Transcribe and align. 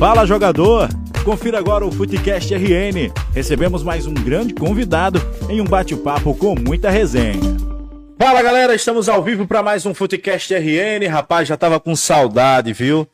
Fala 0.00 0.24
jogador! 0.24 0.88
Confira 1.26 1.58
agora 1.58 1.84
o 1.84 1.92
Futecast 1.92 2.54
RN. 2.54 3.12
Recebemos 3.34 3.82
mais 3.82 4.06
um 4.06 4.14
grande 4.14 4.54
convidado 4.54 5.20
em 5.46 5.60
um 5.60 5.64
bate-papo 5.66 6.34
com 6.34 6.54
muita 6.58 6.88
resenha. 6.88 7.38
Fala 8.18 8.40
galera, 8.40 8.74
estamos 8.74 9.10
ao 9.10 9.22
vivo 9.22 9.46
para 9.46 9.62
mais 9.62 9.84
um 9.84 9.92
Futecast 9.92 10.54
RN. 10.54 11.06
Rapaz, 11.06 11.46
já 11.46 11.54
tava 11.54 11.78
com 11.78 11.94
saudade, 11.94 12.72
viu? 12.72 13.06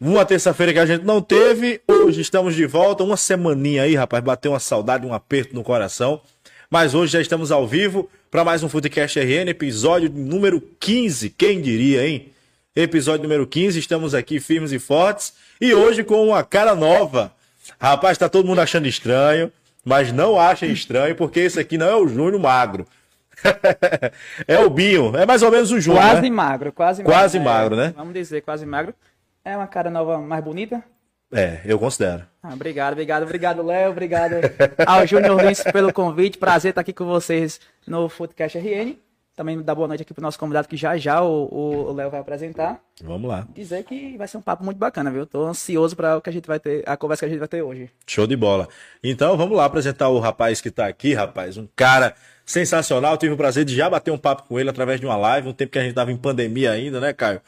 Uma 0.00 0.24
terça-feira 0.24 0.72
que 0.72 0.80
a 0.80 0.86
gente 0.86 1.04
não 1.04 1.22
teve, 1.22 1.80
hoje 1.86 2.22
estamos 2.22 2.56
de 2.56 2.66
volta. 2.66 3.04
Uma 3.04 3.16
semaninha 3.16 3.82
aí, 3.82 3.94
rapaz, 3.94 4.24
bateu 4.24 4.50
uma 4.50 4.58
saudade, 4.58 5.06
um 5.06 5.14
aperto 5.14 5.54
no 5.54 5.62
coração. 5.62 6.20
Mas 6.68 6.92
hoje 6.92 7.12
já 7.12 7.20
estamos 7.20 7.52
ao 7.52 7.68
vivo 7.68 8.10
para 8.32 8.42
mais 8.42 8.64
um 8.64 8.68
Futecast 8.68 9.16
RN, 9.16 9.48
episódio 9.48 10.10
número 10.12 10.60
15. 10.80 11.30
Quem 11.30 11.60
diria, 11.60 12.04
hein? 12.04 12.32
Episódio 12.76 13.22
número 13.22 13.46
15, 13.46 13.78
estamos 13.78 14.14
aqui 14.14 14.38
firmes 14.38 14.70
e 14.70 14.78
fortes. 14.78 15.32
E 15.58 15.72
hoje 15.72 16.04
com 16.04 16.28
uma 16.28 16.44
cara 16.44 16.74
nova. 16.74 17.32
Rapaz, 17.80 18.18
tá 18.18 18.28
todo 18.28 18.46
mundo 18.46 18.60
achando 18.60 18.86
estranho, 18.86 19.50
mas 19.82 20.12
não 20.12 20.38
achem 20.38 20.70
estranho, 20.70 21.16
porque 21.16 21.40
esse 21.40 21.58
aqui 21.58 21.78
não 21.78 21.86
é 21.88 21.96
o 21.96 22.06
Júnior 22.06 22.38
Magro. 22.38 22.86
é 24.46 24.58
o 24.58 24.68
Binho, 24.68 25.16
é 25.16 25.24
mais 25.24 25.42
ou 25.42 25.50
menos 25.50 25.72
o 25.72 25.80
Júnior. 25.80 26.04
Quase 26.04 26.20
né? 26.20 26.30
magro, 26.30 26.70
quase 26.70 27.02
magro. 27.02 27.18
Quase 27.18 27.38
é, 27.38 27.40
magro, 27.40 27.76
né? 27.76 27.94
Vamos 27.96 28.12
dizer, 28.12 28.42
quase 28.42 28.66
magro. 28.66 28.92
É 29.42 29.56
uma 29.56 29.66
cara 29.66 29.88
nova 29.88 30.18
mais 30.18 30.44
bonita. 30.44 30.84
É, 31.32 31.62
eu 31.64 31.78
considero. 31.78 32.26
Ah, 32.42 32.52
obrigado, 32.52 32.92
obrigado, 32.92 33.22
obrigado, 33.22 33.62
Léo. 33.62 33.90
Obrigado 33.90 34.34
ao 34.86 35.06
Júnior 35.06 35.42
Lins 35.42 35.62
pelo 35.62 35.94
convite. 35.94 36.36
Prazer 36.36 36.70
estar 36.70 36.82
aqui 36.82 36.92
com 36.92 37.06
vocês 37.06 37.58
no 37.86 38.06
Footcast 38.10 38.58
RN. 38.58 39.05
Também 39.36 39.60
dar 39.60 39.74
boa 39.74 39.86
noite 39.86 40.00
aqui 40.00 40.14
pro 40.14 40.22
nosso 40.22 40.38
convidado 40.38 40.66
que 40.66 40.78
já 40.78 40.96
já 40.96 41.22
o 41.22 41.92
Léo 41.92 42.10
vai 42.10 42.20
apresentar. 42.20 42.80
Vamos 43.04 43.28
lá. 43.28 43.46
Dizer 43.54 43.84
que 43.84 44.16
vai 44.16 44.26
ser 44.26 44.38
um 44.38 44.40
papo 44.40 44.64
muito 44.64 44.78
bacana, 44.78 45.10
viu? 45.10 45.26
Tô 45.26 45.44
ansioso 45.44 45.94
para 45.94 46.16
o 46.16 46.22
que 46.22 46.30
a 46.30 46.32
gente 46.32 46.46
vai 46.46 46.58
ter, 46.58 46.82
a 46.88 46.96
conversa 46.96 47.20
que 47.20 47.26
a 47.26 47.28
gente 47.28 47.38
vai 47.38 47.46
ter 47.46 47.60
hoje. 47.60 47.90
Show 48.06 48.26
de 48.26 48.34
bola. 48.34 48.66
Então 49.04 49.36
vamos 49.36 49.54
lá 49.54 49.66
apresentar 49.66 50.08
o 50.08 50.18
rapaz 50.18 50.62
que 50.62 50.70
tá 50.70 50.86
aqui, 50.86 51.12
rapaz. 51.12 51.58
Um 51.58 51.68
cara 51.76 52.14
sensacional. 52.46 53.18
Tive 53.18 53.34
o 53.34 53.36
prazer 53.36 53.66
de 53.66 53.76
já 53.76 53.90
bater 53.90 54.10
um 54.10 54.16
papo 54.16 54.44
com 54.44 54.58
ele 54.58 54.70
através 54.70 54.98
de 54.98 55.04
uma 55.04 55.18
live, 55.18 55.48
um 55.48 55.52
tempo 55.52 55.70
que 55.70 55.78
a 55.78 55.82
gente 55.82 55.94
tava 55.94 56.10
em 56.10 56.16
pandemia 56.16 56.70
ainda, 56.70 56.98
né, 56.98 57.12
Caio? 57.12 57.42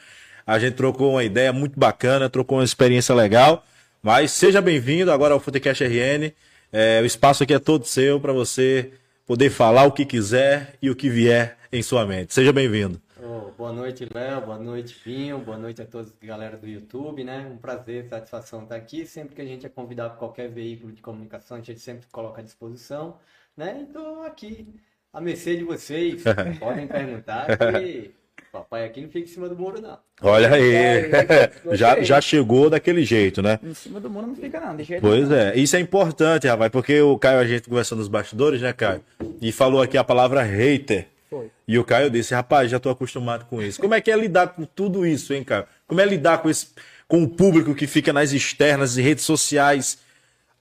A 0.45 0.59
gente 0.59 0.75
trocou 0.75 1.13
uma 1.13 1.23
ideia 1.23 1.51
muito 1.51 1.79
bacana, 1.79 2.29
trocou 2.29 2.59
uma 2.59 2.63
experiência 2.63 3.15
legal. 3.15 3.63
Mas 4.03 4.29
seja 4.31 4.61
bem-vindo 4.61 5.11
agora 5.11 5.33
ao 5.33 5.39
Futecast 5.39 5.83
RN. 5.83 6.31
É, 6.71 7.01
o 7.01 7.05
espaço 7.05 7.41
aqui 7.41 7.53
é 7.55 7.59
todo 7.59 7.85
seu 7.85 8.19
para 8.19 8.31
você 8.31 8.91
poder 9.29 9.51
falar 9.51 9.83
o 9.83 9.91
que 9.91 10.07
quiser 10.07 10.73
e 10.81 10.89
o 10.89 10.95
que 10.95 11.07
vier 11.07 11.55
em 11.71 11.83
sua 11.83 12.03
mente. 12.03 12.33
Seja 12.33 12.51
bem-vindo. 12.51 12.99
Oh, 13.21 13.51
boa 13.51 13.71
noite, 13.71 14.07
Léo. 14.11 14.41
Boa 14.41 14.57
noite, 14.57 14.95
Pinho. 15.03 15.37
Boa 15.37 15.55
noite 15.55 15.79
a 15.83 15.85
todos 15.85 16.11
galera 16.19 16.57
do 16.57 16.67
YouTube, 16.67 17.23
né? 17.23 17.47
Um 17.47 17.55
prazer, 17.55 18.07
satisfação 18.09 18.63
estar 18.63 18.75
aqui. 18.75 19.05
Sempre 19.05 19.35
que 19.35 19.41
a 19.43 19.45
gente 19.45 19.67
é 19.67 19.69
convidado 19.69 20.13
por 20.13 20.19
qualquer 20.21 20.49
veículo 20.49 20.91
de 20.91 20.99
comunicação, 21.03 21.57
a 21.57 21.61
gente 21.61 21.79
sempre 21.79 22.07
coloca 22.11 22.41
à 22.41 22.43
disposição, 22.43 23.19
né? 23.55 23.85
Então, 23.87 24.23
aqui, 24.23 24.67
a 25.13 25.21
mercê 25.21 25.55
de 25.55 25.63
vocês, 25.63 26.23
podem 26.59 26.87
perguntar 26.87 27.55
que 27.55 28.11
papai 28.51 28.85
aqui 28.85 29.01
não 29.01 29.09
fica 29.09 29.25
em 29.25 29.31
cima 29.31 29.47
do 29.47 29.55
muro, 29.55 29.81
não. 29.81 29.97
Olha 30.21 30.53
aí. 30.53 30.73
É, 30.75 31.51
já, 31.75 32.01
já 32.01 32.21
chegou 32.21 32.69
daquele 32.69 33.03
jeito, 33.03 33.41
né? 33.41 33.59
Em 33.63 33.73
cima 33.73 33.99
do 33.99 34.09
mundo 34.09 34.27
não 34.27 34.35
fica 34.35 34.59
não, 34.59 34.75
de 34.75 34.83
jeito 34.83 35.01
Pois 35.01 35.29
nenhum. 35.29 35.41
é, 35.41 35.55
isso 35.57 35.75
é 35.75 35.79
importante, 35.79 36.47
rapaz, 36.47 36.71
porque 36.71 36.99
o 37.01 37.17
Caio, 37.17 37.39
a 37.39 37.45
gente 37.47 37.67
conversando 37.69 37.99
nos 37.99 38.07
bastidores, 38.07 38.61
né, 38.61 38.73
Caio? 38.73 39.03
E 39.41 39.51
falou 39.51 39.81
aqui 39.81 39.97
a 39.97 40.03
palavra 40.03 40.41
hater. 40.41 41.07
Foi. 41.29 41.51
E 41.67 41.77
o 41.77 41.83
Caio 41.83 42.09
disse, 42.09 42.33
rapaz, 42.33 42.71
já 42.71 42.79
tô 42.79 42.89
acostumado 42.89 43.45
com 43.45 43.61
isso. 43.61 43.79
Como 43.79 43.93
é 43.93 44.01
que 44.01 44.11
é 44.11 44.17
lidar 44.17 44.49
com 44.49 44.65
tudo 44.65 45.05
isso, 45.05 45.33
hein, 45.33 45.43
Caio? 45.43 45.65
Como 45.87 46.01
é 46.01 46.05
lidar 46.05 46.39
com, 46.39 46.49
esse, 46.49 46.69
com 47.07 47.23
o 47.23 47.29
público 47.29 47.75
que 47.75 47.85
fica 47.87 48.11
nas 48.11 48.31
externas 48.31 48.97
e 48.97 49.01
redes 49.01 49.23
sociais 49.23 49.99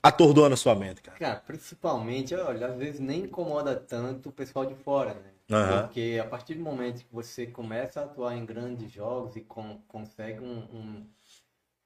atordoando 0.03 0.55
a 0.55 0.57
sua 0.57 0.75
mente, 0.75 1.01
cara? 1.03 1.19
Cara, 1.19 1.43
principalmente, 1.47 2.35
olha, 2.35 2.67
às 2.67 2.77
vezes 2.77 3.01
nem 3.01 3.21
incomoda 3.21 3.75
tanto 3.75 4.29
o 4.29 4.33
pessoal 4.33 4.67
de 4.67 4.75
fora, 4.75 5.11
né? 5.15 5.31
Aham. 5.51 5.91
Porque 5.91 6.19
a 6.23 6.29
partir 6.29 6.55
do 6.55 6.63
momento 6.63 7.05
que 7.05 7.13
você 7.13 7.47
começa 7.47 8.01
a 8.01 8.05
atuar 8.05 8.37
em 8.37 8.45
grandes 8.47 8.91
jogos 8.93 9.37
e 9.37 9.41
con- 9.43 9.81
consegue 9.89 10.41
um, 10.41 10.59
um- 10.75 11.11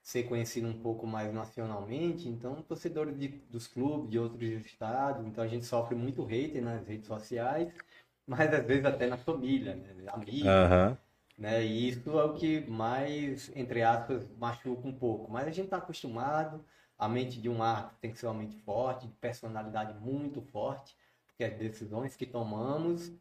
ser 0.02 0.24
conhecido 0.24 0.68
um 0.68 0.80
pouco 0.82 1.06
mais 1.06 1.32
nacionalmente, 1.32 2.28
então 2.28 2.62
torcedores 2.62 3.18
de- 3.18 3.28
dos 3.50 3.66
clubes 3.68 4.10
de 4.10 4.18
outros 4.18 4.42
estados, 4.66 5.24
então 5.26 5.44
a 5.44 5.48
gente 5.48 5.64
sofre 5.64 5.94
muito 5.96 6.24
hater 6.24 6.62
nas 6.62 6.86
redes 6.86 7.06
sociais, 7.08 7.72
mas 8.26 8.52
às 8.54 8.64
vezes 8.66 8.84
até 8.84 9.06
na 9.08 9.16
família, 9.18 9.76
né? 9.76 9.94
Amigos, 10.12 10.48
Aham. 10.48 10.98
né? 11.38 11.64
E 11.64 11.88
isso 11.88 12.18
é 12.18 12.24
o 12.24 12.34
que 12.34 12.60
mais, 12.70 13.50
entre 13.56 13.82
aspas, 13.82 14.28
machuca 14.38 14.86
um 14.88 14.92
pouco. 14.94 15.30
Mas 15.30 15.46
a 15.48 15.50
gente 15.50 15.66
está 15.66 15.78
acostumado, 15.78 16.64
a 16.98 17.08
mente 17.08 17.40
de 17.40 17.48
um 17.48 17.62
árbitro 17.62 17.96
tem 18.00 18.12
que 18.12 18.18
ser 18.18 18.26
uma 18.26 18.34
mente 18.34 18.56
forte, 18.62 19.06
de 19.06 19.14
personalidade 19.14 19.94
muito 20.00 20.40
forte, 20.42 20.96
porque 21.26 21.44
as 21.44 21.54
decisões 21.58 22.16
que 22.16 22.26
tomamos 22.26 23.12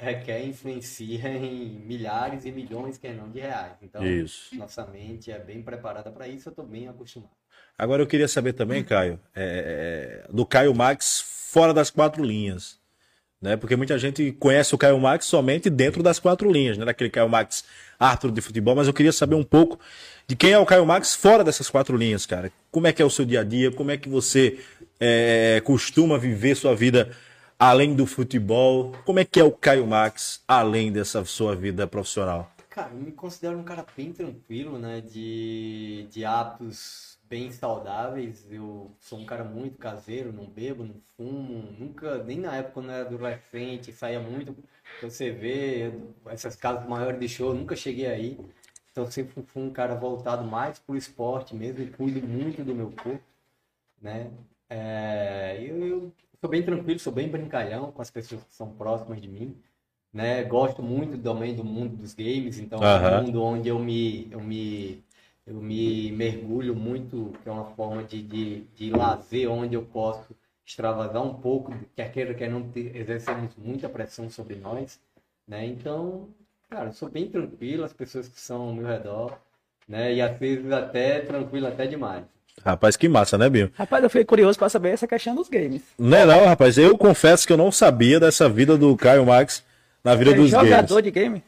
requer 0.00 0.42
influencia 0.44 1.28
em 1.28 1.82
milhares 1.86 2.44
e 2.44 2.50
milhões, 2.50 2.96
que 2.96 3.08
não, 3.10 3.30
de 3.30 3.40
reais. 3.40 3.74
Então, 3.82 4.04
Isso. 4.04 4.54
nossa 4.56 4.86
mente 4.86 5.30
é 5.30 5.38
bem 5.38 5.62
preparada 5.62 6.10
para 6.10 6.26
isso, 6.26 6.48
eu 6.48 6.50
estou 6.50 6.66
bem 6.66 6.88
acostumado. 6.88 7.30
Agora 7.76 8.02
eu 8.02 8.06
queria 8.06 8.28
saber 8.28 8.52
também, 8.52 8.82
Caio, 8.82 9.18
é, 9.34 10.26
do 10.30 10.44
Caio 10.44 10.74
Max 10.74 11.20
fora 11.50 11.72
das 11.72 11.90
quatro 11.90 12.22
linhas. 12.24 12.78
Né? 13.40 13.56
Porque 13.56 13.74
muita 13.74 13.98
gente 13.98 14.32
conhece 14.32 14.74
o 14.74 14.78
Caio 14.78 15.00
Max 15.00 15.24
somente 15.24 15.70
dentro 15.70 16.02
das 16.02 16.18
quatro 16.18 16.52
linhas, 16.52 16.76
né? 16.76 16.84
Daquele 16.84 17.08
Caio 17.08 17.28
Max 17.28 17.64
árbitro 17.98 18.30
de 18.30 18.40
futebol, 18.42 18.76
mas 18.76 18.86
eu 18.86 18.92
queria 18.92 19.12
saber 19.12 19.34
um 19.34 19.42
pouco 19.42 19.80
de 20.26 20.36
quem 20.36 20.52
é 20.52 20.58
o 20.58 20.66
Caio 20.66 20.84
Max 20.84 21.14
fora 21.14 21.42
dessas 21.42 21.70
quatro 21.70 21.96
linhas, 21.96 22.26
cara. 22.26 22.52
Como 22.70 22.86
é 22.86 22.92
que 22.92 23.00
é 23.00 23.04
o 23.04 23.08
seu 23.08 23.24
dia 23.24 23.40
a 23.40 23.44
dia? 23.44 23.72
Como 23.72 23.90
é 23.90 23.96
que 23.96 24.10
você 24.10 24.58
é, 25.00 25.62
costuma 25.64 26.18
viver 26.18 26.54
sua 26.54 26.76
vida 26.76 27.10
além 27.60 27.94
do 27.94 28.06
futebol? 28.06 28.92
Como 29.04 29.18
é 29.18 29.24
que 29.24 29.38
é 29.38 29.44
o 29.44 29.52
Caio 29.52 29.86
Max 29.86 30.42
além 30.48 30.90
dessa 30.90 31.22
sua 31.26 31.54
vida 31.54 31.86
profissional? 31.86 32.50
Cara, 32.70 32.90
eu 32.94 32.98
me 32.98 33.12
considero 33.12 33.58
um 33.58 33.62
cara 33.62 33.84
bem 33.94 34.12
tranquilo, 34.12 34.78
né? 34.78 35.02
De, 35.02 36.06
de 36.10 36.24
hábitos 36.24 37.18
bem 37.28 37.52
saudáveis. 37.52 38.46
Eu 38.50 38.90
sou 38.98 39.18
um 39.18 39.26
cara 39.26 39.44
muito 39.44 39.76
caseiro, 39.76 40.32
não 40.32 40.46
bebo, 40.46 40.84
não 40.84 40.94
fumo. 41.16 41.74
Nunca, 41.78 42.24
nem 42.24 42.38
na 42.38 42.56
época 42.56 42.74
quando 42.74 42.86
eu 42.86 42.94
era 42.94 43.06
adolescente, 43.06 43.92
saía 43.92 44.20
muito. 44.20 44.56
Você 45.02 45.30
vê 45.30 45.92
essas 46.26 46.56
casas 46.56 46.88
maiores 46.88 47.20
de 47.20 47.28
show, 47.28 47.52
nunca 47.52 47.76
cheguei 47.76 48.06
aí. 48.06 48.38
Então 48.90 49.08
sempre 49.10 49.42
fui 49.42 49.62
um 49.62 49.70
cara 49.70 49.94
voltado 49.94 50.44
mais 50.44 50.78
pro 50.78 50.96
esporte 50.96 51.54
mesmo, 51.54 51.82
e 51.82 51.90
cuido 51.90 52.26
muito 52.26 52.64
do 52.64 52.74
meu 52.74 52.90
corpo, 52.90 53.22
né? 54.00 54.30
É, 54.68 55.58
eu, 55.60 55.86
eu 55.86 56.12
sou 56.40 56.50
bem 56.50 56.62
tranquilo, 56.62 56.98
sou 56.98 57.12
bem 57.12 57.28
brincalhão 57.28 57.92
com 57.92 58.02
as 58.02 58.10
pessoas 58.10 58.42
que 58.44 58.54
são 58.54 58.70
próximas 58.72 59.20
de 59.20 59.28
mim 59.28 59.56
né? 60.12 60.42
Gosto 60.44 60.82
muito 60.82 61.18
também 61.18 61.54
do 61.54 61.64
mundo 61.64 61.96
dos 61.96 62.14
games, 62.14 62.58
então 62.58 62.82
é 62.82 63.18
um 63.18 63.24
mundo 63.24 63.42
onde 63.42 63.68
eu 63.68 63.78
me, 63.78 64.28
eu 64.30 64.40
me, 64.40 65.02
eu 65.46 65.54
me 65.54 66.12
mergulho 66.12 66.74
muito, 66.74 67.32
que 67.42 67.48
é 67.48 67.52
uma 67.52 67.70
forma 67.74 68.02
de, 68.04 68.22
de, 68.22 68.60
de 68.74 68.90
lazer, 68.90 69.50
onde 69.50 69.74
eu 69.74 69.84
posso 69.84 70.34
extravasar 70.66 71.22
um 71.22 71.34
pouco, 71.34 71.72
quer 71.96 72.12
queira, 72.12 72.34
quer 72.34 72.50
não, 72.50 72.70
exercemos 72.74 73.54
muita 73.56 73.88
pressão 73.88 74.28
sobre 74.30 74.56
nós, 74.56 75.00
né? 75.46 75.66
Então, 75.66 76.28
cara, 76.68 76.88
eu 76.88 76.92
sou 76.92 77.08
bem 77.08 77.28
tranquilo, 77.28 77.84
as 77.84 77.92
pessoas 77.92 78.28
que 78.28 78.40
são 78.40 78.62
ao 78.62 78.74
meu 78.74 78.86
redor, 78.86 79.38
né? 79.88 80.14
E 80.14 80.20
às 80.20 80.36
vezes 80.38 80.70
até 80.72 81.20
tranquilo, 81.20 81.66
até 81.66 81.86
demais. 81.86 82.24
Rapaz, 82.64 82.96
que 82.96 83.08
massa, 83.08 83.38
né, 83.38 83.48
Binho? 83.48 83.70
Rapaz, 83.74 84.02
eu 84.02 84.10
fiquei 84.10 84.24
curioso 84.24 84.58
para 84.58 84.68
saber 84.68 84.90
essa 84.90 85.06
questão 85.06 85.34
dos 85.34 85.48
games. 85.48 85.82
Não 85.98 86.16
é 86.18 86.26
não, 86.26 86.46
rapaz. 86.46 86.76
Eu 86.76 86.96
confesso 86.98 87.46
que 87.46 87.52
eu 87.52 87.56
não 87.56 87.72
sabia 87.72 88.20
dessa 88.20 88.48
vida 88.48 88.76
do 88.76 88.96
Caio 88.96 89.24
Max 89.24 89.64
na 90.04 90.14
vida 90.14 90.32
É 90.32 90.34
dos 90.34 90.50
jogador 90.50 90.86
games. 90.88 91.04
de 91.04 91.10
game? 91.10 91.42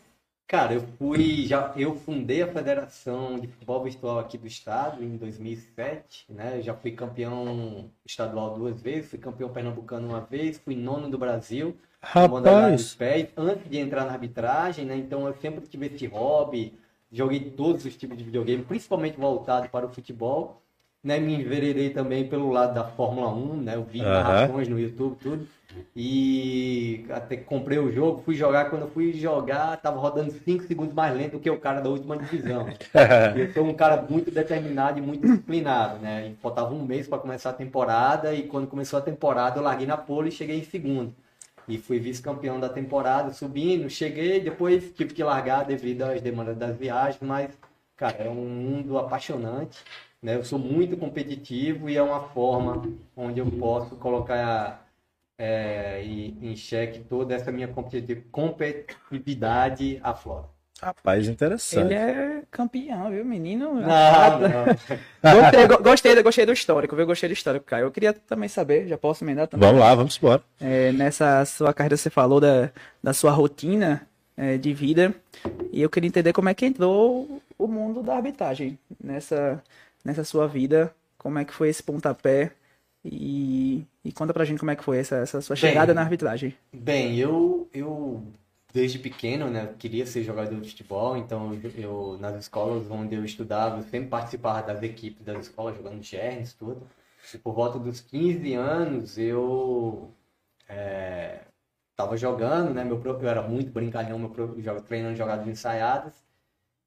Cara, 0.48 0.74
eu 0.74 0.84
fui 0.98 1.46
já 1.46 1.72
eu 1.76 1.96
fundei 1.96 2.42
a 2.42 2.46
Federação 2.46 3.38
de 3.38 3.46
Futebol 3.46 3.82
Virtual 3.84 4.18
aqui 4.18 4.36
do 4.36 4.46
estado 4.46 5.02
em 5.02 5.16
2007, 5.16 6.26
né? 6.28 6.58
Eu 6.58 6.62
já 6.62 6.74
fui 6.74 6.92
campeão 6.92 7.90
estadual 8.04 8.54
duas 8.58 8.80
vezes, 8.80 9.08
fui 9.10 9.18
campeão 9.18 9.48
pernambucano 9.48 10.08
uma 10.08 10.20
vez, 10.20 10.58
fui 10.58 10.76
nono 10.76 11.08
do 11.10 11.16
Brasil, 11.18 11.74
Rapaz, 12.02 12.94
pés, 12.94 13.28
antes 13.36 13.68
de 13.70 13.78
entrar 13.78 14.04
na 14.04 14.12
arbitragem, 14.12 14.84
né? 14.84 14.96
Então 14.96 15.26
eu 15.26 15.34
sempre 15.40 15.66
tive 15.66 15.86
esse 15.86 16.06
hobby, 16.06 16.74
joguei 17.10 17.40
todos 17.40 17.84
os 17.86 17.96
tipos 17.96 18.18
de 18.18 18.24
videogame, 18.24 18.62
principalmente 18.62 19.18
voltado 19.18 19.68
para 19.68 19.86
o 19.86 19.88
futebol, 19.88 20.61
né? 21.02 21.18
Me 21.18 21.34
enveredei 21.34 21.90
também 21.90 22.28
pelo 22.28 22.50
lado 22.50 22.74
da 22.74 22.84
Fórmula 22.84 23.28
1, 23.32 23.56
né? 23.56 23.74
Eu 23.74 23.84
vi 23.84 24.00
narrações 24.00 24.68
no 24.68 24.78
YouTube, 24.78 25.16
tudo. 25.20 25.46
E 25.96 27.06
até 27.10 27.36
comprei 27.36 27.78
o 27.78 27.90
jogo, 27.90 28.22
fui 28.24 28.34
jogar, 28.34 28.70
quando 28.70 28.82
eu 28.82 28.90
fui 28.90 29.12
jogar, 29.14 29.76
tava 29.78 29.98
rodando 29.98 30.30
5 30.30 30.64
segundos 30.64 30.94
mais 30.94 31.16
lento 31.16 31.32
do 31.32 31.40
que 31.40 31.50
o 31.50 31.58
cara 31.58 31.80
da 31.80 31.88
última 31.88 32.16
divisão. 32.16 32.66
Eu 33.36 33.52
sou 33.52 33.64
um 33.64 33.74
cara 33.74 34.02
muito 34.02 34.30
determinado 34.30 34.98
e 34.98 35.02
muito 35.02 35.26
disciplinado, 35.26 35.98
né? 35.98 36.28
E 36.28 36.34
faltava 36.42 36.74
um 36.74 36.84
mês 36.84 37.08
para 37.08 37.18
começar 37.18 37.50
a 37.50 37.54
temporada 37.54 38.34
e 38.34 38.42
quando 38.42 38.66
começou 38.66 38.98
a 38.98 39.02
temporada 39.02 39.58
eu 39.58 39.62
larguei 39.62 39.86
na 39.86 39.96
pole 39.96 40.28
e 40.28 40.32
cheguei 40.32 40.58
em 40.58 40.64
segundo. 40.64 41.14
E 41.66 41.78
fui 41.78 41.98
vice-campeão 41.98 42.60
da 42.60 42.68
temporada, 42.68 43.32
subindo, 43.32 43.88
cheguei, 43.88 44.40
depois 44.40 44.92
tive 44.92 45.14
que 45.14 45.22
largar 45.22 45.64
devido 45.64 46.02
às 46.02 46.20
demandas 46.20 46.56
das 46.56 46.76
viagens, 46.76 47.20
mas 47.22 47.50
cara, 47.96 48.24
é 48.24 48.28
um 48.28 48.34
mundo 48.34 48.98
apaixonante. 48.98 49.78
Né? 50.22 50.36
Eu 50.36 50.44
sou 50.44 50.58
muito 50.58 50.96
competitivo 50.96 51.90
e 51.90 51.96
é 51.96 52.02
uma 52.02 52.28
forma 52.28 52.88
onde 53.16 53.40
eu 53.40 53.50
posso 53.50 53.96
colocar 53.96 54.86
é, 55.36 56.02
em 56.04 56.54
xeque 56.54 57.00
toda 57.00 57.34
essa 57.34 57.50
minha 57.50 57.68
competitividade 58.30 59.98
à 60.02 60.14
flora. 60.14 60.46
Rapaz, 60.80 61.28
interessante. 61.28 61.92
Ele 61.92 61.94
é 61.94 62.42
campeão, 62.50 63.08
viu, 63.10 63.24
menino? 63.24 63.74
Não, 63.74 63.80
não. 63.82 64.64
gostei, 65.40 65.66
gostei, 65.80 66.22
gostei 66.22 66.46
do 66.46 66.52
histórico, 66.52 66.96
viu? 66.96 67.06
Gostei 67.06 67.28
do 67.28 67.32
histórico, 67.32 67.64
Caio. 67.64 67.84
Eu 67.84 67.92
queria 67.92 68.12
também 68.12 68.48
saber, 68.48 68.88
já 68.88 68.98
posso 68.98 69.22
emendar 69.22 69.46
também? 69.46 69.64
Vamos 69.64 69.80
lá, 69.80 69.94
vamos 69.94 70.18
embora. 70.18 70.42
É, 70.60 70.90
nessa 70.90 71.44
sua 71.44 71.72
carreira, 71.72 71.96
você 71.96 72.10
falou 72.10 72.40
da, 72.40 72.70
da 73.00 73.12
sua 73.12 73.30
rotina 73.30 74.08
é, 74.36 74.56
de 74.56 74.74
vida, 74.74 75.14
e 75.72 75.80
eu 75.80 75.88
queria 75.88 76.08
entender 76.08 76.32
como 76.32 76.48
é 76.48 76.54
que 76.54 76.66
entrou 76.66 77.40
o 77.56 77.68
mundo 77.68 78.02
da 78.02 78.16
arbitragem 78.16 78.76
nessa, 79.02 79.62
nessa 80.04 80.24
sua 80.24 80.46
vida, 80.46 80.94
como 81.18 81.38
é 81.38 81.44
que 81.44 81.52
foi 81.52 81.68
esse 81.68 81.82
pontapé, 81.82 82.52
e, 83.04 83.84
e 84.04 84.12
conta 84.12 84.32
pra 84.32 84.44
gente 84.44 84.58
como 84.58 84.70
é 84.70 84.76
que 84.76 84.84
foi 84.84 84.98
essa, 84.98 85.16
essa 85.16 85.40
sua 85.40 85.56
chegada 85.56 85.86
bem, 85.86 85.94
na 85.94 86.02
arbitragem. 86.02 86.54
Bem, 86.72 87.18
eu, 87.18 87.68
eu 87.74 88.22
desde 88.72 88.98
pequeno, 88.98 89.50
né, 89.50 89.74
queria 89.78 90.06
ser 90.06 90.22
jogador 90.22 90.60
de 90.60 90.70
futebol, 90.70 91.16
então 91.16 91.52
eu, 91.76 92.16
nas 92.20 92.36
escolas 92.36 92.90
onde 92.90 93.14
eu 93.14 93.24
estudava, 93.24 93.78
eu 93.78 93.82
sempre 93.82 94.08
participava 94.08 94.62
das 94.62 94.82
equipes 94.82 95.24
das 95.24 95.46
escolas, 95.46 95.76
jogando 95.76 96.02
gernes, 96.02 96.54
tudo. 96.54 96.86
E 97.34 97.38
por 97.38 97.54
volta 97.54 97.78
dos 97.78 98.00
15 98.00 98.54
anos, 98.54 99.18
eu 99.18 100.10
é, 100.68 101.42
tava 101.96 102.16
jogando, 102.16 102.72
né, 102.72 102.84
meu 102.84 103.00
eu 103.04 103.28
era 103.28 103.42
muito 103.42 103.70
brincalhão, 103.70 104.18
meu 104.18 104.30
treinando 104.86 105.16
jogadas 105.16 105.46
ensaiadas, 105.46 106.14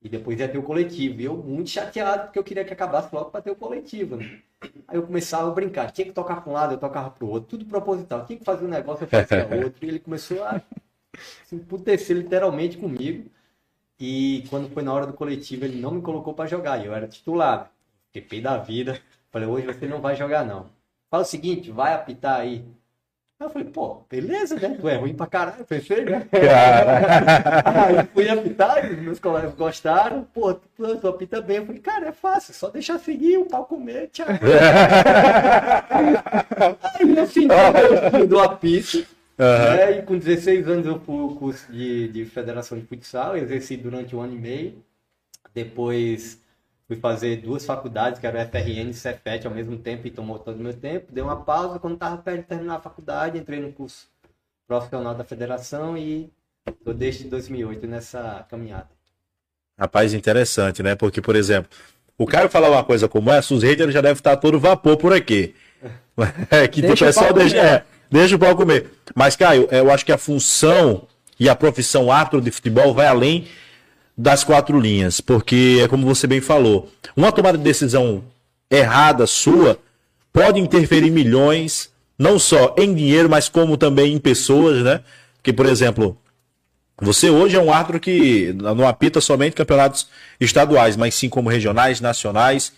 e 0.06 0.10
depois 0.10 0.40
ia 0.40 0.48
ter 0.48 0.60
o 0.60 0.64
coletivo. 0.64 1.20
E 1.20 1.26
eu 1.26 1.36
muito 1.36 1.72
chateado, 1.72 2.26
porque 2.26 2.38
eu 2.38 2.44
queria 2.44 2.64
que 2.64 2.72
acabasse 2.72 3.14
logo 3.14 3.32
para 3.32 3.42
ter 3.42 3.50
o 3.50 3.56
coletivo, 3.56 4.18
né? 4.18 4.40
Aí 4.88 4.98
eu 4.98 5.04
começava 5.04 5.50
a 5.50 5.54
brincar, 5.54 5.92
tinha 5.92 6.06
que 6.06 6.14
tocar 6.14 6.42
para 6.42 6.52
um 6.52 6.54
lado, 6.54 6.76
eu 6.76 6.78
tocava 6.78 7.10
para 7.10 7.26
o 7.26 7.30
outro, 7.30 7.50
tudo 7.50 7.66
proposital, 7.66 8.24
tinha 8.24 8.38
que 8.38 8.46
fazer 8.46 8.66
um 8.66 8.70
negócio, 8.70 9.04
eu 9.04 9.08
fazia 9.08 9.48
outro, 9.66 9.84
e 9.84 9.90
ele 9.90 10.00
começou 10.00 10.44
a 10.44 10.62
se 11.44 11.56
emputecer 11.56 12.16
literalmente 12.16 12.78
comigo. 12.78 13.32
E 14.00 14.46
quando 14.48 14.70
foi 14.70 14.84
na 14.84 14.94
hora 14.94 15.08
do 15.08 15.14
coletivo, 15.14 15.66
ele 15.66 15.82
não 15.82 15.90
me 15.92 16.02
colocou 16.04 16.36
para 16.36 16.48
jogar. 16.48 16.78
E 16.84 16.86
eu 16.86 16.94
era 16.94 17.08
titular. 17.08 17.72
Fiquei 18.12 18.42
da 18.42 18.58
vida. 18.58 19.02
Falei, 19.32 19.48
hoje 19.48 19.66
você 19.66 19.88
não 19.88 20.02
vai 20.02 20.16
jogar, 20.16 20.46
não. 20.46 20.70
Fala 21.10 21.24
o 21.24 21.26
seguinte, 21.26 21.72
vai 21.72 21.94
apitar 21.94 22.42
aí. 22.42 22.64
Aí 23.38 23.48
eu 23.48 23.50
falei, 23.50 23.68
pô, 23.68 24.02
beleza, 24.10 24.56
né? 24.56 24.78
Tu 24.80 24.88
é 24.88 24.96
ruim 24.96 25.14
pra 25.14 25.28
caralho, 25.28 25.66
perfeito, 25.66 26.10
né? 26.10 26.26
aí 27.66 28.06
fui 28.14 28.30
apitar, 28.30 28.90
meus 28.94 29.20
colegas 29.20 29.54
gostaram, 29.56 30.24
pô, 30.34 30.54
tu, 30.54 30.98
tu 30.98 31.08
apita 31.08 31.42
bem. 31.42 31.58
Eu 31.58 31.66
falei, 31.66 31.82
cara, 31.82 32.08
é 32.08 32.12
fácil, 32.14 32.54
só 32.54 32.70
deixar 32.70 32.98
seguir, 32.98 33.38
o 33.38 33.46
pau 33.46 33.66
comer, 33.66 34.08
tchau. 34.08 34.26
aí 36.82 37.06
no 37.06 37.28
final 37.28 37.74
do 38.26 38.40
apito, 38.40 39.06
Uhum. 39.38 39.46
É, 39.46 40.00
e 40.00 40.02
com 40.02 40.18
16 40.18 40.68
anos 40.68 40.86
eu 40.86 40.98
fui 41.02 41.20
o 41.20 41.36
curso 41.36 41.70
de, 41.72 42.08
de 42.08 42.26
federação 42.26 42.80
de 42.80 42.86
futsal, 42.86 43.36
exerci 43.36 43.76
durante 43.76 44.16
um 44.16 44.22
ano 44.22 44.34
e 44.34 44.38
meio. 44.38 44.84
Depois 45.54 46.42
fui 46.88 46.98
fazer 46.98 47.38
duas 47.38 47.66
faculdades, 47.66 48.20
que 48.20 48.28
era 48.28 48.44
o 48.44 48.48
FRN 48.48 48.90
e 48.90 48.94
Cefet 48.94 49.46
ao 49.48 49.54
mesmo 49.54 49.78
tempo, 49.78 50.08
e 50.08 50.12
tomou 50.12 50.40
todo 50.40 50.58
o 50.58 50.64
meu 50.64 50.74
tempo. 50.74 51.12
Dei 51.12 51.24
uma 51.24 51.38
pausa, 51.38 51.80
quando 51.80 51.96
estava 51.96 52.18
perto 52.18 52.42
de 52.42 52.48
terminar 52.48 52.76
a 52.76 52.82
faculdade, 52.82 53.38
entrei 53.38 53.60
no 53.60 53.72
curso 53.72 54.08
profissional 54.68 55.16
da 55.16 55.24
federação 55.24 55.98
e 55.98 56.30
estou 56.68 56.94
desde 56.94 57.26
2008 57.26 57.88
nessa 57.88 58.46
caminhada. 58.50 58.90
Rapaz, 59.78 60.14
interessante, 60.14 60.82
né? 60.82 60.96
Porque, 60.96 61.22
por 61.22 61.36
exemplo, 61.36 61.70
o 62.18 62.26
cara 62.26 62.50
falar 62.50 62.70
uma 62.70 62.84
coisa 62.84 63.10
como 63.10 63.32
essa, 63.32 63.54
os 63.54 63.64
haters 63.64 63.94
já 63.94 64.02
deve 64.02 64.20
estar 64.20 64.38
todo 64.38 64.60
vapor 64.60 64.98
por 64.98 65.14
aqui. 65.14 65.56
É, 66.50 66.66
que 66.66 66.82
deixa 66.82 67.04
o 67.04 67.08
pessoal 67.08 67.34
deixa, 67.34 67.58
é, 67.58 67.84
Deixa 68.10 68.36
o 68.36 68.40
pau 68.40 68.56
comer. 68.56 68.92
Mas, 69.14 69.36
Caio, 69.36 69.68
eu 69.72 69.92
acho 69.92 70.06
que 70.06 70.12
a 70.12 70.18
função 70.18 71.08
e 71.40 71.50
a 71.50 71.56
profissão 71.56 72.12
árbitro 72.12 72.40
de 72.40 72.52
futebol 72.52 72.94
vai 72.94 73.08
além 73.08 73.48
das 74.18 74.44
quatro 74.44 74.80
linhas, 74.80 75.20
porque 75.20 75.80
é 75.84 75.88
como 75.88 76.06
você 76.06 76.26
bem 76.28 76.42
falou, 76.42 76.90
uma 77.16 77.32
tomada 77.32 77.58
de 77.58 77.64
decisão 77.64 78.24
errada 78.70 79.28
sua 79.28 79.78
pode 80.32 80.60
interferir 80.60 81.12
milhões, 81.12 81.90
não 82.18 82.40
só 82.40 82.76
em 82.78 82.94
dinheiro, 82.94 83.30
mas 83.30 83.50
como 83.50 83.78
também 83.78 84.14
em 84.14 84.20
pessoas, 84.20 84.84
né? 84.84 85.02
Porque, 85.38 85.52
por 85.54 85.66
exemplo, 85.66 86.18
você 87.02 87.30
hoje 87.30 87.56
é 87.56 87.62
um 87.62 87.72
árbitro 87.72 88.00
que 88.00 88.54
não 88.54 88.88
apita 88.88 89.20
somente 89.20 89.56
campeonatos 89.56 90.08
estaduais, 90.40 90.96
mas 90.96 91.16
sim 91.16 91.30
como 91.30 91.50
regionais, 91.50 92.00
nacionais 92.00 92.74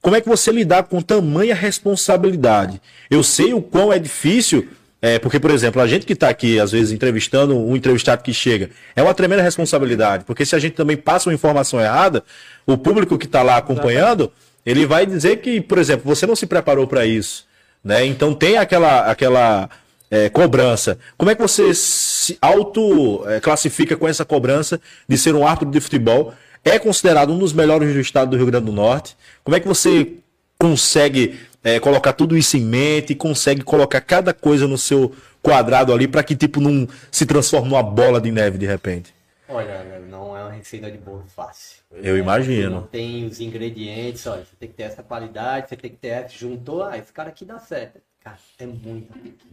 como 0.00 0.16
é 0.16 0.20
que 0.20 0.28
você 0.28 0.52
lidar 0.52 0.84
com 0.84 1.00
tamanha 1.02 1.54
responsabilidade? 1.54 2.80
Eu 3.10 3.22
sei 3.22 3.52
o 3.52 3.60
quão 3.60 3.92
é 3.92 3.98
difícil, 3.98 4.68
é, 5.00 5.18
porque, 5.18 5.38
por 5.38 5.50
exemplo, 5.50 5.80
a 5.80 5.86
gente 5.86 6.04
que 6.04 6.12
está 6.12 6.28
aqui, 6.28 6.58
às 6.58 6.72
vezes, 6.72 6.92
entrevistando 6.92 7.56
um 7.56 7.76
entrevistado 7.76 8.22
que 8.22 8.34
chega, 8.34 8.70
é 8.96 9.02
uma 9.02 9.14
tremenda 9.14 9.42
responsabilidade, 9.42 10.24
porque 10.24 10.44
se 10.44 10.56
a 10.56 10.58
gente 10.58 10.74
também 10.74 10.96
passa 10.96 11.28
uma 11.28 11.34
informação 11.34 11.80
errada, 11.80 12.24
o 12.66 12.76
público 12.76 13.16
que 13.16 13.26
está 13.26 13.42
lá 13.42 13.56
acompanhando, 13.56 14.32
ele 14.66 14.84
vai 14.84 15.06
dizer 15.06 15.36
que, 15.36 15.60
por 15.60 15.78
exemplo, 15.78 16.02
você 16.04 16.26
não 16.26 16.34
se 16.34 16.46
preparou 16.46 16.86
para 16.86 17.06
isso. 17.06 17.46
Né? 17.82 18.04
Então 18.06 18.34
tem 18.34 18.58
aquela, 18.58 19.10
aquela 19.10 19.70
é, 20.10 20.28
cobrança. 20.28 20.98
Como 21.16 21.30
é 21.30 21.34
que 21.34 21.40
você 21.40 21.72
se 21.72 22.36
auto-classifica 22.40 23.94
é, 23.94 23.96
com 23.96 24.08
essa 24.08 24.24
cobrança 24.24 24.80
de 25.08 25.16
ser 25.16 25.34
um 25.34 25.46
árbitro 25.46 25.70
de 25.70 25.80
futebol 25.80 26.34
é 26.64 26.78
considerado 26.78 27.32
um 27.32 27.38
dos 27.38 27.52
melhores 27.52 27.94
do 27.94 28.00
estado 28.00 28.30
do 28.30 28.36
Rio 28.36 28.46
Grande 28.46 28.66
do 28.66 28.72
Norte. 28.72 29.16
Como 29.44 29.56
é 29.56 29.60
que 29.60 29.68
você 29.68 30.14
consegue 30.58 31.38
é, 31.62 31.80
colocar 31.80 32.12
tudo 32.12 32.36
isso 32.36 32.56
em 32.56 32.64
mente 32.64 33.12
e 33.12 33.16
consegue 33.16 33.62
colocar 33.62 34.00
cada 34.00 34.32
coisa 34.32 34.66
no 34.66 34.78
seu 34.78 35.14
quadrado 35.42 35.92
ali 35.92 36.06
para 36.06 36.22
que 36.22 36.36
tipo 36.36 36.60
não 36.60 36.88
se 37.10 37.26
transforme 37.26 37.68
numa 37.68 37.82
bola 37.82 38.20
de 38.20 38.30
neve 38.30 38.58
de 38.58 38.66
repente? 38.66 39.14
Olha, 39.48 39.82
não 40.00 40.36
é 40.36 40.42
uma 40.42 40.52
receita 40.52 40.90
de 40.90 40.98
bolo 40.98 41.24
fácil. 41.26 41.78
Eu 41.90 42.16
é, 42.16 42.18
imagino. 42.18 42.70
Não 42.70 42.82
tem 42.82 43.24
os 43.24 43.40
ingredientes, 43.40 44.26
olha, 44.26 44.44
você 44.44 44.56
tem 44.58 44.68
que 44.68 44.74
ter 44.74 44.82
essa 44.82 45.02
qualidade, 45.02 45.70
você 45.70 45.76
tem 45.76 45.90
que 45.90 45.96
ter 45.96 46.08
essa, 46.08 46.36
juntou, 46.36 46.82
ah, 46.82 46.98
esse 46.98 47.10
cara 47.12 47.30
aqui 47.30 47.46
dá 47.46 47.58
certo. 47.58 47.98
Cara, 48.20 48.36
é 48.58 48.66
muito. 48.66 49.10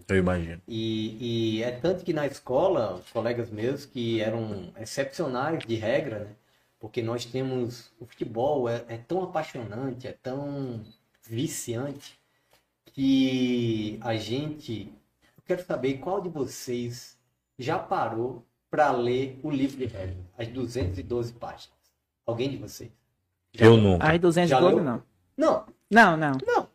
Eu 0.10 0.18
imagino. 0.18 0.62
E, 0.68 1.57
e 1.60 1.63
é 1.63 1.72
tanto 1.72 2.04
que 2.04 2.12
na 2.12 2.28
escola, 2.28 2.96
os 2.96 3.10
colegas 3.10 3.50
meus 3.50 3.86
que 3.86 4.19
eram 4.19 4.74
excepcionais 4.78 5.63
de 5.66 5.75
regra, 5.75 6.19
né? 6.19 6.28
porque 6.78 7.02
nós 7.02 7.24
temos 7.24 7.92
o 8.00 8.06
futebol 8.06 8.68
é, 8.68 8.84
é 8.90 8.98
tão 8.98 9.24
apaixonante, 9.24 10.07
é 10.07 10.12
tão 10.12 10.84
viciante 11.27 12.19
que 12.85 13.97
a 14.01 14.15
gente 14.15 14.94
eu 15.37 15.44
quero 15.45 15.65
saber 15.65 15.99
qual 15.99 16.21
de 16.21 16.29
vocês 16.29 17.17
já 17.57 17.77
parou 17.77 18.44
para 18.69 18.91
ler 18.91 19.39
o 19.44 19.49
livro 19.49 19.77
de 19.77 19.85
regras, 19.85 20.25
as 20.37 20.47
212 20.47 21.33
páginas. 21.33 21.75
Alguém 22.25 22.49
de 22.49 22.57
vocês? 22.57 22.91
Já 23.53 23.65
eu 23.65 23.77
não. 23.77 23.97
As 24.01 24.19
212 24.19 24.81
não. 24.81 25.03
Não. 25.37 25.65
Não, 25.89 26.17
não. 26.17 26.37
Não. 26.45 26.67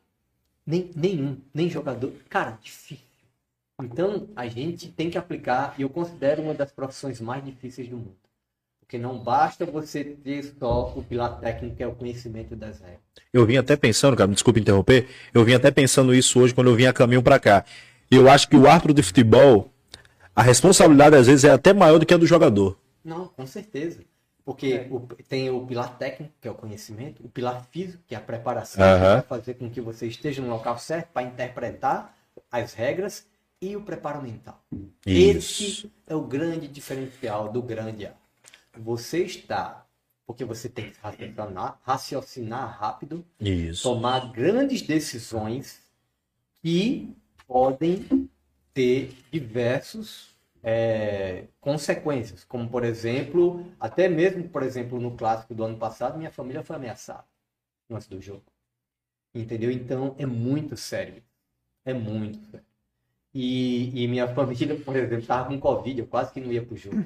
Nem, 0.64 0.90
nenhum, 0.95 1.38
nem 1.52 1.69
jogador. 1.69 2.12
Cara, 2.28 2.59
difícil. 2.62 3.04
Então, 3.83 4.28
a 4.37 4.47
gente 4.47 4.88
tem 4.88 5.11
que 5.11 5.19
aplicar, 5.19 5.75
e 5.78 5.83
eu 5.83 5.90
considero 5.90 6.42
uma 6.42 6.54
das 6.54 6.71
profissões 6.71 7.21
mais 7.21 7.45
difíceis 7.45 7.88
do 7.88 7.97
mundo. 7.97 8.16
Porque 8.91 8.99
não 8.99 9.17
basta 9.17 9.65
você 9.65 10.03
ter 10.03 10.43
só 10.59 10.93
o 10.97 11.01
pilar 11.05 11.39
técnico, 11.39 11.77
que 11.77 11.83
é 11.85 11.87
o 11.87 11.95
conhecimento 11.95 12.57
das 12.57 12.81
regras. 12.81 12.99
Eu 13.33 13.47
vim 13.47 13.57
até 13.57 13.77
pensando, 13.77 14.17
cara, 14.17 14.29
desculpe 14.29 14.59
interromper, 14.59 15.07
eu 15.33 15.45
vim 15.45 15.55
até 15.55 15.71
pensando 15.71 16.13
isso 16.13 16.41
hoje 16.41 16.53
quando 16.53 16.71
eu 16.71 16.75
vim 16.75 16.87
a 16.87 16.93
caminho 16.93 17.23
para 17.23 17.39
cá. 17.39 17.65
Eu 18.11 18.29
acho 18.29 18.49
que 18.49 18.57
o 18.57 18.67
árbitro 18.67 18.93
de 18.93 19.05
futebol, 19.05 19.71
a 20.35 20.43
responsabilidade 20.43 21.15
às 21.15 21.29
vezes 21.29 21.45
é 21.45 21.53
até 21.53 21.73
maior 21.73 22.01
do 22.01 22.05
que 22.05 22.13
a 22.13 22.17
do 22.17 22.27
jogador. 22.27 22.77
Não, 23.05 23.29
com 23.29 23.47
certeza. 23.47 24.01
Porque 24.45 24.67
é. 24.67 24.89
o, 24.91 25.07
tem 25.29 25.49
o 25.51 25.65
pilar 25.65 25.97
técnico, 25.97 26.35
que 26.41 26.49
é 26.49 26.51
o 26.51 26.55
conhecimento, 26.57 27.25
o 27.25 27.29
pilar 27.29 27.65
físico, 27.71 28.03
que 28.09 28.17
é 28.17 28.19
a 28.19 28.21
preparação, 28.21 28.83
que 28.83 29.05
vai 29.05 29.23
fazer 29.23 29.55
com 29.55 29.71
que 29.71 29.81
você 29.81 30.09
esteja 30.09 30.43
no 30.43 30.49
local 30.49 30.77
certo 30.81 31.11
para 31.13 31.23
interpretar 31.23 32.13
as 32.51 32.75
regras, 32.75 33.25
e 33.63 33.77
o 33.77 33.83
preparo 33.83 34.23
mental. 34.23 34.59
Isso. 35.07 35.63
Esse 35.63 35.93
é 36.07 36.15
o 36.15 36.23
grande 36.23 36.67
diferencial 36.67 37.53
do 37.53 37.63
grande 37.63 38.07
árbitro 38.07 38.20
você 38.79 39.25
está 39.25 39.87
porque 40.31 40.45
você 40.45 40.69
tem 40.69 40.93
que 40.93 40.99
raciocinar, 41.00 41.81
raciocinar 41.83 42.79
rápido, 42.79 43.27
Isso. 43.41 43.83
tomar 43.83 44.31
grandes 44.31 44.81
decisões 44.81 45.83
que 46.62 47.17
podem 47.49 48.29
ter 48.73 49.12
diversos 49.33 50.37
é, 50.62 51.47
consequências, 51.61 52.45
como 52.45 52.69
por 52.69 52.85
exemplo, 52.85 53.67
até 53.81 54.09
mesmo 54.09 54.49
por 54.49 54.62
exemplo 54.62 55.00
no 55.00 55.17
clássico 55.17 55.53
do 55.53 55.65
ano 55.65 55.77
passado, 55.77 56.17
minha 56.17 56.31
família 56.31 56.62
foi 56.62 56.77
ameaçada 56.77 57.25
antes 57.91 58.07
do 58.07 58.21
jogo, 58.21 58.45
entendeu? 59.35 59.69
Então 59.69 60.15
é 60.17 60.27
muito 60.27 60.77
sério, 60.77 61.21
é 61.85 61.93
muito 61.93 62.39
sério. 62.53 62.67
E, 63.35 64.05
e 64.05 64.07
minha 64.07 64.33
família, 64.33 64.79
por 64.79 64.95
exemplo, 64.95 65.19
estava 65.19 65.49
com 65.49 65.59
covid, 65.59 66.00
eu 66.00 66.07
quase 66.07 66.33
que 66.33 66.41
não 66.41 66.53
ia 66.53 66.65
pro 66.65 66.77
jogo. 66.77 67.05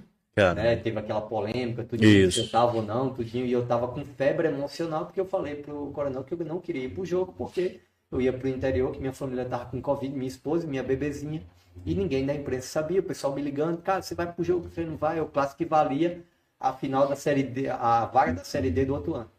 Né? 0.55 0.76
Teve 0.76 0.99
aquela 0.99 1.21
polêmica, 1.21 1.85
tudinho, 1.85 2.31
se 2.31 2.41
eu 2.41 2.50
tava 2.50 2.76
ou 2.76 2.83
não, 2.83 3.14
tudinho, 3.14 3.47
e 3.47 3.53
eu 3.53 3.64
tava 3.67 3.87
com 3.88 4.05
febre 4.05 4.49
emocional 4.49 5.07
porque 5.07 5.21
eu 5.21 5.26
falei 5.26 5.55
pro 5.57 5.93
coronel 5.93 6.25
que 6.25 6.35
eu 6.35 6.38
não 6.45 6.61
queria 6.61 6.85
ir 6.85 6.88
pro 6.88 7.05
jogo 7.05 7.33
porque 7.37 7.81
eu 8.11 8.21
ia 8.21 8.33
pro 8.33 8.49
interior, 8.49 8.93
que 8.93 9.00
minha 9.00 9.12
família 9.12 9.45
tava 9.45 9.67
com 9.67 9.81
Covid, 9.81 10.14
minha 10.14 10.29
esposa, 10.29 10.67
minha 10.67 10.83
bebezinha, 10.83 11.43
e 11.85 11.95
ninguém 11.95 12.25
da 12.25 12.35
imprensa 12.35 12.69
sabia, 12.69 13.00
o 13.00 13.03
pessoal 13.03 13.33
me 13.33 13.43
ligando, 13.43 13.81
cara, 13.83 14.03
você 14.03 14.14
vai 14.14 14.31
pro 14.33 14.45
jogo, 14.45 14.69
você 14.69 14.85
não 14.85 14.97
vai, 14.97 15.21
o 15.21 15.26
clássico 15.26 15.59
que 15.59 15.64
valia 15.64 16.23
a 16.59 16.73
final 16.73 17.09
da 17.09 17.17
série 17.17 17.43
D, 17.43 17.69
a 17.69 18.07
vaga 18.07 18.33
da 18.33 18.45
série 18.45 18.71
D 18.71 18.85
do 18.85 18.95
outro 18.95 19.14
ano, 19.14 19.31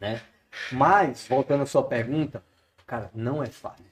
né? 0.00 0.20
Mas, 0.70 1.26
voltando 1.26 1.62
à 1.62 1.66
sua 1.66 1.82
pergunta, 1.82 2.42
cara, 2.86 3.10
não 3.14 3.42
é 3.42 3.46
fácil. 3.46 3.84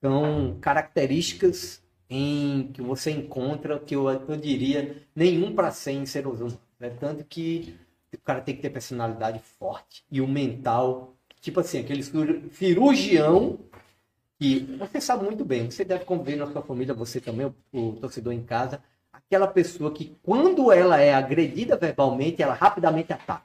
São 0.00 0.58
características 0.60 1.82
em 2.10 2.72
que 2.72 2.82
você 2.82 3.12
encontra 3.12 3.78
que 3.78 3.94
eu, 3.94 4.10
eu 4.10 4.36
diria 4.36 4.96
nenhum 5.14 5.54
para 5.54 5.70
100 5.70 6.06
seres 6.06 6.32
humanos. 6.32 6.58
Né? 6.78 6.90
Tanto 6.98 7.24
que 7.24 7.78
o 8.12 8.18
cara 8.18 8.40
tem 8.40 8.56
que 8.56 8.62
ter 8.62 8.70
personalidade 8.70 9.40
forte 9.58 10.04
e 10.10 10.20
o 10.20 10.26
mental, 10.26 11.14
tipo 11.40 11.60
assim, 11.60 11.78
aquele 11.78 12.02
cirurgião 12.02 13.60
que 14.36 14.76
você 14.78 15.00
sabe 15.00 15.24
muito 15.24 15.44
bem, 15.44 15.70
você 15.70 15.84
deve 15.84 16.04
conviver 16.04 16.36
na 16.36 16.50
sua 16.50 16.62
família, 16.62 16.94
você 16.94 17.20
também, 17.20 17.46
o, 17.46 17.54
o 17.72 17.92
torcedor 17.92 18.32
em 18.32 18.42
casa, 18.42 18.82
aquela 19.12 19.46
pessoa 19.46 19.92
que 19.92 20.16
quando 20.22 20.72
ela 20.72 20.98
é 20.98 21.14
agredida 21.14 21.76
verbalmente, 21.76 22.42
ela 22.42 22.54
rapidamente 22.54 23.12
ataca. 23.12 23.44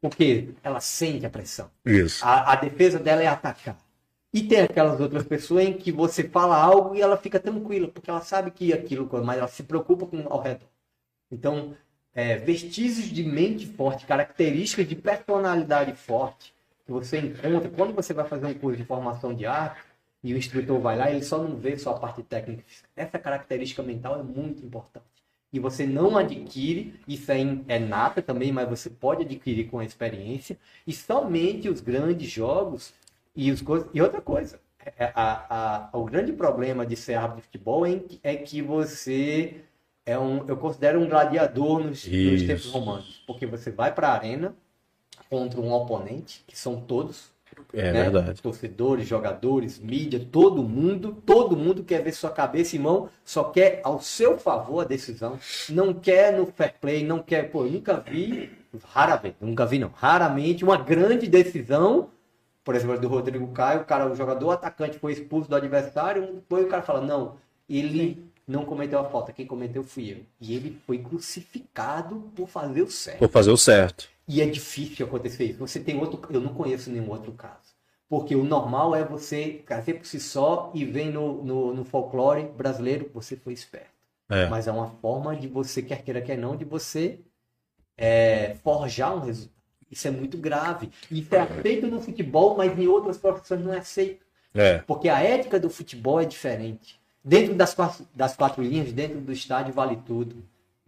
Porque 0.00 0.50
ela 0.62 0.80
sente 0.80 1.26
a 1.26 1.30
pressão. 1.30 1.70
Isso. 1.84 2.24
A, 2.24 2.52
a 2.52 2.56
defesa 2.56 2.98
dela 2.98 3.22
é 3.22 3.26
atacar. 3.26 3.76
E 4.32 4.42
tem 4.42 4.60
aquelas 4.60 5.00
outras 5.00 5.24
pessoas 5.24 5.64
em 5.64 5.72
que 5.72 5.90
você 5.90 6.28
fala 6.28 6.56
algo 6.56 6.94
e 6.94 7.00
ela 7.00 7.16
fica 7.16 7.40
tranquila, 7.40 7.88
porque 7.88 8.08
ela 8.08 8.20
sabe 8.20 8.52
que 8.52 8.72
aquilo, 8.72 9.08
mas 9.24 9.38
ela 9.38 9.48
se 9.48 9.64
preocupa 9.64 10.06
com 10.06 10.24
ao 10.32 10.40
redor. 10.40 10.68
Então, 11.30 11.76
é, 12.14 12.36
vestígios 12.36 13.08
de 13.08 13.24
mente 13.24 13.66
forte, 13.66 14.06
características 14.06 14.88
de 14.88 14.94
personalidade 14.94 15.92
forte 15.94 16.54
que 16.84 16.92
você 16.92 17.18
encontra 17.18 17.68
quando 17.70 17.92
você 17.92 18.12
vai 18.12 18.26
fazer 18.26 18.46
um 18.46 18.54
curso 18.54 18.76
de 18.76 18.84
formação 18.84 19.34
de 19.34 19.46
arte 19.46 19.80
e 20.22 20.34
o 20.34 20.36
instrutor 20.36 20.78
vai 20.80 20.96
lá, 20.96 21.10
ele 21.10 21.24
só 21.24 21.38
não 21.38 21.56
vê 21.56 21.76
só 21.76 21.90
a 21.90 21.98
parte 21.98 22.22
técnica. 22.22 22.62
Essa 22.94 23.18
característica 23.18 23.82
mental 23.82 24.20
é 24.20 24.22
muito 24.22 24.64
importante. 24.64 25.06
E 25.52 25.58
você 25.58 25.86
não 25.86 26.16
adquire, 26.16 26.94
isso 27.08 27.32
é, 27.32 27.40
é 27.66 27.78
nata 27.78 28.22
também, 28.22 28.52
mas 28.52 28.68
você 28.68 28.88
pode 28.88 29.22
adquirir 29.22 29.68
com 29.68 29.80
a 29.80 29.84
experiência. 29.84 30.56
E 30.86 30.92
somente 30.92 31.68
os 31.68 31.80
grandes 31.80 32.30
jogos 32.30 32.92
e, 33.40 33.50
os 33.50 33.64
e 33.94 34.02
outra 34.02 34.20
coisa, 34.20 34.60
é, 34.98 35.10
a, 35.14 35.88
a, 35.94 35.98
o 35.98 36.04
grande 36.04 36.30
problema 36.32 36.84
de 36.84 36.94
ser 36.94 37.14
árbitro 37.14 37.36
de 37.36 37.42
futebol 37.46 37.86
é, 37.86 38.00
é 38.22 38.36
que 38.36 38.60
você 38.60 39.62
é 40.04 40.18
um, 40.18 40.46
eu 40.46 40.58
considero 40.58 41.00
um 41.00 41.08
gladiador 41.08 41.82
nos, 41.82 42.06
nos 42.06 42.42
tempos 42.42 42.66
romanos, 42.66 43.22
porque 43.26 43.46
você 43.46 43.70
vai 43.70 43.94
para 43.94 44.08
a 44.08 44.12
arena 44.12 44.54
contra 45.30 45.58
um 45.58 45.72
oponente, 45.72 46.44
que 46.46 46.58
são 46.58 46.80
todos, 46.80 47.30
é 47.72 47.92
né? 47.92 48.02
verdade. 48.10 48.42
Torcedores, 48.42 49.08
jogadores, 49.08 49.78
mídia, 49.78 50.20
todo 50.30 50.62
mundo, 50.62 51.16
todo 51.24 51.56
mundo 51.56 51.82
quer 51.82 52.02
ver 52.02 52.12
sua 52.12 52.30
cabeça 52.30 52.76
e 52.76 52.78
mão, 52.78 53.08
só 53.24 53.44
quer 53.44 53.80
ao 53.82 54.00
seu 54.02 54.38
favor 54.38 54.80
a 54.80 54.84
decisão, 54.84 55.38
não 55.70 55.94
quer 55.94 56.36
no 56.36 56.44
fair 56.44 56.74
play, 56.78 57.04
não 57.04 57.22
quer, 57.22 57.50
pô, 57.50 57.64
eu 57.64 57.70
nunca 57.70 58.00
vi, 58.00 58.50
raramente, 58.84 59.36
nunca 59.40 59.64
vi 59.64 59.78
não, 59.78 59.90
raramente 59.94 60.62
uma 60.62 60.76
grande 60.76 61.26
decisão 61.26 62.10
por 62.64 62.74
exemplo, 62.74 62.98
do 62.98 63.08
Rodrigo 63.08 63.48
Caio, 63.48 63.82
o 63.82 63.84
cara, 63.84 64.10
o 64.10 64.14
jogador 64.14 64.46
o 64.46 64.50
atacante 64.50 64.98
foi 64.98 65.12
expulso 65.12 65.48
do 65.48 65.56
adversário, 65.56 66.34
depois 66.34 66.64
o 66.64 66.68
cara 66.68 66.82
fala, 66.82 67.00
não, 67.00 67.36
ele 67.68 68.30
não 68.46 68.64
cometeu 68.64 68.98
a 68.98 69.04
falta, 69.04 69.32
quem 69.32 69.46
cometeu 69.46 69.82
fui 69.82 70.12
eu. 70.12 70.18
E 70.40 70.54
ele 70.54 70.78
foi 70.86 70.98
crucificado 70.98 72.30
por 72.34 72.48
fazer 72.48 72.82
o 72.82 72.90
certo. 72.90 73.18
Por 73.18 73.30
fazer 73.30 73.50
o 73.50 73.56
certo. 73.56 74.08
E 74.26 74.40
é 74.40 74.46
difícil 74.46 75.06
acontecer 75.06 75.44
isso. 75.44 75.58
Você 75.58 75.80
tem 75.80 75.98
outro, 75.98 76.20
eu 76.32 76.40
não 76.40 76.54
conheço 76.54 76.90
nenhum 76.90 77.10
outro 77.10 77.32
caso. 77.32 77.70
Porque 78.08 78.34
o 78.34 78.44
normal 78.44 78.94
é 78.94 79.04
você 79.04 79.62
fazer 79.66 79.94
por 79.94 80.04
si 80.04 80.18
só 80.18 80.72
e 80.74 80.84
vem 80.84 81.12
no, 81.12 81.44
no, 81.44 81.74
no 81.74 81.84
folclore 81.84 82.42
brasileiro, 82.44 83.08
você 83.14 83.36
foi 83.36 83.52
esperto. 83.52 83.88
É. 84.28 84.48
Mas 84.48 84.66
é 84.66 84.72
uma 84.72 84.88
forma 84.88 85.34
de 85.36 85.46
você, 85.46 85.80
quer 85.80 86.02
queira, 86.02 86.20
quer 86.20 86.36
não, 86.36 86.56
de 86.56 86.64
você 86.64 87.20
é, 87.96 88.56
forjar 88.64 89.16
um 89.16 89.20
resultado. 89.20 89.59
Isso 89.90 90.06
é 90.06 90.10
muito 90.10 90.38
grave. 90.38 90.90
Isso 91.10 91.34
é 91.34 91.40
aceito 91.40 91.86
no 91.86 92.00
futebol, 92.00 92.56
mas 92.56 92.78
em 92.78 92.86
outras 92.86 93.18
profissões 93.18 93.60
não 93.60 93.74
é 93.74 93.78
aceito. 93.78 94.24
É. 94.54 94.78
Porque 94.78 95.08
a 95.08 95.20
ética 95.20 95.58
do 95.58 95.68
futebol 95.68 96.20
é 96.20 96.24
diferente. 96.24 97.00
Dentro 97.24 97.54
das 97.54 97.74
quatro, 97.74 98.06
das 98.14 98.36
quatro 98.36 98.62
linhas, 98.62 98.92
dentro 98.92 99.20
do 99.20 99.32
estádio, 99.32 99.74
vale 99.74 99.96
tudo. 100.06 100.36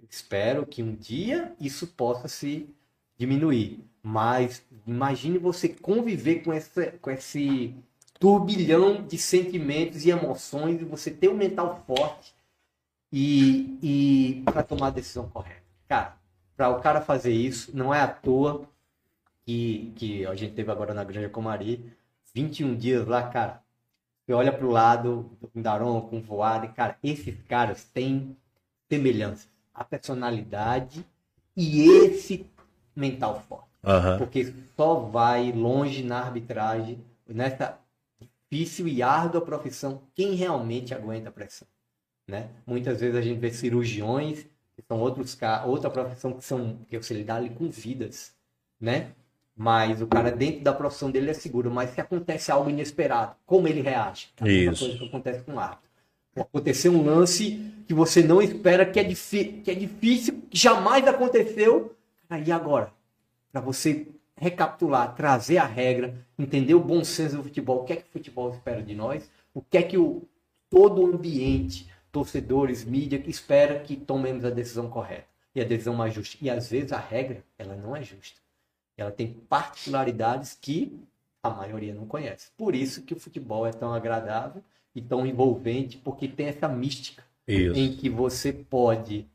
Espero 0.09 0.67
que 0.67 0.83
um 0.83 0.95
dia 0.95 1.53
isso 1.61 1.87
possa 1.87 2.29
se 2.29 2.69
diminuir. 3.19 3.81
Mas 4.03 4.63
imagine 4.87 5.39
você 5.39 5.69
conviver 5.69 6.43
com, 6.43 6.53
essa, 6.53 6.93
com 7.01 7.11
esse 7.11 7.75
turbilhão 8.19 9.03
de 9.03 9.19
sentimentos 9.19 10.05
e 10.05 10.11
emoções 10.11 10.81
e 10.81 10.85
você 10.85 11.11
ter 11.11 11.29
um 11.29 11.37
mental 11.37 11.83
forte 11.87 12.35
e, 13.13 13.79
e 13.83 14.43
para 14.45 14.63
tomar 14.63 14.89
a 14.89 14.91
decisão 14.91 15.29
correta. 15.29 15.63
Cara, 15.89 16.17
para 16.57 16.71
o 16.71 16.81
cara 16.81 17.01
fazer 17.01 17.33
isso, 17.33 17.77
não 17.77 17.93
é 17.93 18.01
à 18.01 18.09
toa 18.09 18.69
que, 19.45 19.93
que 19.97 20.27
a 20.27 20.35
gente 20.35 20.55
teve 20.55 20.71
agora 20.71 20.95
na 20.95 21.05
Granja 21.05 21.29
Comari, 21.29 21.93
21 22.35 22.77
dias 22.77 23.07
lá, 23.07 23.29
cara. 23.29 23.63
Você 24.25 24.33
olha 24.33 24.53
pro 24.53 24.71
lado 24.71 25.31
do 25.41 25.61
Daron 25.61 26.01
com 26.03 26.21
voado, 26.21 26.67
e, 26.67 26.69
cara, 26.69 26.97
esses 27.03 27.37
caras 27.49 27.85
têm 27.85 28.37
semelhança. 28.89 29.49
A 29.75 29.85
personalidade 29.85 31.05
e 31.57 31.83
esse 31.83 32.47
mental 32.95 33.43
forte. 33.49 33.69
Uhum. 33.83 34.19
Porque 34.19 34.55
só 34.77 34.95
vai 34.95 35.51
longe 35.51 36.05
na 36.05 36.21
arbitragem, 36.21 37.05
nessa 37.27 37.79
difícil 38.53 38.87
e 38.87 39.03
árdua 39.03 39.41
profissão, 39.41 40.03
quem 40.15 40.35
realmente 40.35 40.93
aguenta 40.93 41.31
a 41.31 41.33
pressão. 41.33 41.67
Né? 42.29 42.51
Muitas 42.67 43.01
vezes 43.01 43.17
a 43.17 43.23
gente 43.23 43.41
vê 43.41 43.51
cirurgiões, 43.51 44.47
que 44.77 44.83
são 44.87 45.01
outros 45.01 45.37
outra 45.67 45.91
profissão 45.91 46.35
que 46.35 46.45
são 46.45 46.79
que 46.89 46.97
você 46.99 47.15
lidar 47.15 47.37
ali 47.37 47.51
com 47.51 47.71
vidas, 47.71 48.35
né? 48.81 49.13
Mas 49.57 50.01
o 50.01 50.07
cara, 50.07 50.33
dentro 50.33 50.63
da 50.63 50.73
profissão 50.73 51.11
dele, 51.11 51.31
é 51.31 51.35
seguro. 51.35 51.71
Mas 51.71 51.91
se 51.91 52.01
acontece 52.01 52.51
algo 52.51 52.71
inesperado, 52.71 53.37
como 53.47 53.69
ele 53.69 53.81
reage? 53.81 54.29
É 54.41 54.45
a 54.45 54.47
mesma 54.47 54.79
coisa 54.79 54.99
que 54.99 55.07
acontece 55.07 55.43
com 55.43 55.55
o 55.55 55.61
árbitro. 55.61 55.91
Pode 56.35 56.49
acontecer 56.49 56.89
um 56.89 57.05
lance 57.05 57.73
que 57.87 57.93
você 57.93 58.23
não 58.23 58.41
espera, 58.41 58.87
que 58.87 58.99
é, 58.99 59.05
que 59.05 59.71
é 59.71 59.75
difícil, 59.75 60.43
que 60.51 60.57
jamais 60.57 61.07
aconteceu. 61.07 61.95
E 62.47 62.51
agora? 62.51 62.91
Para 63.53 63.61
você 63.61 64.09
recapitular, 64.35 65.15
trazer 65.15 65.59
a 65.59 65.67
regra, 65.67 66.15
entender 66.39 66.75
o 66.75 66.81
bom 66.81 67.05
senso 67.05 67.37
do 67.37 67.45
futebol, 67.45 67.83
o 67.83 67.85
que 67.85 67.93
é 67.93 67.97
que 67.97 68.09
o 68.09 68.13
futebol 68.13 68.51
espera 68.51 68.83
de 68.83 68.95
nós, 68.95 69.31
o 69.55 69.61
que 69.61 69.77
é 69.77 69.83
que 69.83 69.99
o, 69.99 70.27
todo 70.71 71.03
o 71.03 71.15
ambiente, 71.15 71.89
torcedores, 72.11 72.85
mídia, 72.85 73.19
que 73.19 73.31
espera 73.31 73.79
que 73.79 73.95
tomemos 73.95 74.45
a 74.45 74.51
decisão 74.51 74.89
correta 74.89 75.27
e 75.55 75.61
a 75.61 75.65
decisão 75.65 75.95
mais 75.95 76.15
justa. 76.15 76.39
E 76.41 76.51
às 76.51 76.69
vezes 76.69 76.93
a 76.93 76.99
regra, 76.99 77.45
ela 77.59 77.77
não 77.77 77.95
é 77.95 78.03
justa. 78.03 78.42
Ela 78.97 79.11
tem 79.11 79.29
particularidades 79.49 80.57
que 80.61 80.99
a 81.43 81.51
maioria 81.51 81.95
não 81.95 82.07
conhece. 82.07 82.49
Por 82.57 82.75
isso 82.75 83.03
que 83.03 83.15
o 83.15 83.19
futebol 83.19 83.67
é 83.67 83.73
tão 83.73 83.93
agradável 83.93 84.63
e 84.95 85.01
tão 85.01 85.27
envolvente, 85.27 85.97
porque 85.99 86.29
tem 86.29 86.47
essa 86.47 86.69
mística 86.69 87.25
isso. 87.47 87.79
em 87.79 87.97
que 87.97 88.09
você 88.09 88.53
pode 88.53 89.27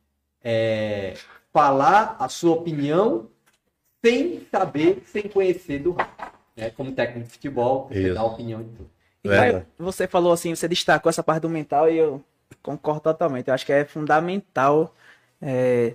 é, 0.43 1.15
falar 1.51 2.15
a 2.19 2.29
sua 2.29 2.55
opinião 2.55 3.29
sem 4.03 4.45
saber, 4.51 5.03
sem 5.05 5.23
conhecer 5.23 5.79
do 5.79 5.95
né? 6.57 6.71
Como 6.71 6.91
técnico 6.91 7.27
de 7.27 7.33
futebol, 7.33 7.87
você 7.87 8.07
isso. 8.07 8.13
dá 8.15 8.21
a 8.21 8.25
opinião 8.25 8.63
de 8.63 8.69
tudo. 8.69 8.89
E 9.23 9.29
é. 9.29 9.63
você 9.77 10.07
falou 10.07 10.33
assim, 10.33 10.55
você 10.55 10.67
destacou 10.67 11.09
essa 11.09 11.21
parte 11.21 11.43
do 11.43 11.49
mental 11.49 11.89
e 11.89 11.97
eu 11.97 12.23
concordo 12.63 13.01
totalmente. 13.01 13.47
Eu 13.47 13.53
acho 13.53 13.65
que 13.65 13.71
é 13.71 13.85
fundamental. 13.85 14.93
É, 15.39 15.93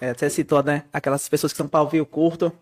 é, 0.00 0.14
você 0.14 0.30
citou, 0.30 0.62
né? 0.62 0.84
Aquelas 0.92 1.28
pessoas 1.28 1.52
que 1.52 1.56
são 1.56 1.66
pavio 1.66 2.06
curto, 2.06 2.52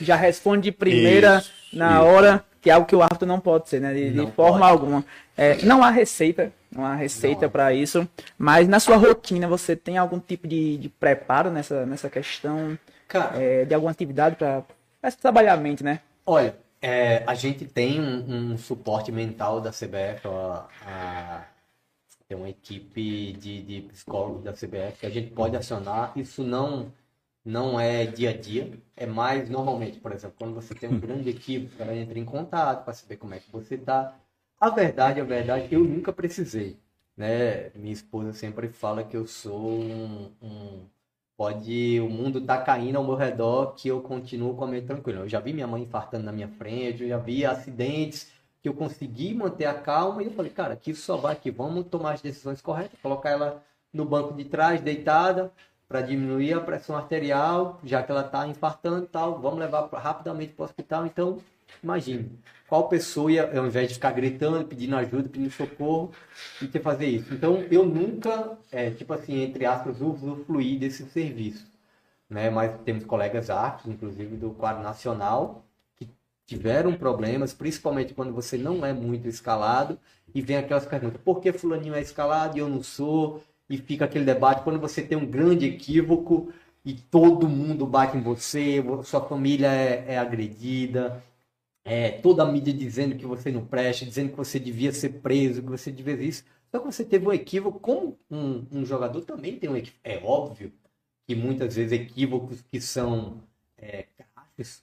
já 0.00 0.16
responde 0.16 0.64
de 0.64 0.72
primeira 0.72 1.38
isso, 1.38 1.52
na 1.72 1.92
isso. 1.92 2.04
hora, 2.04 2.44
que 2.60 2.70
é 2.70 2.72
algo 2.72 2.86
que 2.86 2.96
o 2.96 3.02
árbitro 3.02 3.26
não 3.26 3.40
pode 3.40 3.68
ser, 3.68 3.80
né? 3.80 3.92
De, 3.92 4.10
de 4.10 4.32
forma 4.32 4.60
pode. 4.60 4.72
alguma. 4.72 5.04
É, 5.36 5.62
não 5.64 5.82
há 5.82 5.90
receita, 5.90 6.52
não 6.70 6.84
há 6.84 6.94
receita 6.94 7.48
para 7.48 7.72
isso, 7.72 8.08
mas 8.38 8.68
na 8.68 8.78
sua 8.78 8.96
rotina 8.96 9.48
você 9.48 9.74
tem 9.74 9.98
algum 9.98 10.18
tipo 10.18 10.46
de, 10.46 10.78
de 10.78 10.88
preparo 10.88 11.50
nessa, 11.50 11.84
nessa 11.86 12.08
questão 12.08 12.78
é, 13.34 13.64
de 13.64 13.74
alguma 13.74 13.90
atividade 13.90 14.36
para 14.36 14.64
trabalhar 15.20 15.54
a 15.54 15.56
mente, 15.56 15.82
né? 15.82 16.00
Olha, 16.24 16.54
é, 16.80 17.22
a 17.26 17.34
gente 17.34 17.64
tem 17.64 18.00
um, 18.00 18.52
um, 18.52 18.58
suporte 18.58 19.12
mental 19.12 19.60
da 19.60 19.70
CBF, 19.70 20.26
a, 20.26 20.66
a, 20.86 21.42
tem 22.28 22.36
uma 22.36 22.48
equipe 22.48 23.32
de, 23.34 23.62
de 23.62 23.80
psicólogos 23.82 24.42
da 24.42 24.52
CBF 24.52 24.98
que 25.00 25.06
a 25.06 25.10
gente 25.10 25.30
pode 25.30 25.56
acionar. 25.56 26.12
Isso 26.16 26.42
não 26.42 26.92
não 27.44 27.78
é 27.78 28.06
dia 28.06 28.30
a 28.30 28.36
dia, 28.36 28.72
é 28.96 29.06
mais 29.06 29.48
normalmente, 29.50 29.98
por 29.98 30.12
exemplo, 30.12 30.36
quando 30.38 30.54
você 30.54 30.74
tem 30.74 30.88
um 30.88 31.00
grande 31.00 31.30
equipe, 31.30 31.74
o 31.74 31.78
cara 31.78 31.96
entra 31.96 32.18
em 32.18 32.24
contato 32.24 32.84
para 32.84 32.94
saber 32.94 33.16
como 33.16 33.34
é 33.34 33.38
que 33.40 33.50
você 33.50 33.74
está. 33.74 34.16
A 34.60 34.70
verdade, 34.70 35.20
a 35.20 35.24
verdade, 35.24 35.68
eu 35.74 35.80
nunca 35.84 36.12
precisei, 36.12 36.78
né? 37.16 37.70
Minha 37.74 37.92
esposa 37.92 38.32
sempre 38.32 38.68
fala 38.68 39.04
que 39.04 39.16
eu 39.16 39.26
sou 39.26 39.80
um, 39.80 40.30
um 40.40 40.86
pode 41.36 41.98
o 42.00 42.08
mundo 42.08 42.40
tá 42.40 42.62
caindo 42.62 42.96
ao 42.96 43.04
meu 43.04 43.16
redor 43.16 43.74
que 43.74 43.88
eu 43.88 44.00
continuo 44.00 44.54
com 44.54 44.64
a 44.64 44.68
mente 44.68 44.86
tranquila. 44.86 45.20
Eu 45.20 45.28
já 45.28 45.40
vi 45.40 45.52
minha 45.52 45.66
mãe 45.66 45.82
infartando 45.82 46.24
na 46.24 46.32
minha 46.32 46.48
frente, 46.48 47.02
eu 47.02 47.08
já 47.08 47.18
vi 47.18 47.44
acidentes 47.44 48.30
que 48.62 48.68
eu 48.68 48.74
consegui 48.74 49.34
manter 49.34 49.64
a 49.66 49.74
calma 49.74 50.22
e 50.22 50.26
eu 50.26 50.32
falei, 50.32 50.52
cara, 50.52 50.74
aqui 50.74 50.94
só 50.94 51.16
vai 51.16 51.32
aqui, 51.32 51.50
vamos 51.50 51.86
tomar 51.86 52.12
as 52.12 52.22
decisões 52.22 52.60
corretas, 52.60 52.98
colocar 53.02 53.30
ela 53.30 53.64
no 53.92 54.04
banco 54.04 54.34
de 54.34 54.44
trás, 54.44 54.80
deitada, 54.80 55.52
para 55.92 56.00
diminuir 56.00 56.54
a 56.54 56.60
pressão 56.60 56.96
arterial, 56.96 57.78
já 57.84 58.02
que 58.02 58.10
ela 58.10 58.24
está 58.24 58.46
infartando 58.46 59.04
e 59.04 59.08
tal, 59.08 59.38
vamos 59.38 59.60
levar 59.60 59.86
rapidamente 59.92 60.54
para 60.54 60.62
o 60.62 60.64
hospital. 60.64 61.04
Então, 61.04 61.38
imagine, 61.84 62.32
qual 62.66 62.88
pessoa 62.88 63.30
ia, 63.30 63.58
ao 63.58 63.66
invés 63.66 63.88
de 63.88 63.94
ficar 63.94 64.12
gritando, 64.12 64.64
pedindo 64.64 64.96
ajuda, 64.96 65.28
pedindo 65.28 65.50
socorro, 65.50 66.10
e 66.62 66.66
ter 66.66 66.80
fazer 66.80 67.06
isso. 67.06 67.34
Então, 67.34 67.62
eu 67.70 67.84
nunca, 67.84 68.56
é, 68.72 68.90
tipo 68.90 69.12
assim, 69.12 69.42
entre 69.42 69.66
aspas, 69.66 70.00
usufruí 70.00 70.78
desse 70.78 71.04
serviço. 71.10 71.70
Né? 72.28 72.48
Mas 72.48 72.72
temos 72.86 73.04
colegas 73.04 73.50
artes, 73.50 73.86
inclusive 73.86 74.36
do 74.38 74.52
quadro 74.52 74.82
nacional, 74.82 75.62
que 75.94 76.08
tiveram 76.46 76.94
problemas, 76.94 77.52
principalmente 77.52 78.14
quando 78.14 78.32
você 78.32 78.56
não 78.56 78.86
é 78.86 78.94
muito 78.94 79.28
escalado, 79.28 79.98
e 80.34 80.40
vem 80.40 80.56
aquelas 80.56 80.86
perguntas, 80.86 81.20
por 81.22 81.38
que 81.38 81.52
fulaninho 81.52 81.94
é 81.94 82.00
escalado 82.00 82.56
e 82.56 82.60
eu 82.60 82.68
não 82.70 82.82
sou? 82.82 83.42
E 83.68 83.78
fica 83.78 84.04
aquele 84.04 84.24
debate 84.24 84.62
quando 84.62 84.80
você 84.80 85.02
tem 85.02 85.16
um 85.16 85.26
grande 85.26 85.66
equívoco 85.66 86.52
e 86.84 86.94
todo 86.94 87.48
mundo 87.48 87.86
bate 87.86 88.16
em 88.16 88.22
você, 88.22 88.82
sua 89.04 89.20
família 89.20 89.68
é, 89.68 90.14
é 90.14 90.18
agredida, 90.18 91.22
é, 91.84 92.10
toda 92.10 92.42
a 92.42 92.46
mídia 92.50 92.72
dizendo 92.72 93.16
que 93.16 93.26
você 93.26 93.50
não 93.50 93.64
presta, 93.64 94.04
dizendo 94.04 94.30
que 94.30 94.36
você 94.36 94.58
devia 94.58 94.92
ser 94.92 95.20
preso, 95.20 95.62
que 95.62 95.68
você 95.68 95.90
devia 95.90 96.14
isso. 96.14 96.44
Só 96.70 96.78
que 96.78 96.86
você 96.86 97.04
teve 97.04 97.26
um 97.26 97.32
equívoco, 97.32 97.78
como 97.80 98.18
um, 98.30 98.64
um 98.72 98.84
jogador 98.84 99.20
também 99.22 99.58
tem 99.58 99.68
um 99.68 99.76
equívoco. 99.76 100.00
É 100.04 100.20
óbvio 100.24 100.72
que 101.26 101.34
muitas 101.34 101.76
vezes 101.76 101.92
equívocos 101.92 102.62
que 102.62 102.80
são 102.80 103.42
é, 103.76 104.06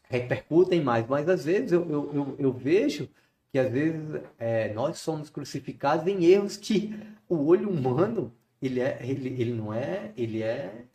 repercutem 0.09 0.81
mais, 0.81 1.07
mas 1.07 1.27
às 1.29 1.45
vezes 1.45 1.71
eu, 1.71 1.89
eu, 1.89 2.13
eu, 2.13 2.35
eu 2.39 2.53
vejo 2.53 3.09
que 3.51 3.57
às 3.57 3.71
vezes 3.71 4.01
é, 4.37 4.73
nós 4.73 4.99
somos 4.99 5.29
crucificados 5.29 6.05
em 6.07 6.25
erros 6.25 6.57
que 6.57 6.93
o 7.27 7.45
olho 7.45 7.69
humano 7.69 8.31
ele, 8.61 8.79
é, 8.79 8.99
ele, 9.01 9.41
ele 9.41 9.53
não 9.53 9.73
é, 9.73 10.11
ele 10.15 10.43
é 10.43 10.85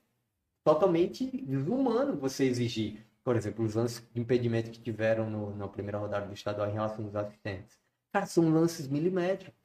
totalmente 0.65 1.27
desumano 1.43 2.17
você 2.17 2.45
exigir. 2.45 3.05
Por 3.23 3.37
exemplo, 3.37 3.65
os 3.65 3.75
lances 3.75 4.07
de 4.13 4.21
impedimento 4.21 4.71
que 4.71 4.79
tiveram 4.79 5.31
no, 5.31 5.57
na 5.57 5.67
primeira 5.67 5.99
rodada 5.99 6.27
do 6.27 6.35
estadual 6.35 6.69
em 6.69 6.75
relação 6.75 7.05
aos 7.05 7.17
assistentes. 7.17 7.79
Cara, 8.13 8.27
são 8.27 8.53
lances 8.53 8.87
milimétricos. 8.87 9.65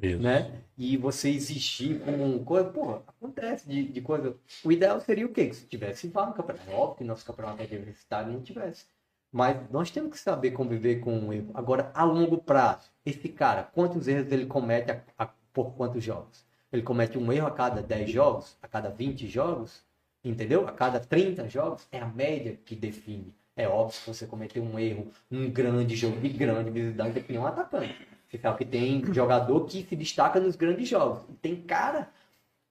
Isso. 0.00 0.22
Né? 0.22 0.62
E 0.78 0.96
você 0.96 1.30
exigir 1.30 2.00
como 2.00 2.24
um 2.24 2.44
coisa, 2.44 2.70
pô, 2.70 2.94
acontece 3.06 3.68
de, 3.68 3.88
de 3.88 4.00
coisa. 4.00 4.36
O 4.64 4.70
ideal 4.70 5.00
seria 5.00 5.26
o 5.26 5.32
quê? 5.32 5.48
Que 5.48 5.56
se 5.56 5.66
tivesse 5.66 6.08
VAR 6.08 6.28
no 6.28 6.34
campeonato. 6.34 6.70
Óbvio 6.70 6.98
que 6.98 7.04
nosso 7.04 7.24
campeonato 7.24 7.62
universitário 7.62 8.32
não 8.32 8.40
tivesse. 8.40 8.86
Mas 9.32 9.70
nós 9.70 9.90
temos 9.90 10.12
que 10.12 10.18
saber 10.18 10.52
conviver 10.52 11.00
com 11.00 11.28
o 11.28 11.32
erro. 11.32 11.50
Agora, 11.54 11.90
a 11.94 12.04
longo 12.04 12.38
prazo, 12.38 12.90
esse 13.04 13.28
cara, 13.28 13.62
quantos 13.62 14.08
erros 14.08 14.30
ele 14.30 14.46
comete 14.46 14.90
a, 14.92 15.02
a, 15.18 15.26
por 15.52 15.74
quantos 15.74 16.02
jogos? 16.02 16.44
Ele 16.72 16.82
comete 16.82 17.18
um 17.18 17.32
erro 17.32 17.46
a 17.46 17.50
cada 17.50 17.82
10 17.82 18.10
jogos, 18.10 18.56
a 18.62 18.68
cada 18.68 18.90
20 18.90 19.28
jogos, 19.28 19.82
entendeu? 20.24 20.68
A 20.68 20.72
cada 20.72 21.00
30 21.00 21.48
jogos, 21.48 21.86
é 21.90 21.98
a 21.98 22.06
média 22.06 22.58
que 22.64 22.76
define. 22.76 23.34
É 23.56 23.68
óbvio 23.68 24.00
que 24.00 24.06
você 24.06 24.26
cometeu 24.26 24.62
um 24.62 24.78
erro, 24.78 25.08
um 25.30 25.50
grande 25.50 25.96
jogo 25.96 26.20
de 26.20 26.28
grande 26.28 26.70
visibilidade, 26.70 27.12
define 27.12 27.38
um 27.38 27.46
atacante. 27.46 27.94
Você 28.28 28.38
sabe 28.38 28.58
que 28.58 28.64
tem 28.64 29.02
jogador 29.12 29.66
que 29.66 29.84
se 29.88 29.96
destaca 29.96 30.38
nos 30.38 30.54
grandes 30.54 30.88
jogos. 30.88 31.22
E 31.28 31.32
tem 31.34 31.56
cara 31.56 32.08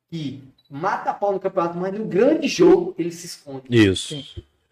que 0.09 0.43
mata 0.69 1.11
a 1.11 1.13
pau 1.13 1.33
no 1.33 1.39
campeonato, 1.39 1.77
mas 1.77 1.93
no 1.93 2.05
grande 2.05 2.47
jogo 2.47 2.95
ele 2.97 3.11
se 3.11 3.25
esconde. 3.25 3.65
Isso. 3.69 4.15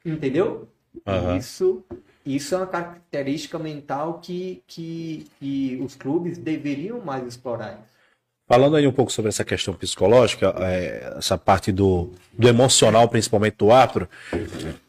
Entendeu? 0.05 0.67
Uhum. 1.05 1.37
Isso, 1.37 1.83
isso 2.25 2.55
é 2.55 2.57
uma 2.57 2.67
característica 2.67 3.59
mental 3.59 4.19
que, 4.19 4.63
que, 4.65 5.27
que 5.39 5.79
os 5.83 5.93
clubes 5.95 6.37
deveriam 6.37 7.01
mais 7.01 7.27
explorar. 7.27 7.73
Isso. 7.73 7.96
Falando 8.47 8.77
aí 8.77 8.87
um 8.87 8.93
pouco 8.93 9.11
sobre 9.11 9.27
essa 9.27 9.43
questão 9.43 9.73
psicológica, 9.73 10.55
é, 10.59 11.15
essa 11.17 11.37
parte 11.37 11.69
do, 11.69 12.11
do 12.31 12.47
emocional, 12.47 13.09
principalmente 13.09 13.57
do 13.57 13.73
árbitro, 13.73 14.07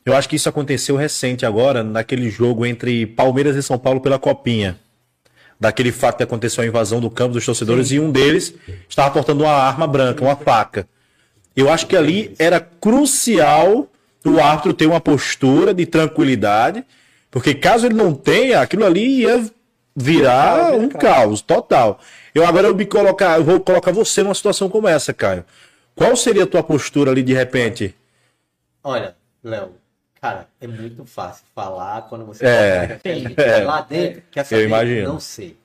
eu 0.06 0.14
acho 0.14 0.28
que 0.28 0.36
isso 0.36 0.48
aconteceu 0.48 0.94
recente 0.94 1.44
agora, 1.44 1.82
naquele 1.82 2.30
jogo 2.30 2.64
entre 2.64 3.04
Palmeiras 3.04 3.56
e 3.56 3.62
São 3.62 3.76
Paulo 3.76 4.00
pela 4.00 4.16
Copinha. 4.16 4.78
Daquele 5.58 5.90
fato 5.90 6.18
que 6.18 6.22
aconteceu 6.22 6.62
a 6.62 6.66
invasão 6.68 7.00
do 7.00 7.10
campo 7.10 7.32
dos 7.32 7.44
torcedores 7.44 7.88
Sim. 7.88 7.96
e 7.96 8.00
um 8.00 8.12
deles 8.12 8.54
estava 8.88 9.10
portando 9.10 9.42
uma 9.42 9.52
arma 9.52 9.88
branca, 9.88 10.22
uma 10.22 10.36
faca. 10.36 10.88
Eu 11.56 11.68
acho 11.68 11.88
que 11.88 11.96
ali 11.96 12.36
era 12.38 12.60
crucial 12.60 13.88
o 14.24 14.38
árbitro 14.38 14.72
ter 14.72 14.86
uma 14.86 15.00
postura 15.00 15.74
de 15.74 15.84
tranquilidade, 15.84 16.84
porque 17.28 17.54
caso 17.54 17.86
ele 17.86 17.94
não 17.94 18.14
tenha, 18.14 18.60
aquilo 18.60 18.84
ali 18.84 19.22
ia 19.22 19.44
virar 19.98 20.74
um 20.74 20.88
caos 20.88 21.40
total. 21.40 21.98
Eu 22.34 22.46
agora 22.46 22.68
eu 22.68 22.74
me 22.74 22.86
colocar, 22.86 23.38
eu 23.38 23.44
vou 23.44 23.60
colocar 23.60 23.90
você 23.90 24.22
numa 24.22 24.34
situação 24.34 24.68
como 24.68 24.86
essa, 24.86 25.12
Caio. 25.12 25.44
Qual 25.94 26.14
seria 26.16 26.44
a 26.44 26.46
tua 26.46 26.62
postura 26.62 27.10
ali 27.10 27.22
de 27.22 27.34
repente? 27.34 27.94
Olha, 28.84 29.16
Léo, 29.42 29.72
cara, 30.20 30.46
é 30.60 30.66
muito 30.68 31.04
fácil 31.04 31.44
falar 31.54 32.02
quando 32.02 32.24
você 32.24 32.46
é, 32.46 33.00
é, 33.36 33.64
lá 33.64 33.80
dentro. 33.80 34.22
Quer 34.30 34.44
saber? 34.44 34.62
Eu 34.62 34.66
imagino. 34.68 35.08
Não 35.08 35.20
sei. 35.20 35.56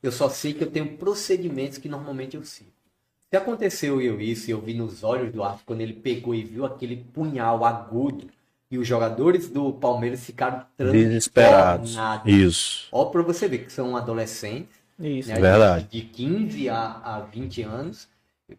Eu 0.00 0.12
só 0.12 0.28
sei 0.28 0.54
que 0.54 0.62
eu 0.62 0.70
tenho 0.70 0.96
procedimentos 0.96 1.78
que 1.78 1.88
normalmente 1.88 2.36
eu 2.36 2.44
sigo. 2.44 2.70
Se 3.28 3.36
aconteceu 3.36 4.00
eu 4.00 4.20
isso 4.20 4.48
e 4.48 4.52
eu 4.52 4.60
vi 4.60 4.74
nos 4.74 5.02
olhos 5.04 5.32
do 5.32 5.42
Arthur 5.42 5.62
quando 5.66 5.80
ele 5.80 5.92
pegou 5.92 6.34
e 6.34 6.42
viu 6.42 6.64
aquele 6.64 6.96
punhal 7.12 7.64
agudo 7.64 8.28
e 8.70 8.78
os 8.78 8.86
jogadores 8.86 9.48
do 9.48 9.72
Palmeiras 9.72 10.24
ficaram 10.24 10.64
desesperados. 10.78 11.96
Isso. 12.24 12.88
Ó, 12.92 13.06
para 13.06 13.22
você 13.22 13.48
ver 13.48 13.64
que 13.64 13.72
são 13.72 13.96
adolescentes 13.96 14.80
isso. 15.00 15.30
Né? 15.30 15.40
Verdade. 15.40 15.88
De 15.90 16.02
15 16.02 16.68
a, 16.68 17.00
a 17.02 17.20
20 17.20 17.62
anos, 17.62 18.08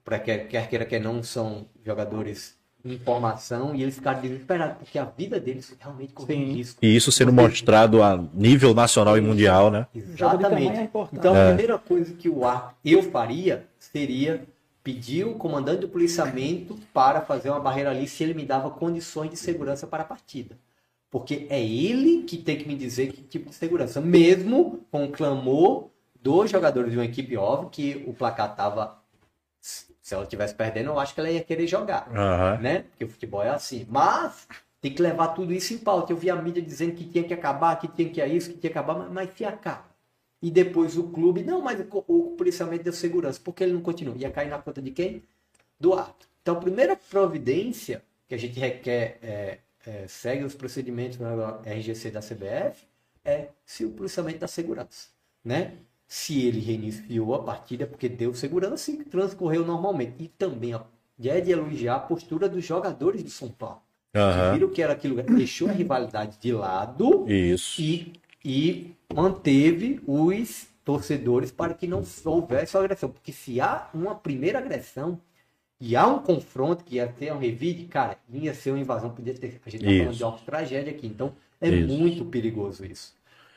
para 0.04 0.19
quer, 0.19 0.47
quer 0.47 0.67
queira 0.67 0.86
que 0.86 1.00
não 1.00 1.21
são 1.21 1.65
jogadores 1.86 2.60
em 2.84 2.97
formação 2.97 3.76
e 3.76 3.84
eles 3.84 3.93
ficaram 3.93 4.19
desesperados, 4.21 4.78
porque 4.78 4.97
a 4.97 5.06
vida 5.06 5.39
deles 5.39 5.76
realmente 5.80 6.13
correu 6.13 6.38
risco. 6.38 6.84
E 6.84 6.95
isso 6.95 7.12
sendo 7.12 7.32
mostrado 7.32 8.02
a 8.02 8.17
nível 8.34 8.74
nacional 8.74 9.15
e 9.15 9.21
mundial, 9.21 9.69
né? 9.69 9.86
Exatamente. 9.93 10.80
É 10.80 10.89
então, 11.13 11.36
a 11.36 11.38
é. 11.38 11.47
primeira 11.50 11.78
coisa 11.78 12.12
que 12.15 12.28
o 12.28 12.43
ar 12.43 12.76
eu 12.84 13.04
faria 13.04 13.67
seria 13.78 14.43
pedir 14.84 15.26
o 15.26 15.36
comandante 15.36 15.82
do 15.82 15.89
policiamento 15.89 16.78
para 16.94 17.22
fazer 17.22 17.50
uma 17.50 17.60
barreira 17.60 17.91
ali 17.91 18.08
se 18.08 18.24
ele 18.24 18.34
me 18.34 18.46
dava 18.46 18.70
condições 18.72 19.30
de 19.30 19.38
segurança 19.38 19.86
para 19.86 20.04
a 20.04 20.06
partida. 20.06 20.58
Porque 21.10 21.46
é 21.50 21.62
ele 21.62 22.24
que 22.24 22.38
tem 22.38 22.58
que 22.58 22.67
me 22.67 22.76
dizer 22.76 23.12
que 23.12 23.22
tipo 23.22 23.50
de 23.50 23.56
segurança, 23.56 24.00
mesmo 24.00 24.86
com 24.89 25.06
o 25.06 25.12
clamor 25.12 25.89
dos 26.22 26.50
jogadores 26.50 26.91
de 26.91 26.98
uma 26.98 27.06
equipe, 27.06 27.36
óbvio 27.36 27.70
que 27.70 28.04
o 28.08 28.13
placar 28.13 28.56
tava. 28.56 28.98
Se 29.60 30.15
ela 30.15 30.24
estivesse 30.24 30.56
perdendo, 30.56 30.89
eu 30.89 31.00
acho 31.00 31.13
que 31.13 31.20
ela 31.20 31.30
ia 31.30 31.44
querer 31.44 31.67
jogar. 31.67 32.08
Uhum. 32.10 32.62
Né? 32.62 32.80
Porque 32.84 33.06
o 33.06 33.10
futebol 33.10 33.44
é 33.44 33.50
assim. 33.50 33.86
Mas 33.89 34.48
tem 34.80 34.94
que 34.94 35.02
levar 35.02 35.30
tudo 35.30 35.54
isso 35.54 35.74
em 35.74 35.78
pauta. 35.78 36.12
Eu 36.12 36.17
vi 36.17 36.30
a 36.30 36.36
mídia 36.36 36.62
dizendo 36.62 36.94
que 36.96 37.04
tinha 37.04 37.24
que 37.24 37.34
acabar, 37.34 37.76
que 37.80 37.88
tinha 37.88 38.10
que 38.10 38.20
ir 38.20 38.36
isso, 38.36 38.50
que 38.50 38.58
tinha 38.58 38.72
que 38.72 38.78
acabar, 38.80 38.98
mas, 38.98 39.12
mas 39.12 39.34
se 39.36 39.46
acaba. 39.46 39.91
E 40.42 40.50
depois 40.50 40.98
o 40.98 41.04
clube, 41.10 41.44
não, 41.44 41.62
mas 41.62 41.80
o, 41.80 42.04
o 42.08 42.36
policiamento 42.36 42.84
deu 42.84 42.94
segurança. 42.94 43.40
Porque 43.44 43.64
ele 43.64 43.74
não 43.74 43.82
continua? 43.82 44.16
Ia 44.18 44.32
cair 44.32 44.50
na 44.50 44.58
conta 44.58 44.82
de 44.82 44.92
quem? 44.92 45.24
Do 45.80 45.94
ato. 45.94 46.28
Então, 46.42 46.58
a 46.58 46.60
primeira 46.60 46.96
providência 46.96 48.04
que 48.28 48.34
a 48.34 48.38
gente 48.38 48.60
requer, 48.60 49.20
é, 49.22 49.58
é, 49.86 50.08
segue 50.08 50.44
os 50.44 50.56
procedimentos 50.56 51.20
na 51.20 51.62
RGC 51.66 52.10
da 52.10 52.22
CBF, 52.22 52.86
é 53.24 53.50
se 53.66 53.86
o 53.86 53.92
policiamento 53.92 54.40
dá 54.40 54.48
segurança. 54.48 55.10
Né? 55.44 55.74
se 56.12 56.46
ele 56.46 56.60
reiniciou 56.60 57.34
a 57.34 57.42
partida 57.42 57.88
porque 57.88 58.10
deu 58.10 58.34
segurança 58.34 58.92
e 58.92 58.98
transcorreu 58.98 59.66
normalmente. 59.66 60.16
E 60.20 60.28
também 60.28 60.74
é 61.24 61.40
de 61.40 61.52
elogiar 61.52 61.96
a 61.96 62.00
postura 62.00 62.50
dos 62.50 62.66
jogadores 62.66 63.24
do 63.24 63.30
São 63.30 63.48
Paulo. 63.48 63.82
Uhum. 64.14 64.54
Viram 64.54 64.70
que 64.72 64.82
era 64.82 64.92
aquilo, 64.92 65.24
deixou 65.24 65.70
a 65.70 65.72
rivalidade 65.72 66.38
de 66.38 66.52
lado 66.52 67.26
Isso. 67.30 67.82
E, 67.82 68.12
e 68.44 68.92
manteve 69.14 70.02
os 70.06 70.68
torcedores 70.84 71.52
para 71.52 71.74
que 71.74 71.88
não 71.88 72.04
houvesse 72.26 72.78
agressão. 72.78 73.10
Porque 73.10 73.32
se 73.32 73.62
há 73.62 73.90
uma 73.94 74.16
primeira 74.16 74.60
agressão 74.60 75.20
e 75.80 75.96
há 75.96 76.08
um 76.08 76.20
confronto 76.20 76.84
que 76.84 76.96
ia 76.96 77.08
ter 77.08 77.34
um 77.34 77.38
revide, 77.38 77.86
cara, 77.86 78.18
ia 78.32 78.54
ser 78.54 78.72
uma 78.72 78.80
invasão, 78.80 79.10
podia 79.10 79.34
ter. 79.34 79.60
A 79.66 79.70
gente 79.70 79.86
está 79.86 80.04
falando 80.04 80.18
de 80.18 80.24
uma 80.24 80.38
tragédia 80.40 80.92
aqui. 80.92 81.08
Então 81.08 81.34
é 81.60 81.70
isso. 81.70 81.94
muito 81.94 82.26
perigoso 82.26 82.86
isso. 82.86 83.14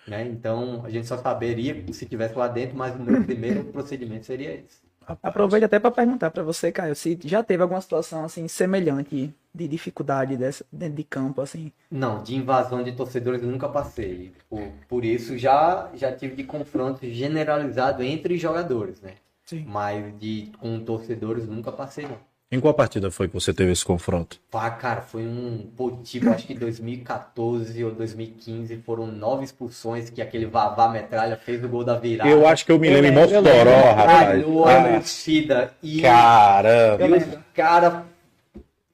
Né? 0.07 0.27
Então, 0.27 0.85
a 0.85 0.90
gente 0.90 1.07
só 1.07 1.16
saberia 1.16 1.83
se 1.92 2.05
tivesse 2.05 2.37
lá 2.37 2.47
dentro, 2.47 2.77
mas 2.77 2.94
o 2.94 2.99
meu 2.99 3.25
primeiro 3.25 3.64
procedimento 3.73 4.27
seria 4.27 4.53
esse. 4.53 4.84
Aproveito 5.22 5.64
até 5.64 5.78
para 5.78 5.90
perguntar 5.90 6.30
para 6.30 6.42
você, 6.42 6.72
Caio, 6.72 6.94
se 6.94 7.18
já 7.24 7.42
teve 7.42 7.62
alguma 7.62 7.80
situação 7.80 8.24
assim 8.24 8.46
semelhante 8.48 9.34
de 9.54 9.68
dificuldade 9.68 10.36
dessa, 10.36 10.64
dentro 10.72 10.96
de 10.96 11.04
campo, 11.04 11.40
assim? 11.40 11.72
Não, 11.90 12.22
de 12.22 12.34
invasão 12.34 12.82
de 12.82 12.92
torcedores 12.92 13.42
eu 13.42 13.48
nunca 13.48 13.68
passei. 13.68 14.32
Por, 14.48 14.72
por 14.88 15.04
isso 15.04 15.38
já 15.38 15.90
já 15.94 16.10
tive 16.12 16.34
de 16.34 16.44
confronto 16.44 17.06
generalizado 17.08 18.02
entre 18.02 18.36
jogadores, 18.36 19.00
né? 19.00 19.14
Sim. 19.44 19.64
Mas 19.66 20.18
de 20.18 20.50
com 20.58 20.80
torcedores 20.80 21.46
nunca 21.46 21.70
passei 21.70 22.06
não. 22.06 22.18
Em 22.52 22.61
qual 22.61 22.72
partida 22.74 23.11
foi 23.11 23.26
que 23.26 23.35
você 23.35 23.52
teve 23.52 23.72
esse 23.72 23.85
confronto? 23.85 24.38
Pá, 24.50 24.70
cara, 24.70 25.00
foi 25.00 25.22
um 25.26 25.66
pô, 25.76 25.90
tipo, 26.04 26.28
acho 26.30 26.46
que 26.46 26.54
2014 26.54 27.83
ou 27.83 27.90
2015 27.90 28.76
foram 28.78 29.07
nove 29.07 29.44
expulsões 29.44 30.11
que 30.11 30.22
aquele 30.22 30.46
Vavá 30.46 30.88
Metralha 30.88 31.37
fez 31.37 31.64
o 31.64 31.68
gol 31.68 31.83
da 31.83 31.98
virada. 31.98 32.30
Eu 32.30 32.46
acho 32.46 32.64
que 32.64 32.70
eu 32.70 32.78
me 32.78 32.88
lembro 32.88 33.07
em 33.07 33.12
Mossoró, 33.12 33.92
rapaz. 33.94 34.46
o 34.46 34.64
Ah, 34.64 35.00
Cida 35.02 35.72
e, 35.83 36.00
Caramba. 36.02 37.07
e 37.07 37.12
os 37.18 37.38
caras 37.54 38.04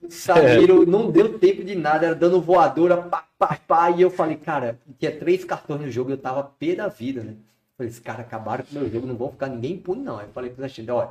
saíram, 0.09 0.85
não 0.87 1.11
deu 1.11 1.39
tempo 1.39 1.63
de 1.63 1.75
nada, 1.75 2.07
era 2.07 2.15
dando 2.15 2.41
voadora, 2.41 2.97
pá, 2.97 3.25
pá, 3.39 3.59
pá, 3.67 3.91
e 3.91 4.01
eu 4.01 4.11
falei, 4.11 4.37
cara, 4.37 4.79
tinha 4.99 5.13
três 5.13 5.45
cartões 5.45 5.81
no 5.83 5.91
jogo, 5.91 6.11
eu 6.11 6.19
tava 6.19 6.43
pé 6.45 6.75
da 6.77 6.89
vida, 6.89 7.23
né? 7.23 7.35
Falei, 7.77 7.91
esses 7.91 8.01
caras 8.01 8.27
acabaram 8.27 8.65
com 8.65 8.77
o 8.77 8.81
meu 8.81 8.91
jogo, 8.91 9.07
não 9.07 9.17
vão 9.17 9.31
ficar 9.33 9.49
ninguém 9.49 9.73
impune, 9.73 10.03
não. 10.03 10.19
Aí 10.19 10.27
eu 10.27 10.33
falei 10.33 10.51
pro 10.51 10.67
Zé 10.67 10.93
olha, 10.93 11.11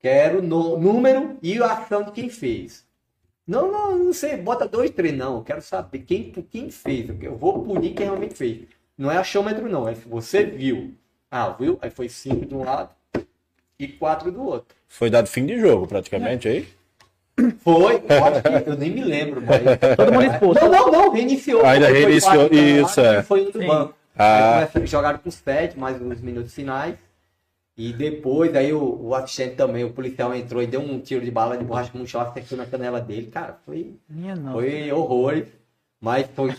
quero 0.00 0.42
no, 0.42 0.78
número 0.78 1.36
e 1.42 1.62
a 1.62 1.72
ação 1.72 2.04
de 2.04 2.12
quem 2.12 2.28
fez. 2.28 2.86
Não, 3.46 3.72
não, 3.72 3.98
não 3.98 4.12
sei, 4.12 4.36
bota 4.36 4.68
dois, 4.68 4.90
três, 4.90 5.16
não. 5.16 5.36
Eu 5.36 5.42
quero 5.42 5.62
saber 5.62 6.00
quem, 6.00 6.30
quem 6.30 6.70
fez. 6.70 7.08
Eu 7.22 7.36
vou 7.36 7.64
punir 7.64 7.94
quem 7.94 8.06
realmente 8.06 8.34
fez. 8.34 8.68
Não 8.96 9.10
é 9.10 9.16
achômetro, 9.16 9.68
não. 9.68 9.88
É 9.88 9.94
se 9.94 10.06
você 10.06 10.44
viu. 10.44 10.94
Ah, 11.30 11.50
viu? 11.50 11.78
Aí 11.80 11.90
foi 11.90 12.08
cinco 12.08 12.44
de 12.44 12.54
um 12.54 12.64
lado 12.64 12.90
e 13.78 13.88
quatro 13.88 14.30
do 14.30 14.42
outro. 14.42 14.76
Foi 14.86 15.08
dado 15.08 15.28
fim 15.28 15.46
de 15.46 15.58
jogo, 15.58 15.86
praticamente, 15.86 16.48
aí? 16.48 16.68
Foi, 17.60 18.02
eu 18.08 18.24
acho 18.24 18.64
que 18.64 18.70
eu 18.70 18.76
nem 18.76 18.90
me 18.90 19.04
lembro, 19.04 19.40
mas. 19.40 19.60
Todo 19.96 20.12
mundo 20.12 20.24
expulso. 20.24 20.60
Não, 20.60 20.70
não, 20.70 20.90
não, 20.90 21.12
reiniciou. 21.12 21.64
Ainda 21.64 21.86
Foi 21.86 21.98
reiniciou, 21.98 22.48
quatro 22.48 22.58
isso, 22.58 23.00
é. 23.00 23.22
Foi 23.22 23.46
um 23.46 23.50
do 23.50 23.60
Sim. 23.60 23.66
banco. 23.66 23.94
Ah. 24.18 24.68
Aí 24.74 24.86
jogaram 24.86 25.18
com 25.18 25.30
sete, 25.30 25.78
mais 25.78 26.02
uns 26.02 26.20
minutos 26.20 26.52
finais. 26.52 26.96
E 27.78 27.92
depois, 27.92 28.56
aí 28.56 28.72
o, 28.72 28.98
o 29.00 29.14
assistente 29.14 29.54
também, 29.54 29.84
o 29.84 29.92
policial 29.92 30.34
entrou 30.34 30.60
e 30.60 30.66
deu 30.66 30.80
um 30.80 30.98
tiro 30.98 31.24
de 31.24 31.30
bala 31.30 31.56
de 31.56 31.62
borracha 31.62 31.92
com 31.92 32.00
um 32.00 32.06
chão, 32.06 32.20
acertou 32.20 32.58
na 32.58 32.66
canela 32.66 33.00
dele. 33.00 33.28
Cara, 33.28 33.56
foi, 33.64 33.94
Minha 34.08 34.34
nossa. 34.34 34.54
foi 34.58 34.90
horror. 34.90 35.44
Mas 36.00 36.26
foi, 36.34 36.52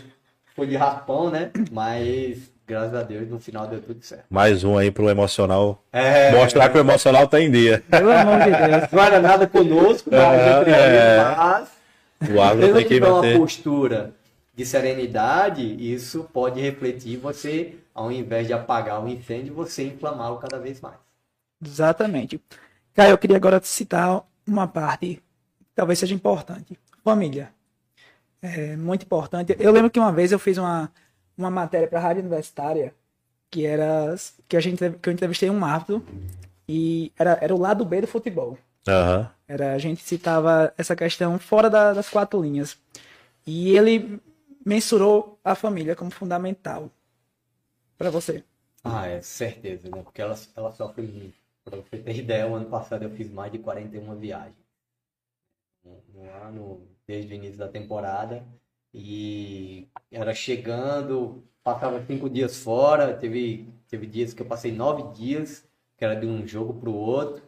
foi 0.55 0.67
de 0.67 0.77
raspão, 0.77 1.29
né? 1.29 1.51
Mas, 1.73 2.49
graças 2.65 2.93
a 2.95 3.03
Deus, 3.03 3.27
no 3.27 3.37
final 3.37 3.67
deu 3.67 3.81
tudo 3.81 4.01
certo. 4.01 4.23
Mais 4.29 4.63
um 4.63 4.77
aí 4.77 4.91
pro 4.91 5.09
emocional. 5.09 5.83
É, 5.91 6.31
Mostrar 6.31 6.69
que 6.69 6.77
o 6.77 6.79
emocional 6.79 7.27
tá 7.27 7.41
em 7.41 7.51
dia. 7.51 7.83
Pelo 7.89 8.11
amor 8.11 8.39
de 8.39 8.51
Deus. 8.51 8.89
Não 8.89 9.03
era 9.03 9.19
nada 9.19 9.45
conosco, 9.45 10.09
mas, 10.09 10.67
É, 10.67 10.71
é. 10.71 11.17
mas 11.35 11.69
O 12.29 12.55
não 12.55 12.73
tem 12.73 12.83
que 12.83 12.93
tiver 12.93 13.09
uma 13.09 13.37
postura 13.37 14.13
de 14.55 14.65
serenidade, 14.65 15.63
isso 15.79 16.29
pode 16.31 16.61
refletir 16.61 17.17
você, 17.17 17.75
ao 17.93 18.09
invés 18.09 18.47
de 18.47 18.53
apagar 18.53 19.03
o 19.03 19.07
incêndio, 19.09 19.53
você 19.53 19.83
inflamá-lo 19.83 20.37
cada 20.37 20.57
vez 20.59 20.79
mais. 20.79 21.08
Exatamente. 21.63 22.41
Caio, 22.93 23.11
eu 23.11 23.17
queria 23.17 23.37
agora 23.37 23.61
citar 23.63 24.25
uma 24.47 24.67
parte 24.67 25.15
que 25.15 25.21
talvez 25.75 25.99
seja 25.99 26.13
importante. 26.15 26.77
Família. 27.03 27.53
É 28.41 28.75
muito 28.77 29.03
importante. 29.05 29.55
Eu 29.59 29.71
lembro 29.71 29.89
que 29.91 29.99
uma 29.99 30.11
vez 30.11 30.31
eu 30.31 30.39
fiz 30.39 30.57
uma, 30.57 30.91
uma 31.37 31.49
matéria 31.51 31.87
para 31.87 31.99
a 31.99 32.01
Rádio 32.01 32.21
Universitária 32.21 32.93
que 33.51 33.65
era 33.65 34.15
que 34.47 34.57
a 34.57 34.59
gente 34.59 34.77
que 35.01 35.09
eu 35.09 35.13
entrevistei 35.13 35.49
um 35.49 35.65
árbitro 35.65 36.05
e 36.67 37.11
era, 37.17 37.37
era 37.41 37.55
o 37.55 37.59
lado 37.59 37.85
B 37.85 38.01
do 38.01 38.07
futebol. 38.07 38.57
Aham. 38.87 39.31
Era, 39.47 39.73
a 39.73 39.79
gente 39.79 40.03
citava 40.03 40.73
essa 40.77 40.95
questão 40.95 41.39
fora 41.39 41.69
da- 41.69 41.93
das 41.93 42.09
quatro 42.09 42.41
linhas. 42.41 42.77
E 43.47 43.75
ele 43.75 44.21
mensurou 44.65 45.39
a 45.43 45.55
família 45.55 45.95
como 45.95 46.11
fundamental 46.11 46.91
para 47.97 48.09
você. 48.09 48.43
Ah, 48.83 49.07
é 49.07 49.21
certeza, 49.21 49.89
né? 49.89 50.01
Porque 50.03 50.21
ela, 50.21 50.37
ela 50.55 50.71
sofre 50.71 51.01
muito. 51.03 51.37
Pra 51.63 51.77
você 51.77 51.97
ter 51.97 52.15
ideia, 52.17 52.47
o 52.47 52.55
ano 52.55 52.69
passado 52.69 53.03
eu 53.03 53.11
fiz 53.11 53.29
mais 53.29 53.51
de 53.51 53.59
41 53.59 54.15
viagens. 54.17 54.55
No 55.83 56.23
ano, 56.45 56.87
desde 57.07 57.33
o 57.33 57.35
início 57.35 57.57
da 57.57 57.67
temporada. 57.67 58.45
E 58.93 59.87
era 60.11 60.33
chegando, 60.33 61.43
passava 61.63 62.03
cinco 62.05 62.29
dias 62.29 62.57
fora. 62.57 63.15
Teve, 63.17 63.71
teve 63.87 64.07
dias 64.07 64.33
que 64.33 64.41
eu 64.41 64.45
passei 64.47 64.71
nove 64.71 65.13
dias, 65.13 65.67
que 65.97 66.03
era 66.05 66.15
de 66.15 66.25
um 66.25 66.45
jogo 66.47 66.73
para 66.79 66.89
o 66.89 66.95
outro. 66.95 67.43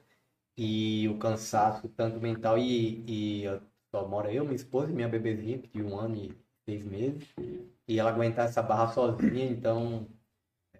E 0.58 1.08
o 1.10 1.18
cansaço, 1.18 1.90
tanto 1.90 2.20
mental 2.20 2.58
e, 2.58 3.44
e 3.44 3.62
só 3.90 4.08
mora 4.08 4.32
eu, 4.32 4.44
minha 4.44 4.56
esposa 4.56 4.92
e 4.92 4.96
minha 4.96 5.10
bebezinha, 5.10 5.58
tinha 5.60 5.86
um 5.86 5.98
ano 5.98 6.16
e 6.16 6.38
seis 6.66 6.86
meses. 6.86 7.28
E 7.88 8.00
ela 8.00 8.10
aguentar 8.12 8.46
essa 8.48 8.62
barra 8.62 8.88
sozinha, 8.94 9.46
então 9.46 10.08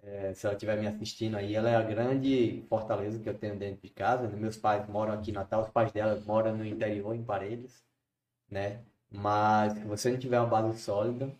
é, 0.02 0.34
se 0.34 0.46
ela 0.46 0.54
estiver 0.54 0.78
me 0.80 0.86
assistindo 0.86 1.36
aí, 1.36 1.54
ela 1.54 1.70
é 1.70 1.76
a 1.76 1.82
grande 1.82 2.64
fortaleza 2.68 3.18
que 3.20 3.28
eu 3.28 3.38
tenho 3.38 3.58
dentro 3.58 3.82
de 3.82 3.90
casa. 3.90 4.28
né? 4.28 4.36
Meus 4.36 4.56
pais 4.56 4.86
moram 4.88 5.14
aqui 5.14 5.30
em 5.30 5.34
Natal, 5.34 5.62
os 5.62 5.70
pais 5.70 5.92
dela 5.92 6.20
moram 6.26 6.56
no 6.56 6.64
interior, 6.66 7.14
em 7.14 7.24
Parelhas, 7.24 7.84
né? 8.50 8.82
Mas 9.10 9.74
se 9.74 9.84
você 9.84 10.10
não 10.12 10.18
tiver 10.18 10.40
uma 10.40 10.48
base 10.48 10.78
sólida, 10.80 11.32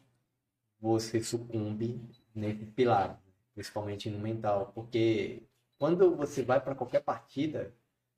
você 0.81 1.23
sucumbe 1.23 2.01
nesse 2.35 2.67
pilar, 2.67 3.21
principalmente 3.55 4.11
no 4.11 4.19
mental, 4.19 4.73
porque 4.75 5.43
quando 5.79 6.15
você 6.17 6.43
vai 6.43 6.61
para 6.61 6.75
qualquer 6.75 7.03
partida, 7.03 7.73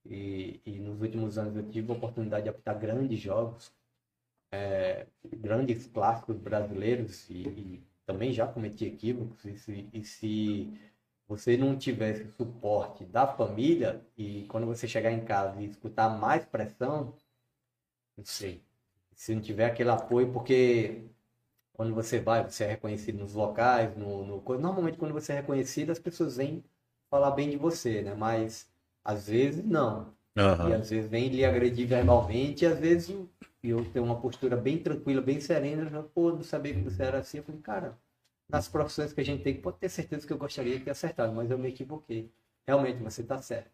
e, 0.05 0.61
e 0.67 0.79
nos 0.81 1.01
últimos 1.01 1.39
anos 1.39 1.57
eu 1.57 1.71
tive 1.71 1.91
a 1.93 1.97
oportunidade 1.97 2.45
de 2.45 2.51
apitar 2.51 2.79
grandes 2.79 3.21
jogos, 3.21 3.73
é, 4.53 5.07
grandes 5.25 5.87
clássicos 5.87 6.37
brasileiros 6.39 7.29
e, 7.31 7.35
e 7.49 7.85
também 8.07 8.33
já 8.33 8.47
cometi 8.47 8.87
equívocos 8.87 9.45
e 9.45 9.57
se, 9.59 9.89
e 9.93 10.05
se 10.05 10.81
você 11.29 11.57
não 11.57 11.77
tivesse 11.77 12.23
o 12.25 12.33
suporte 12.33 13.05
da 13.05 13.27
família 13.27 14.05
e 14.17 14.45
quando 14.49 14.67
você 14.67 14.87
chegar 14.89 15.13
em 15.13 15.25
casa 15.25 15.61
e 15.61 15.67
escutar 15.67 16.09
mais 16.11 16.45
pressão, 16.45 17.15
não 18.17 18.25
sei, 18.25 18.63
se 19.15 19.35
não 19.35 19.43
tiver 19.43 19.67
aquele 19.67 19.91
apoio, 19.91 20.33
porque 20.33 21.05
quando 21.75 21.95
você 21.95 22.21
vai, 22.21 22.45
você 22.45 22.65
é 22.65 22.69
reconhecido 22.69 23.19
nos 23.19 23.35
locais, 23.35 23.97
no, 23.97 24.25
no 24.27 24.59
normalmente 24.59 24.99
quando 24.99 25.13
você 25.15 25.33
é 25.33 25.37
reconhecido 25.37 25.91
as 25.93 25.99
pessoas 25.99 26.37
vêm 26.37 26.65
falar 27.11 27.33
bem 27.33 27.51
de 27.51 27.57
você, 27.57 28.03
né? 28.03 28.15
Mas 28.15 28.69
às 29.05 29.29
vezes 29.29 29.65
não. 29.65 30.15
E 30.63 30.73
Aham. 30.73 30.73
às 30.73 30.91
vezes 30.91 31.11
vem 31.11 31.29
lhe 31.29 31.45
agredir 31.45 31.87
verbalmente, 31.89 32.65
e 32.65 32.69
às 32.69 32.79
vezes 32.79 33.17
eu- 33.71 33.79
eu 33.81 33.91
tenho 33.93 34.05
uma 34.05 34.21
postura 34.21 34.57
bem 34.57 34.79
tranquila, 34.79 35.21
bem 35.23 35.41
serena, 35.41 35.89
já, 35.91 36.03
pô, 36.03 36.31
não 36.33 36.43
sabia 36.43 36.75
que 36.75 36.81
você 36.83 37.03
era 37.03 37.19
assim. 37.19 37.39
Eu 37.39 37.45
falei, 37.45 37.61
cara, 37.61 37.99
nas 38.49 38.69
profissões 38.69 39.13
que 39.13 39.21
a 39.21 39.25
gente 39.25 39.43
tem, 39.43 39.61
pode 39.61 39.79
ter 39.79 39.89
certeza 39.89 40.27
que 40.27 40.33
eu 40.33 40.39
gostaria 40.39 40.79
de 40.79 40.85
ter 40.85 40.91
acertado, 40.91 41.33
mas 41.33 41.51
eu 41.51 41.59
me 41.59 41.69
equivoquei. 41.69 42.33
Realmente, 42.67 43.03
você 43.03 43.23
tá 43.23 43.41
certo. 43.43 43.71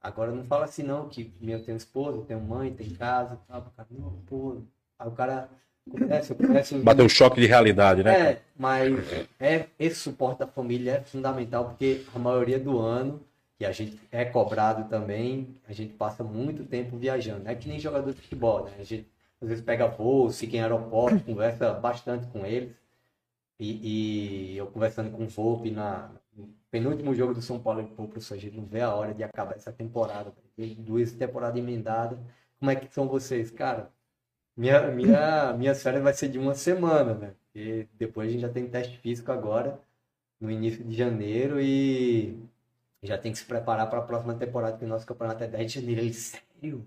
Agora 0.00 0.32
não 0.32 0.44
fala 0.44 0.64
assim 0.64 0.82
não, 0.82 1.08
que 1.08 1.32
eu 1.42 1.64
tenho 1.64 1.76
esposa, 1.76 2.24
tenho 2.26 2.40
mãe, 2.40 2.74
tem 2.74 2.90
casa, 2.90 3.38
tal, 3.48 3.62
cara, 3.76 3.88
não, 3.90 4.12
pô. 4.26 4.58
Aí 4.98 5.08
o 5.08 5.12
cara 5.12 5.48
conhece, 5.90 6.32
eu 6.32 6.36
conheço 6.36 6.76
Bateu 6.84 7.04
um 7.04 7.08
choque 7.08 7.40
de 7.40 7.46
realidade, 7.46 8.02
né? 8.02 8.12
é, 8.12 8.40
mas 8.56 8.94
é, 9.40 9.68
esse 9.78 9.96
suporte 10.00 10.38
da 10.40 10.46
família 10.46 10.92
é 10.92 11.02
fundamental 11.02 11.66
porque 11.70 12.04
a 12.14 12.18
maioria 12.18 12.58
do 12.58 12.78
ano, 12.78 13.20
que 13.58 13.64
a 13.64 13.72
gente 13.72 14.00
é 14.12 14.24
cobrado 14.24 14.88
também, 14.88 15.56
a 15.66 15.72
gente 15.72 15.92
passa 15.94 16.22
muito 16.22 16.64
tempo 16.64 16.96
viajando. 16.96 17.48
É 17.48 17.54
que 17.54 17.68
nem 17.68 17.80
jogador 17.80 18.12
de 18.12 18.20
futebol, 18.20 18.64
né? 18.64 18.72
A 18.78 18.84
gente 18.84 19.06
às 19.40 19.48
vezes 19.48 19.64
pega 19.64 19.88
voo, 19.88 20.30
fica 20.30 20.56
em 20.56 20.60
aeroporto, 20.60 21.24
conversa 21.24 21.72
bastante 21.74 22.26
com 22.28 22.46
eles. 22.46 22.72
E, 23.58 24.54
e 24.54 24.56
eu 24.56 24.68
conversando 24.68 25.10
com 25.10 25.24
o 25.24 25.28
Volpe 25.28 25.70
na, 25.70 26.10
penúltimo 26.70 27.14
jogo 27.14 27.34
do 27.34 27.42
São 27.42 27.58
Paulo, 27.58 27.80
ele 27.80 27.88
falou, 27.88 28.10
professor, 28.10 28.38
a 28.38 28.56
não 28.56 28.64
vê 28.64 28.80
a 28.80 28.94
hora 28.94 29.14
de 29.14 29.22
acabar 29.22 29.56
essa 29.56 29.72
temporada. 29.72 30.32
Duas 30.78 31.12
temporadas 31.12 31.56
emendadas. 31.56 32.18
Como 32.58 32.70
é 32.70 32.76
que 32.76 32.92
são 32.92 33.08
vocês? 33.08 33.50
Cara, 33.50 33.90
minha, 34.56 34.88
minha, 34.90 35.52
minha 35.54 35.74
férias 35.74 36.02
vai 36.02 36.12
ser 36.14 36.28
de 36.28 36.38
uma 36.38 36.54
semana, 36.54 37.14
né? 37.14 37.34
E 37.54 37.86
depois 37.98 38.28
a 38.28 38.32
gente 38.32 38.42
já 38.42 38.48
tem 38.48 38.68
teste 38.68 38.98
físico 38.98 39.32
agora, 39.32 39.80
no 40.40 40.50
início 40.50 40.84
de 40.84 40.96
janeiro, 40.96 41.60
e 41.60 42.36
já 43.02 43.16
tem 43.18 43.32
que 43.32 43.38
se 43.38 43.44
preparar 43.44 43.88
para 43.88 43.98
a 44.00 44.02
próxima 44.02 44.34
temporada, 44.34 44.76
que 44.76 44.84
o 44.84 44.88
nosso 44.88 45.06
campeonato 45.06 45.44
é 45.44 45.46
10 45.46 45.72
de 45.72 45.80
janeiro. 45.80 46.00
Ele, 46.00 46.14
sério? 46.14 46.86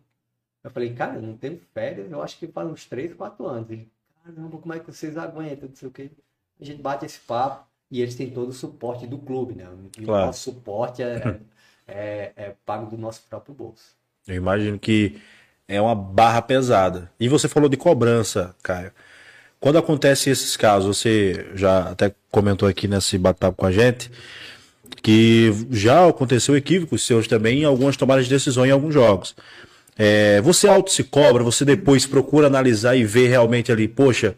Eu 0.63 0.69
falei, 0.69 0.93
cara, 0.93 1.15
eu 1.15 1.21
não 1.21 1.35
tenho 1.35 1.59
férias, 1.73 2.11
eu 2.11 2.21
acho 2.21 2.37
que 2.37 2.47
faz 2.47 2.67
uns 2.69 2.85
3, 2.85 3.13
4 3.13 3.45
anos. 3.47 3.69
Ele, 3.69 3.89
caramba, 4.23 4.57
como 4.57 4.73
é 4.73 4.79
que 4.79 4.91
vocês 4.91 5.17
aguentam? 5.17 5.69
Não 5.69 5.75
sei 5.75 5.87
o 5.87 5.91
quê. 5.91 6.11
A 6.59 6.63
gente 6.65 6.81
bate 6.81 7.05
esse 7.05 7.19
papo 7.19 7.65
e 7.89 8.01
eles 8.01 8.15
têm 8.15 8.29
todo 8.29 8.49
o 8.49 8.53
suporte 8.53 9.07
do 9.07 9.17
clube, 9.17 9.55
né? 9.55 9.67
E 9.97 10.03
Claro. 10.03 10.23
o 10.23 10.25
nosso 10.27 10.41
suporte 10.51 11.01
é, 11.01 11.39
é, 11.87 12.31
é 12.35 12.55
pago 12.65 12.89
do 12.89 12.97
nosso 12.97 13.23
próprio 13.29 13.55
bolso. 13.55 13.95
Eu 14.27 14.35
imagino 14.35 14.77
que 14.77 15.19
é 15.67 15.81
uma 15.81 15.95
barra 15.95 16.41
pesada. 16.41 17.11
E 17.19 17.27
você 17.27 17.47
falou 17.47 17.67
de 17.67 17.77
cobrança, 17.77 18.55
Caio. 18.61 18.91
Quando 19.59 19.77
acontece 19.77 20.29
esses 20.29 20.57
casos, 20.57 20.97
você 20.97 21.49
já 21.55 21.89
até 21.91 22.13
comentou 22.31 22.67
aqui 22.67 22.87
nesse 22.87 23.17
bate-papo 23.17 23.57
com 23.57 23.65
a 23.65 23.71
gente, 23.71 24.11
que 25.01 25.51
já 25.69 26.07
aconteceu 26.07 26.55
equívocos 26.55 27.05
seus 27.05 27.27
também 27.27 27.61
em 27.61 27.65
algumas 27.65 27.97
tomadas 27.97 28.25
de 28.25 28.29
decisão 28.31 28.65
em 28.65 28.71
alguns 28.71 28.93
jogos. 28.93 29.35
É, 29.97 30.41
você 30.41 30.67
auto 30.67 30.91
se 30.91 31.03
cobra, 31.03 31.43
você 31.43 31.63
depois 31.63 32.05
procura 32.05 32.47
analisar 32.47 32.95
e 32.95 33.03
ver 33.03 33.27
realmente 33.27 33.71
ali, 33.71 33.87
poxa, 33.87 34.35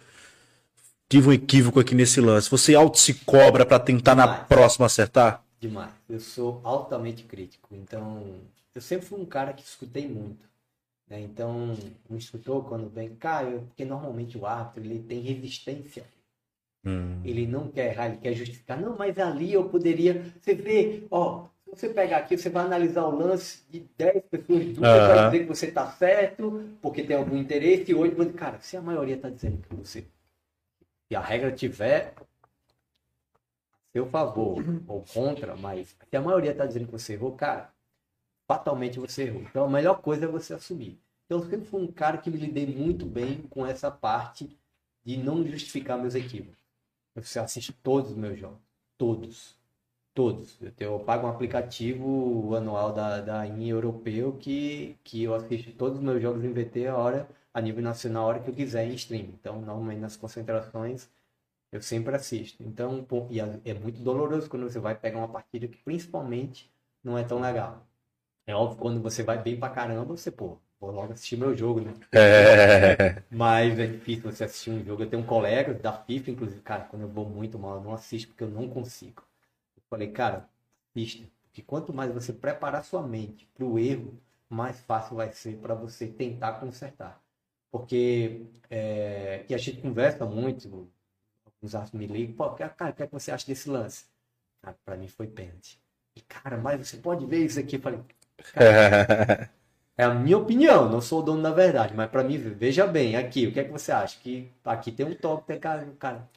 tive 1.10 1.30
um 1.30 1.34
equívoco 1.34 1.80
aqui 1.80 1.94
nesse 1.96 2.20
lance. 2.20 2.50
Você 2.50 2.76
auto 2.76 2.98
se 2.98 3.14
cobra 3.14 3.66
para 3.66 3.80
tentar 3.80 4.16
na 4.16 4.26
Demais. 4.26 4.48
próxima 4.48 4.86
acertar? 4.86 5.44
Demais. 5.60 5.92
Eu 6.10 6.20
sou 6.20 6.60
altamente 6.64 7.24
crítico. 7.24 7.70
Então, 7.72 8.26
eu 8.74 8.82
sempre 8.82 9.06
fui 9.06 9.20
um 9.20 9.26
cara 9.26 9.54
que 9.54 9.64
escutei 9.64 10.08
muito. 10.08 10.46
Né? 11.10 11.22
Então, 11.22 11.78
o 12.10 12.16
instrutor, 12.16 12.64
quando 12.64 12.90
vem, 12.90 13.10
cara, 13.16 13.64
porque 13.68 13.86
normalmente 13.86 14.38
o 14.38 14.46
árbitro 14.46 14.84
ele 14.84 15.00
tem 15.00 15.22
resistência. 15.22 16.04
Hum. 16.86 17.22
Ele 17.24 17.48
não 17.48 17.70
quer 17.70 17.92
errar, 17.94 18.08
ele 18.08 18.18
quer 18.18 18.34
justificar. 18.34 18.80
Não, 18.80 18.98
mas 18.98 19.18
ali 19.18 19.54
eu 19.54 19.70
poderia. 19.70 20.34
Você 20.40 20.54
vê, 20.54 21.04
ó, 21.10 21.48
se 21.64 21.70
você 21.70 21.90
pegar 21.90 22.18
aqui, 22.18 22.38
você 22.38 22.50
vai 22.50 22.66
analisar 22.66 23.06
o 23.06 23.18
lance 23.18 23.64
de 23.70 23.80
10 23.98 24.24
pessoas, 24.26 24.66
duas 24.66 24.90
Aham. 24.90 25.08
vai 25.08 25.26
dizer 25.26 25.40
que 25.40 25.46
você 25.46 25.72
tá 25.72 25.90
certo, 25.92 26.70
porque 26.82 27.04
tem 27.04 27.16
algum 27.16 27.38
interesse, 27.38 27.92
e 27.92 27.96
oito, 27.96 28.16
dizer, 28.16 28.34
cara, 28.34 28.60
se 28.60 28.76
a 28.76 28.82
maioria 28.82 29.18
tá 29.18 29.30
dizendo 29.30 29.62
que 29.62 29.76
você. 29.76 30.06
Se 31.08 31.16
a 31.16 31.22
regra 31.22 31.52
tiver 31.52 32.14
seu 33.94 34.08
favor 34.08 34.64
ou 34.88 35.04
contra, 35.14 35.56
mas 35.56 35.96
se 36.10 36.18
a 36.18 36.22
maioria 36.22 36.54
tá 36.54 36.66
dizendo 36.66 36.88
que 36.88 36.92
você 36.92 37.14
errou, 37.14 37.34
cara, 37.34 37.72
fatalmente 38.48 39.00
você 39.00 39.24
errou. 39.24 39.42
Então 39.44 39.64
a 39.64 39.70
melhor 39.70 40.02
coisa 40.02 40.26
é 40.26 40.28
você 40.28 40.54
assumir. 40.54 41.00
Então 41.26 41.40
eu 41.40 41.50
sempre 41.50 41.68
fui 41.68 41.82
um 41.82 41.92
cara 41.92 42.18
que 42.18 42.30
me 42.30 42.38
lidei 42.38 42.66
muito 42.66 43.06
bem 43.06 43.44
com 43.50 43.66
essa 43.66 43.90
parte 43.90 44.58
de 45.04 45.18
não 45.18 45.46
justificar 45.46 45.98
meus 45.98 46.16
equívocos. 46.16 46.63
Você 47.16 47.40
assiste 47.40 47.74
todos 47.74 48.12
os 48.12 48.18
meus 48.18 48.40
jogos. 48.40 48.60
Todos. 48.98 49.58
Todos. 50.14 50.62
Eu, 50.62 50.72
tenho, 50.72 50.92
eu 50.94 51.00
pago 51.00 51.28
um 51.28 51.30
aplicativo 51.30 52.56
anual 52.56 52.94
da, 52.94 53.22
da 53.22 53.48
IN 53.48 53.68
europeu 53.70 54.38
que, 54.38 54.98
que 55.04 55.24
eu 55.24 55.34
assisto 55.36 55.72
todos 55.74 55.98
os 56.00 56.04
meus 56.04 56.22
jogos 56.22 56.44
em 56.44 56.54
VT 56.54 56.88
a 56.88 56.98
hora, 56.98 57.30
a 57.54 57.62
nível 57.62 57.84
nacional, 57.84 58.26
a 58.26 58.28
hora 58.28 58.40
que 58.40 58.50
eu 58.50 58.54
quiser 58.56 58.86
em 58.88 58.94
stream. 58.96 59.26
Então, 59.26 59.62
normalmente 59.62 60.00
nas 60.00 60.18
concentrações, 60.18 61.10
eu 61.72 61.82
sempre 61.82 62.16
assisto. 62.16 62.64
Então, 62.64 63.06
e 63.30 63.40
é 63.42 63.62
é 63.66 63.74
muito 63.74 64.02
doloroso 64.02 64.50
quando 64.50 64.70
você 64.70 64.80
vai 64.80 64.96
pegar 64.96 65.20
uma 65.20 65.30
partida 65.30 65.68
que 65.68 65.78
principalmente 65.78 66.72
não 67.04 67.18
é 67.18 67.24
tão 67.24 67.40
legal. 67.42 67.86
É 68.46 68.56
óbvio, 68.56 68.80
quando 68.80 69.02
você 69.02 69.24
vai 69.24 69.42
bem 69.42 69.60
pra 69.60 69.70
caramba, 69.70 70.16
você, 70.18 70.32
pô, 70.32 70.60
vou 70.84 70.92
logo 70.92 71.14
assistir 71.14 71.38
meu 71.38 71.56
jogo, 71.56 71.82
né? 71.82 71.94
É. 72.12 73.24
Mas 73.32 73.80
é 73.80 73.88
difícil 73.88 74.30
você 74.30 74.44
assistir 74.44 74.70
um 74.72 74.84
jogo. 74.84 75.04
Eu 75.04 75.10
tenho 75.10 75.22
um 75.22 75.26
colega 75.26 75.74
da 75.74 75.94
FIFA, 75.94 76.32
inclusive, 76.32 76.62
cara, 76.62 76.84
quando 76.84 77.04
eu 77.04 77.08
vou 77.08 77.26
muito 77.28 77.58
mal, 77.58 77.78
eu 77.78 77.82
não 77.82 77.94
assisto 77.94 78.30
porque 78.30 78.44
eu 78.44 78.50
não 78.50 78.68
consigo. 78.68 79.24
Eu 79.78 79.84
falei, 79.90 80.12
cara, 80.12 80.50
assista. 80.90 81.26
Porque 81.44 81.62
quanto 81.62 81.94
mais 81.94 82.12
você 82.12 82.34
preparar 82.34 82.84
sua 82.84 83.02
mente 83.02 83.48
para 83.54 83.64
o 83.66 83.80
erro, 83.80 84.20
mais 84.50 84.80
fácil 84.82 85.16
vai 85.16 85.32
ser 85.32 85.58
para 85.58 85.74
você 85.74 86.08
tentar 86.08 86.54
consertar. 86.54 87.22
Porque 87.72 88.46
é, 88.70 89.44
que 89.48 89.54
a 89.54 89.58
gente 89.58 89.80
conversa 89.82 90.26
muito, 90.26 90.90
alguns 91.46 91.76
árbitros 91.76 92.00
me 92.00 92.08
ligam, 92.08 92.36
pô, 92.36 92.50
cara, 92.52 92.92
o 92.92 92.94
que, 92.94 93.04
é 93.04 93.08
que 93.08 93.14
você 93.14 93.32
acha 93.32 93.48
desse 93.48 93.70
lance? 93.70 94.06
Cara, 94.62 94.78
para 94.84 94.98
mim 94.98 95.08
foi 95.08 95.28
pênalti. 95.28 95.80
E, 96.16 96.22
cara, 96.22 96.58
mas 96.58 96.88
você 96.88 96.98
pode 96.98 97.26
ver 97.26 97.46
isso 97.46 97.60
aqui. 97.60 97.78
Eu 97.78 97.82
falei, 97.82 98.00
é 99.98 100.04
a 100.04 100.14
minha 100.14 100.38
opinião, 100.38 100.90
não 100.90 101.02
sou 101.02 101.20
o 101.20 101.24
dono 101.24 101.42
da 101.44 101.52
verdade, 101.52 101.94
mas 101.96 102.10
pra 102.10 102.24
mim, 102.24 102.38
veja 102.38 102.86
bem, 102.88 103.16
aqui, 103.16 103.48
o 103.48 103.52
que 103.52 103.60
é 103.60 103.64
que 103.64 103.72
você 103.72 103.92
acha? 103.92 104.18
Que 104.22 104.50
aqui 104.66 104.92
tem 104.92 105.06
um 105.06 105.14
toque, 105.14 105.48
tem 105.48 105.60
cara, 105.60 105.88
cara. 106.00 106.28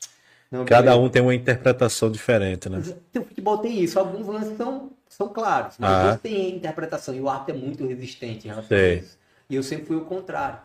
Não, 0.51 0.65
Cada 0.65 0.83
beleza. 0.93 1.01
um 1.01 1.09
tem 1.09 1.23
uma 1.23 1.35
interpretação 1.35 2.11
diferente, 2.11 2.69
né? 2.69 2.79
O 3.17 3.23
futebol 3.25 3.59
tem 3.59 3.81
isso, 3.83 3.99
alguns 3.99 4.27
lances 4.27 4.57
são, 4.57 4.91
são 5.09 5.29
claros, 5.29 5.75
mas 5.79 5.91
Ah. 5.91 6.03
outros 6.05 6.23
têm 6.23 6.55
interpretação, 6.57 7.15
e 7.15 7.21
o 7.21 7.29
árbitro 7.29 7.57
é 7.57 7.59
muito 7.59 7.87
resistente 7.87 8.47
em 8.47 8.51
relação 8.51 8.69
Sei. 8.69 8.91
a 8.93 8.95
isso. 9.01 9.19
E 9.51 9.55
eu 9.57 9.63
sempre 9.63 9.87
fui 9.87 9.97
o 9.97 10.05
contrário. 10.05 10.59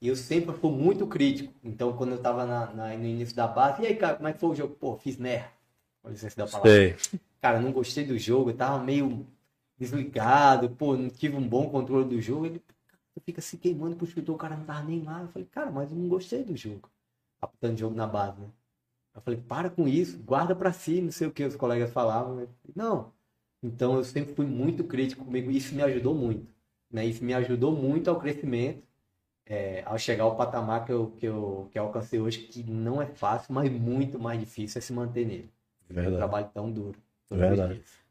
E 0.00 0.08
eu 0.08 0.14
sempre 0.16 0.54
fui 0.54 0.70
muito 0.70 1.06
crítico. 1.06 1.52
Então, 1.64 1.92
quando 1.94 2.12
eu 2.12 2.18
tava 2.18 2.44
na, 2.44 2.66
na- 2.74 2.96
no 2.96 3.06
início 3.06 3.34
da 3.34 3.46
base, 3.46 3.82
e 3.82 3.86
aí, 3.86 3.94
cara, 3.96 4.16
como 4.16 4.28
é 4.28 4.32
que 4.34 4.38
foi 4.38 4.50
o 4.50 4.54
jogo? 4.54 4.76
Pô, 4.78 4.96
fiz 4.98 5.16
merda. 5.16 5.48
Com 6.02 6.10
licença 6.10 6.36
da 6.36 6.46
palavra. 6.46 6.70
Sei. 6.70 6.96
Cara, 7.40 7.58
não 7.58 7.72
gostei 7.72 8.04
do 8.04 8.18
jogo, 8.18 8.50
eu 8.50 8.54
tava 8.54 8.78
meio 8.84 9.26
desligado, 9.84 10.70
pô, 10.70 10.96
não 10.96 11.08
tive 11.08 11.36
um 11.36 11.46
bom 11.46 11.68
controle 11.70 12.08
do 12.08 12.20
jogo. 12.20 12.46
Ele 12.46 12.62
fica 13.24 13.40
se 13.40 13.56
queimando 13.56 13.96
pro 13.96 14.06
chutou, 14.06 14.34
o 14.34 14.38
cara 14.38 14.56
não 14.56 14.64
tava 14.64 14.82
nem 14.82 15.02
lá. 15.02 15.22
Eu 15.22 15.28
falei, 15.28 15.48
cara, 15.50 15.70
mas 15.70 15.90
eu 15.90 15.96
não 15.96 16.08
gostei 16.08 16.44
do 16.44 16.56
jogo. 16.56 16.90
Apitando 17.40 17.78
jogo 17.78 17.94
na 17.94 18.06
base, 18.06 18.40
né? 18.40 18.48
Eu 19.14 19.20
falei, 19.20 19.40
para 19.40 19.70
com 19.70 19.86
isso, 19.86 20.18
guarda 20.18 20.56
pra 20.56 20.72
si, 20.72 21.00
não 21.00 21.12
sei 21.12 21.28
o 21.28 21.32
que 21.32 21.44
os 21.44 21.54
colegas 21.54 21.92
falavam. 21.92 22.34
Falei, 22.34 22.48
não. 22.74 23.12
Então 23.62 23.96
eu 23.96 24.04
sempre 24.04 24.34
fui 24.34 24.46
muito 24.46 24.84
crítico 24.84 25.24
comigo, 25.24 25.50
isso 25.50 25.74
me 25.74 25.82
ajudou 25.82 26.14
muito. 26.14 26.46
Né? 26.90 27.06
Isso 27.06 27.24
me 27.24 27.32
ajudou 27.32 27.72
muito 27.72 28.10
ao 28.10 28.18
crescimento, 28.18 28.82
é, 29.46 29.82
ao 29.86 29.96
chegar 29.98 30.24
ao 30.24 30.36
patamar 30.36 30.84
que 30.84 30.92
eu, 30.92 31.12
que, 31.12 31.26
eu, 31.26 31.68
que 31.70 31.78
eu 31.78 31.84
alcancei 31.84 32.20
hoje, 32.20 32.40
que 32.40 32.62
não 32.64 33.00
é 33.00 33.06
fácil, 33.06 33.54
mas 33.54 33.70
muito 33.70 34.18
mais 34.18 34.38
difícil 34.40 34.78
é 34.78 34.82
se 34.82 34.92
manter 34.92 35.26
nele. 35.26 35.50
Um 35.90 35.94
Verdade. 35.94 36.16
trabalho 36.16 36.50
tão 36.52 36.70
duro. 36.70 36.98
Verdade. 37.30 37.74
dias. 37.74 38.03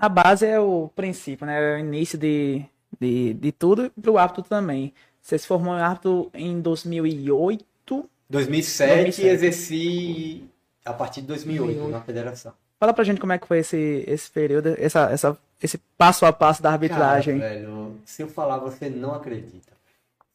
A 0.00 0.08
base 0.08 0.46
é 0.46 0.58
o 0.58 0.90
princípio, 0.96 1.46
né? 1.46 1.74
É 1.74 1.76
o 1.76 1.78
início 1.78 2.16
de, 2.16 2.64
de, 2.98 3.34
de 3.34 3.52
tudo 3.52 3.84
e 3.84 4.00
pro 4.00 4.16
árbitro 4.16 4.42
também. 4.42 4.94
Você 5.20 5.38
se 5.38 5.46
formou 5.46 5.74
em 5.74 5.80
árbitro 5.82 6.30
em 6.32 6.58
2008. 6.58 8.08
2007, 8.30 9.02
2007. 9.02 9.26
exerci 9.26 10.44
a 10.86 10.94
partir 10.94 11.20
de 11.20 11.26
2008, 11.26 11.66
2008. 11.66 11.92
na 11.92 12.00
federação. 12.00 12.52
Fala 12.78 12.94
pra 12.94 13.04
gente 13.04 13.20
como 13.20 13.34
é 13.34 13.38
que 13.38 13.46
foi 13.46 13.58
esse, 13.58 14.04
esse 14.06 14.30
período, 14.30 14.74
essa, 14.78 15.10
essa, 15.10 15.36
esse 15.62 15.76
passo 15.98 16.24
a 16.24 16.32
passo 16.32 16.62
da 16.62 16.70
arbitragem. 16.70 17.38
Cara, 17.38 17.54
velho, 17.54 18.00
se 18.06 18.22
eu 18.22 18.28
falar, 18.28 18.56
você 18.56 18.88
não 18.88 19.14
acredita. 19.14 19.72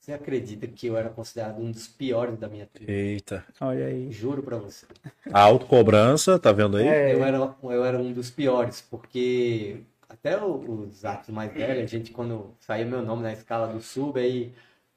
Você 0.06 0.14
acredita 0.14 0.68
que 0.68 0.86
eu 0.86 0.96
era 0.96 1.10
considerado 1.10 1.60
um 1.60 1.72
dos 1.72 1.88
piores 1.88 2.38
da 2.38 2.48
minha 2.48 2.68
turma? 2.68 2.92
Eita. 2.92 3.44
Olha 3.60 3.88
aí. 3.88 4.12
Juro 4.12 4.44
pra 4.44 4.56
você. 4.56 4.86
A 5.34 5.42
autocobrança, 5.42 6.38
tá 6.38 6.52
vendo 6.52 6.78
aí? 6.78 6.88
É. 6.88 7.16
Eu 7.16 7.26
era, 7.26 7.56
eu 7.64 7.84
era 7.84 7.98
um 7.98 8.14
dos 8.14 8.30
piores, 8.30 8.86
porque 8.88 9.78
até 10.08 10.38
os 10.38 11.04
atos 11.04 11.30
mais 11.30 11.52
velhos, 11.52 11.86
a 11.86 11.88
gente, 11.88 12.12
quando 12.12 12.52
saía 12.60 12.86
meu 12.86 13.02
nome 13.02 13.24
na 13.24 13.34
escala 13.34 13.66
do 13.66 13.82
sub, 13.82 14.20
aí 14.20 14.54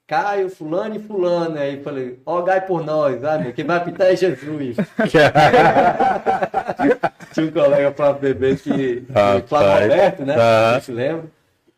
Caio, 0.07 0.51
fulano 0.51 0.97
e 0.97 0.99
fulano, 0.99 1.59
aí 1.59 1.83
falei, 1.83 2.21
ó, 2.27 2.43
gai 2.43 2.67
por 2.67 2.85
nós, 2.85 3.25
ah, 3.25 3.39
meu, 3.39 3.55
quem 3.55 3.65
vai 3.65 3.79
apitar 3.79 4.09
é 4.09 4.17
Jesus. 4.17 4.77
Tinha 7.33 7.47
um 7.47 7.51
colega 7.51 7.93
para 7.93 8.13
bebê 8.13 8.57
que, 8.57 9.07
Rapaz, 9.09 9.43
o 9.43 9.47
Flávio 9.47 9.83
Alberto, 9.85 10.27
né? 10.27 10.35
tá. 10.35 10.81
Se 10.83 10.93
lembra? 10.93 11.25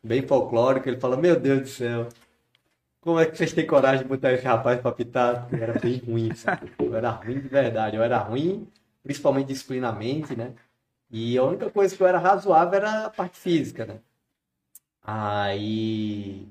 Bem 0.03 0.23
folclórico, 0.23 0.89
ele 0.89 0.99
fala, 0.99 1.17
meu 1.17 1.39
Deus 1.39 1.61
do 1.61 1.69
céu, 1.69 2.09
como 3.01 3.19
é 3.21 3.27
que 3.27 3.37
vocês 3.37 3.53
têm 3.53 3.67
coragem 3.67 4.03
de 4.03 4.09
botar 4.09 4.33
esse 4.33 4.45
rapaz 4.45 4.81
para 4.81 4.91
apitar? 4.91 5.49
Eu 5.53 5.63
era 5.63 5.79
bem 5.79 5.99
ruim, 5.99 6.35
sabe? 6.37 6.73
Eu 6.79 6.95
era 6.95 7.11
ruim 7.11 7.41
de 7.41 7.49
verdade, 7.49 7.97
eu 7.97 8.03
era 8.03 8.19
ruim, 8.19 8.69
principalmente 9.03 9.49
disciplinamente, 9.49 10.37
né? 10.37 10.55
E 11.11 11.39
a 11.39 11.45
única 11.45 11.71
coisa 11.71 11.97
que 11.97 12.03
eu 12.03 12.07
era 12.09 12.19
razoável 12.19 12.75
era 12.77 13.07
a 13.07 13.11
parte 13.11 13.39
física, 13.39 13.87
né? 13.87 14.01
Aí 15.03 16.47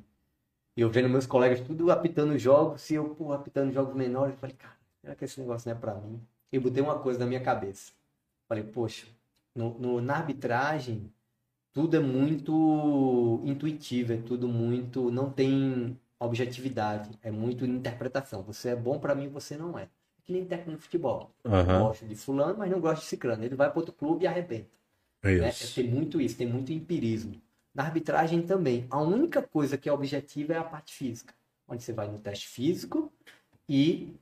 eu 0.77 0.89
vendo 0.89 1.09
meus 1.09 1.27
colegas 1.27 1.61
tudo 1.61 1.91
apitando 1.91 2.37
jogos, 2.39 2.89
e 2.91 2.95
eu, 2.95 3.15
pô, 3.15 3.33
apitando 3.33 3.73
jogos 3.73 3.95
menores, 3.95 4.33
eu 4.35 4.39
falei, 4.39 4.55
cara, 4.57 4.77
será 5.01 5.15
que 5.15 5.25
esse 5.25 5.39
negócio 5.41 5.69
não 5.69 5.77
é 5.77 5.79
pra 5.81 5.95
mim? 5.95 6.21
Eu 6.51 6.61
botei 6.61 6.83
uma 6.83 6.99
coisa 6.99 7.19
na 7.19 7.25
minha 7.27 7.41
cabeça. 7.41 7.93
Falei, 8.47 8.63
poxa, 8.65 9.07
no, 9.55 9.77
no- 9.79 10.01
na 10.01 10.17
arbitragem, 10.17 11.11
tudo 11.73 11.97
é 11.97 11.99
muito 11.99 13.41
intuitivo, 13.45 14.13
é 14.13 14.17
tudo 14.17 14.47
muito. 14.49 15.11
Não 15.11 15.31
tem 15.31 15.99
objetividade, 16.19 17.17
é 17.23 17.31
muito 17.31 17.65
interpretação. 17.65 18.43
Você 18.43 18.69
é 18.69 18.75
bom 18.75 18.99
pra 18.99 19.15
mim, 19.15 19.29
você 19.29 19.57
não 19.57 19.77
é. 19.77 19.87
Que 20.25 20.33
nem 20.33 20.45
técnico 20.45 20.77
de 20.77 20.83
futebol. 20.83 21.31
Aham. 21.45 21.79
Gosto 21.79 22.05
de 22.05 22.15
fulano, 22.15 22.57
mas 22.57 22.69
não 22.69 22.79
gosto 22.79 23.01
de 23.01 23.07
ciclano. 23.07 23.43
Ele 23.43 23.55
vai 23.55 23.69
para 23.69 23.79
outro 23.79 23.93
clube 23.93 24.25
e 24.25 24.27
arrebenta. 24.27 24.69
Né? 25.23 25.49
Isso. 25.49 25.75
Tem 25.75 25.89
muito 25.89 26.21
isso, 26.21 26.37
tem 26.37 26.47
muito 26.47 26.71
empirismo. 26.71 27.41
Na 27.73 27.83
arbitragem 27.83 28.41
também. 28.41 28.85
A 28.89 29.01
única 29.01 29.41
coisa 29.41 29.77
que 29.77 29.87
é 29.89 29.93
objetiva 29.93 30.53
é 30.53 30.57
a 30.57 30.63
parte 30.63 30.93
física. 30.93 31.33
Onde 31.67 31.83
você 31.83 31.93
vai 31.93 32.07
no 32.07 32.19
teste 32.19 32.47
físico 32.47 33.11
e 33.67 34.13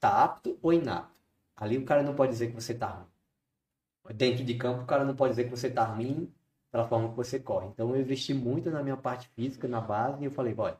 tá 0.00 0.22
apto 0.24 0.58
ou 0.62 0.72
inapto. 0.72 1.12
Ali 1.56 1.78
o 1.78 1.84
cara 1.84 2.02
não 2.02 2.14
pode 2.14 2.32
dizer 2.32 2.48
que 2.48 2.54
você 2.54 2.74
tá 2.74 2.88
ruim. 2.88 3.06
Dentro 4.14 4.44
de 4.44 4.54
campo, 4.54 4.82
o 4.82 4.86
cara 4.86 5.04
não 5.04 5.14
pode 5.14 5.32
dizer 5.32 5.44
que 5.44 5.50
você 5.50 5.70
tá 5.70 5.84
ruim 5.84 6.32
pela 6.70 6.88
forma 6.88 7.10
que 7.10 7.16
você 7.16 7.38
corre. 7.38 7.68
Então 7.68 7.94
eu 7.94 8.00
investi 8.00 8.34
muito 8.34 8.70
na 8.70 8.82
minha 8.82 8.96
parte 8.96 9.28
física, 9.28 9.68
na 9.68 9.80
base, 9.80 10.22
e 10.22 10.24
eu 10.24 10.30
falei, 10.30 10.54
olha, 10.56 10.78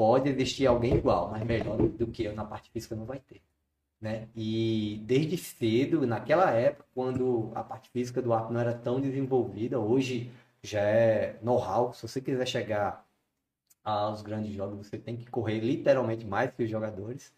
pode 0.00 0.30
existir 0.30 0.66
alguém 0.66 0.94
igual, 0.96 1.30
mas 1.30 1.44
melhor 1.44 1.76
do 1.76 2.06
que 2.06 2.24
eu 2.24 2.34
na 2.34 2.42
parte 2.42 2.70
física 2.70 2.96
não 2.96 3.04
vai 3.04 3.18
ter. 3.18 3.42
Né? 4.00 4.28
E 4.34 4.98
desde 5.04 5.36
cedo, 5.36 6.06
naquela 6.06 6.50
época, 6.52 6.86
quando 6.94 7.52
a 7.54 7.62
parte 7.62 7.90
física 7.90 8.22
do 8.22 8.32
arco 8.32 8.50
não 8.50 8.60
era 8.60 8.72
tão 8.72 8.98
desenvolvida, 8.98 9.78
hoje 9.78 10.32
já 10.62 10.80
é 10.80 11.38
know-how. 11.42 11.92
Se 11.92 12.08
você 12.08 12.18
quiser 12.18 12.46
chegar 12.46 13.06
aos 13.84 14.22
grandes 14.22 14.54
jogos, 14.54 14.86
você 14.86 14.96
tem 14.96 15.18
que 15.18 15.26
correr 15.26 15.60
literalmente 15.60 16.24
mais 16.24 16.50
que 16.50 16.62
os 16.62 16.70
jogadores. 16.70 17.30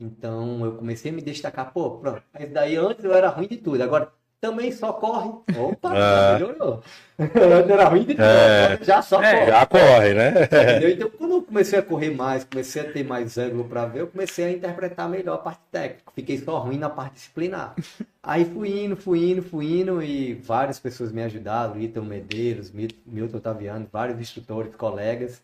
Então 0.00 0.64
eu 0.64 0.78
comecei 0.78 1.10
a 1.10 1.14
me 1.14 1.20
destacar, 1.20 1.70
pô, 1.70 1.98
pronto. 1.98 2.22
Mas 2.32 2.50
daí 2.50 2.76
antes 2.76 3.04
eu 3.04 3.12
era 3.12 3.28
ruim 3.28 3.46
de 3.46 3.58
tudo, 3.58 3.82
agora 3.82 4.10
também 4.40 4.70
só 4.72 4.92
corre. 4.92 5.28
Opa, 5.58 5.92
Ah. 5.94 6.32
melhorou. 6.34 6.82
Antes 7.18 7.30
era 7.70 7.88
ruim 7.88 8.04
de 8.04 8.14
tudo, 8.14 8.22
É. 8.22 8.64
agora 8.66 8.84
já 8.84 9.02
só 9.02 9.22
É. 9.22 9.32
corre. 9.40 9.46
Já 9.50 9.66
corre, 9.66 10.14
né? 10.14 10.30
Entendeu? 10.44 10.90
Então, 10.90 11.10
quando 11.10 11.30
eu 11.36 11.42
comecei 11.42 11.78
a 11.78 11.82
correr 11.82 12.10
mais, 12.10 12.44
comecei 12.44 12.82
a 12.82 12.92
ter 12.92 13.04
mais 13.04 13.38
ângulo 13.38 13.64
para 13.64 13.86
ver, 13.86 14.00
eu 14.02 14.06
comecei 14.08 14.44
a 14.44 14.50
interpretar 14.52 15.08
melhor 15.08 15.34
a 15.34 15.38
parte 15.38 15.60
técnica. 15.72 16.12
Fiquei 16.14 16.38
só 16.38 16.58
ruim 16.58 16.78
na 16.78 16.90
parte 16.90 17.14
disciplinar. 17.14 17.74
Aí 18.22 18.44
fui 18.44 18.84
indo, 18.84 18.96
fui 18.96 19.30
indo, 19.30 19.42
fui 19.42 19.80
indo 19.80 20.02
e 20.02 20.34
várias 20.34 20.78
pessoas 20.78 21.10
me 21.12 21.22
ajudaram, 21.22 21.80
Ítalo 21.80 22.04
Medeiros, 22.06 22.70
Mil- 22.70 22.88
Milton 23.06 23.38
Taviano, 23.40 23.88
vários 23.92 24.18
instrutores, 24.20 24.74
colegas. 24.76 25.42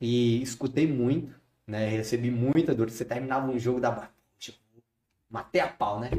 e 0.00 0.40
escutei 0.42 0.86
muito, 0.86 1.34
né? 1.66 1.88
Recebi 1.88 2.30
muita 2.30 2.72
dor. 2.74 2.88
Você 2.90 3.04
terminava 3.04 3.50
um 3.50 3.58
jogo 3.58 3.80
da 3.80 4.08
tipo, 4.38 4.56
matei 5.28 5.60
a 5.60 5.66
pau, 5.68 5.98
né? 5.98 6.10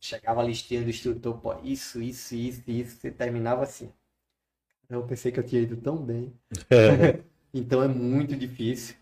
Chegava 0.00 0.40
a 0.40 0.44
listinha 0.44 0.82
do 0.82 0.90
instrutor, 0.90 1.38
pô, 1.38 1.54
isso, 1.62 2.00
isso, 2.00 2.34
isso, 2.34 2.62
isso, 2.66 2.96
você 2.96 3.10
terminava 3.10 3.62
assim. 3.62 3.92
Eu 4.88 5.04
pensei 5.04 5.30
que 5.30 5.38
eu 5.38 5.44
tinha 5.46 5.62
ido 5.62 5.76
tão 5.76 5.96
bem. 5.96 6.32
É. 6.70 7.22
então 7.54 7.82
é 7.82 7.88
muito 7.88 8.34
difícil, 8.36 8.96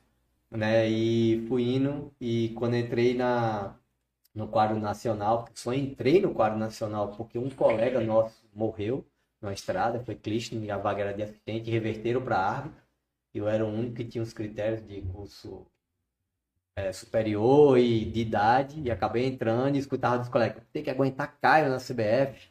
né? 0.50 0.88
E 0.88 1.46
fui 1.48 1.62
indo 1.76 2.12
e 2.20 2.50
quando 2.50 2.76
entrei 2.76 3.14
na 3.14 3.76
no 4.34 4.46
quadro 4.48 4.78
nacional, 4.78 5.48
só 5.54 5.72
entrei 5.74 6.20
no 6.20 6.32
quadro 6.32 6.58
nacional 6.58 7.12
porque 7.16 7.38
um 7.38 7.50
colega 7.50 8.00
nosso 8.00 8.48
morreu 8.54 9.04
na 9.40 9.52
estrada, 9.52 10.00
foi 10.00 10.14
Clichton, 10.14 10.56
e 10.56 10.70
a 10.70 10.78
vaga 10.78 11.02
era 11.02 11.14
de 11.14 11.22
assistente, 11.22 11.70
reverteram 11.70 12.22
para 12.22 12.38
árbitro. 12.38 12.82
Eu 13.34 13.48
era 13.48 13.64
o 13.64 13.68
único 13.68 13.96
que 13.96 14.04
tinha 14.04 14.22
os 14.22 14.32
critérios 14.32 14.86
de 14.86 15.02
curso 15.02 15.66
é, 16.78 16.92
superior 16.92 17.78
e 17.78 18.04
de 18.04 18.20
idade, 18.20 18.80
e 18.80 18.90
acabei 18.90 19.26
entrando 19.26 19.76
e 19.76 19.78
escutava 19.78 20.18
dos 20.18 20.28
colegas, 20.28 20.62
tem 20.72 20.82
que 20.82 20.90
aguentar 20.90 21.36
Caio 21.40 21.68
na 21.68 21.78
CBF. 21.78 22.50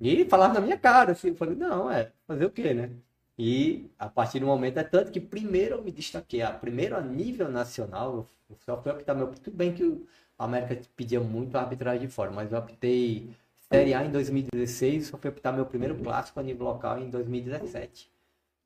E 0.00 0.24
falava 0.24 0.54
na 0.54 0.60
minha 0.60 0.78
cara, 0.78 1.12
assim, 1.12 1.28
eu 1.28 1.34
falei, 1.34 1.54
não, 1.54 1.90
é, 1.90 2.10
fazer 2.26 2.46
o 2.46 2.50
quê, 2.50 2.72
né? 2.72 2.90
E 3.38 3.90
a 3.98 4.08
partir 4.08 4.40
do 4.40 4.46
momento, 4.46 4.78
é 4.78 4.82
tanto 4.82 5.12
que 5.12 5.20
primeiro 5.20 5.76
eu 5.76 5.82
me 5.82 5.92
destaquei, 5.92 6.40
a 6.40 6.50
primeiro 6.50 6.96
a 6.96 7.00
nível 7.02 7.50
nacional, 7.50 8.26
eu 8.48 8.56
só 8.64 8.80
fui 8.80 8.92
optar 8.92 9.14
meu. 9.14 9.28
Tudo 9.28 9.56
bem 9.56 9.74
que 9.74 9.84
o 9.84 10.06
América 10.38 10.80
pedia 10.96 11.20
muito 11.20 11.56
arbitragem 11.56 12.06
de 12.06 12.12
fora, 12.12 12.30
mas 12.30 12.52
eu 12.52 12.58
optei 12.58 13.30
Série 13.70 13.94
A 13.94 14.04
em 14.04 14.10
2016, 14.10 15.08
só 15.08 15.18
fui 15.18 15.30
optar 15.30 15.52
meu 15.52 15.66
primeiro 15.66 15.94
clássico 15.96 16.40
a 16.40 16.42
nível 16.42 16.64
local 16.66 16.98
em 16.98 17.10
2017, 17.10 18.10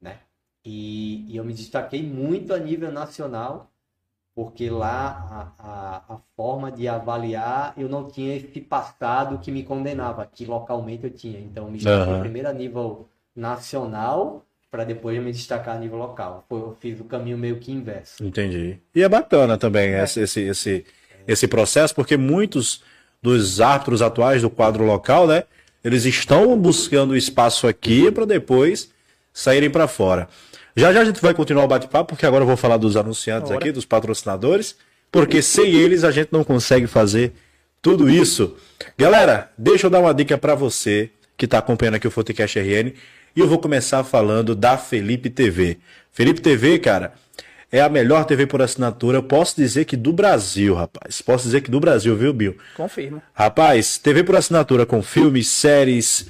né? 0.00 0.20
E, 0.64 1.26
e 1.28 1.36
eu 1.36 1.44
me 1.44 1.52
destaquei 1.52 2.02
muito 2.02 2.54
a 2.54 2.58
nível 2.58 2.90
nacional, 2.90 3.70
porque 4.34 4.70
lá 4.70 5.52
a, 5.58 5.66
a, 5.66 6.14
a, 6.14 6.18
forma 6.34 6.72
de 6.72 6.88
avaliar 6.88 7.74
eu 7.76 7.88
não 7.88 8.08
tinha 8.08 8.34
esse 8.34 8.60
passado 8.60 9.38
que 9.38 9.52
me 9.52 9.62
condenava, 9.62 10.26
que 10.26 10.44
localmente 10.46 11.04
eu 11.04 11.10
tinha. 11.10 11.38
Então, 11.38 11.70
me 11.70 11.78
destaquei 11.78 12.14
uhum. 12.14 12.20
primeiro 12.20 12.48
a 12.48 12.52
nível 12.52 13.08
nacional 13.36 14.44
para 14.70 14.84
depois 14.84 15.22
me 15.22 15.30
destacar 15.30 15.76
a 15.76 15.78
nível 15.78 15.98
local. 15.98 16.44
Foi, 16.48 16.58
eu 16.58 16.76
fiz 16.80 16.98
o 16.98 17.04
caminho 17.04 17.38
meio 17.38 17.60
que 17.60 17.70
inverso. 17.70 18.24
Entendi. 18.24 18.78
E 18.92 19.02
é 19.02 19.08
bacana 19.08 19.56
também 19.56 19.94
é. 19.94 20.02
esse, 20.02 20.20
esse, 20.20 20.40
esse, 20.40 20.84
esse 21.28 21.46
processo, 21.46 21.94
porque 21.94 22.16
muitos 22.16 22.82
dos 23.22 23.60
árbitros 23.60 24.02
atuais 24.02 24.42
do 24.42 24.50
quadro 24.50 24.84
local, 24.84 25.28
né? 25.28 25.44
Eles 25.84 26.04
estão 26.06 26.58
buscando 26.58 27.16
espaço 27.16 27.68
aqui 27.68 28.10
para 28.10 28.24
depois 28.24 28.90
saírem 29.32 29.70
para 29.70 29.86
fora. 29.86 30.28
Já 30.76 30.92
já 30.92 31.02
a 31.02 31.04
gente 31.04 31.20
vai 31.20 31.32
continuar 31.32 31.64
o 31.64 31.68
bate-papo, 31.68 32.14
porque 32.14 32.26
agora 32.26 32.42
eu 32.42 32.48
vou 32.48 32.56
falar 32.56 32.76
dos 32.76 32.96
anunciantes 32.96 33.50
aqui, 33.52 33.70
dos 33.70 33.84
patrocinadores, 33.84 34.76
porque 35.10 35.40
sem 35.40 35.72
eles 35.72 36.02
a 36.02 36.10
gente 36.10 36.30
não 36.32 36.42
consegue 36.42 36.86
fazer 36.86 37.32
tudo 37.80 38.10
isso. 38.10 38.56
Galera, 38.98 39.52
deixa 39.56 39.86
eu 39.86 39.90
dar 39.90 40.00
uma 40.00 40.12
dica 40.12 40.36
para 40.36 40.54
você 40.54 41.10
que 41.36 41.44
está 41.44 41.58
acompanhando 41.58 41.94
aqui 41.94 42.08
o 42.08 42.10
Fotecast 42.10 42.58
RN, 42.58 42.92
e 43.36 43.40
eu 43.40 43.46
vou 43.46 43.58
começar 43.58 44.02
falando 44.02 44.54
da 44.54 44.76
Felipe 44.76 45.30
TV. 45.30 45.78
Felipe 46.12 46.40
TV, 46.40 46.78
cara, 46.78 47.12
é 47.70 47.80
a 47.80 47.88
melhor 47.88 48.24
TV 48.24 48.46
por 48.46 48.62
assinatura, 48.62 49.20
posso 49.22 49.56
dizer 49.56 49.84
que 49.84 49.96
do 49.96 50.12
Brasil, 50.12 50.74
rapaz. 50.74 51.20
Posso 51.20 51.44
dizer 51.44 51.60
que 51.60 51.70
do 51.70 51.80
Brasil, 51.80 52.16
viu, 52.16 52.32
Bill? 52.32 52.56
Confirmo. 52.76 53.20
Rapaz, 53.32 53.98
TV 53.98 54.22
por 54.22 54.36
assinatura 54.36 54.86
com 54.86 55.02
filmes, 55.02 55.48
séries, 55.48 56.28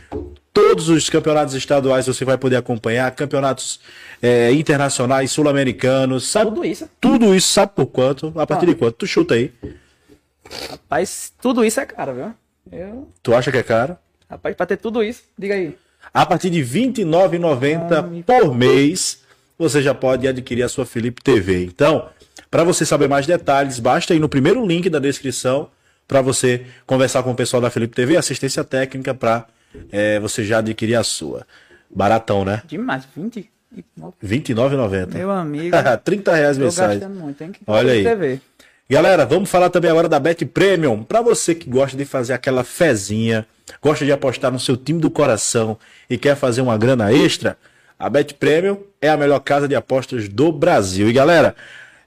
todos 0.54 0.88
os 0.88 1.10
campeonatos 1.10 1.52
estaduais 1.54 2.06
você 2.06 2.24
vai 2.24 2.38
poder 2.38 2.56
acompanhar, 2.56 3.10
campeonatos 3.10 3.80
é, 4.22 4.52
internacionais, 4.52 5.32
sul-americanos, 5.32 6.28
sabe? 6.28 6.50
Tudo 6.50 6.64
isso. 6.64 6.88
Tudo 7.00 7.34
isso, 7.34 7.48
sabe 7.48 7.72
por 7.74 7.86
quanto? 7.86 8.32
A 8.36 8.46
partir 8.46 8.66
ah. 8.66 8.68
de 8.68 8.74
quanto? 8.76 8.94
Tu 8.94 9.06
chuta 9.06 9.34
aí. 9.34 9.52
Rapaz, 10.70 11.32
tudo 11.42 11.64
isso 11.64 11.80
é 11.80 11.86
caro, 11.86 12.14
viu? 12.14 12.34
Eu... 12.70 13.08
Tu 13.20 13.34
acha 13.34 13.50
que 13.50 13.58
é 13.58 13.62
caro? 13.62 13.98
Rapaz, 14.30 14.54
pra 14.54 14.64
ter 14.64 14.76
tudo 14.76 15.02
isso, 15.02 15.24
diga 15.36 15.54
aí. 15.54 15.76
A 16.12 16.24
partir 16.24 16.50
de 16.50 16.62
R$ 16.62 16.92
29,90 16.92 18.22
por 18.24 18.54
mês 18.54 19.24
você 19.58 19.82
já 19.82 19.94
pode 19.94 20.26
adquirir 20.28 20.62
a 20.62 20.68
sua 20.68 20.86
Felipe 20.86 21.22
TV. 21.22 21.64
Então, 21.64 22.08
para 22.50 22.64
você 22.64 22.86
saber 22.86 23.08
mais 23.08 23.26
detalhes, 23.26 23.78
basta 23.78 24.14
ir 24.14 24.20
no 24.20 24.28
primeiro 24.28 24.64
link 24.66 24.88
da 24.88 24.98
descrição 24.98 25.68
para 26.06 26.20
você 26.20 26.66
conversar 26.86 27.22
com 27.22 27.32
o 27.32 27.34
pessoal 27.34 27.60
da 27.60 27.70
Felipe 27.70 27.94
TV, 27.94 28.16
assistência 28.16 28.62
técnica 28.62 29.14
para 29.14 29.46
é, 29.90 30.18
você 30.20 30.44
já 30.44 30.58
adquirir 30.58 30.96
a 30.96 31.04
sua. 31.04 31.46
Baratão, 31.90 32.44
né? 32.44 32.62
Demais, 32.66 33.06
20 33.16 33.50
29,90. 34.22 35.14
Meu 35.14 35.30
amigo. 35.30 35.76
30 36.04 36.34
reais 36.34 36.58
mensagem. 36.58 37.08
Muito, 37.08 37.44
Olha 37.66 37.92
aí. 37.92 38.04
TV. 38.04 38.40
Galera, 38.88 39.24
vamos 39.24 39.50
falar 39.50 39.70
também 39.70 39.90
agora 39.90 40.08
da 40.08 40.20
Bet 40.20 40.44
Premium. 40.44 41.02
Para 41.02 41.22
você 41.22 41.54
que 41.54 41.68
gosta 41.68 41.96
de 41.96 42.04
fazer 42.04 42.34
aquela 42.34 42.62
fezinha, 42.62 43.46
gosta 43.80 44.04
de 44.04 44.12
apostar 44.12 44.52
no 44.52 44.60
seu 44.60 44.76
time 44.76 45.00
do 45.00 45.10
coração 45.10 45.78
e 46.08 46.18
quer 46.18 46.36
fazer 46.36 46.60
uma 46.60 46.76
grana 46.76 47.12
extra, 47.12 47.56
a 47.98 48.10
Bet 48.10 48.34
Premium 48.34 48.78
é 49.00 49.08
a 49.08 49.16
melhor 49.16 49.40
casa 49.40 49.66
de 49.66 49.74
apostas 49.74 50.28
do 50.28 50.52
Brasil. 50.52 51.08
E 51.08 51.12
galera, 51.12 51.56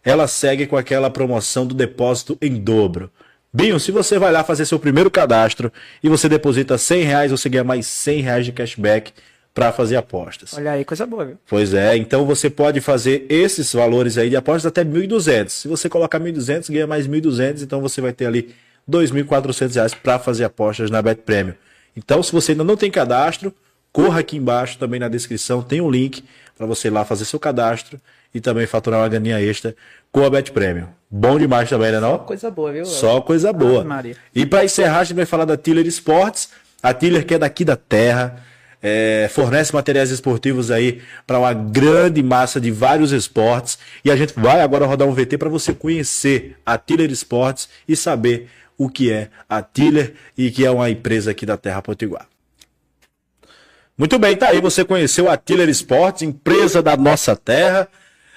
ela 0.03 0.27
segue 0.27 0.67
com 0.67 0.77
aquela 0.77 1.09
promoção 1.09 1.65
do 1.65 1.73
depósito 1.73 2.37
em 2.41 2.59
dobro. 2.59 3.09
Binho, 3.57 3.79
se 3.79 3.91
você 3.91 4.19
vai 4.19 4.31
lá 4.31 4.43
fazer 4.43 4.67
seu 4.67 4.77
primeiro 4.77 5.09
cadastro 5.09 5.73
e 6.03 6.07
você 6.07 6.29
deposita 6.29 6.77
100 6.77 7.01
reais, 7.01 7.31
você 7.31 7.49
ganha 7.49 7.63
mais 7.63 7.87
100 7.87 8.21
reais 8.21 8.45
de 8.45 8.51
cashback 8.51 9.11
para 9.51 9.71
fazer 9.71 9.95
apostas. 9.95 10.53
Olha 10.53 10.73
aí, 10.73 10.85
coisa 10.85 11.07
boa, 11.07 11.25
viu? 11.25 11.37
Pois 11.49 11.73
é, 11.73 11.97
então 11.97 12.23
você 12.23 12.51
pode 12.51 12.79
fazer 12.81 13.25
esses 13.27 13.73
valores 13.73 14.15
aí 14.15 14.29
de 14.29 14.35
apostas 14.35 14.67
até 14.67 14.85
1.200. 14.85 15.49
Se 15.49 15.67
você 15.67 15.89
colocar 15.89 16.19
1.200, 16.19 16.71
ganha 16.71 16.85
mais 16.85 17.07
1.200, 17.07 17.63
então 17.63 17.81
você 17.81 17.99
vai 17.99 18.13
ter 18.13 18.27
ali 18.27 18.53
2.400 18.87 19.73
reais 19.73 19.93
para 19.95 20.19
fazer 20.19 20.43
apostas 20.43 20.91
na 20.91 21.01
Bet 21.01 21.23
Premium. 21.23 21.55
Então, 21.95 22.21
se 22.21 22.31
você 22.31 22.51
ainda 22.51 22.63
não 22.63 22.77
tem 22.77 22.91
cadastro, 22.91 23.51
corra 23.91 24.19
aqui 24.19 24.37
embaixo 24.37 24.77
também 24.77 24.99
na 24.99 25.07
descrição, 25.07 25.63
tem 25.63 25.81
um 25.81 25.89
link 25.89 26.23
para 26.55 26.67
você 26.67 26.89
ir 26.89 26.91
lá 26.91 27.03
fazer 27.03 27.25
seu 27.25 27.39
cadastro 27.39 27.99
e 28.35 28.39
também 28.39 28.67
faturar 28.67 28.99
uma 28.99 29.09
ganinha 29.09 29.41
extra 29.41 29.75
com 30.17 30.25
a 30.25 30.29
Bet 30.31 30.51
Premium. 30.51 30.87
Bom 31.11 31.37
demais 31.37 31.69
também, 31.69 31.91
né 31.91 31.99
não? 31.99 32.13
Só 32.13 32.17
coisa 32.17 32.49
boa, 32.51 32.71
viu? 32.71 32.85
Só 32.85 33.21
coisa 33.21 33.53
boa. 33.53 33.83
Maria. 33.83 34.15
E 34.33 34.47
para 34.47 34.65
encerrar, 34.65 35.01
a 35.01 35.03
gente 35.03 35.15
vai 35.15 35.27
falar 35.27 35.45
da 35.45 35.55
Tiller 35.55 35.85
Sports. 35.85 36.49
A 36.81 36.91
Tiller 36.91 37.23
que 37.23 37.35
é 37.35 37.37
daqui 37.37 37.63
da 37.63 37.75
terra, 37.75 38.43
é, 38.81 39.29
fornece 39.31 39.73
materiais 39.73 40.09
esportivos 40.09 40.71
aí 40.71 41.01
para 41.25 41.37
uma 41.37 41.53
grande 41.53 42.23
massa 42.23 42.59
de 42.59 42.71
vários 42.71 43.11
esportes. 43.11 43.77
E 44.03 44.09
a 44.09 44.15
gente 44.15 44.33
vai 44.35 44.61
agora 44.61 44.87
rodar 44.87 45.07
um 45.07 45.13
VT 45.13 45.37
para 45.37 45.49
você 45.49 45.71
conhecer 45.71 46.57
a 46.65 46.79
Tiller 46.79 47.11
Sports 47.11 47.69
e 47.87 47.95
saber 47.95 48.49
o 48.75 48.89
que 48.89 49.11
é 49.11 49.29
a 49.47 49.61
Tiller 49.61 50.15
e 50.35 50.49
que 50.49 50.65
é 50.65 50.71
uma 50.71 50.89
empresa 50.89 51.29
aqui 51.29 51.45
da 51.45 51.57
Terra 51.57 51.81
Potiguar. 51.81 52.27
Muito 53.95 54.17
bem, 54.17 54.35
tá 54.35 54.49
aí. 54.49 54.61
Você 54.61 54.83
conheceu 54.83 55.29
a 55.29 55.37
Tiller 55.37 55.69
Sports, 55.69 56.23
empresa 56.23 56.81
da 56.81 56.97
nossa 56.97 57.35
terra. 57.35 57.87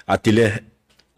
A 0.05 0.17
Tiller 0.17 0.63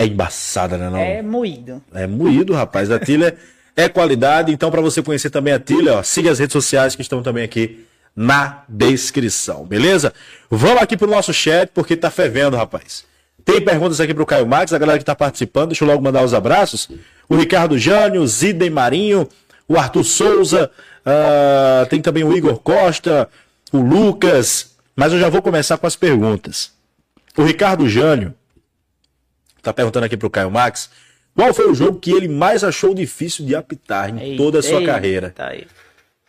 é 0.04 0.08
embaçada, 0.08 0.78
né? 0.78 0.90
Não? 0.90 1.00
É 1.00 1.22
moído. 1.22 1.82
É 1.94 2.06
moído, 2.06 2.54
rapaz. 2.54 2.92
A 2.92 3.00
Tiller 3.00 3.36
é 3.76 3.90
qualidade. 3.90 4.52
Então, 4.52 4.70
para 4.70 4.82
você 4.82 5.02
conhecer 5.02 5.30
também 5.30 5.54
a 5.54 5.60
Tiller, 5.60 5.96
ó, 5.96 6.04
siga 6.04 6.32
as 6.32 6.40
redes 6.40 6.54
sociais 6.54 6.96
que 6.96 7.02
estão 7.02 7.24
também 7.24 7.44
aqui 7.44 7.86
na 8.16 8.64
descrição, 8.70 9.66
beleza? 9.66 10.14
Vamos 10.50 10.84
aqui 10.84 10.96
pro 10.96 11.10
nosso 11.10 11.34
chat, 11.34 11.72
porque 11.74 11.96
tá 11.96 12.12
fervendo, 12.12 12.56
rapaz. 12.56 13.06
Tem 13.44 13.60
perguntas 13.60 14.00
aqui 14.00 14.14
pro 14.14 14.26
Caio 14.26 14.46
Max, 14.46 14.72
a 14.72 14.78
galera 14.78 15.00
que 15.00 15.06
tá 15.06 15.16
participando, 15.16 15.70
deixa 15.70 15.84
eu 15.84 15.88
logo 15.88 16.02
mandar 16.02 16.24
os 16.24 16.34
abraços. 16.34 16.90
O 17.28 17.36
Ricardo 17.36 17.78
Jânio, 17.78 18.26
Zidem 18.28 18.70
Marinho, 18.70 19.28
o 19.68 19.78
Arthur 19.78 20.04
Souza, 20.04 20.70
uh, 21.06 21.86
tem 21.88 22.02
também 22.02 22.24
o 22.24 22.36
Igor 22.36 22.60
Costa, 22.60 23.28
o 23.72 23.80
Lucas, 23.80 24.76
mas 24.96 25.12
eu 25.12 25.20
já 25.20 25.28
vou 25.28 25.42
começar 25.42 25.78
com 25.78 25.88
as 25.88 25.96
perguntas. 25.96 26.72
O 27.36 27.44
Ricardo 27.44 27.90
Jânio 27.90 28.34
tá 29.64 29.74
perguntando 29.74 30.06
aqui 30.06 30.18
pro 30.18 30.30
Caio 30.30 30.52
Max, 30.52 30.92
qual 31.36 31.54
foi 31.54 31.70
o 31.70 31.74
jogo 31.74 32.00
que 32.00 32.12
ele 32.12 32.28
mais 32.28 32.64
achou 32.64 32.94
difícil 32.94 33.46
de 33.46 33.56
apitar 33.56 34.10
em 34.10 34.20
ei, 34.20 34.38
toda 34.38 34.60
a 34.60 34.64
sua 34.64 34.80
ei, 34.80 34.86
carreira? 34.86 35.32
Tá 35.32 35.48
aí. 35.48 35.68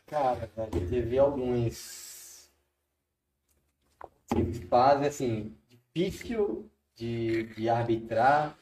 Cara, 0.07 0.49
velho, 0.57 0.89
teve 0.89 1.19
alguns. 1.19 2.49
Teve 4.29 4.67
fase 4.67 5.07
assim, 5.07 5.55
difícil 5.69 6.71
de, 6.95 7.45
de 7.55 7.69
arbitrar. 7.69 8.57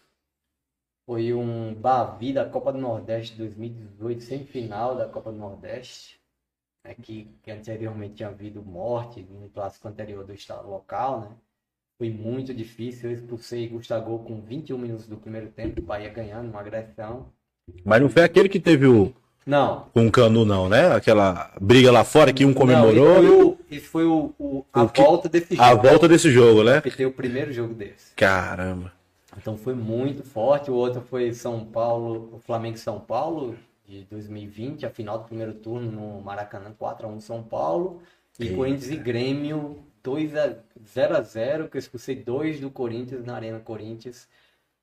Foi 1.07 1.33
um 1.35 1.75
Bavi 1.75 2.33
da 2.33 2.45
Copa 2.45 2.73
do 2.73 2.79
Nordeste 2.79 3.37
2018, 3.37 4.23
semifinal 4.23 4.97
da 4.97 5.09
Copa 5.09 5.31
do 5.31 5.39
Nordeste. 5.39 6.21
Né, 6.85 6.95
que, 7.01 7.29
que 7.43 7.51
anteriormente 7.51 8.15
tinha 8.15 8.29
havido 8.29 8.63
morte 8.63 9.23
no 9.23 9.49
clássico 9.51 9.87
anterior 9.87 10.25
do 10.25 10.33
estado 10.33 10.69
local, 10.69 11.21
né? 11.21 11.37
Foi 12.03 12.11
muito 12.11 12.53
difícil. 12.53 13.11
Eu 13.11 13.15
expulsei 13.15 13.69
Gustavo 13.69 14.19
com 14.19 14.41
21 14.41 14.77
minutos 14.77 15.07
do 15.07 15.17
primeiro 15.17 15.47
tempo, 15.47 15.81
o 15.81 15.85
Bahia 15.85 16.09
ganhando, 16.09 16.51
uma 16.51 16.59
agressão. 16.59 17.27
Mas 17.85 18.03
não 18.03 18.09
foi 18.09 18.25
aquele 18.25 18.49
que 18.49 18.59
teve 18.59 18.89
o, 18.89 19.13
Não. 19.47 19.87
Com 19.95 20.09
o 20.09 20.11
Canu, 20.11 20.45
não, 20.45 20.69
né? 20.69 20.89
Aquela 20.93 21.53
briga 21.61 21.93
lá 21.93 22.03
fora 22.03 22.33
que 22.33 22.45
um 22.45 22.49
Não, 22.49 22.55
comemorou. 22.55 23.57
esse 23.71 23.79
foi, 23.87 24.05
o, 24.05 24.35
foi 24.35 24.45
o- 24.45 24.57
o- 24.59 24.65
a 24.73 24.83
O 24.83 24.89
que- 24.89 25.01
volta 25.01 25.29
desse 25.29 25.55
jogo. 25.55 25.63
a 25.69 25.75
volta 25.77 26.09
desse 26.09 26.29
jogo, 26.33 26.65
né? 26.65 26.81
Porque 26.81 27.07
o 27.07 27.13
primeiro 27.13 27.53
jogo 27.53 27.73
desse. 27.73 28.13
Caramba. 28.17 28.91
Então 29.37 29.57
foi 29.57 29.75
muito 29.77 30.25
forte. 30.25 30.73
O 30.73 30.75
outro 30.75 31.03
foi 31.03 31.33
São 31.33 31.65
Paulo, 31.65 32.31
o 32.33 32.41
Flamengo 32.41 32.75
e 32.75 32.81
São 32.81 32.99
Paulo 32.99 33.55
de 33.87 34.03
2020, 34.11 34.85
a 34.85 34.91
final 34.91 35.19
do 35.19 35.25
primeiro 35.27 35.55
turno 35.55 35.89
no 35.93 36.21
Maracanã, 36.21 36.75
4x1 36.77 37.21
São 37.21 37.45
Paulo. 37.45 38.03
E 38.41 38.45
Eita. 38.47 38.57
Corinthians 38.57 38.91
e 38.91 38.97
Grêmio 38.97 39.77
2 40.03 40.37
a 40.37 40.57
0 40.85 41.17
a 41.17 41.21
0 41.21 41.69
que 41.69 41.77
eu 41.77 41.79
expulsei 41.79 42.17
dois 42.17 42.61
do 42.61 42.71
Corinthians 42.71 43.25
na 43.25 43.37
Arena 43.37 43.61
Corinthians. 43.61 44.29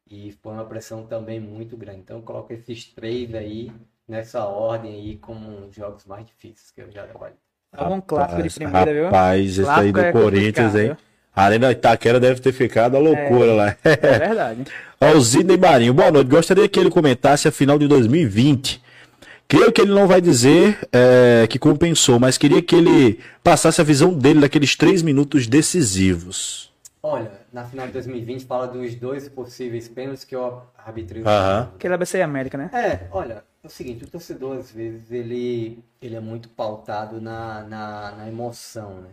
E 0.10 0.32
foi 0.42 0.54
uma 0.54 0.66
pressão 0.66 1.06
também 1.06 1.40
muito 1.40 1.78
grande. 1.78 2.00
Então 2.00 2.18
eu 2.18 2.24
coloco 2.24 2.52
esses 2.52 2.86
três 2.86 3.34
aí 3.36 3.72
nessa 4.08 4.46
ordem 4.46 4.94
aí 4.94 5.18
como 5.18 5.68
os 5.68 5.76
jogos 5.76 6.06
mais 6.06 6.26
difíceis 6.26 6.72
que 6.72 6.82
eu 6.82 6.92
já 6.92 7.06
trabalhei. 7.06 7.38
É 7.72 7.84
um 7.84 8.02
clássico 8.02 8.42
de 8.42 8.48
Rapaz, 8.48 8.56
primeira, 8.56 8.94
viu? 8.94 9.06
Rapaz, 9.06 9.60
esse 9.60 9.70
aí 9.70 9.92
do 9.92 10.00
é 10.00 10.12
Corinthians, 10.12 10.76
hein? 10.76 10.98
A 11.36 11.44
Arena 11.44 11.72
Itaquera 11.72 12.20
deve 12.20 12.42
ter 12.42 12.52
ficado 12.52 12.98
a 12.98 13.00
loucura 13.00 13.54
lá. 13.54 13.78
É 13.84 13.96
verdade. 13.96 14.66
Ó, 15.00 15.12
o 15.12 15.22
Sidney 15.22 15.58
Marinho, 15.58 15.94
boa 15.94 16.12
noite. 16.12 16.28
Gostaria 16.28 16.68
que 16.68 16.80
ele 16.80 16.90
comentasse 16.90 17.48
a 17.48 17.52
final 17.52 17.78
de 17.78 17.88
2020. 17.88 18.82
Creio 19.50 19.74
que 19.74 19.82
ele 19.82 19.92
não 19.92 20.08
vai 20.08 20.22
dizer 20.22 20.88
é, 20.94 21.48
que 21.48 21.58
compensou, 21.58 22.20
mas 22.20 22.38
queria 22.38 22.62
que 22.62 22.76
ele 22.76 23.20
passasse 23.44 23.82
a 23.82 23.84
visão 23.84 24.14
dele 24.14 24.42
daqueles 24.42 24.76
três 24.76 25.02
minutos 25.02 25.48
decisivos. 25.48 26.72
Olha, 27.02 27.32
na 27.52 27.66
final 27.66 27.88
de 27.88 27.94
2020 27.94 28.46
fala 28.46 28.68
dos 28.68 28.94
dois 28.94 29.28
possíveis 29.28 29.88
pênaltis 29.88 30.24
que 30.24 30.36
eu 30.36 30.62
arbitrei. 30.78 31.24
Aham. 31.24 31.72
Aquele 31.74 31.96
ABC 31.96 32.20
e 32.20 32.22
América, 32.22 32.60
né? 32.60 32.70
É, 32.72 33.08
olha, 33.12 33.44
é 33.64 33.66
o 33.66 33.70
seguinte, 33.72 34.04
o 34.04 34.08
torcedor 34.08 34.58
às 34.58 34.72
vezes 34.72 35.12
ele, 35.12 35.84
ele 36.00 36.16
é 36.16 36.20
muito 36.20 36.48
pautado 36.50 37.20
na, 37.20 37.64
na, 37.64 38.12
na 38.18 38.28
emoção, 38.30 39.02
né? 39.02 39.10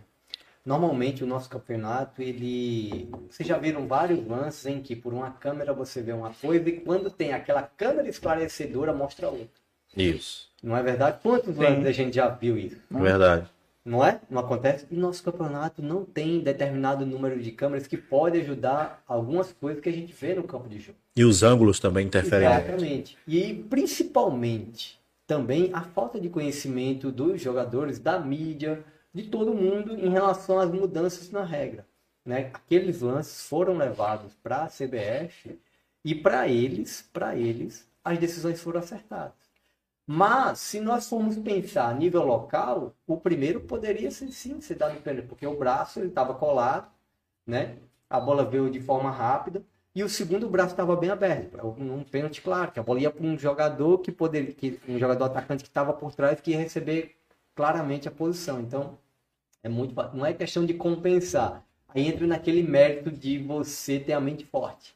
Normalmente 0.63 1.23
o 1.23 1.27
nosso 1.27 1.49
campeonato, 1.49 2.21
ele. 2.21 3.09
Vocês 3.27 3.49
já 3.49 3.57
viram 3.57 3.87
vários 3.87 4.23
lances 4.27 4.67
em 4.67 4.81
que 4.83 4.95
por 4.95 5.15
uma 5.15 5.31
câmera 5.31 5.73
você 5.73 5.99
vê 5.99 6.11
uma 6.11 6.31
coisa 6.31 6.69
e 6.69 6.73
quando 6.73 7.09
tem 7.09 7.33
aquela 7.33 7.63
câmera 7.63 8.07
esclarecedora 8.07 8.93
mostra 8.93 9.29
outra. 9.29 9.66
Isso. 10.01 10.47
Não 10.61 10.75
é 10.75 10.83
verdade? 10.83 11.19
Quantos 11.21 11.55
Sim. 11.55 11.85
a 11.85 11.91
gente 11.91 12.15
já 12.15 12.27
viu 12.29 12.57
isso? 12.57 12.77
Verdade. 12.89 13.47
Não 13.87 14.03
é? 14.03 14.19
Não 14.29 14.41
acontece? 14.41 14.85
E 14.91 14.95
nosso 14.97 15.23
campeonato 15.23 15.81
não 15.81 16.03
tem 16.03 16.41
determinado 16.41 17.05
número 17.05 17.41
de 17.41 17.51
câmeras 17.51 17.87
que 17.87 17.95
pode 17.95 18.37
ajudar 18.39 19.01
algumas 19.07 19.53
coisas 19.53 19.81
que 19.81 19.87
a 19.87 19.93
gente 19.93 20.13
vê 20.13 20.35
no 20.35 20.43
campo 20.43 20.67
de 20.67 20.79
jogo. 20.79 20.97
E 21.15 21.23
os 21.23 21.41
ângulos 21.41 21.79
também 21.79 22.05
interferem. 22.05 22.47
Exatamente. 22.47 23.17
E 23.25 23.53
principalmente 23.53 24.99
também 25.25 25.69
a 25.73 25.81
falta 25.81 26.19
de 26.19 26.27
conhecimento 26.27 27.11
dos 27.11 27.41
jogadores, 27.41 27.97
da 27.97 28.19
mídia, 28.19 28.83
de 29.13 29.23
todo 29.23 29.53
mundo 29.53 29.93
em 29.93 30.09
relação 30.09 30.59
às 30.59 30.69
mudanças 30.69 31.31
na 31.31 31.45
regra. 31.45 31.85
Né? 32.25 32.51
Aqueles 32.53 32.99
lances 32.99 33.47
foram 33.47 33.77
levados 33.77 34.33
para 34.43 34.63
a 34.63 34.67
CBF 34.67 35.57
e 36.03 36.13
para 36.13 36.47
eles, 36.49 37.07
para 37.13 37.37
eles, 37.37 37.87
as 38.03 38.17
decisões 38.17 38.61
foram 38.61 38.81
acertadas. 38.81 39.46
Mas 40.09 40.59
se 40.59 40.79
nós 40.79 41.09
formos 41.09 41.37
pensar 41.37 41.89
a 41.89 41.93
nível 41.93 42.23
local, 42.23 42.95
o 43.05 43.17
primeiro 43.17 43.59
poderia 43.59 44.09
ser 44.09 44.31
sim 44.31 44.61
ser 44.61 44.75
dado 44.75 45.01
pênalti, 45.01 45.27
porque 45.27 45.45
o 45.45 45.57
braço 45.57 46.01
estava 46.01 46.33
colado, 46.33 46.89
né? 47.45 47.77
A 48.09 48.17
bola 48.17 48.45
veio 48.45 48.69
de 48.69 48.79
forma 48.79 49.11
rápida 49.11 49.65
e 49.93 50.01
o 50.03 50.07
segundo 50.09 50.49
braço 50.49 50.71
estava 50.71 50.95
bem 50.95 51.09
aberto, 51.09 51.57
um 51.77 52.03
pênalti 52.05 52.41
claro, 52.41 52.71
que 52.71 52.79
a 52.79 52.83
bola 52.83 53.01
ia 53.01 53.11
para 53.11 53.25
um 53.25 53.37
jogador 53.37 53.97
que 53.97 54.11
poderia, 54.11 54.53
que 54.53 54.79
um 54.87 54.97
jogador 54.97 55.25
atacante 55.25 55.63
que 55.63 55.69
estava 55.69 55.91
por 55.91 56.13
trás 56.15 56.39
que 56.39 56.51
ia 56.51 56.57
receber 56.57 57.17
claramente 57.53 58.07
a 58.07 58.11
posição. 58.11 58.61
Então 58.61 58.97
é 59.61 59.67
muito, 59.67 59.93
não 60.13 60.25
é 60.25 60.33
questão 60.33 60.65
de 60.65 60.73
compensar. 60.73 61.65
Aí 61.89 62.07
entra 62.07 62.25
naquele 62.25 62.63
mérito 62.63 63.11
de 63.11 63.39
você 63.39 63.99
ter 63.99 64.13
a 64.13 64.21
mente 64.21 64.45
forte. 64.45 64.95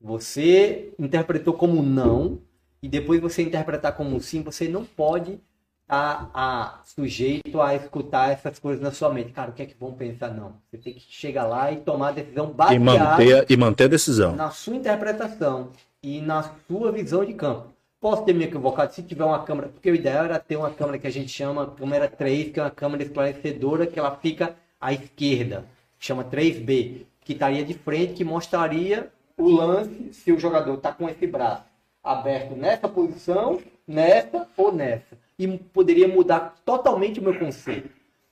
Você 0.00 0.92
interpretou 0.98 1.54
como 1.54 1.82
não 1.82 2.40
e 2.82 2.88
depois 2.88 3.20
você 3.20 3.42
interpretar 3.42 3.96
como 3.96 4.20
sim, 4.20 4.42
você 4.42 4.68
não 4.68 4.84
pode 4.84 5.40
estar 5.82 6.30
a, 6.34 6.80
sujeito 6.84 7.60
a 7.60 7.74
escutar 7.76 8.30
essas 8.32 8.58
coisas 8.58 8.82
na 8.82 8.90
sua 8.90 9.12
mente. 9.12 9.30
Cara, 9.30 9.50
o 9.50 9.54
que 9.54 9.62
é 9.62 9.66
que 9.66 9.76
vão 9.78 9.92
pensar? 9.92 10.28
Não. 10.34 10.54
Você 10.68 10.78
tem 10.78 10.94
que 10.94 11.00
chegar 11.00 11.46
lá 11.46 11.70
e 11.70 11.76
tomar 11.76 12.08
a 12.08 12.12
decisão 12.12 12.50
E 12.50 12.54
baseada 12.54 12.80
manter, 12.80 13.46
e 13.48 13.56
manter 13.56 13.84
a 13.84 13.88
decisão. 13.88 14.34
na 14.34 14.50
sua 14.50 14.74
interpretação 14.74 15.70
e 16.02 16.20
na 16.20 16.50
sua 16.66 16.90
visão 16.90 17.24
de 17.24 17.34
campo. 17.34 17.68
Posso 18.00 18.24
ter 18.24 18.32
me 18.32 18.44
equivocado 18.44 18.92
se 18.92 19.02
tiver 19.04 19.24
uma 19.24 19.44
câmera, 19.44 19.68
porque 19.68 19.88
o 19.88 19.94
ideal 19.94 20.24
era 20.24 20.38
ter 20.40 20.56
uma 20.56 20.70
câmera 20.70 20.98
que 20.98 21.06
a 21.06 21.12
gente 21.12 21.28
chama 21.28 21.68
câmera 21.68 22.08
3, 22.08 22.50
que 22.50 22.58
é 22.58 22.64
uma 22.64 22.70
câmera 22.70 23.04
esclarecedora, 23.04 23.86
que 23.86 23.96
ela 23.96 24.16
fica 24.16 24.56
à 24.80 24.92
esquerda, 24.92 25.64
chama 26.00 26.24
3B, 26.24 27.02
que 27.20 27.32
estaria 27.32 27.64
de 27.64 27.74
frente, 27.74 28.14
que 28.14 28.24
mostraria 28.24 29.08
o 29.36 29.48
lance 29.48 30.12
se 30.14 30.32
o 30.32 30.38
jogador 30.40 30.74
está 30.74 30.90
com 30.90 31.08
esse 31.08 31.24
braço 31.28 31.71
aberto 32.02 32.54
nessa 32.56 32.88
posição, 32.88 33.60
nessa 33.86 34.48
ou 34.56 34.72
nessa. 34.72 35.16
E 35.38 35.46
poderia 35.58 36.08
mudar 36.08 36.56
totalmente 36.64 37.20
o 37.20 37.22
meu 37.22 37.38
conceito. 37.38 37.90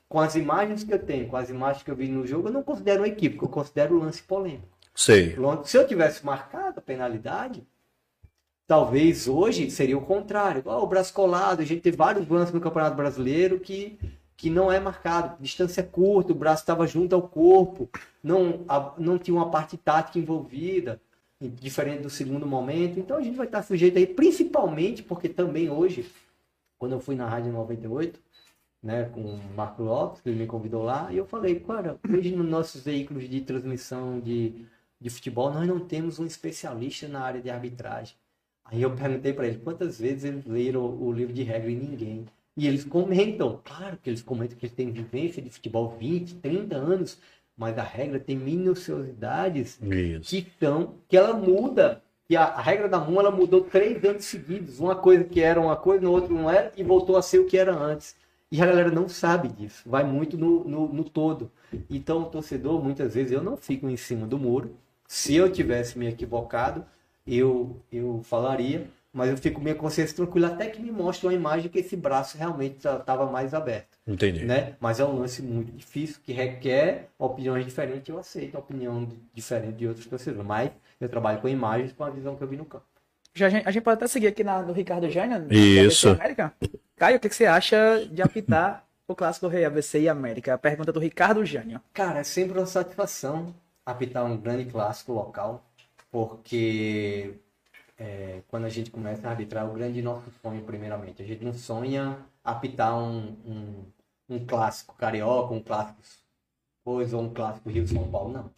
Com 0.08 0.18
as 0.20 0.34
imagens 0.34 0.82
que 0.82 0.92
eu 0.92 0.98
tenho, 0.98 1.28
com 1.28 1.36
as 1.36 1.50
imagens 1.50 1.82
que 1.84 1.90
eu 1.90 1.94
vi 1.96 2.08
no 2.08 2.26
jogo, 2.26 2.48
eu 2.48 2.52
não 2.52 2.62
considero 2.62 3.02
um 3.02 3.06
equívoco, 3.06 3.44
eu 3.44 3.48
considero 3.48 3.94
o 3.96 4.00
lance 4.00 4.22
polêmico. 4.22 4.66
Sei. 4.94 5.36
Se 5.64 5.76
eu 5.78 5.86
tivesse 5.86 6.26
marcado 6.26 6.80
a 6.80 6.82
penalidade, 6.82 7.64
talvez 8.66 9.28
hoje 9.28 9.70
seria 9.70 9.96
o 9.96 10.02
contrário. 10.04 10.62
O 10.66 10.86
braço 10.86 11.12
colado, 11.12 11.60
a 11.60 11.64
gente 11.64 11.80
teve 11.80 11.96
vários 11.96 12.28
lances 12.28 12.52
no 12.54 12.60
Campeonato 12.60 12.96
Brasileiro 12.96 13.58
que, 13.60 13.98
que 14.36 14.50
não 14.50 14.70
é 14.70 14.78
marcado. 14.80 15.36
Distância 15.40 15.82
curta, 15.82 16.32
o 16.32 16.36
braço 16.36 16.62
estava 16.62 16.86
junto 16.86 17.14
ao 17.14 17.22
corpo, 17.22 17.88
não, 18.22 18.64
a- 18.68 18.94
não 18.98 19.16
tinha 19.18 19.36
uma 19.36 19.50
parte 19.50 19.76
tática 19.76 20.18
envolvida, 20.18 21.00
diferente 21.49 22.03
do 22.03 22.11
segundo 22.11 22.47
momento. 22.47 22.99
Então 22.99 23.16
a 23.16 23.20
gente 23.22 23.36
vai 23.36 23.47
estar 23.47 23.62
sujeito 23.62 23.99
aí, 23.99 24.07
principalmente 24.07 25.03
porque 25.03 25.28
também 25.28 25.70
hoje, 25.70 26.11
quando 26.78 26.93
eu 26.93 27.01
fui 27.01 27.14
na 27.14 27.28
Rádio 27.28 27.53
98, 27.53 28.20
né, 28.82 29.05
com 29.05 29.20
o 29.20 29.41
Marco 29.55 29.82
Lopes, 29.82 30.20
que 30.20 30.28
ele 30.28 30.38
me 30.41 30.47
convidou 30.47 30.82
lá, 30.82 31.12
e 31.12 31.16
eu 31.16 31.26
falei, 31.26 31.61
cara, 31.61 31.99
hoje 32.09 32.34
nos 32.34 32.49
nossos 32.49 32.82
veículos 32.82 33.28
de 33.28 33.41
transmissão 33.41 34.20
de, 34.20 34.64
de 35.01 35.11
futebol, 35.11 35.53
nós 35.53 35.66
não 35.66 35.80
temos 35.80 36.18
um 36.18 36.26
especialista 36.26 37.09
na 37.09 37.20
área 37.20 37.41
de 37.41 37.51
arbitragem. 37.51 38.16
Aí 38.64 38.82
eu 38.82 38.95
perguntei 38.95 39.32
para 39.32 39.47
ele 39.49 39.59
quantas 39.59 39.99
vezes 39.99 40.24
eles 40.24 40.47
leram 40.47 40.84
o 40.84 41.12
livro 41.12 41.32
de 41.32 41.43
regra 41.43 41.70
e 41.70 41.74
ninguém. 41.74 42.26
E 42.57 42.66
eles 42.66 42.84
comentam, 42.84 43.61
claro 43.64 43.97
que 43.97 44.11
eles 44.11 44.22
comentam 44.22 44.57
que 44.57 44.66
eles 44.66 44.76
têm 44.76 44.91
vivência 44.91 45.43
de 45.43 45.51
futebol 45.51 45.97
20, 45.99 46.36
30 46.36 46.76
anos, 46.76 47.18
mas 47.61 47.76
a 47.76 47.82
regra 47.82 48.18
tem 48.18 48.38
minuciosidades 48.38 49.78
Isso. 49.82 50.30
que 50.30 50.38
estão, 50.38 50.94
que 51.06 51.14
ela 51.14 51.34
muda. 51.34 52.02
E 52.26 52.34
a, 52.34 52.44
a 52.44 52.62
regra 52.62 52.88
da 52.88 52.98
MUN 52.98 53.20
ela 53.20 53.30
mudou 53.30 53.61
três 53.61 54.02
anos 54.02 54.24
seguidos. 54.24 54.80
Uma 54.80 54.96
coisa 54.96 55.24
que 55.24 55.42
era 55.42 55.61
uma 55.61 55.76
coisa, 55.76 56.02
no 56.02 56.11
outro 56.11 56.32
não 56.34 56.48
era, 56.48 56.72
e 56.74 56.82
voltou 56.82 57.18
a 57.18 57.22
ser 57.22 57.38
o 57.38 57.44
que 57.44 57.58
era 57.58 57.76
antes. 57.76 58.16
E 58.50 58.62
a 58.62 58.64
galera 58.64 58.90
não 58.90 59.11
sabe 59.11 59.48
disso. 59.48 59.82
Vai 59.84 60.04
muito 60.04 60.38
no, 60.38 60.64
no, 60.64 60.88
no 60.88 61.04
todo. 61.04 61.52
Então, 61.90 62.22
o 62.22 62.24
torcedor, 62.30 62.82
muitas 62.82 63.14
vezes, 63.14 63.30
eu 63.30 63.42
não 63.42 63.58
fico 63.58 63.90
em 63.90 63.96
cima 63.96 64.26
do 64.26 64.38
muro. 64.38 64.74
Se 65.06 65.36
eu 65.36 65.52
tivesse 65.52 65.98
me 65.98 66.08
equivocado, 66.08 66.82
eu, 67.26 67.76
eu 67.92 68.22
falaria. 68.24 68.88
Mas 69.12 69.28
eu 69.28 69.36
fico 69.36 69.56
com 69.56 69.62
minha 69.62 69.74
consciência 69.74 70.14
tranquila 70.14 70.48
até 70.48 70.68
que 70.68 70.80
me 70.80 70.92
mostre 70.92 71.26
uma 71.26 71.34
imagem 71.34 71.68
que 71.68 71.80
esse 71.80 71.96
braço 71.96 72.38
realmente 72.38 72.76
estava 72.86 73.26
mais 73.26 73.52
aberto 73.54 73.98
Entendi. 74.06 74.44
né? 74.44 74.76
Mas 74.78 75.00
é 75.00 75.04
um 75.04 75.18
lance 75.18 75.42
muito 75.42 75.72
difícil 75.72 76.18
que 76.22 76.32
requer 76.32 77.08
opiniões 77.18 77.64
diferentes. 77.64 78.08
Eu 78.08 78.18
aceito 78.20 78.54
a 78.56 78.61
opinião 78.61 79.04
de- 79.04 79.16
diferente 79.34 79.78
de 79.78 79.88
outros 79.88 80.06
torcedores, 80.06 80.46
mas 80.46 80.70
eu 81.00 81.08
trabalho 81.08 81.40
com 81.40 81.48
imagens 81.48 81.92
com 81.92 82.04
a 82.04 82.11
visão 82.11 82.36
que 82.36 82.42
eu 82.44 82.46
vi 82.48 82.56
no 82.56 82.64
campo. 82.64 82.84
Já, 83.34 83.46
a, 83.46 83.50
gente, 83.50 83.66
a 83.68 83.70
gente 83.72 83.82
pode 83.82 83.94
até 83.96 84.06
seguir 84.06 84.28
aqui 84.28 84.44
na, 84.44 84.62
no 84.62 84.72
Ricardo 84.72 85.08
Jânio. 85.11 85.52
Isso. 85.52 86.11
América. 86.11 86.52
Caio, 86.96 87.16
o 87.16 87.20
que, 87.20 87.28
que 87.28 87.34
você 87.34 87.46
acha 87.46 88.06
de 88.11 88.22
apitar 88.22 88.84
o 89.08 89.14
clássico 89.14 89.48
Rei 89.48 89.64
ABC 89.64 90.00
e 90.00 90.08
América? 90.08 90.54
A 90.54 90.58
pergunta 90.58 90.92
do 90.92 91.00
Ricardo 91.00 91.44
Jânio. 91.44 91.80
Cara, 91.92 92.20
é 92.20 92.24
sempre 92.24 92.58
uma 92.58 92.66
satisfação 92.66 93.52
apitar 93.84 94.24
um 94.24 94.36
grande 94.36 94.66
clássico 94.66 95.12
local, 95.12 95.64
porque 96.11 97.34
é, 98.01 98.42
quando 98.48 98.64
a 98.64 98.68
gente 98.68 98.90
começa 98.90 99.28
a 99.28 99.30
arbitrar, 99.30 99.68
o 99.68 99.74
grande 99.74 100.03
nosso 100.03 100.30
sonho, 100.42 100.64
primeiramente. 100.64 101.22
A 101.22 101.26
gente 101.26 101.44
não 101.44 101.53
sonha 101.53 102.18
apitar 102.42 102.98
um, 102.98 103.36
um, 103.46 103.84
um 104.28 104.46
clássico 104.46 104.94
carioca, 104.96 105.55
um 105.55 105.62
clássico 105.62 106.01
coisa, 106.84 107.16
ou 107.16 107.24
um 107.24 107.34
clássico 107.34 107.68
Rio-São 107.68 108.11
Paulo, 108.11 108.32
não. 108.32 108.51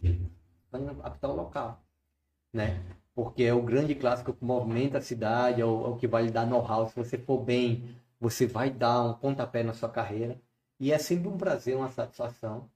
Sonha 0.71 0.95
apitar 1.03 1.29
o 1.29 1.35
local, 1.35 1.83
né? 2.53 2.81
Porque 3.13 3.43
é 3.43 3.53
o 3.53 3.61
grande 3.61 3.93
clássico 3.93 4.33
que 4.33 4.43
movimenta 4.43 4.97
a 4.97 5.01
cidade, 5.01 5.61
é 5.61 5.65
o, 5.65 5.85
é 5.85 5.89
o 5.89 5.97
que 5.97 6.07
vai 6.07 6.23
lhe 6.23 6.31
dar 6.31 6.47
know-how. 6.47 6.87
Se 6.87 6.95
você 6.95 7.17
for 7.17 7.39
bem, 7.39 7.95
você 8.19 8.47
vai 8.47 8.71
dar 8.71 9.03
um 9.03 9.13
pontapé 9.13 9.61
na 9.61 9.73
sua 9.73 9.89
carreira. 9.89 10.39
E 10.79 10.91
é 10.91 10.97
sempre 10.97 11.27
um 11.27 11.37
prazer, 11.37 11.75
uma 11.75 11.89
satisfação 11.89 12.69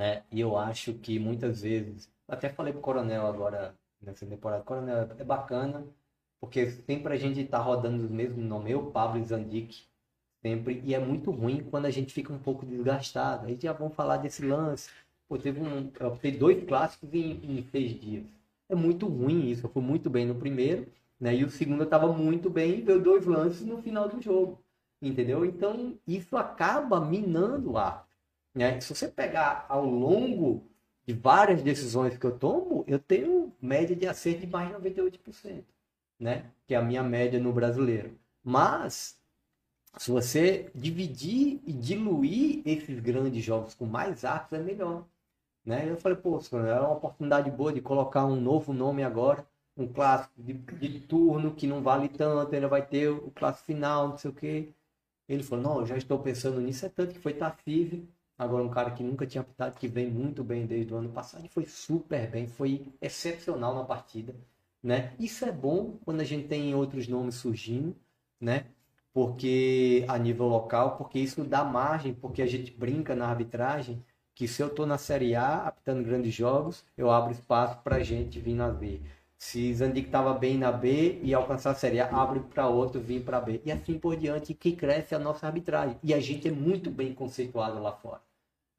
né? 0.00 0.24
E 0.32 0.40
eu 0.40 0.56
acho 0.56 0.94
que 0.94 1.18
muitas 1.18 1.62
vezes, 1.62 2.10
até 2.26 2.48
falei 2.48 2.72
pro 2.72 2.82
Coronel 2.82 3.26
agora 3.26 3.74
nessa 4.02 4.26
temporada, 4.26 4.62
Coronel, 4.62 5.08
é 5.18 5.24
bacana 5.24 5.84
porque 6.40 6.70
sempre 6.70 7.12
a 7.12 7.16
gente 7.16 7.44
tá 7.44 7.58
rodando 7.58 8.02
os 8.02 8.10
mesmos 8.10 8.42
nomes, 8.42 8.72
eu, 8.72 8.90
Pablo 8.90 9.20
e 9.20 9.24
Zandic, 9.24 9.84
sempre, 10.42 10.80
e 10.84 10.94
é 10.94 10.98
muito 10.98 11.30
ruim 11.30 11.62
quando 11.70 11.84
a 11.84 11.90
gente 11.90 12.14
fica 12.14 12.32
um 12.32 12.38
pouco 12.38 12.64
desgastado. 12.64 13.46
Aí 13.46 13.56
já 13.60 13.74
vamos 13.74 13.94
falar 13.94 14.16
desse 14.16 14.44
lance. 14.44 14.90
Pô, 15.28 15.36
teve 15.38 15.60
um, 15.60 15.90
eu 16.00 16.08
optei 16.08 16.32
dois 16.32 16.64
clássicos 16.64 17.12
em, 17.12 17.32
em 17.44 17.62
seis 17.70 18.00
dias. 18.00 18.24
É 18.68 18.74
muito 18.74 19.06
ruim 19.06 19.50
isso. 19.50 19.66
Eu 19.66 19.70
fui 19.70 19.82
muito 19.82 20.08
bem 20.08 20.26
no 20.26 20.34
primeiro, 20.34 20.86
né? 21.20 21.34
E 21.36 21.44
o 21.44 21.50
segundo 21.50 21.80
eu 21.80 21.84
estava 21.84 22.10
muito 22.12 22.48
bem 22.48 22.78
e 22.78 22.82
veio 22.82 23.02
dois 23.02 23.26
lances 23.26 23.66
no 23.66 23.82
final 23.82 24.08
do 24.08 24.20
jogo. 24.22 24.58
Entendeu? 25.02 25.44
Então, 25.44 25.98
isso 26.06 26.36
acaba 26.36 27.00
minando 27.00 27.72
o 27.72 27.78
ar. 27.78 28.08
Né? 28.54 28.80
Se 28.80 28.94
você 28.94 29.08
pegar 29.08 29.66
ao 29.68 29.84
longo 29.84 30.62
de 31.10 31.12
várias 31.12 31.60
decisões 31.60 32.16
que 32.16 32.24
eu 32.24 32.38
tomo, 32.38 32.84
eu 32.86 32.98
tenho 32.98 33.52
média 33.60 33.96
de 33.96 34.06
acerto 34.06 34.40
de 34.40 34.46
mais 34.46 34.68
de 34.68 34.74
98%, 34.74 35.64
né? 36.18 36.44
Que 36.66 36.74
é 36.74 36.76
a 36.76 36.82
minha 36.82 37.02
média 37.02 37.40
no 37.40 37.52
brasileiro. 37.52 38.16
Mas 38.44 39.18
se 39.98 40.10
você 40.10 40.70
dividir 40.72 41.60
e 41.66 41.72
diluir 41.72 42.62
esses 42.64 43.00
grandes 43.00 43.42
jogos 43.42 43.74
com 43.74 43.86
mais 43.86 44.24
arcos, 44.24 44.52
é 44.52 44.62
melhor. 44.62 45.04
Né? 45.64 45.90
Eu 45.90 45.96
falei, 45.96 46.16
pô, 46.16 46.38
é 46.52 46.80
uma 46.80 46.92
oportunidade 46.92 47.50
boa 47.50 47.72
de 47.72 47.80
colocar 47.80 48.24
um 48.24 48.40
novo 48.40 48.72
nome 48.72 49.02
agora, 49.02 49.44
um 49.76 49.88
clássico 49.88 50.32
de, 50.40 50.52
de 50.52 51.00
turno 51.00 51.54
que 51.54 51.66
não 51.66 51.82
vale 51.82 52.08
tanto, 52.08 52.54
ainda 52.54 52.68
vai 52.68 52.86
ter 52.86 53.08
o 53.08 53.32
clássico 53.32 53.66
final, 53.66 54.08
não 54.08 54.16
sei 54.16 54.30
o 54.30 54.34
quê. 54.34 54.68
Ele 55.28 55.42
falou, 55.42 55.64
não, 55.64 55.80
eu 55.80 55.86
já 55.86 55.96
estou 55.96 56.20
pensando 56.20 56.60
nisso, 56.60 56.86
é 56.86 56.88
tanto 56.88 57.14
que 57.14 57.20
foi 57.20 57.34
Tarcísio, 57.34 58.06
agora 58.40 58.64
um 58.64 58.70
cara 58.70 58.90
que 58.90 59.02
nunca 59.02 59.26
tinha 59.26 59.42
apitado, 59.42 59.78
que 59.78 59.86
vem 59.86 60.10
muito 60.10 60.42
bem 60.42 60.64
desde 60.64 60.94
o 60.94 60.96
ano 60.96 61.10
passado, 61.10 61.44
e 61.44 61.48
foi 61.48 61.66
super 61.66 62.26
bem, 62.30 62.46
foi 62.46 62.90
excepcional 63.00 63.74
na 63.74 63.84
partida, 63.84 64.34
né? 64.82 65.12
Isso 65.18 65.44
é 65.44 65.52
bom 65.52 65.98
quando 66.04 66.20
a 66.22 66.24
gente 66.24 66.48
tem 66.48 66.74
outros 66.74 67.06
nomes 67.06 67.34
surgindo, 67.34 67.94
né? 68.40 68.64
Porque 69.12 70.06
a 70.08 70.16
nível 70.16 70.46
local, 70.46 70.96
porque 70.96 71.18
isso 71.18 71.44
dá 71.44 71.62
margem, 71.64 72.14
porque 72.14 72.40
a 72.40 72.46
gente 72.46 72.72
brinca 72.72 73.14
na 73.14 73.26
arbitragem 73.28 74.02
que 74.34 74.48
se 74.48 74.62
eu 74.62 74.68
estou 74.68 74.86
na 74.86 74.96
Série 74.96 75.34
A, 75.34 75.66
apitando 75.66 76.02
grandes 76.02 76.32
jogos, 76.32 76.82
eu 76.96 77.10
abro 77.10 77.32
espaço 77.32 77.78
para 77.82 77.96
a 77.96 78.02
gente 78.02 78.40
vir 78.40 78.54
na 78.54 78.70
B. 78.70 79.02
Se 79.36 79.74
Zandic 79.74 80.06
estava 80.06 80.32
bem 80.32 80.56
na 80.56 80.72
B 80.72 81.20
e 81.22 81.34
alcançar 81.34 81.72
a 81.72 81.74
Série 81.74 82.00
A, 82.00 82.08
abre 82.08 82.40
para 82.40 82.68
outro 82.68 83.00
vir 83.00 83.22
para 83.22 83.40
B. 83.40 83.60
E 83.64 83.72
assim 83.72 83.98
por 83.98 84.16
diante, 84.16 84.54
que 84.54 84.72
cresce 84.72 85.14
a 85.14 85.18
nossa 85.18 85.46
arbitragem. 85.46 85.98
E 86.02 86.14
a 86.14 86.20
gente 86.20 86.48
é 86.48 86.50
muito 86.50 86.90
bem 86.90 87.12
conceituado 87.12 87.82
lá 87.82 87.92
fora. 87.92 88.29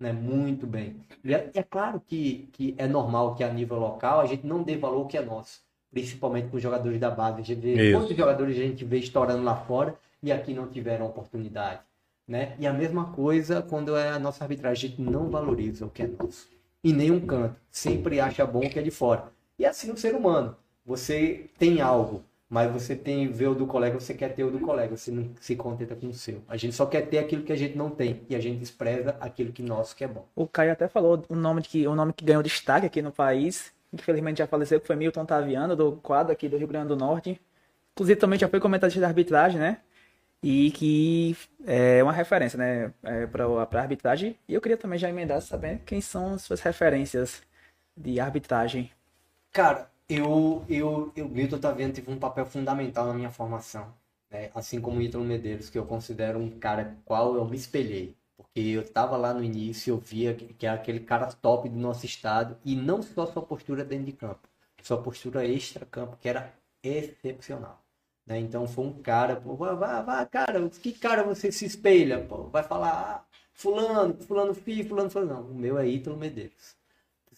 Né? 0.02 0.12
Muito 0.12 0.66
bem. 0.66 0.96
E 1.24 1.32
é, 1.32 1.52
é 1.54 1.62
claro 1.62 2.02
que, 2.06 2.50
que 2.54 2.74
é 2.76 2.88
normal 2.88 3.36
que 3.36 3.44
a 3.44 3.54
nível 3.54 3.78
local 3.78 4.20
a 4.20 4.26
gente 4.26 4.48
não 4.48 4.64
dê 4.64 4.76
valor 4.76 5.06
que 5.08 5.16
é 5.16 5.22
nosso. 5.22 5.62
Principalmente 5.92 6.50
com 6.50 6.58
os 6.58 6.64
jogadores 6.64 7.00
da 7.00 7.12
base. 7.12 7.40
A 7.40 7.44
gente 7.44 7.62
vê 7.62 7.92
quantos 7.92 8.18
jogadores 8.18 8.58
a 8.58 8.62
gente 8.62 8.84
vê 8.84 8.98
estourando 8.98 9.44
lá 9.44 9.56
fora 9.56 9.96
e 10.24 10.32
aqui 10.32 10.56
não 10.56 10.68
tiveram 10.68 11.06
oportunidade. 11.06 11.82
Né? 12.28 12.56
E 12.58 12.66
a 12.66 12.74
mesma 12.74 13.12
coisa 13.12 13.62
quando 13.62 13.96
é 13.96 14.10
a 14.10 14.18
nossa 14.18 14.44
arbitragem, 14.44 14.88
a 14.88 14.90
gente 14.90 15.02
não 15.04 15.30
valoriza 15.30 15.86
o 15.86 15.90
que 15.90 16.02
é 16.02 16.08
nosso. 16.08 16.50
Em 16.84 16.94
nenhum 16.94 17.20
canto. 17.20 17.56
Sempre 17.70 18.20
acha 18.20 18.44
bom 18.44 18.66
o 18.66 18.70
que 18.70 18.80
é 18.80 18.82
de 18.82 18.90
fora. 18.90 19.32
E 19.60 19.66
assim 19.68 19.92
o 19.92 19.98
ser 19.98 20.16
humano. 20.16 20.56
Você 20.84 21.46
tem 21.60 21.80
algo, 21.80 22.24
mas 22.52 22.70
você 22.70 22.98
tem 22.98 23.32
ver 23.32 23.48
o 23.48 23.56
do 23.56 23.66
colega, 23.66 23.98
você 23.98 24.14
quer 24.14 24.36
ter 24.36 24.44
o 24.44 24.52
do 24.52 24.60
colega, 24.60 24.98
você 24.98 25.10
não 25.10 25.32
se 25.40 25.56
contenta 25.56 25.96
com 25.96 26.08
o 26.08 26.14
seu. 26.14 26.44
A 26.50 26.58
gente 26.58 26.76
só 26.76 26.86
quer 26.86 27.04
ter 27.04 27.18
aquilo 27.20 27.44
que 27.44 27.54
a 27.54 27.56
gente 27.56 27.78
não 27.78 27.90
tem 27.90 28.24
e 28.28 28.36
a 28.36 28.42
gente 28.42 28.60
despreza 28.60 29.16
aquilo 29.22 29.54
que 29.54 29.64
nosso 29.64 29.96
que 29.96 30.04
é 30.04 30.08
bom. 30.08 30.28
O 30.36 30.46
Caio 30.46 30.74
até 30.74 30.90
falou 30.90 31.24
o 31.30 31.36
nome 31.36 31.62
que 31.62 31.88
o 31.88 31.96
nome 31.96 32.12
que 32.12 32.26
ganhou 32.26 32.44
destaque 32.44 32.86
aqui 32.86 33.02
no 33.02 33.10
país, 33.10 33.72
infelizmente 33.94 34.40
já 34.40 34.48
faleceu, 34.48 34.82
que 34.82 34.88
foi 34.88 34.98
Milton 34.98 35.26
Taviano 35.26 35.78
do 35.78 35.94
quadro 35.94 36.34
aqui 36.34 36.50
do 36.50 36.58
Rio 36.58 36.68
Grande 36.68 36.90
do 36.90 36.98
Norte. 36.98 37.40
Inclusive 37.94 38.20
também 38.20 38.38
já 38.38 38.50
foi 38.50 38.60
comentarista 38.60 39.00
de 39.00 39.06
arbitragem, 39.06 39.58
né? 39.58 39.78
e 40.44 40.72
que 40.72 41.38
é 41.66 42.02
uma 42.04 42.12
referência, 42.12 42.58
né, 42.58 42.92
é, 43.04 43.28
para 43.28 43.46
a 43.46 43.82
arbitragem. 43.82 44.36
E 44.48 44.54
eu 44.54 44.60
queria 44.60 44.76
também 44.76 44.98
já 44.98 45.08
emendar 45.08 45.40
sabendo 45.42 45.82
quem 45.86 46.02
são 46.02 46.34
as 46.34 46.42
suas 46.42 46.60
referências 46.62 47.44
de 47.96 48.20
arbitragem. 48.20 48.92
Cara, 49.52 49.91
eu, 50.14 50.66
eu, 50.70 51.12
eu 51.16 51.30
Milton 51.30 51.58
Taviano 51.60 51.94
teve 51.94 52.12
um 52.12 52.20
papel 52.20 52.46
fundamental 52.46 53.08
na 53.08 53.14
minha 53.14 53.32
formação, 53.32 53.94
né? 54.30 54.52
assim 54.54 54.82
como 54.82 55.00
o 55.00 55.02
Ítalo 55.02 55.24
Medeiros, 55.24 55.70
que 55.70 55.78
eu 55.78 55.86
considero 55.86 56.38
um 56.40 56.50
cara 56.60 56.98
qual 57.06 57.36
eu 57.36 57.46
me 57.46 57.56
espelhei. 57.56 58.18
Porque 58.36 58.60
eu 58.60 58.82
estava 58.82 59.16
lá 59.18 59.34
no 59.34 59.44
início, 59.44 59.92
eu 59.94 59.98
via 60.00 60.34
que 60.34 60.66
era 60.66 60.76
aquele 60.76 61.00
cara 61.00 61.28
top 61.28 61.70
do 61.70 61.78
nosso 61.78 62.06
estado, 62.06 62.58
e 62.66 62.76
não 62.76 63.02
só 63.02 63.26
sua 63.26 63.42
postura 63.42 63.86
dentro 63.86 64.06
de 64.06 64.12
campo, 64.14 64.50
sua 64.82 65.02
postura 65.02 65.46
extra-campo, 65.46 66.18
que 66.18 66.28
era 66.28 66.54
excepcional. 66.84 67.82
Né? 68.26 68.40
Então 68.40 68.68
foi 68.68 68.86
um 68.86 69.02
cara, 69.02 69.36
pô, 69.38 69.56
vai, 69.56 69.76
vai, 69.76 70.04
vai, 70.04 70.26
cara, 70.28 70.70
que 70.70 70.92
cara 70.94 71.24
você 71.24 71.52
se 71.52 71.66
espelha? 71.66 72.20
Pô, 72.26 72.44
vai 72.50 72.64
falar, 72.64 72.92
ah, 72.92 73.26
fulano, 73.54 74.16
fulano 74.16 74.54
fi, 74.54 74.84
fulano, 74.84 75.10
fulano. 75.10 75.34
Não, 75.36 75.52
o 75.52 75.56
meu 75.56 75.78
é 75.78 75.88
Ítalo 75.88 76.18
Medeiros. 76.18 76.81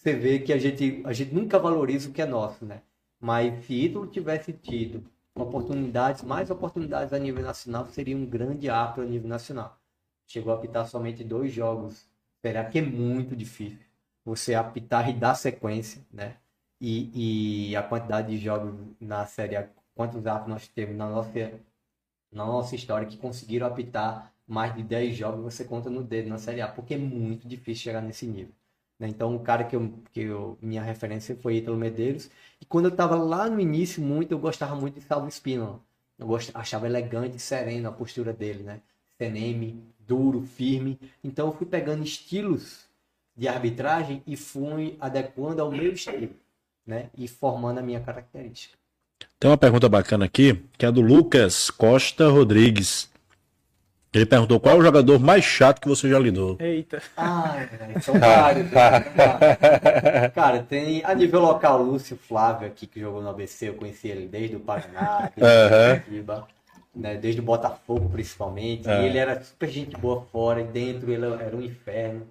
Você 0.04 0.14
vê 0.14 0.40
que 0.40 0.52
a 0.52 0.58
gente, 0.58 1.02
a 1.06 1.14
gente 1.14 1.34
nunca 1.34 1.58
valoriza 1.58 2.10
o 2.10 2.12
que 2.12 2.22
é 2.22 2.26
nosso, 2.26 2.66
né? 2.66 2.82
Mas 3.22 3.66
se 3.66 3.74
Ítalo 3.86 4.06
tivesse 4.06 4.52
tido 4.52 5.10
oportunidades, 5.34 6.24
mais 6.24 6.52
oportunidades 6.52 7.14
a 7.14 7.18
nível 7.18 7.42
nacional, 7.42 7.88
seria 7.88 8.18
um 8.18 8.26
grande 8.26 8.70
árbitro 8.70 9.04
a 9.04 9.06
nível 9.06 9.30
nacional. 9.30 9.80
Chegou 10.28 10.52
a 10.52 10.58
apitar 10.58 10.86
somente 10.88 11.24
dois 11.24 11.54
jogos. 11.54 12.06
Será 12.42 12.66
que 12.66 12.80
é 12.80 12.82
muito 12.82 13.34
difícil 13.34 13.80
você 14.26 14.54
apitar 14.54 15.10
e 15.10 15.14
dar 15.14 15.36
sequência, 15.36 16.06
né? 16.12 16.36
E, 16.82 17.70
e 17.70 17.76
a 17.78 17.84
quantidade 17.84 18.28
de 18.28 18.44
jogos 18.44 18.76
na 19.00 19.26
Série 19.26 19.56
A 19.56 19.70
quantos 19.96 20.28
árbitros 20.28 20.50
nós 20.54 20.68
temos 20.68 20.98
na 20.98 21.10
nossa, 21.10 21.62
na 22.30 22.46
nossa 22.46 22.76
história 22.76 23.08
que 23.08 23.16
conseguiram 23.16 23.68
apitar 23.68 24.34
mais 24.46 24.76
de 24.76 24.84
10 24.84 25.16
jogos, 25.16 25.42
você 25.44 25.64
conta 25.64 25.90
no 25.90 26.04
dedo 26.04 26.28
na 26.28 26.38
Série 26.38 26.60
A, 26.60 26.68
porque 26.68 26.96
é 26.96 26.98
muito 26.98 27.48
difícil 27.48 27.84
chegar 27.86 28.02
nesse 28.02 28.28
nível. 28.28 28.54
Né? 29.04 29.10
Então, 29.10 29.36
o 29.36 29.40
cara 29.40 29.66
que, 29.66 29.76
eu, 29.76 29.94
que 30.14 30.22
eu, 30.22 30.58
minha 30.62 30.82
referência 30.82 31.36
foi 31.36 31.58
Ítalo 31.58 31.76
Medeiros. 31.76 32.30
E 32.62 32.66
quando 32.66 32.86
eu 32.86 32.92
estava 32.92 33.18
lá 33.18 33.50
no 33.50 33.60
início, 33.60 34.02
muito, 34.02 34.32
eu 34.32 34.40
gostava 34.40 34.76
muito 34.76 34.98
de 34.98 35.06
Salvo 35.06 35.28
Espínola. 35.28 35.82
Eu 36.18 36.26
gost, 36.26 36.52
achava 36.54 36.86
elegante 36.86 37.36
e 37.36 37.40
sereno 37.40 37.90
a 37.90 37.92
postura 37.92 38.32
dele, 38.32 38.64
né? 38.64 38.80
CNM, 39.18 39.84
duro, 40.08 40.44
firme. 40.44 40.98
Então, 41.22 41.48
eu 41.48 41.54
fui 41.54 41.68
pegando 41.68 42.02
estilos 42.02 42.86
de 43.36 43.46
arbitragem 43.46 44.24
e 44.26 44.38
fui 44.38 44.96
adequando 45.02 45.62
ao 45.62 45.70
meu 45.70 45.92
estilo, 45.92 46.34
né? 46.88 47.10
E 47.18 47.28
formando 47.28 47.80
a 47.80 47.82
minha 47.82 48.00
característica. 48.00 48.78
Tem 49.38 49.52
uma 49.52 49.58
pergunta 49.58 49.90
bacana 49.90 50.24
aqui, 50.24 50.64
que 50.78 50.86
é 50.86 50.92
do 50.92 51.02
Lucas 51.02 51.70
Costa 51.70 52.30
Rodrigues. 52.30 53.12
Ele 54.14 54.26
perguntou 54.26 54.60
qual 54.60 54.76
é 54.76 54.78
o 54.78 54.84
jogador 54.84 55.20
mais 55.20 55.44
chato 55.44 55.82
que 55.82 55.88
você 55.88 56.08
já 56.08 56.20
lidou. 56.20 56.58
Eita. 56.60 57.02
Ai, 57.18 57.68
são 58.00 58.14
vários. 58.20 58.70
Cara, 60.36 60.62
tem 60.62 61.04
a 61.04 61.16
nível 61.16 61.42
local, 61.42 61.82
Lúcio 61.82 62.16
Flávio 62.16 62.68
aqui, 62.68 62.86
que 62.86 63.00
jogou 63.00 63.22
no 63.22 63.30
ABC, 63.30 63.70
eu 63.70 63.74
conheci 63.74 64.10
ele 64.10 64.28
desde 64.28 64.56
o 64.56 64.60
Paraná, 64.60 65.32
desde, 65.36 66.20
uhum. 66.20 66.44
né, 66.96 67.16
desde 67.16 67.42
o 67.42 67.44
Botafogo 67.44 68.08
principalmente. 68.10 68.88
E 68.88 69.06
ele 69.06 69.18
era 69.18 69.42
super 69.42 69.70
gente 69.70 69.98
boa 69.98 70.22
fora, 70.32 70.62
e 70.62 70.66
dentro 70.66 71.12
ele 71.12 71.26
era 71.26 71.56
um 71.56 71.62
inferno 71.62 72.28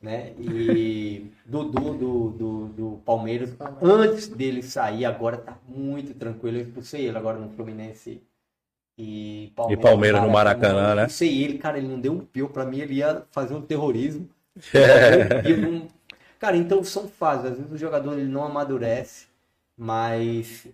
né? 0.00 0.32
E 0.38 1.30
Dudu 1.44 1.94
do, 1.94 2.30
do, 2.30 2.66
do 2.68 3.02
Palmeiras, 3.04 3.54
antes 3.82 4.28
dele 4.28 4.62
sair, 4.62 5.04
agora 5.04 5.36
tá 5.36 5.58
muito 5.68 6.14
tranquilo. 6.14 6.56
Eu 6.56 6.62
expulsei 6.62 7.06
ele 7.06 7.18
agora 7.18 7.38
no 7.38 7.50
Fluminense 7.50 8.22
e 9.00 9.52
Palmeiras, 9.56 9.80
e 9.80 9.82
Palmeiras 9.82 10.22
no 10.22 10.30
Maracanã, 10.30 10.74
Maracanã 10.74 10.94
né? 10.96 11.04
Eu 11.04 11.10
sei 11.10 11.42
ele, 11.42 11.58
cara, 11.58 11.78
ele 11.78 11.88
não 11.88 12.00
deu 12.00 12.12
um 12.12 12.20
pio 12.20 12.48
para 12.48 12.64
mim, 12.64 12.80
ele 12.80 12.94
ia 12.94 13.24
fazer 13.30 13.54
um 13.54 13.62
terrorismo. 13.62 14.28
É. 14.74 15.88
Cara, 16.38 16.56
então 16.56 16.82
são 16.82 17.06
fases. 17.06 17.52
Às 17.52 17.56
vezes 17.58 17.72
o 17.72 17.78
jogador 17.78 18.18
ele 18.18 18.28
não 18.28 18.44
amadurece, 18.44 19.26
mas 19.76 20.66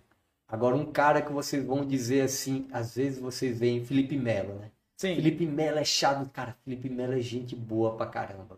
agora 0.47 0.75
um 0.75 0.85
cara 0.85 1.21
que 1.21 1.31
vocês 1.31 1.63
vão 1.63 1.85
dizer 1.85 2.21
assim, 2.21 2.67
às 2.71 2.95
vezes 2.95 3.19
vocês 3.19 3.59
veem 3.59 3.83
Felipe 3.83 4.17
Melo, 4.17 4.55
né? 4.55 4.71
Sim. 4.95 5.15
Felipe 5.15 5.45
Melo 5.45 5.77
é 5.77 5.83
chato, 5.83 6.29
cara. 6.31 6.55
Felipe 6.63 6.89
Melo 6.89 7.13
é 7.13 7.19
gente 7.19 7.55
boa 7.55 7.95
pra 7.95 8.07
caramba 8.07 8.57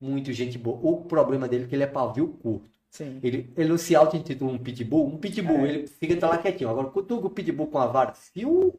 muito 0.00 0.32
gente 0.32 0.56
boa. 0.56 0.78
O 0.82 1.04
problema 1.04 1.48
dele 1.48 1.64
é 1.64 1.66
que 1.66 1.74
ele 1.74 1.82
é 1.82 1.86
pavio 1.86 2.28
curto. 2.28 2.70
Sim. 2.90 3.20
Ele, 3.22 3.52
ele 3.56 3.68
não 3.68 3.78
se 3.78 3.94
auto-intitula 3.94 4.52
um 4.52 4.58
pitbull. 4.58 5.06
Um 5.06 5.18
pitbull, 5.18 5.66
é. 5.66 5.68
ele 5.68 5.86
fica 5.86 6.26
lá 6.26 6.38
quietinho. 6.38 6.70
Agora, 6.70 6.88
cutuca 6.88 7.26
o 7.26 7.30
pitbull 7.30 7.68
com 7.68 7.78
a 7.78 7.86
vara. 7.86 8.14
Se 8.14 8.44
o, 8.44 8.74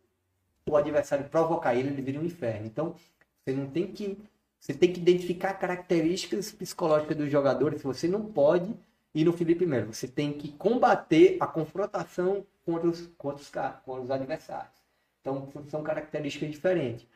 o 0.68 0.76
adversário 0.76 1.30
provocar 1.30 1.76
ele, 1.76 1.89
ele 1.89 2.01
vira 2.01 2.20
um 2.20 2.26
inferno. 2.26 2.66
Então, 2.66 2.95
você 3.43 3.53
não 3.53 3.70
tem 3.70 3.88
que... 3.88 4.18
Você 4.60 4.74
tem 4.74 4.91
que 4.91 4.99
identificar 4.99 5.53
características 5.53 6.51
psicológicas 6.51 7.16
dos 7.16 7.32
jogadores. 7.32 7.82
Você 7.82 8.10
não 8.10 8.26
pode 8.26 8.76
ir 9.14 9.24
no 9.24 9.32
Felipe 9.32 9.66
Melo. 9.66 9.93
Você 9.93 10.07
tem 10.07 10.34
que 10.34 10.51
combater 10.51 11.38
a 11.39 11.47
confrontação 11.47 12.45
contra 12.66 12.89
os, 12.89 13.07
contra 13.18 13.41
os, 13.41 13.49
contra 13.49 14.03
os 14.03 14.12
adversários. 14.12 14.74
Então, 15.22 15.47
são 15.70 15.82
características 15.82 16.51
diferentes. 16.51 17.07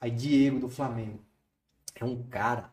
Aí, 0.00 0.10
Diego 0.10 0.58
do 0.58 0.70
Flamengo. 0.70 1.20
É 1.94 2.04
um 2.04 2.22
cara 2.22 2.70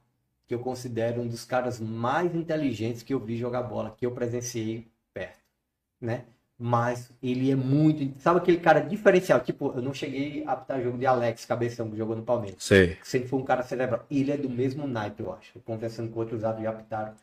que 0.53 0.55
eu 0.55 0.59
considero 0.59 1.21
um 1.21 1.27
dos 1.27 1.43
caras 1.43 1.79
mais 1.79 2.35
inteligentes 2.35 3.01
que 3.01 3.13
eu 3.13 3.19
vi 3.19 3.37
jogar 3.37 3.63
bola, 3.63 3.95
que 3.97 4.05
eu 4.05 4.11
presenciei 4.11 4.87
perto, 5.11 5.39
né? 5.99 6.25
Mas 6.59 7.11
ele 7.21 7.51
é 7.51 7.55
muito. 7.55 8.21
Sabe 8.21 8.37
aquele 8.37 8.59
cara 8.59 8.79
diferencial? 8.79 9.39
Tipo, 9.39 9.73
eu 9.75 9.81
não 9.81 9.93
cheguei 9.93 10.43
a 10.45 10.51
apitar 10.51 10.81
jogo 10.81 10.99
de 10.99 11.05
Alex, 11.07 11.43
cabeção, 11.45 11.89
que 11.89 11.97
jogou 11.97 12.15
no 12.15 12.21
Palmeiras. 12.21 12.63
Sei. 12.63 12.97
Sempre 13.03 13.27
foi 13.27 13.39
um 13.39 13.43
cara 13.43 13.63
cerebral. 13.63 14.05
Ele 14.09 14.31
é 14.31 14.37
do 14.37 14.49
mesmo 14.49 14.87
naipe, 14.87 15.23
eu 15.23 15.33
acho. 15.33 15.59
Conversando 15.61 16.11
com 16.11 16.19
outros 16.19 16.43
árbitros 16.43 16.71
já 16.71 16.77
apitaram. 16.77 17.13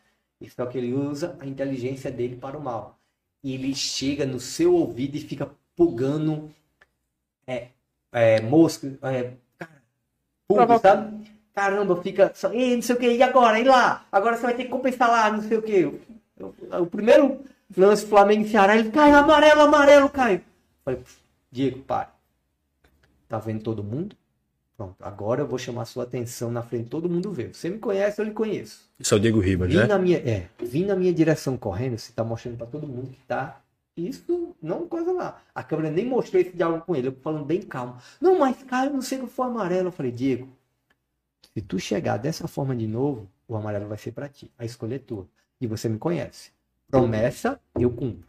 Só 0.53 0.65
que 0.65 0.77
ele 0.77 0.93
usa 0.93 1.37
a 1.39 1.45
inteligência 1.45 2.11
dele 2.11 2.35
para 2.35 2.57
o 2.57 2.61
mal. 2.61 2.99
Ele 3.41 3.73
chega 3.73 4.25
no 4.25 4.39
seu 4.39 4.75
ouvido 4.75 5.15
e 5.15 5.21
fica 5.21 5.49
pulgando 5.75 6.51
é, 7.47 7.69
é, 8.11 8.41
mosca, 8.41 8.87
é, 9.03 9.33
cara, 9.57 9.81
pulga, 10.47 10.77
sabe? 10.77 11.40
Caramba, 11.53 12.01
fica 12.01 12.31
só, 12.33 12.51
ei, 12.53 12.75
não 12.75 12.81
sei 12.81 12.95
o 12.95 12.99
que, 12.99 13.11
e 13.11 13.21
agora? 13.21 13.59
E 13.59 13.63
lá? 13.63 14.05
Agora 14.11 14.37
você 14.37 14.43
vai 14.43 14.53
ter 14.55 14.63
que 14.63 14.69
compensar 14.69 15.09
lá, 15.09 15.31
não 15.31 15.41
sei 15.41 15.57
o 15.57 15.61
que. 15.61 15.85
O 16.79 16.85
primeiro 16.85 17.41
lance 17.75 18.05
Flamengo 18.05 18.45
e 18.45 18.49
Ceará, 18.49 18.77
ele 18.77 18.89
cai, 18.89 19.11
amarelo, 19.11 19.61
amarelo, 19.61 20.09
cai. 20.09 20.41
Falei, 20.83 21.01
Diego, 21.51 21.79
para. 21.79 22.09
Tá 23.27 23.37
vendo 23.37 23.61
todo 23.61 23.83
mundo? 23.83 24.15
Pronto, 24.77 24.95
agora 24.99 25.41
eu 25.41 25.47
vou 25.47 25.59
chamar 25.59 25.85
sua 25.85 26.05
atenção 26.05 26.49
na 26.51 26.63
frente, 26.63 26.89
todo 26.89 27.07
mundo 27.07 27.31
vê. 27.31 27.49
Você 27.53 27.69
me 27.69 27.77
conhece, 27.77 28.19
eu 28.19 28.25
lhe 28.25 28.31
conheço. 28.31 28.89
Isso 28.99 29.13
é 29.13 29.17
o 29.17 29.19
Diego 29.19 29.39
Ribas, 29.39 29.71
né? 29.73 29.85
na 29.85 29.99
minha, 29.99 30.17
é, 30.17 30.47
vim 30.59 30.85
na 30.85 30.95
minha 30.95 31.13
direção 31.13 31.55
correndo, 31.55 31.99
você 31.99 32.11
tá 32.11 32.23
mostrando 32.23 32.57
pra 32.57 32.65
todo 32.65 32.87
mundo 32.87 33.11
que 33.11 33.19
tá. 33.27 33.61
Isso 33.95 34.55
não 34.61 34.87
coisa 34.87 35.11
lá. 35.11 35.39
A 35.53 35.61
câmera 35.61 35.91
nem 35.91 36.05
mostrou 36.05 36.41
esse 36.41 36.51
diálogo 36.51 36.83
com 36.85 36.95
ele, 36.95 37.09
eu 37.09 37.15
falando 37.21 37.45
bem 37.45 37.61
calmo. 37.61 37.97
Não, 38.19 38.39
mas 38.39 38.63
cara, 38.63 38.89
eu 38.89 38.93
não 38.93 39.01
sei 39.01 39.19
que 39.19 39.27
foi 39.27 39.45
amarelo. 39.45 39.89
Eu 39.89 39.91
falei, 39.91 40.11
Diego, 40.11 40.47
se 41.53 41.61
tu 41.61 41.79
chegar 41.79 42.17
dessa 42.17 42.47
forma 42.47 42.75
de 42.75 42.87
novo, 42.87 43.27
o 43.47 43.55
amarelo 43.55 43.87
vai 43.87 43.97
ser 43.97 44.11
pra 44.11 44.29
ti. 44.29 44.51
A 44.57 44.65
escolha 44.65 44.95
é 44.95 44.99
tua. 44.99 45.27
E 45.59 45.67
você 45.67 45.89
me 45.89 45.97
conhece. 45.97 46.51
Promessa, 46.89 47.59
eu 47.79 47.89
cumpro. 47.89 48.27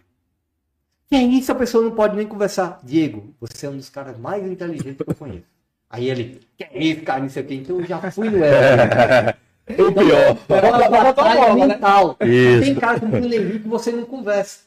Que 1.08 1.16
é 1.16 1.22
isso, 1.22 1.52
a 1.52 1.54
pessoa 1.54 1.84
não 1.84 1.92
pode 1.92 2.16
nem 2.16 2.26
conversar. 2.26 2.80
Diego, 2.82 3.34
você 3.40 3.66
é 3.66 3.70
um 3.70 3.76
dos 3.76 3.90
caras 3.90 4.18
mais 4.18 4.44
inteligentes 4.44 4.96
que 4.96 5.10
eu 5.10 5.14
conheço. 5.14 5.46
Aí 5.90 6.08
ele, 6.08 6.40
que 6.56 6.64
é 6.64 6.82
isso, 6.82 7.02
cara, 7.02 7.20
não 7.20 7.28
sei 7.28 7.42
o 7.42 7.46
quê. 7.46 7.54
Então 7.54 7.78
eu 7.80 7.86
já 7.86 8.10
fui 8.10 8.30
no 8.30 8.42
ela. 8.42 9.36
O 9.68 9.92
pior. 9.92 10.38
É 10.48 10.88
uma 10.88 10.88
batalha 10.88 11.54
mental. 11.54 12.16
Isso. 12.20 12.64
Tem 12.64 12.74
cara 12.74 12.98
como 12.98 13.16
o 13.16 13.28
Levi 13.28 13.60
que 13.60 13.68
você 13.68 13.92
não 13.92 14.04
conversa. 14.04 14.60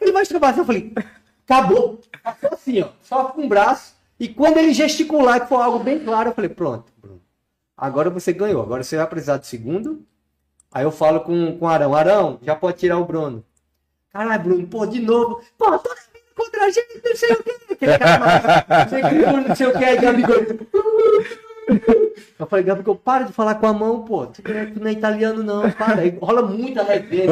Ele 0.00 0.12
vai 0.12 0.22
extravasar. 0.22 0.58
Eu 0.58 0.64
falei, 0.66 0.92
acabou. 1.44 2.00
Passou 2.22 2.50
assim, 2.52 2.82
ó. 2.82 2.90
Só 3.02 3.24
com 3.24 3.46
o 3.46 3.48
braço. 3.48 3.94
E 4.18 4.28
quando 4.28 4.58
ele 4.58 4.74
gesticular, 4.74 5.40
que 5.40 5.48
for 5.48 5.62
algo 5.62 5.78
bem 5.78 5.98
claro, 5.98 6.30
eu 6.30 6.34
falei, 6.34 6.50
pronto. 6.50 6.92
Agora 7.80 8.10
você 8.10 8.32
ganhou. 8.32 8.62
Agora 8.62 8.82
você 8.82 8.96
vai 8.96 9.06
precisar 9.06 9.38
de 9.38 9.46
segundo. 9.46 10.04
Aí 10.70 10.84
eu 10.84 10.92
falo 10.92 11.20
com, 11.20 11.56
com 11.56 11.64
o 11.64 11.68
Arão. 11.68 11.94
Arão, 11.94 12.38
já 12.42 12.54
pode 12.54 12.76
tirar 12.76 12.98
o 12.98 13.06
Bruno. 13.06 13.42
Caralho, 14.12 14.42
Bruno, 14.42 14.66
pô, 14.66 14.86
de 14.86 15.00
novo. 15.00 15.40
Pô, 15.56 15.78
toda 15.78 15.94
vez 15.94 16.24
contra 16.36 16.64
a 16.64 16.70
gente, 16.70 17.00
não 17.02 17.16
sei 17.16 17.32
o 17.32 17.42
quê. 17.42 17.56
Aquele 17.70 17.98
cara 17.98 18.18
mais, 18.18 19.48
não 19.48 19.56
sei 19.56 19.66
o 19.66 19.72
que, 19.78 19.84
aí 19.84 19.96
Gabigol. 19.96 20.36
Eu 22.38 22.46
falei, 22.46 22.64
Gabigol, 22.64 22.96
para 22.96 23.24
de 23.24 23.32
falar 23.32 23.54
com 23.54 23.66
a 23.66 23.72
mão, 23.72 24.02
pô. 24.02 24.26
Tu 24.26 24.42
não 24.78 24.88
é, 24.88 24.92
italiano, 24.92 25.42
não, 25.42 25.70
para. 25.70 26.02
Aí 26.02 26.18
rola 26.20 26.42
muita 26.42 26.82
resenha. 26.82 27.30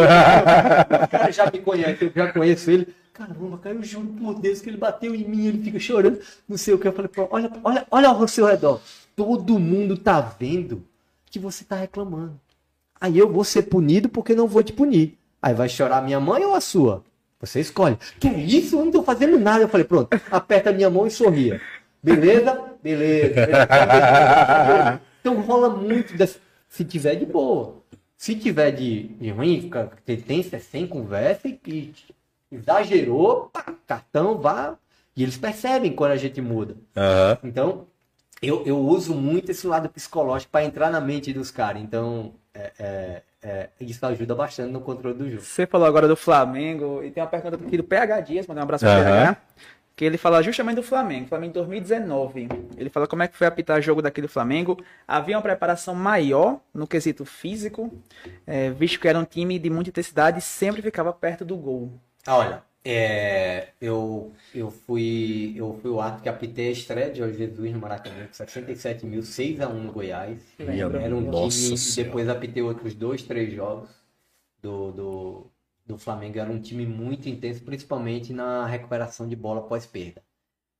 O 1.05 1.09
cara 1.09 1.31
já 1.31 1.51
me 1.51 1.59
conhece, 1.59 2.05
eu 2.05 2.13
já 2.15 2.33
conheço 2.33 2.71
ele. 2.71 2.95
Caramba, 3.13 3.59
cara, 3.59 3.75
eu 3.75 3.83
juro 3.83 4.07
por 4.07 4.39
Deus 4.39 4.61
que 4.61 4.71
ele 4.71 4.77
bateu 4.77 5.13
em 5.15 5.25
mim, 5.25 5.47
ele 5.47 5.63
fica 5.63 5.79
chorando, 5.81 6.21
não 6.49 6.57
sei 6.57 6.73
o 6.73 6.79
que. 6.79 6.87
Eu 6.87 6.93
falei, 6.93 7.09
pô, 7.09 7.27
olha, 7.31 7.51
olha, 7.65 7.87
olha 7.91 8.09
ao 8.09 8.29
seu 8.29 8.47
redor. 8.47 8.81
Todo 9.19 9.59
mundo 9.59 9.97
tá 9.97 10.21
vendo 10.21 10.85
que 11.27 11.41
você 11.41 11.65
tá 11.65 11.75
reclamando. 11.75 12.39
Aí 13.01 13.19
eu 13.19 13.29
vou 13.31 13.43
ser 13.43 13.63
punido 13.63 14.09
porque 14.09 14.33
não 14.33 14.47
vou 14.47 14.63
te 14.63 14.73
punir. 14.73 15.19
Aí 15.43 15.53
vai 15.53 15.69
chorar 15.69 16.03
minha 16.05 16.21
mãe 16.21 16.45
ou 16.45 16.55
a 16.55 16.61
sua? 16.61 17.03
Você 17.41 17.59
escolhe. 17.59 17.97
Que 18.21 18.29
isso? 18.29 18.77
Eu 18.79 18.85
não 18.85 18.93
tô 18.93 19.03
fazendo 19.03 19.37
nada. 19.39 19.63
Eu 19.65 19.69
falei, 19.69 19.85
pronto, 19.85 20.09
aperta 20.31 20.71
a 20.71 20.73
minha 20.73 20.89
mão 20.89 21.05
e 21.05 21.11
sorria. 21.11 21.61
Beleza? 22.01 22.61
Beleza. 22.81 23.35
beleza. 23.35 25.01
Então 25.21 25.41
rola 25.43 25.69
muito 25.69 26.17
desse- 26.17 26.39
se 26.69 26.85
tiver 26.85 27.17
de 27.17 27.27
boa. 27.27 27.75
Se 28.17 28.37
tiver 28.37 28.71
de, 28.71 29.09
de 29.21 29.31
ruim, 29.31 29.61
fica- 29.63 29.91
tendência 30.07 30.61
sem 30.61 30.87
conversa 30.87 31.49
e, 31.49 31.59
e 31.67 31.93
exagerou, 32.53 33.51
pá, 33.53 33.75
cartão, 33.87 34.39
vá. 34.39 34.77
E 35.17 35.23
eles 35.25 35.37
percebem 35.37 35.93
quando 35.93 36.13
a 36.13 36.17
gente 36.17 36.41
muda. 36.41 36.77
Aham. 36.97 37.39
Então, 37.43 37.87
eu, 38.41 38.65
eu 38.65 38.79
uso 38.79 39.15
muito 39.15 39.51
esse 39.51 39.67
lado 39.67 39.89
psicológico 39.89 40.53
para 40.53 40.65
entrar 40.65 40.91
na 40.91 41.01
mente 41.01 41.33
dos 41.33 41.51
caras. 41.51 41.83
Então, 41.83 42.35
é, 42.55 42.73
é, 42.79 43.23
é, 43.43 43.69
isso 43.81 44.05
ajuda 44.05 44.35
bastante 44.35 44.73
no 44.73 44.81
controle 44.81 45.17
do 45.17 45.31
jogo. 45.31 45.43
Você 45.43 45.67
falou 45.67 45.87
agora 45.87 46.07
do 46.07 46.17
Flamengo 46.17 47.03
e 47.03 47.11
tem 47.11 47.23
uma 47.23 47.29
pergunta 47.29 47.57
aqui 47.57 47.77
do 47.77 47.85
PH 47.85 48.21
Dias, 48.21 48.47
mandar 48.47 48.61
um 48.61 48.65
abraço 48.65 48.85
pro 48.85 48.95
Aham. 48.95 49.05
PH. 49.05 49.37
Que 49.97 50.05
ele 50.05 50.17
fala 50.17 50.41
justamente 50.41 50.77
do 50.77 50.83
Flamengo, 50.85 51.27
Flamengo 51.27 51.51
em 51.51 51.55
2019. 51.55 52.49
Ele 52.77 52.89
fala 52.89 53.09
como 53.09 53.25
é 53.25 53.27
que 53.27 53.37
foi 53.37 53.49
apitar 53.49 53.83
jogo 53.83 54.01
daqui 54.01 54.23
do 54.23 54.29
Flamengo. 54.29 54.79
Havia 55.09 55.37
uma 55.37 55.43
preparação 55.43 55.93
maior 55.93 56.61
no 56.73 56.87
quesito 56.87 57.25
físico, 57.25 57.93
é, 58.47 58.71
visto 58.71 59.01
que 59.01 59.09
era 59.09 59.19
um 59.19 59.25
time 59.25 59.59
de 59.59 59.69
muita 59.69 59.91
intensidade 59.91 60.39
e 60.39 60.43
sempre 60.43 60.83
ficava 60.83 61.13
perto 61.13 61.45
do 61.45 61.57
gol. 61.57 61.93
Olha, 62.29 62.63
é, 62.85 63.73
eu, 63.81 64.33
eu 64.55 64.71
fui 64.71 65.55
eu 65.57 65.79
fui 65.83 65.91
o 65.91 66.01
ato 66.01 66.23
que 66.23 66.29
apitei 66.29 66.69
a 66.69 66.73
estreia 66.73 67.11
de 67.11 67.19
Jorge 67.19 67.39
Jesus 67.39 67.73
no 67.73 67.81
Maracanã, 67.81 68.27
com 68.27 68.33
67 68.33 69.05
mil, 69.05 69.23
6 69.23 69.61
a 69.61 69.69
1 69.69 69.83
no 69.83 69.93
Goiás. 69.93 70.41
Lembro. 70.59 70.99
Era 70.99 71.15
um 71.15 71.21
Nossa 71.21 71.75
time, 71.75 72.05
depois 72.05 72.29
apitei 72.29 72.63
outros 72.63 72.95
dois, 72.95 73.23
três 73.23 73.53
jogos 73.53 73.91
do, 74.63 74.93
do, 74.93 75.47
do 75.85 75.99
Flamengo. 75.99 76.39
Era 76.39 76.51
um 76.51 76.61
time 76.61 76.87
muito 76.87 77.29
intenso, 77.29 77.63
principalmente 77.63 78.33
na 78.33 78.67
recuperação 78.67 79.29
de 79.29 79.37
bola 79.37 79.63
pós-perda, 79.63 80.23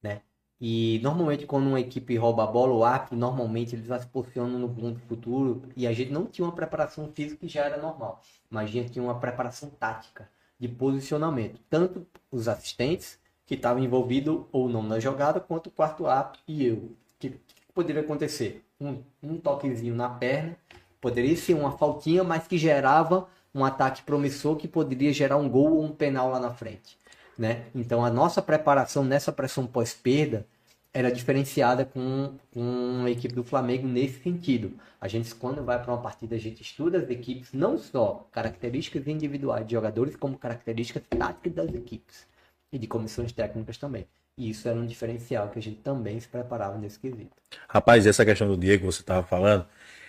né? 0.03 0.23
E 0.61 1.01
normalmente 1.03 1.47
quando 1.47 1.69
uma 1.69 1.81
equipe 1.81 2.17
rouba 2.17 2.45
a 2.45 2.47
bola, 2.47 2.73
o 2.73 2.85
árbitro, 2.85 3.17
normalmente 3.17 3.77
eles 3.77 3.87
se 3.87 4.09
posicionam 4.09 4.59
no 4.59 4.69
ponto 4.69 4.99
futuro 5.01 5.63
e 5.77 5.87
a 5.87 5.93
gente 5.93 6.11
não 6.11 6.27
tinha 6.27 6.45
uma 6.47 6.55
preparação 6.55 7.13
física 7.13 7.41
que 7.41 7.49
já 7.49 7.65
era 7.65 7.81
normal, 7.81 8.21
mas 8.51 8.65
a 8.65 8.73
gente 8.73 8.91
tinha 8.91 9.03
uma 9.05 9.21
preparação 9.21 9.71
tática 9.71 10.29
de 10.59 10.69
posicionamento, 10.69 11.61
tanto 11.71 12.07
os 12.31 12.49
assistentes 12.49 13.19
que 13.47 13.55
estavam 13.55 13.83
envolvidos 13.83 14.45
ou 14.53 14.69
não 14.69 14.83
na 14.83 15.01
jogada, 15.01 15.41
quanto 15.41 15.69
o 15.69 15.71
quarto 15.71 16.07
árbitro 16.07 16.43
e 16.47 16.67
eu. 16.67 16.93
Que, 17.19 17.31
que 17.31 17.73
poderia 17.75 18.03
acontecer? 18.03 18.65
Um, 18.81 19.03
um 19.23 19.39
toquezinho 19.39 19.95
na 19.95 20.09
perna, 20.09 20.57
poderia 21.01 21.37
ser 21.37 21.55
uma 21.55 21.73
faltinha, 21.73 22.23
mas 22.23 22.47
que 22.47 22.59
gerava 22.59 23.29
um 23.55 23.65
ataque 23.65 24.03
promissor 24.03 24.57
que 24.57 24.69
poderia 24.69 25.13
gerar 25.13 25.37
um 25.37 25.49
gol 25.49 25.77
ou 25.77 25.85
um 25.85 25.93
penal 25.93 26.31
lá 26.31 26.39
na 26.39 26.51
frente. 26.51 26.99
Né? 27.37 27.67
Então 27.75 28.05
a 28.05 28.11
nossa 28.11 28.43
preparação 28.43 29.05
nessa 29.05 29.33
pressão 29.33 29.67
pós-perda 29.67 30.47
era 30.93 31.11
diferenciada 31.13 31.85
com, 31.85 32.35
com 32.53 33.05
a 33.05 33.11
equipe 33.11 33.35
do 33.35 33.45
Flamengo 33.45 33.87
nesse 33.87 34.23
sentido. 34.23 34.73
A 35.01 35.07
gente, 35.07 35.35
quando 35.35 35.63
vai 35.63 35.81
para 35.81 35.93
uma 35.93 36.03
partida, 36.03 36.35
a 36.35 36.39
gente 36.39 36.63
estuda 36.63 36.99
as 36.99 37.09
equipes, 37.11 37.53
não 37.53 37.79
só 37.79 38.29
características 38.33 39.07
individuais 39.07 39.67
de 39.67 39.73
jogadores, 39.73 40.17
como 40.17 40.39
características 40.39 41.03
táticas 41.09 41.53
das 41.53 41.75
equipes 41.75 42.27
e 42.73 42.79
de 42.79 42.87
comissões 42.87 43.33
técnicas 43.33 43.77
também. 43.77 44.07
E 44.37 44.51
isso 44.51 44.69
era 44.69 44.79
um 44.79 44.87
diferencial 44.87 45.49
que 45.49 45.59
a 45.59 45.63
gente 45.63 45.81
também 45.81 46.19
se 46.19 46.29
preparava 46.29 46.79
nesse 46.79 46.99
quesito. 46.99 47.31
Rapaz, 47.69 48.07
essa 48.07 48.25
questão 48.25 48.49
do 48.49 48.57
Diego 48.57 48.87
que 48.87 48.93
você 48.93 49.03
tava 49.03 49.27
falando. 49.27 49.67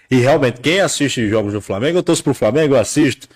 E 0.09 0.17
realmente, 0.17 0.61
quem 0.61 0.79
assiste 0.79 1.27
jogos 1.27 1.53
do 1.53 1.61
Flamengo, 1.61 1.97
eu 1.97 2.03
torço 2.03 2.23
pro 2.23 2.33
Flamengo, 2.33 2.75
eu 2.75 2.79
assisto. 2.79 3.27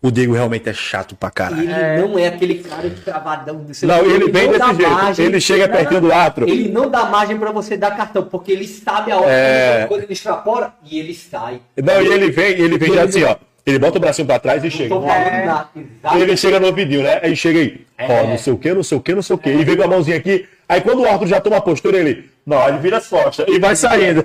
O 0.00 0.12
Diego 0.12 0.32
realmente 0.32 0.68
é 0.68 0.72
chato 0.72 1.16
pra 1.16 1.28
caralho. 1.28 1.62
Ele 1.68 2.06
não 2.08 2.16
é 2.18 2.28
aquele 2.28 2.56
cara 2.62 2.88
de 2.88 3.00
travadão 3.00 3.56
do 3.56 3.74
seu 3.74 3.88
Não, 3.88 3.98
ele 4.06 4.30
vem 4.30 4.46
não 4.48 4.56
dá 4.58 4.66
desse 4.68 4.76
jeito. 4.80 4.92
margem- 4.94 5.26
Ele 5.26 5.40
chega 5.40 5.68
pertinho 5.68 6.00
do 6.00 6.12
árbitro. 6.12 6.48
Ele 6.48 6.68
não 6.68 6.88
dá 6.88 7.06
margem 7.06 7.36
pra 7.36 7.50
você 7.50 7.76
dar 7.76 7.96
cartão, 7.96 8.22
porque 8.24 8.52
ele 8.52 8.66
sabe 8.68 9.10
a 9.10 9.16
hora 9.18 9.30
É. 9.30 9.86
quando 9.88 10.02
ele 10.04 10.12
extrapola 10.12 10.72
e 10.84 11.00
ele 11.00 11.12
sai. 11.14 11.60
Não, 11.82 12.00
e 12.00 12.06
ele 12.06 12.30
vem, 12.30 12.50
ele 12.52 12.78
vem 12.78 12.94
já 12.94 13.02
assim, 13.02 13.24
ó. 13.24 13.34
Ele 13.66 13.78
bota 13.78 13.98
o 13.98 14.00
bracinho 14.00 14.26
pra 14.26 14.38
trás 14.38 14.62
e 14.64 14.70
chega. 14.70 14.94
Exato. 14.94 15.68
Ele 16.14 16.36
chega 16.36 16.60
no 16.60 16.68
ouvidinho, 16.68 17.02
né? 17.02 17.20
Aí 17.22 17.34
chega 17.36 17.58
aí, 17.58 17.84
ó, 17.98 18.02
É. 18.04 18.26
não 18.28 18.38
sei 18.38 18.52
o 18.52 18.56
que, 18.56 18.72
não 18.72 18.82
sei 18.84 18.96
o 18.98 19.00
que, 19.00 19.14
não 19.14 19.22
sei 19.22 19.34
o 19.36 19.38
que. 19.38 19.50
E 19.50 19.64
vem 19.64 19.76
com 19.76 19.82
a 19.82 19.88
mãozinha 19.88 20.16
aqui. 20.16 20.48
Aí 20.68 20.80
quando 20.80 21.00
o 21.00 21.04
árbitro 21.06 21.26
já 21.28 21.40
toma 21.40 21.56
a 21.56 21.60
postura, 21.60 21.98
ele. 21.98 22.30
Não, 22.46 22.66
ele 22.68 22.78
vira 22.78 22.96
as 22.98 23.06
costas 23.08 23.44
e 23.48 23.58
vai 23.58 23.74
saindo. 23.76 24.24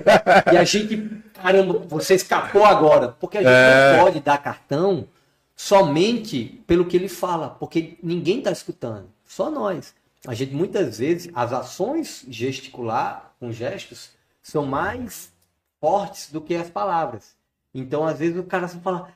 E 0.52 0.56
a 0.56 0.64
gente, 0.64 1.10
caramba, 1.42 1.82
você 1.88 2.14
escapou 2.14 2.64
agora. 2.64 3.14
Porque 3.20 3.36
a 3.38 3.42
gente 3.42 3.50
É. 3.52 3.96
não 3.98 4.04
pode 4.04 4.20
dar 4.20 4.38
cartão 4.38 5.04
somente 5.56 6.62
pelo 6.66 6.84
que 6.84 6.96
ele 6.96 7.08
fala, 7.08 7.50
porque 7.50 7.96
ninguém 8.02 8.38
está 8.38 8.50
escutando, 8.50 9.08
só 9.24 9.50
nós. 9.50 9.94
A 10.26 10.34
gente 10.34 10.54
muitas 10.54 10.98
vezes, 10.98 11.30
as 11.34 11.52
ações 11.52 12.24
gesticular, 12.28 13.34
com 13.38 13.52
gestos, 13.52 14.10
são 14.42 14.64
mais 14.64 15.32
fortes 15.80 16.30
do 16.30 16.40
que 16.40 16.54
as 16.54 16.70
palavras. 16.70 17.36
Então, 17.74 18.06
às 18.06 18.18
vezes, 18.18 18.38
o 18.38 18.44
cara 18.44 18.66
só 18.66 18.78
fala, 18.78 19.12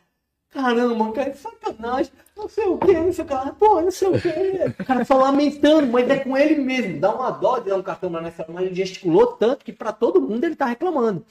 caramba, 0.51 1.12
cara, 1.12 1.30
que 1.30 1.39
sacanagem, 1.39 2.12
não 2.36 2.49
sei 2.49 2.66
o 2.66 2.76
que, 2.76 2.93
não 2.93 3.12
sei 3.12 3.24
o 3.24 3.26
que, 3.26 3.53
pô, 3.59 3.80
não 3.80 3.91
sei 3.91 4.09
o 4.09 4.20
que. 4.20 4.82
O 4.82 4.84
cara 4.84 5.05
só 5.05 5.16
lamentando, 5.16 5.86
mas 5.86 6.09
é 6.11 6.18
com 6.18 6.36
ele 6.36 6.57
mesmo. 6.57 7.01
Dá 7.01 7.14
uma 7.14 7.30
dó 7.30 7.59
de 7.59 7.70
dar 7.70 7.76
um 7.76 7.82
cartão 7.82 8.11
pra 8.11 8.20
nessa, 8.20 8.45
mas 8.49 8.66
ele 8.66 8.74
gesticulou 8.74 9.28
tanto 9.28 9.64
que 9.64 9.72
para 9.72 9.93
todo 9.93 10.20
mundo 10.20 10.45
ele 10.45 10.57
tá 10.57 10.66
reclamando. 10.66 11.24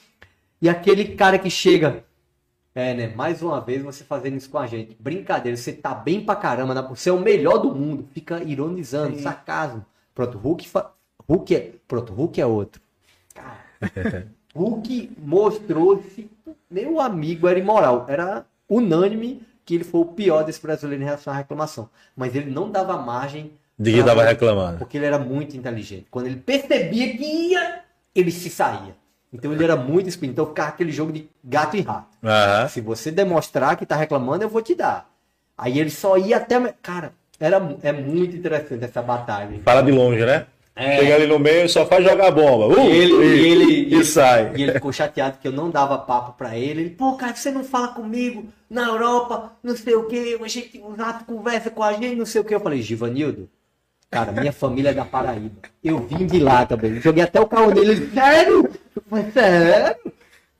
E 0.60 0.68
aquele 0.68 1.14
cara 1.14 1.38
que 1.38 1.50
chega, 1.50 2.04
É, 2.78 2.94
né? 2.94 3.08
Mais 3.08 3.42
uma 3.42 3.60
vez 3.60 3.82
você 3.82 4.04
fazendo 4.04 4.36
isso 4.36 4.48
com 4.48 4.56
a 4.56 4.64
gente. 4.64 4.96
Brincadeira, 5.00 5.56
você 5.56 5.72
tá 5.72 5.92
bem 5.92 6.24
pra 6.24 6.36
caramba, 6.36 6.74
né? 6.74 6.86
você 6.88 7.10
é 7.10 7.12
o 7.12 7.18
melhor 7.18 7.58
do 7.58 7.74
mundo. 7.74 8.08
Fica 8.14 8.40
ironizando, 8.44 9.16
Sim. 9.16 9.22
sarcasmo. 9.22 9.84
Pronto, 10.14 10.38
Hulk, 10.38 10.68
fa... 10.68 10.92
Hulk 11.28 11.56
é. 11.56 11.72
Pronto, 11.88 12.12
Hulk 12.12 12.40
é 12.40 12.46
outro. 12.46 12.80
Cara, 13.34 14.28
Hulk 14.54 15.10
mostrou-se. 15.18 16.30
Meu 16.70 17.00
amigo 17.00 17.48
era 17.48 17.58
imoral. 17.58 18.06
Era 18.08 18.46
unânime 18.70 19.42
que 19.64 19.74
ele 19.74 19.82
foi 19.82 20.02
o 20.02 20.06
pior 20.06 20.44
desse 20.44 20.62
brasileiro 20.62 21.02
em 21.02 21.06
relação 21.06 21.32
à 21.32 21.36
reclamação. 21.36 21.90
Mas 22.16 22.36
ele 22.36 22.48
não 22.48 22.70
dava 22.70 22.96
margem. 22.96 23.50
De 23.76 23.90
que 23.90 23.98
estava 23.98 24.22
reclamando. 24.22 24.78
Porque 24.78 24.98
ele 24.98 25.06
era 25.06 25.18
muito 25.18 25.56
inteligente. 25.56 26.06
Quando 26.12 26.26
ele 26.26 26.36
percebia 26.36 27.16
que 27.16 27.24
ia, 27.24 27.80
ele 28.14 28.30
se 28.30 28.48
saía. 28.48 28.94
Então 29.32 29.52
ele 29.52 29.64
era 29.64 29.76
muito 29.76 30.08
espírito. 30.08 30.32
Então 30.32 30.46
ficava 30.46 30.70
aquele 30.70 30.90
jogo 30.90 31.12
de 31.12 31.28
gato 31.44 31.76
e 31.76 31.80
rato. 31.80 32.16
Uhum. 32.22 32.68
Se 32.68 32.80
você 32.80 33.10
demonstrar 33.10 33.76
que 33.76 33.86
tá 33.86 33.96
reclamando, 33.96 34.44
eu 34.44 34.48
vou 34.48 34.62
te 34.62 34.74
dar. 34.74 35.10
Aí 35.56 35.78
ele 35.78 35.90
só 35.90 36.16
ia 36.16 36.38
até. 36.38 36.74
Cara, 36.82 37.12
era, 37.38 37.76
é 37.82 37.92
muito 37.92 38.36
interessante 38.36 38.84
essa 38.84 39.02
batalha. 39.02 39.60
Fala 39.64 39.82
de 39.82 39.92
longe, 39.92 40.24
né? 40.24 40.46
É. 40.74 40.98
Chega 40.98 41.16
ali 41.16 41.26
no 41.26 41.40
meio 41.40 41.66
e 41.66 41.68
só 41.68 41.84
faz 41.84 42.04
jogar 42.04 42.30
bomba. 42.30 42.68
Uh, 42.68 42.88
e 42.88 42.96
ele, 42.96 43.12
e, 43.12 43.26
e, 43.26 43.48
ele, 43.48 43.96
e, 43.96 44.04
sai. 44.04 44.52
E 44.54 44.62
ele 44.62 44.72
ficou 44.72 44.92
chateado 44.92 45.38
que 45.38 45.48
eu 45.48 45.52
não 45.52 45.70
dava 45.70 45.98
papo 45.98 46.38
pra 46.38 46.56
ele. 46.56 46.82
Ele, 46.82 46.90
pô, 46.90 47.16
cara, 47.16 47.34
você 47.34 47.50
não 47.50 47.64
fala 47.64 47.88
comigo 47.88 48.46
na 48.70 48.86
Europa, 48.86 49.52
não 49.60 49.76
sei 49.76 49.96
o 49.96 50.04
que, 50.04 50.38
a 50.40 50.46
gente, 50.46 50.78
o 50.78 50.94
rato 50.94 51.24
conversa 51.24 51.68
com 51.68 51.82
a 51.82 51.92
gente, 51.94 52.14
não 52.14 52.26
sei 52.26 52.40
o 52.40 52.44
que. 52.44 52.54
Eu 52.54 52.60
falei, 52.60 52.80
Givanildo, 52.80 53.50
cara, 54.10 54.32
minha 54.32 54.52
família 54.52 54.90
é 54.90 54.94
da 54.94 55.04
Paraíba. 55.04 55.50
Eu 55.82 55.98
vim 56.06 56.26
de 56.26 56.38
lá 56.38 56.66
também. 56.66 57.00
Joguei 57.00 57.22
até 57.22 57.40
o 57.40 57.46
carro 57.46 57.72
nele. 57.72 57.92
Ele, 57.92 58.10
sério? 58.12 58.70
Eu 58.94 59.02
falei, 59.08 59.30
sério? 59.30 59.96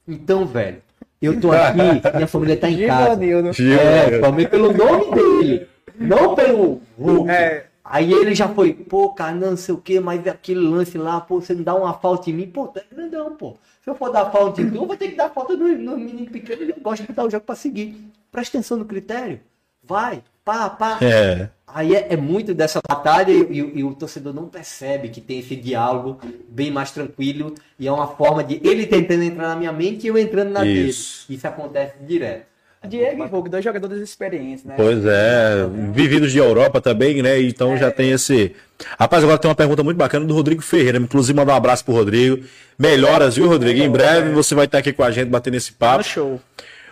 Então, 0.06 0.46
velho, 0.46 0.82
eu 1.20 1.40
tô 1.40 1.52
aqui, 1.52 2.14
minha 2.14 2.26
família 2.26 2.56
tá 2.56 2.70
em 2.70 2.86
casa. 2.86 3.24
É, 3.24 4.20
falei 4.20 4.46
pelo 4.46 4.72
nome 4.72 5.14
dele. 5.14 5.68
Não 5.98 6.34
pelo 6.34 6.80
Hulk. 6.98 7.30
É. 7.30 7.66
Aí 7.90 8.12
ele 8.12 8.34
já 8.34 8.46
foi, 8.48 8.74
pô, 8.74 9.10
cara, 9.10 9.34
não 9.34 9.56
sei 9.56 9.74
o 9.74 9.78
que, 9.78 9.98
mas 9.98 10.26
aquele 10.26 10.60
lance 10.60 10.98
lá, 10.98 11.20
pô, 11.22 11.40
você 11.40 11.54
não 11.54 11.62
dá 11.62 11.74
uma 11.74 11.94
falta 11.94 12.28
em 12.28 12.34
mim, 12.34 12.46
pô, 12.46 12.68
tá 12.68 12.82
grandão, 12.92 13.34
pô. 13.34 13.56
Se 13.82 13.88
eu 13.88 13.94
for 13.94 14.12
dar 14.12 14.30
falta 14.30 14.60
em 14.60 14.68
tu, 14.68 14.76
eu 14.76 14.86
vou 14.86 14.94
ter 14.94 15.08
que 15.08 15.16
dar 15.16 15.30
falta 15.30 15.56
no, 15.56 15.66
no 15.66 15.96
menino 15.96 16.30
pequeno, 16.30 16.62
ele 16.62 16.74
gosta 16.74 17.02
de 17.02 17.08
botar 17.08 17.24
o 17.24 17.30
jogo 17.30 17.46
pra 17.46 17.54
seguir. 17.54 17.96
Presta 18.30 18.58
atenção 18.58 18.76
no 18.76 18.84
critério. 18.84 19.40
Vai, 19.88 20.22
pá, 20.44 20.68
pá. 20.68 20.98
É. 21.00 21.48
Aí 21.66 21.94
é, 21.94 22.08
é 22.10 22.16
muito 22.16 22.54
dessa 22.54 22.80
batalha 22.86 23.30
e, 23.30 23.42
e, 23.42 23.78
e, 23.78 23.84
o 23.84 23.94
torcedor 23.94 24.34
não 24.34 24.46
percebe 24.46 25.08
que 25.08 25.20
tem 25.20 25.38
esse 25.38 25.56
diálogo 25.56 26.18
bem 26.48 26.70
mais 26.70 26.90
tranquilo 26.90 27.54
e 27.78 27.86
é 27.86 27.92
uma 27.92 28.06
forma 28.06 28.42
de 28.42 28.60
ele 28.64 28.86
tentando 28.86 29.22
entrar 29.22 29.48
na 29.48 29.56
minha 29.56 29.72
mente 29.72 30.04
e 30.04 30.08
eu 30.08 30.18
entrando 30.18 30.50
na 30.50 30.64
Isso. 30.64 31.26
dele. 31.26 31.38
Isso 31.38 31.46
acontece 31.46 31.94
direto. 32.00 32.46
Diego 32.86 33.24
e 33.24 33.28
Vogue, 33.28 33.50
dois 33.50 33.64
jogadores 33.64 34.00
experientes, 34.00 34.64
né? 34.64 34.74
Pois 34.76 35.04
é, 35.04 35.66
vividos 35.92 36.30
de 36.30 36.38
Europa 36.38 36.80
também, 36.80 37.20
né? 37.20 37.40
Então 37.40 37.74
é. 37.74 37.76
já 37.76 37.90
tem 37.90 38.12
esse. 38.12 38.54
Rapaz, 38.98 39.24
agora 39.24 39.36
tem 39.36 39.48
uma 39.48 39.54
pergunta 39.54 39.82
muito 39.82 39.96
bacana 39.96 40.24
do 40.24 40.32
Rodrigo 40.32 40.62
Ferreira. 40.62 40.96
Inclusive, 40.96 41.36
mandar 41.36 41.54
um 41.54 41.56
abraço 41.56 41.84
pro 41.84 41.94
Rodrigo. 41.94 42.44
Melhoras, 42.78 43.34
viu, 43.34 43.48
Rodrigo? 43.48 43.80
Em 43.80 43.90
breve 43.90 44.30
você 44.30 44.54
vai 44.54 44.66
estar 44.66 44.78
aqui 44.78 44.92
com 44.92 45.02
a 45.02 45.10
gente 45.10 45.28
batendo 45.28 45.56
esse 45.56 45.72
papo. 45.72 46.04
show. 46.04 46.40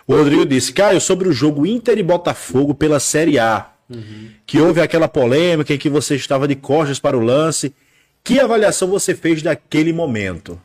O 0.07 0.15
Rodrigo 0.15 0.45
disse, 0.45 0.71
Caio, 0.71 1.01
sobre 1.01 1.27
o 1.27 1.33
jogo 1.33 1.65
Inter 1.65 1.97
e 1.97 2.03
Botafogo 2.03 2.73
pela 2.73 2.97
Série 2.97 3.37
A, 3.37 3.73
uhum. 3.89 4.31
que 4.45 4.57
houve 4.57 4.79
aquela 4.79 5.09
polêmica 5.09 5.73
em 5.73 5.77
que 5.77 5.89
você 5.89 6.15
estava 6.15 6.47
de 6.47 6.55
costas 6.55 6.97
para 6.97 7.17
o 7.17 7.19
lance. 7.19 7.75
Que 8.23 8.39
avaliação 8.39 8.87
você 8.87 9.13
fez 9.13 9.41
daquele 9.43 9.91
momento? 9.91 10.61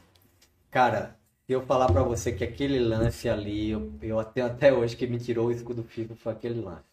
Cara, 0.70 1.16
eu 1.48 1.60
falar 1.62 1.90
para 1.90 2.04
você 2.04 2.30
que 2.30 2.44
aquele 2.44 2.78
lance 2.78 3.28
ali, 3.28 3.70
eu, 3.70 3.92
eu 4.00 4.22
tenho 4.22 4.46
até 4.46 4.72
hoje 4.72 4.96
que 4.96 5.08
me 5.08 5.18
tirou 5.18 5.48
o 5.48 5.52
escudo 5.52 5.82
FIFA 5.82 6.14
foi 6.14 6.32
aquele 6.32 6.60
lance. 6.60 6.84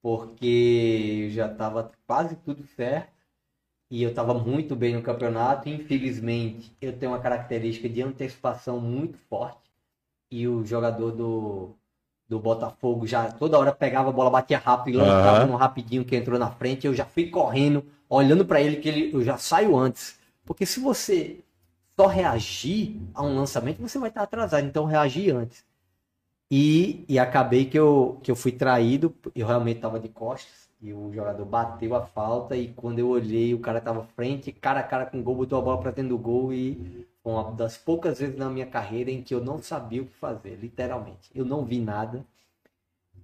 Porque 0.00 1.30
já 1.32 1.50
estava 1.50 1.90
quase 2.06 2.36
tudo 2.36 2.64
certo 2.76 3.10
e 3.90 4.04
eu 4.04 4.10
estava 4.10 4.34
muito 4.34 4.76
bem 4.76 4.94
no 4.94 5.02
campeonato. 5.02 5.68
Infelizmente, 5.68 6.72
eu 6.80 6.92
tenho 6.92 7.10
uma 7.10 7.20
característica 7.20 7.88
de 7.88 8.02
antecipação 8.02 8.80
muito 8.80 9.18
forte 9.28 9.61
e 10.32 10.48
o 10.48 10.64
jogador 10.64 11.12
do, 11.12 11.76
do 12.28 12.40
Botafogo 12.40 13.06
já 13.06 13.30
toda 13.30 13.58
hora 13.58 13.70
pegava 13.70 14.08
a 14.08 14.12
bola, 14.12 14.30
batia 14.30 14.58
rápido 14.58 14.94
e 14.94 14.98
lançava 14.98 15.44
uhum. 15.44 15.52
no 15.52 15.56
rapidinho 15.56 16.04
que 16.04 16.16
entrou 16.16 16.38
na 16.38 16.50
frente. 16.50 16.86
Eu 16.86 16.94
já 16.94 17.04
fui 17.04 17.28
correndo, 17.28 17.84
olhando 18.08 18.44
para 18.44 18.60
ele 18.60 18.76
que 18.76 18.88
ele, 18.88 19.14
eu 19.14 19.22
já 19.22 19.36
saio 19.36 19.76
antes. 19.76 20.18
Porque 20.44 20.64
se 20.64 20.80
você 20.80 21.40
só 21.94 22.06
reagir 22.06 22.98
a 23.14 23.22
um 23.22 23.36
lançamento, 23.36 23.80
você 23.80 23.98
vai 23.98 24.08
estar 24.08 24.22
atrasado. 24.22 24.66
Então, 24.66 24.86
reagir 24.86 25.34
antes. 25.34 25.64
E, 26.50 27.04
e 27.08 27.18
acabei 27.18 27.66
que 27.66 27.78
eu, 27.78 28.18
que 28.22 28.30
eu 28.30 28.36
fui 28.36 28.52
traído, 28.52 29.14
eu 29.34 29.46
realmente 29.46 29.76
estava 29.76 29.98
de 29.98 30.08
costas, 30.08 30.68
e 30.82 30.92
o 30.92 31.10
jogador 31.12 31.46
bateu 31.46 31.94
a 31.94 32.02
falta, 32.02 32.56
e 32.56 32.68
quando 32.74 32.98
eu 32.98 33.08
olhei, 33.08 33.54
o 33.54 33.58
cara 33.58 33.78
estava 33.78 34.02
frente, 34.16 34.52
cara 34.52 34.80
a 34.80 34.82
cara 34.82 35.06
com 35.06 35.18
o 35.18 35.22
gol, 35.22 35.36
botou 35.36 35.58
a 35.58 35.62
bola 35.62 35.80
para 35.80 35.92
dentro 35.92 36.10
do 36.10 36.18
gol, 36.18 36.52
e 36.52 37.06
uma 37.24 37.52
das 37.52 37.76
poucas 37.76 38.18
vezes 38.18 38.36
na 38.36 38.50
minha 38.50 38.66
carreira 38.66 39.10
em 39.10 39.22
que 39.22 39.34
eu 39.34 39.42
não 39.42 39.62
sabia 39.62 40.02
o 40.02 40.06
que 40.06 40.14
fazer, 40.14 40.56
literalmente. 40.56 41.30
Eu 41.34 41.44
não 41.44 41.64
vi 41.64 41.80
nada, 41.80 42.24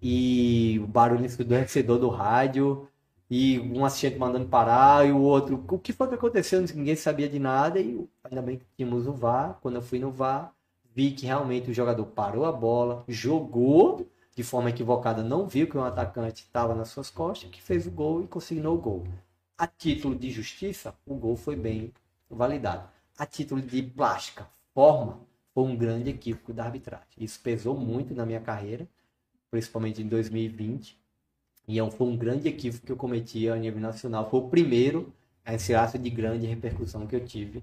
e 0.01 0.81
o 0.83 0.87
barulho 0.87 1.25
ensurdecedor 1.25 1.99
do 1.99 2.09
rádio, 2.09 2.89
e 3.31 3.59
um 3.61 3.85
assistente 3.85 4.19
mandando 4.19 4.47
parar 4.47 5.07
e 5.07 5.13
o 5.13 5.21
outro. 5.21 5.63
O 5.69 5.79
que 5.79 5.93
foi 5.93 6.09
que 6.09 6.15
aconteceu? 6.15 6.61
Ninguém 6.75 6.97
sabia 6.97 7.29
de 7.29 7.39
nada 7.39 7.79
e 7.79 8.09
ainda 8.25 8.41
bem 8.43 8.59
que 8.59 8.65
tínhamos 8.77 9.07
o 9.07 9.13
VAR. 9.13 9.59
Quando 9.61 9.77
eu 9.77 9.83
fui 9.83 9.99
no 9.99 10.11
VAR, 10.11 10.53
vi 10.95 11.11
que 11.13 11.27
realmente 11.27 11.71
o 11.71 11.75
jogador 11.75 12.07
parou 12.07 12.47
a 12.47 12.53
bola, 12.53 13.05
jogou 13.07 14.07
de 14.35 14.43
forma 14.43 14.71
equivocada, 14.71 15.23
não 15.23 15.47
viu 15.47 15.67
que 15.69 15.77
um 15.77 15.85
atacante 15.85 16.45
estava 16.45 16.75
nas 16.75 16.89
suas 16.89 17.11
costas, 17.11 17.51
que 17.51 17.61
fez 17.61 17.87
o 17.87 17.91
gol 17.91 18.23
e 18.23 18.27
consignou 18.27 18.77
o 18.77 18.81
gol. 18.81 19.05
A 19.59 19.67
título 19.67 20.15
de 20.15 20.31
justiça, 20.31 20.95
o 21.05 21.17
gol 21.17 21.37
foi 21.37 21.57
bem 21.57 21.93
validado. 22.31 22.89
A 23.19 23.27
título 23.27 23.61
de 23.61 23.83
plástica, 23.83 24.49
forma, 24.73 25.21
foi 25.53 25.65
um 25.65 25.77
grande 25.77 26.11
equívoco 26.11 26.53
da 26.53 26.65
arbitragem. 26.65 27.07
Isso 27.19 27.41
pesou 27.41 27.77
muito 27.77 28.15
na 28.15 28.25
minha 28.25 28.41
carreira, 28.41 28.89
principalmente 29.51 30.01
em 30.01 30.07
2020 30.07 30.97
e 31.69 31.79
é 31.79 31.91
foi 31.91 32.07
um 32.07 32.17
grande 32.17 32.49
equívoco 32.49 32.87
que 32.87 32.93
eu 32.93 32.97
cometi 32.97 33.47
a 33.49 33.55
nível 33.55 33.79
nacional. 33.79 34.29
Foi 34.31 34.41
o 34.41 34.49
primeiro 34.49 35.13
a 35.45 35.53
esse 35.53 35.75
ato 35.75 35.99
de 35.99 36.09
grande 36.09 36.47
repercussão 36.47 37.07
que 37.07 37.15
eu 37.15 37.25
tive. 37.25 37.63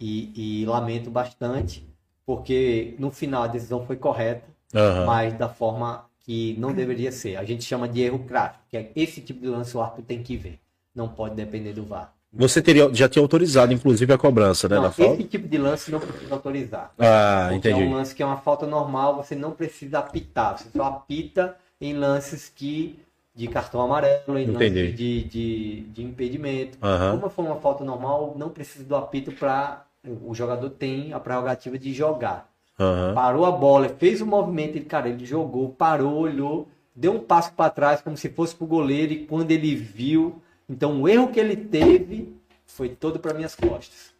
E, 0.00 0.62
e, 0.62 0.66
lamento 0.66 1.10
bastante, 1.10 1.86
porque 2.26 2.96
no 2.98 3.10
final 3.10 3.44
a 3.44 3.46
decisão 3.46 3.86
foi 3.86 3.96
correta, 3.96 4.46
uhum. 4.74 5.06
mas 5.06 5.34
da 5.34 5.48
forma 5.48 6.06
que 6.20 6.56
não 6.58 6.72
deveria 6.72 7.12
ser. 7.12 7.36
A 7.36 7.44
gente 7.44 7.62
chama 7.62 7.86
de 7.86 8.00
erro 8.00 8.24
crático, 8.24 8.64
que 8.68 8.76
é 8.76 8.90
esse 8.96 9.20
tipo 9.20 9.40
de 9.40 9.46
lance 9.46 9.76
o 9.76 9.80
árbitro 9.80 10.04
tem 10.04 10.22
que 10.22 10.36
ver. 10.36 10.58
Não 10.94 11.08
pode 11.08 11.34
depender 11.34 11.74
do 11.74 11.84
VAR. 11.84 12.13
Você 12.36 12.60
teria, 12.60 12.92
já 12.92 13.08
tinha 13.08 13.22
autorizado, 13.22 13.72
inclusive, 13.72 14.12
a 14.12 14.18
cobrança, 14.18 14.68
né? 14.68 14.76
Não, 14.76 14.88
esse 14.88 15.24
tipo 15.24 15.46
de 15.46 15.56
lance 15.56 15.90
não 15.90 16.00
precisa 16.00 16.34
autorizar. 16.34 16.92
Ah, 16.98 17.50
entendi. 17.52 17.80
É 17.80 17.84
um 17.84 17.92
lance 17.92 18.14
que 18.14 18.22
é 18.22 18.26
uma 18.26 18.38
falta 18.38 18.66
normal, 18.66 19.16
você 19.16 19.34
não 19.34 19.52
precisa 19.52 20.00
apitar. 20.00 20.58
Você 20.58 20.68
só 20.74 20.84
apita 20.84 21.56
em 21.80 21.94
lances 21.94 22.52
que 22.54 22.98
de 23.34 23.48
cartão 23.48 23.80
amarelo, 23.80 24.38
em 24.38 24.52
de, 24.92 25.24
de, 25.24 25.80
de 25.80 26.02
impedimento. 26.02 26.78
Uhum. 26.80 27.18
Como 27.18 27.30
for 27.30 27.44
uma 27.44 27.56
falta 27.56 27.84
normal, 27.84 28.34
não 28.36 28.48
precisa 28.48 28.84
do 28.84 28.94
apito 28.94 29.32
para. 29.32 29.84
O 30.22 30.34
jogador 30.34 30.70
tem 30.70 31.12
a 31.12 31.20
prerrogativa 31.20 31.78
de 31.78 31.92
jogar. 31.92 32.48
Uhum. 32.78 33.14
Parou 33.14 33.44
a 33.46 33.52
bola, 33.52 33.88
fez 33.88 34.20
o 34.20 34.26
movimento, 34.26 34.76
ele, 34.76 34.84
cara, 34.84 35.08
ele 35.08 35.24
jogou, 35.24 35.70
parou, 35.70 36.18
olhou, 36.18 36.68
deu 36.94 37.12
um 37.12 37.20
passo 37.20 37.52
para 37.52 37.70
trás 37.70 38.02
como 38.02 38.16
se 38.16 38.28
fosse 38.28 38.54
pro 38.54 38.66
goleiro 38.66 39.12
e 39.12 39.26
quando 39.26 39.50
ele 39.50 39.74
viu, 39.74 40.42
então 40.68 41.02
o 41.02 41.08
erro 41.08 41.30
que 41.30 41.40
ele 41.40 41.56
teve 41.56 42.34
foi 42.66 42.88
todo 42.88 43.18
para 43.18 43.34
minhas 43.34 43.54
costas. 43.54 44.14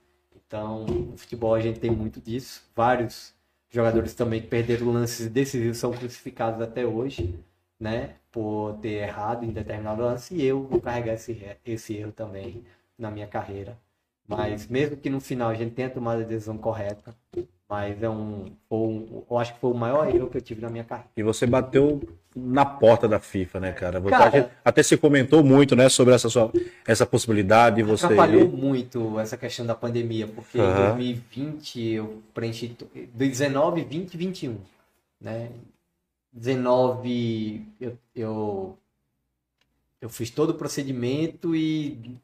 Então, 0.47 0.85
no 0.87 1.17
futebol 1.17 1.55
a 1.55 1.61
gente 1.61 1.81
tem 1.81 1.91
muito 1.91 2.21
disso. 2.21 2.63
Vários 2.75 3.35
jogadores 3.71 4.15
também 4.15 4.41
que 4.41 4.47
perderam 4.47 4.93
lances 4.93 5.29
decisivos 5.29 5.79
são 5.79 5.93
crucificados 5.93 6.61
até 6.61 6.87
hoje, 6.87 7.35
né? 7.81 8.15
por 8.35 8.79
ter 8.83 9.05
errado 9.05 9.45
em 9.45 9.53
determinado 9.53 10.03
lance 10.03 10.35
e 10.35 10.45
eu 10.45 10.65
vou 10.65 10.81
carregar 10.81 11.15
esse, 11.15 11.57
esse 11.65 11.95
erro 11.95 12.11
também 12.11 12.65
na 12.99 13.09
minha 13.09 13.29
carreira. 13.29 13.79
Mas 14.27 14.67
mesmo 14.67 14.97
que 14.97 15.09
no 15.09 15.21
final 15.21 15.51
a 15.51 15.55
gente 15.55 15.73
tenha 15.73 15.89
tomado 15.89 16.23
a 16.23 16.25
decisão 16.25 16.59
correta, 16.59 17.15
mas 17.75 18.01
é 18.01 18.09
um, 18.09 18.53
um, 18.71 19.25
eu 19.29 19.37
acho 19.37 19.53
que 19.55 19.59
foi 19.59 19.73
o 19.73 19.75
maior 19.75 20.09
erro 20.09 20.31
que 20.31 20.37
eu 20.37 20.41
tive 20.41 20.61
na 20.61 20.71
minha 20.71 20.85
carreira. 20.85 21.11
E 21.17 21.25
você 21.25 21.45
bateu 21.45 22.01
na 22.37 22.65
porta 22.65 23.09
da 23.09 23.19
FIFA, 23.19 23.59
né, 23.59 23.73
cara? 23.73 24.01
Cara, 24.01 24.53
até 24.65 24.81
se 24.81 24.97
comentou 24.97 25.43
muito, 25.43 25.75
né, 25.75 25.89
sobre 25.89 26.15
essa 26.15 26.31
sua 26.31 26.53
essa 26.87 27.05
possibilidade 27.05 27.77
de 27.77 27.83
você 27.83 28.05
atrapalhou 28.05 28.49
muito 28.49 29.19
essa 29.19 29.37
questão 29.37 29.67
da 29.67 29.75
pandemia, 29.75 30.29
porque 30.29 30.57
uhum. 30.57 30.71
em 30.71 30.75
2020 30.75 31.81
eu 31.83 32.23
preenchi 32.33 32.77
19, 33.13 33.83
20 33.83 34.15
e 34.15 34.17
21, 34.17 34.57
né? 35.21 35.49
19 36.33 37.67
eu, 37.81 37.99
eu, 38.15 38.79
eu 40.01 40.09
fiz 40.09 40.31
todo 40.31 40.51
o 40.51 40.55
procedimento 40.55 41.57
e 41.57 42.21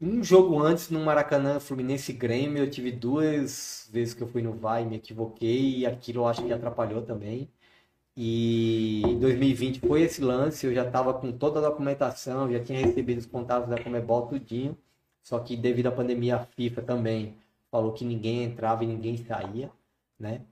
um 0.00 0.24
jogo 0.24 0.58
antes 0.58 0.88
no 0.90 1.00
Maracanã, 1.00 1.60
Fluminense 1.60 2.12
Grêmio, 2.12 2.64
eu 2.64 2.70
tive 2.70 2.90
duas 2.90 3.88
vezes 3.92 4.14
que 4.14 4.22
eu 4.22 4.28
fui 4.28 4.40
no 4.42 4.52
VAR 4.54 4.82
e 4.82 4.86
me 4.86 4.96
equivoquei 4.96 5.78
e 5.78 5.86
aquilo 5.86 6.20
eu 6.22 6.26
acho 6.26 6.44
que 6.44 6.52
atrapalhou 6.52 7.02
também. 7.02 7.50
E 8.16 9.02
em 9.06 9.18
2020 9.18 9.80
foi 9.80 10.02
esse 10.02 10.20
lance, 10.22 10.66
eu 10.66 10.74
já 10.74 10.86
estava 10.86 11.14
com 11.14 11.32
toda 11.32 11.58
a 11.60 11.62
documentação, 11.62 12.50
já 12.52 12.62
tinha 12.62 12.80
recebido 12.84 13.18
os 13.18 13.26
contatos 13.26 13.68
da 13.68 13.82
Comebol 13.82 14.26
tudinho, 14.26 14.76
só 15.22 15.38
que 15.40 15.56
devido 15.56 15.88
à 15.88 15.92
pandemia 15.92 16.36
a 16.36 16.46
FIFA 16.46 16.82
também 16.82 17.36
falou 17.70 17.92
que 17.92 18.04
ninguém 18.04 18.44
entrava 18.44 18.84
e 18.84 18.86
ninguém 18.86 19.16
saía, 19.18 19.70
né? 20.18 20.42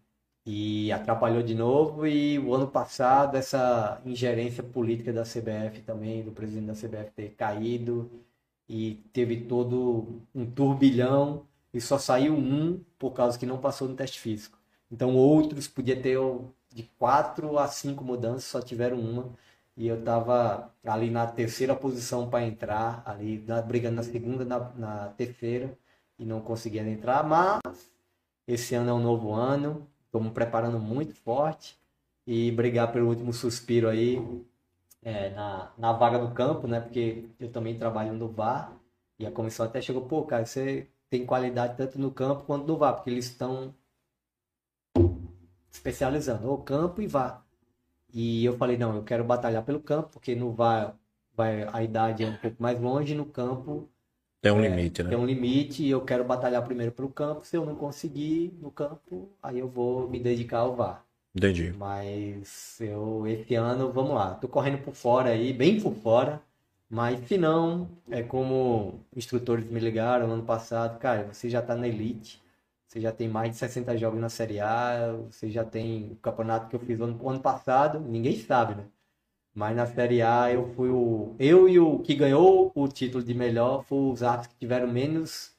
E 0.47 0.91
atrapalhou 0.93 1.43
de 1.43 1.55
novo 1.55 2.07
e 2.07 2.39
o 2.39 2.55
ano 2.55 2.69
passado 2.69 3.37
essa 3.37 4.01
ingerência 4.05 4.63
política 4.63 5.13
da 5.13 5.23
CBF 5.23 5.83
também, 5.83 6.23
do 6.23 6.33
presidente 6.33 6.67
da 6.67 6.75
CBF 6.75 7.13
ter 7.13 7.31
caído 7.31 8.11
e 8.69 8.97
teve 9.13 9.43
todo 9.43 10.23
um 10.35 10.45
turbilhão 10.47 11.47
e 11.73 11.81
só 11.81 11.99
saiu 11.99 12.35
um 12.35 12.83
por 12.99 13.13
causa 13.13 13.39
que 13.39 13.47
não 13.47 13.59
passou 13.59 13.89
no 13.89 13.95
teste 13.97 14.21
físico. 14.21 14.59
Então 14.91 15.17
outros 15.17 15.69
podia 15.69 16.01
ter 16.01 16.19
de 16.75 16.83
quatro 16.99 17.59
a 17.59 17.67
cinco 17.69 18.05
mudanças, 18.05 18.45
só 18.45 18.61
tiveram 18.61 18.99
uma. 19.01 19.33
E 19.77 19.87
eu 19.87 19.99
estava 19.99 20.75
ali 20.85 21.11
na 21.11 21.27
terceira 21.27 21.75
posição 21.75 22.29
para 22.29 22.45
entrar, 22.45 23.03
ali 23.07 23.45
brigando 23.67 23.97
na 23.97 24.03
segunda, 24.03 24.45
na, 24.45 24.59
na 24.75 25.09
terceira, 25.11 25.77
e 26.19 26.25
não 26.25 26.41
conseguia 26.41 26.83
entrar. 26.89 27.23
Mas 27.25 27.61
esse 28.47 28.75
ano 28.75 28.91
é 28.91 28.93
um 28.95 29.03
novo 29.03 29.33
ano, 29.33 29.87
estamos 30.07 30.33
preparando 30.33 30.79
muito 30.81 31.15
forte 31.15 31.79
e 32.27 32.51
brigar 32.51 32.93
pelo 32.93 33.09
último 33.09 33.33
suspiro 33.33 33.89
aí 33.89 34.19
é, 35.03 35.31
na, 35.31 35.73
na 35.79 35.93
vaga 35.93 36.19
do 36.19 36.33
campo, 36.35 36.67
né? 36.67 36.81
Porque 36.81 37.29
eu 37.39 37.51
também 37.51 37.79
trabalho 37.79 38.13
no 38.13 38.29
VAR 38.29 38.77
e 39.19 39.27
a 39.27 39.31
comissão 39.31 39.67
até 39.67 39.81
chegou, 39.81 40.03
pô, 40.07 40.25
cara, 40.25 40.45
você 40.45 40.89
tem 41.11 41.25
qualidade 41.27 41.77
tanto 41.77 41.99
no 41.99 42.11
campo 42.11 42.45
quanto 42.45 42.67
no 42.67 42.77
VAR, 42.77 42.95
porque 42.95 43.11
eles 43.11 43.27
estão 43.27 43.75
especializando, 45.71 46.53
o 46.53 46.59
campo 46.59 47.01
e 47.03 47.07
VAR. 47.07 47.45
E 48.13 48.45
eu 48.45 48.57
falei, 48.57 48.77
não, 48.77 48.97
eu 48.97 49.03
quero 49.05 49.25
batalhar 49.25 49.65
pelo 49.65 49.81
campo, 49.81 50.11
porque 50.11 50.35
no 50.35 50.53
VAR 50.53 50.97
vai, 51.35 51.65
a 51.73 51.83
idade 51.83 52.25
é 52.25 52.29
um 52.29 52.37
pouco 52.37 52.63
mais 52.63 52.81
longe, 52.81 53.15
no 53.15 53.27
campo 53.27 53.89
tem 54.41 54.53
um 54.53 54.63
é, 54.63 54.69
limite, 54.69 55.03
né? 55.03 55.11
Tem 55.11 55.19
um 55.19 55.27
limite 55.27 55.83
e 55.83 55.91
eu 55.91 56.01
quero 56.05 56.25
batalhar 56.25 56.65
primeiro 56.65 56.93
pelo 56.93 57.09
campo. 57.09 57.45
Se 57.45 57.57
eu 57.57 57.67
não 57.67 57.75
conseguir 57.75 58.57
no 58.61 58.71
campo, 58.71 59.33
aí 59.43 59.59
eu 59.59 59.69
vou 59.69 60.09
me 60.09 60.21
dedicar 60.21 60.59
ao 60.59 60.77
VAR. 60.77 61.05
Entendi. 61.35 61.73
Mas 61.73 62.81
eu, 62.81 63.27
esse 63.27 63.55
ano, 63.55 63.93
vamos 63.93 64.15
lá, 64.15 64.35
tô 64.35 64.49
correndo 64.49 64.79
por 64.83 64.95
fora 64.95 65.31
aí, 65.31 65.53
bem 65.53 65.81
por 65.81 65.95
fora. 65.95 66.43
Mas 66.91 67.21
se 67.29 67.37
não, 67.37 67.89
é 68.11 68.23
como 68.23 69.01
instrutores 69.15 69.67
me 69.67 69.79
ligaram 69.79 70.31
ano 70.33 70.43
passado, 70.43 70.99
cara, 70.99 71.25
você 71.33 71.49
já 71.51 71.61
tá 71.61 71.77
na 71.77 71.87
elite, 71.87 72.43
você 72.87 72.99
já 73.01 73.13
tem 73.13 73.29
mais 73.29 73.51
de 73.51 73.59
60 73.59 73.97
jogos 73.97 74.19
na 74.19 74.31
Série 74.31 74.59
A, 74.61 75.15
você 75.31 75.51
já 75.51 75.65
tem 75.65 76.13
o 76.13 76.17
campeonato 76.17 76.69
que 76.69 76.77
eu 76.77 76.81
fiz 76.81 76.99
ano, 77.01 77.29
ano 77.29 77.41
passado, 77.41 78.01
ninguém 78.01 78.39
sabe, 78.39 78.75
né? 78.75 78.85
Mas 79.55 79.77
na 79.77 79.87
Série 79.87 80.23
A 80.23 80.53
eu 80.53 80.69
fui 80.75 80.89
o. 80.89 81.35
Eu 81.39 81.69
e 81.69 81.79
o 81.79 81.99
que 81.99 82.15
ganhou 82.15 82.73
o 82.75 82.89
título 82.89 83.25
de 83.25 83.35
melhor 83.35 83.85
foi 83.85 83.99
os 84.13 84.23
atos 84.23 84.47
que 84.47 84.55
tiveram 84.55 84.89
menos 84.89 85.53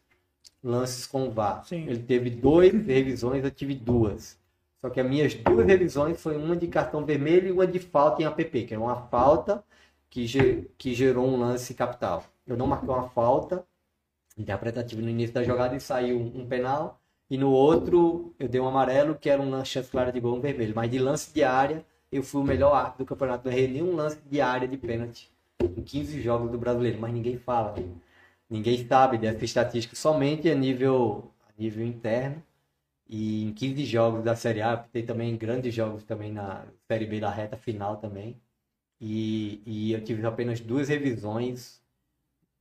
lances 0.63 1.05
com 1.05 1.27
o 1.27 1.31
VAR. 1.31 1.65
Sim. 1.65 1.85
Ele 1.85 1.99
teve 1.99 2.29
duas 2.29 2.71
revisões, 2.71 3.43
eu 3.43 3.51
tive 3.51 3.75
duas. 3.75 4.38
Só 4.81 4.89
que 4.89 4.99
as 4.99 5.07
minhas 5.07 5.33
duas 5.33 5.65
revisões 5.65 6.21
foi 6.21 6.37
uma 6.37 6.55
de 6.55 6.67
cartão 6.67 7.05
vermelho 7.05 7.47
e 7.49 7.51
uma 7.51 7.67
de 7.67 7.79
falta 7.79 8.21
em 8.21 8.25
APP, 8.25 8.65
que 8.65 8.73
era 8.73 8.81
uma 8.81 8.95
falta 9.07 9.63
que, 10.09 10.25
que 10.77 10.93
gerou 10.93 11.27
um 11.27 11.37
lance 11.37 11.73
capital. 11.73 12.23
Eu 12.47 12.57
não 12.57 12.65
marquei 12.65 12.89
uma 12.89 13.09
falta 13.09 13.65
interpretativa 14.37 15.01
no 15.01 15.09
início 15.09 15.33
da 15.33 15.43
jogada 15.43 15.75
e 15.75 15.79
saiu 15.79 16.19
um 16.19 16.47
penal. 16.47 16.99
E 17.29 17.37
no 17.37 17.51
outro 17.51 18.33
eu 18.39 18.47
dei 18.47 18.59
um 18.59 18.67
amarelo, 18.67 19.15
que 19.15 19.29
era 19.29 19.41
um 19.41 19.49
lance 19.49 19.71
chance 19.71 19.89
clara 19.91 20.11
de 20.11 20.19
gol 20.19 20.37
um 20.37 20.41
vermelho. 20.41 20.73
Mas 20.75 20.89
de 20.89 20.97
lance 20.97 21.33
de 21.33 21.43
área, 21.43 21.85
eu 22.11 22.23
fui 22.23 22.41
o 22.41 22.45
melhor 22.45 22.73
arco 22.73 22.97
do 22.97 23.05
campeonato. 23.05 23.47
Não 23.47 23.51
errei 23.55 23.67
nenhum 23.67 23.95
lance 23.95 24.19
de 24.25 24.41
área 24.41 24.67
de 24.67 24.77
pênalti 24.77 25.29
em 25.61 25.83
15 25.83 26.21
jogos 26.21 26.49
do 26.49 26.57
brasileiro. 26.57 26.99
Mas 26.99 27.13
ninguém 27.13 27.37
fala. 27.37 27.75
Ninguém 28.49 28.87
sabe 28.87 29.17
dessa 29.17 29.45
estatística 29.45 29.95
somente 29.95 30.49
a 30.49 30.55
nível, 30.55 31.31
a 31.47 31.61
nível 31.61 31.85
interno. 31.85 32.41
E 33.09 33.43
em 33.45 33.53
15 33.53 33.85
jogos 33.85 34.23
da 34.23 34.35
Série 34.35 34.61
A, 34.61 34.77
tem 34.77 35.05
também 35.05 35.35
grandes 35.35 35.73
jogos 35.73 36.03
também 36.03 36.31
na 36.31 36.65
Série 36.87 37.07
B 37.07 37.19
da 37.19 37.29
reta 37.31 37.57
final 37.57 37.97
também. 37.97 38.39
E, 39.01 39.61
e 39.65 39.93
eu 39.93 40.03
tive 40.03 40.25
apenas 40.27 40.59
duas 40.61 40.89
revisões 40.89 41.81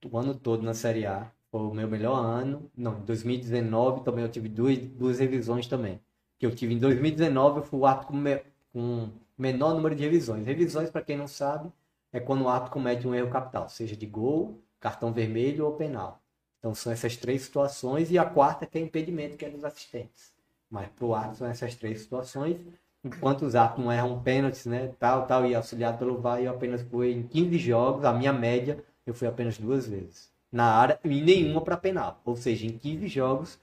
o 0.05 0.17
ano 0.19 0.35
todo 0.35 0.63
na 0.63 0.75
Série 0.75 1.07
A. 1.07 1.31
Foi 1.51 1.61
o 1.61 1.75
meu 1.75 1.89
melhor 1.89 2.17
ano. 2.17 2.71
Não, 2.77 2.99
em 2.99 3.05
2019 3.05 4.05
também 4.05 4.25
eu 4.25 4.31
tive 4.31 4.49
duas, 4.49 4.79
duas 4.79 5.19
revisões 5.19 5.67
também. 5.67 6.01
Que 6.39 6.47
eu 6.47 6.55
tive 6.55 6.75
em 6.75 6.79
2019, 6.79 7.59
eu 7.59 7.63
fui 7.65 7.81
o 7.81 7.87
árbitro 7.87 8.09
com, 8.09 8.17
me, 8.17 8.43
com 8.73 9.11
menor 9.37 9.75
número 9.75 9.95
de 9.95 10.03
revisões. 10.05 10.47
Revisões, 10.47 10.91
para 10.91 11.03
quem 11.03 11.17
não 11.17 11.29
sabe, 11.29 11.71
é 12.13 12.21
quando 12.21 12.43
o 12.43 12.49
árbitro 12.49 12.73
comete 12.73 13.07
um 13.07 13.15
erro 13.15 13.31
capital, 13.31 13.69
seja 13.69 13.97
de 13.97 14.07
gol, 14.07 14.63
cartão 14.81 15.13
vermelho 15.13 15.67
ou 15.67 15.73
penal. 15.73 16.23
Então 16.59 16.75
são 16.75 16.93
essas 16.93 17.17
três 17.17 17.43
situações 17.43 18.11
e 18.11 18.19
a 18.19 18.25
quarta 18.25 18.67
que 18.67 18.79
é 18.79 18.81
impedimento, 18.81 19.37
que 19.37 19.45
é 19.45 19.51
dos 19.51 19.65
assistentes. 19.65 20.38
Mas 20.71 20.89
para 20.89 21.07
o 21.07 21.15
árbitro 21.15 21.39
são 21.39 21.49
essas 21.49 21.75
três 21.75 22.01
situações. 22.01 22.57
Enquanto 23.05 23.43
os 23.43 23.55
árbitros 23.55 23.85
não 23.85 23.93
erram 23.93 24.21
pênaltis, 24.21 24.67
né, 24.67 24.91
tal, 24.99 25.27
tal, 25.27 25.47
e 25.47 25.55
auxiliado 25.55 25.99
pelo 25.99 26.21
VAR, 26.21 26.43
eu 26.43 26.51
apenas 26.51 26.83
fui 26.83 27.13
em 27.13 27.23
15 27.23 27.59
jogos, 27.59 28.05
a 28.05 28.13
minha 28.13 28.33
média, 28.33 28.79
eu 29.07 29.15
fui 29.15 29.27
apenas 29.27 29.57
duas 29.57 29.87
vezes. 29.87 30.31
Na 30.51 30.65
área 30.65 30.99
e 31.05 31.21
nenhuma 31.21 31.61
para 31.61 31.77
penal. 31.77 32.21
Ou 32.25 32.37
seja, 32.37 32.67
em 32.67 32.77
15 32.77 33.07
jogos, 33.07 33.59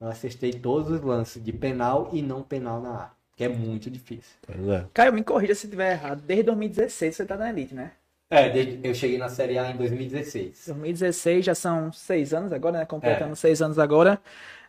eu 0.00 0.08
acertei 0.08 0.52
todos 0.52 0.90
os 0.90 1.00
lances 1.02 1.42
de 1.42 1.52
penal 1.52 2.08
e 2.12 2.22
não 2.22 2.42
penal 2.42 2.80
na 2.80 2.90
área. 2.90 3.18
Que 3.36 3.44
é 3.44 3.48
muito 3.48 3.90
difícil. 3.90 4.36
Pois 4.42 4.68
é. 4.68 4.86
Caio, 4.92 5.12
me 5.12 5.22
corrija 5.22 5.54
se 5.54 5.66
estiver 5.66 5.92
errado. 5.92 6.22
Desde 6.22 6.44
2016 6.44 7.14
você 7.14 7.24
tá 7.24 7.36
na 7.36 7.50
Elite, 7.50 7.74
né? 7.74 7.92
É, 8.30 8.50
desde, 8.50 8.80
eu 8.82 8.94
cheguei 8.94 9.16
na 9.16 9.28
Série 9.28 9.58
A 9.58 9.70
em 9.70 9.76
2016. 9.76 10.64
2016 10.66 11.44
já 11.44 11.54
são 11.54 11.92
seis 11.92 12.34
anos 12.34 12.52
agora, 12.52 12.78
né? 12.78 12.84
Completando 12.84 13.32
é. 13.32 13.36
seis 13.36 13.62
anos 13.62 13.78
agora. 13.78 14.20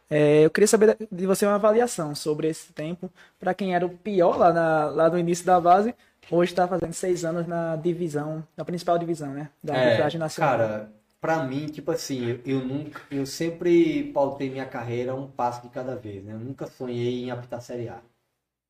É, 0.09 0.45
eu 0.45 0.49
queria 0.49 0.67
saber 0.67 0.97
de 1.11 1.25
você 1.27 1.45
uma 1.45 1.55
avaliação 1.55 2.15
sobre 2.15 2.47
esse 2.47 2.73
tempo. 2.73 3.11
Para 3.39 3.53
quem 3.53 3.75
era 3.75 3.85
o 3.85 3.89
pior 3.89 4.37
lá, 4.37 4.51
na, 4.51 4.85
lá 4.85 5.09
no 5.09 5.19
início 5.19 5.45
da 5.45 5.59
base, 5.59 5.93
hoje 6.31 6.51
está 6.51 6.67
fazendo 6.67 6.93
seis 6.93 7.23
anos 7.23 7.45
na 7.45 7.75
divisão, 7.75 8.43
na 8.57 8.65
principal 8.65 8.97
divisão, 8.97 9.31
né? 9.33 9.49
Da 9.63 9.75
é, 9.75 9.85
arbitragem 9.85 10.19
nacional. 10.19 10.57
Cara, 10.57 10.91
para 11.21 11.43
mim, 11.43 11.67
tipo 11.67 11.91
assim, 11.91 12.25
eu, 12.25 12.41
eu, 12.45 12.65
nunca, 12.65 13.01
eu 13.11 13.25
sempre 13.25 14.11
pautei 14.11 14.49
minha 14.49 14.65
carreira 14.65 15.13
um 15.13 15.29
passo 15.29 15.61
de 15.61 15.69
cada 15.69 15.95
vez, 15.95 16.23
né? 16.23 16.33
Eu 16.33 16.39
nunca 16.39 16.65
sonhei 16.65 17.25
em 17.25 17.31
apitar 17.31 17.61
Série 17.61 17.89
A. 17.89 18.01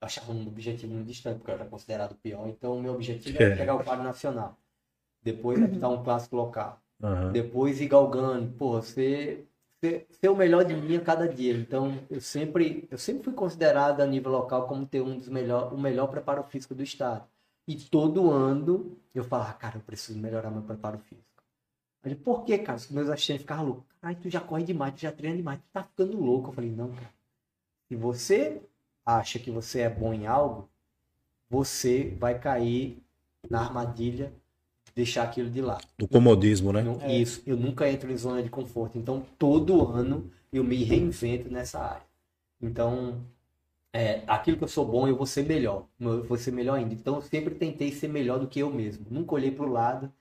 Eu 0.02 0.06
achava 0.06 0.32
um 0.32 0.48
objetivo 0.48 0.94
muito 0.94 1.08
distante, 1.08 1.38
porque 1.38 1.52
eu 1.52 1.56
era 1.56 1.66
considerado 1.66 2.12
o 2.14 2.16
pior. 2.16 2.48
Então, 2.48 2.78
o 2.78 2.82
meu 2.82 2.94
objetivo 2.94 3.42
era 3.42 3.56
pegar 3.56 3.76
o 3.76 3.84
quadro 3.84 4.04
nacional. 4.04 4.58
Depois 5.22 5.62
apitar 5.62 5.90
um 5.90 6.04
clássico 6.04 6.36
local. 6.36 6.82
Uhum. 7.02 7.32
Depois 7.32 7.80
ir 7.82 7.88
galgando. 7.88 8.52
Pô, 8.54 8.82
você 8.82 9.46
ser, 9.84 10.08
ser 10.12 10.30
o 10.30 10.36
melhor 10.36 10.66
de 10.66 10.76
mim 10.76 10.98
a 10.98 11.02
cada 11.02 11.28
dia. 11.28 11.54
Então, 11.54 11.98
eu 12.10 12.22
sempre, 12.22 12.88
eu 12.92 12.98
sempre 12.98 13.24
fui 13.24 13.34
considerado 13.34 14.02
a 14.02 14.06
nível 14.06 14.32
local 14.32 14.68
como 14.68 14.86
ter 14.86 15.02
um 15.02 15.18
dos 15.18 15.30
melhor, 15.30 15.74
o 15.74 15.78
melhor 15.78 16.08
preparo 16.08 16.44
físico 16.44 16.76
do 16.76 16.84
estado. 16.84 17.26
E 17.68 17.76
todo 17.76 18.32
ano 18.32 18.98
eu 19.14 19.24
falava, 19.24 19.54
cara, 19.54 19.78
eu 19.78 19.82
preciso 19.82 20.20
melhorar 20.20 20.50
meu 20.52 20.64
preparo 20.64 20.98
físico. 21.00 21.28
Mas 22.04 22.14
por 22.16 22.44
que, 22.46 22.58
cara? 22.58 22.78
Os 22.78 22.90
meus 22.90 23.10
assistentes 23.10 23.42
ficavam 23.42 23.66
loucos. 23.66 23.86
Ai, 24.02 24.16
tu 24.16 24.30
já 24.30 24.40
corre 24.40 24.64
demais, 24.64 24.94
tu 24.94 25.02
já 25.02 25.12
treina 25.12 25.38
demais, 25.38 25.60
tu 25.60 25.66
tá 25.72 25.84
ficando 25.84 26.18
louco. 26.18 26.50
Eu 26.50 26.54
falei, 26.54 26.72
não, 26.72 26.92
cara. 26.92 27.14
Se 27.88 27.96
você 27.96 28.62
acha 29.06 29.40
que 29.40 29.52
você 29.52 29.82
é 29.82 29.90
bom 29.90 30.14
em 30.14 30.26
algo, 30.26 30.70
você 31.50 32.16
vai 32.20 32.40
cair 32.40 33.04
na 33.50 33.62
armadilha 33.62 34.34
deixar 35.00 35.24
aquilo 35.24 35.50
de 35.50 35.62
lado. 35.62 35.88
Do 35.98 36.08
comodismo, 36.08 36.74
né? 36.74 36.84
É. 37.02 37.18
Isso. 37.18 37.42
Eu 37.46 37.56
nunca 37.56 37.90
entro 37.90 38.12
em 38.12 38.18
zona 38.18 38.44
de 38.44 38.50
conforto. 38.50 38.98
Então, 38.98 39.26
todo 39.38 39.88
ano 39.88 40.30
eu 40.52 40.62
me 40.64 40.84
reinvento 40.84 41.50
nessa 41.50 41.80
área. 41.80 42.06
Então, 42.62 43.22
é, 43.94 44.24
aquilo 44.28 44.58
que 44.58 44.64
eu 44.66 44.68
sou 44.68 44.86
bom, 44.86 45.08
eu 45.08 45.16
vou 45.16 45.26
ser 45.26 45.44
melhor. 45.46 45.86
Eu 45.98 46.24
vou 46.26 46.38
ser 46.38 46.52
melhor 46.52 46.76
ainda. 46.76 46.94
Então, 46.94 47.16
eu 47.16 47.22
sempre 47.22 47.56
tentei 47.56 47.94
ser 47.94 48.10
melhor 48.10 48.40
do 48.40 48.48
que 48.48 48.60
eu 48.60 48.70
mesmo. 48.70 49.06
Nunca 49.10 49.36
olhei 49.36 49.52
para 49.52 49.66
o 49.66 49.72
lado. 49.72 50.12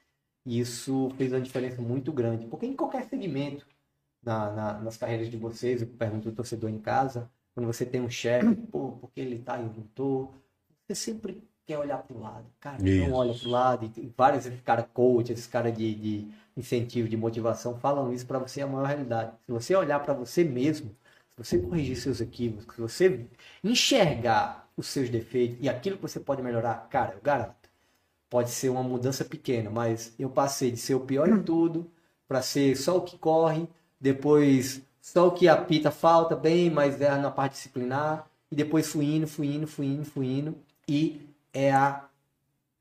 E 0.46 0.60
isso 0.60 1.10
fez 1.16 1.32
uma 1.32 1.40
diferença 1.40 1.82
muito 1.82 2.12
grande. 2.12 2.46
Porque 2.46 2.64
em 2.64 2.76
qualquer 2.76 3.04
segmento, 3.08 3.66
na, 4.22 4.52
na, 4.52 4.78
nas 4.78 4.96
carreiras 4.96 5.28
de 5.28 5.36
vocês, 5.36 5.82
eu 5.82 5.88
pergunto 5.88 6.28
ao 6.28 6.34
torcedor 6.34 6.70
em 6.70 6.78
casa, 6.78 7.28
quando 7.52 7.66
você 7.66 7.84
tem 7.84 8.00
um 8.00 8.08
chefe, 8.08 8.54
pô, 8.70 8.92
porque 8.92 9.20
ele 9.20 9.40
tá 9.40 9.58
e 9.58 9.62
eu 9.62 9.72
não 9.76 9.82
tô, 9.94 10.28
você 10.86 10.94
sempre 10.94 11.42
quer 11.68 11.78
olhar 11.78 11.98
para 11.98 12.16
o 12.16 12.20
lado. 12.20 12.46
Cara, 12.58 12.82
Isso. 12.82 13.06
não 13.06 13.14
olha 13.14 13.34
para 13.34 13.46
o 13.46 13.50
lado. 13.50 13.92
E 13.94 14.12
vários 14.16 14.46
esses 14.46 14.62
caras 14.62 14.86
coach, 14.94 15.30
esses 15.30 15.46
caras 15.46 15.76
de, 15.76 15.94
de 15.94 16.28
incentivo, 16.56 17.06
de 17.06 17.16
motivação, 17.16 17.78
falam 17.78 18.10
isso 18.10 18.26
para 18.26 18.38
você 18.38 18.62
é 18.62 18.64
a 18.64 18.66
maior 18.66 18.86
realidade. 18.86 19.32
Se 19.44 19.52
você 19.52 19.76
olhar 19.76 20.00
para 20.00 20.14
você 20.14 20.42
mesmo, 20.42 20.88
se 21.30 21.36
você 21.36 21.58
corrigir 21.58 21.96
seus 21.96 22.22
equívocos, 22.22 22.74
se 22.74 22.80
você 22.80 23.26
enxergar 23.62 24.66
os 24.78 24.86
seus 24.86 25.10
defeitos 25.10 25.58
e 25.60 25.68
aquilo 25.68 25.96
que 25.96 26.02
você 26.02 26.18
pode 26.18 26.40
melhorar, 26.42 26.88
cara, 26.88 27.12
eu 27.12 27.20
garanto. 27.20 27.68
Pode 28.30 28.50
ser 28.50 28.70
uma 28.70 28.82
mudança 28.82 29.22
pequena, 29.24 29.68
mas 29.68 30.14
eu 30.18 30.30
passei 30.30 30.70
de 30.70 30.78
ser 30.78 30.94
o 30.94 31.00
pior 31.00 31.28
em 31.28 31.42
tudo 31.42 31.90
para 32.26 32.40
ser 32.40 32.76
só 32.76 32.96
o 32.96 33.02
que 33.02 33.18
corre, 33.18 33.68
depois 34.00 34.82
só 35.02 35.28
o 35.28 35.32
que 35.32 35.48
apita 35.48 35.90
falta 35.90 36.34
bem, 36.34 36.70
mas 36.70 37.00
é 37.00 37.14
na 37.18 37.30
parte 37.30 37.52
disciplinar, 37.52 38.26
e 38.50 38.56
depois 38.56 38.90
fui 38.90 39.04
indo, 39.16 39.26
fui 39.26 39.54
indo, 39.54 39.66
fui 39.66 39.86
indo, 39.86 40.04
fui 40.04 40.26
indo, 40.26 40.56
e 40.86 41.27
é 41.58 41.72
a 41.72 42.04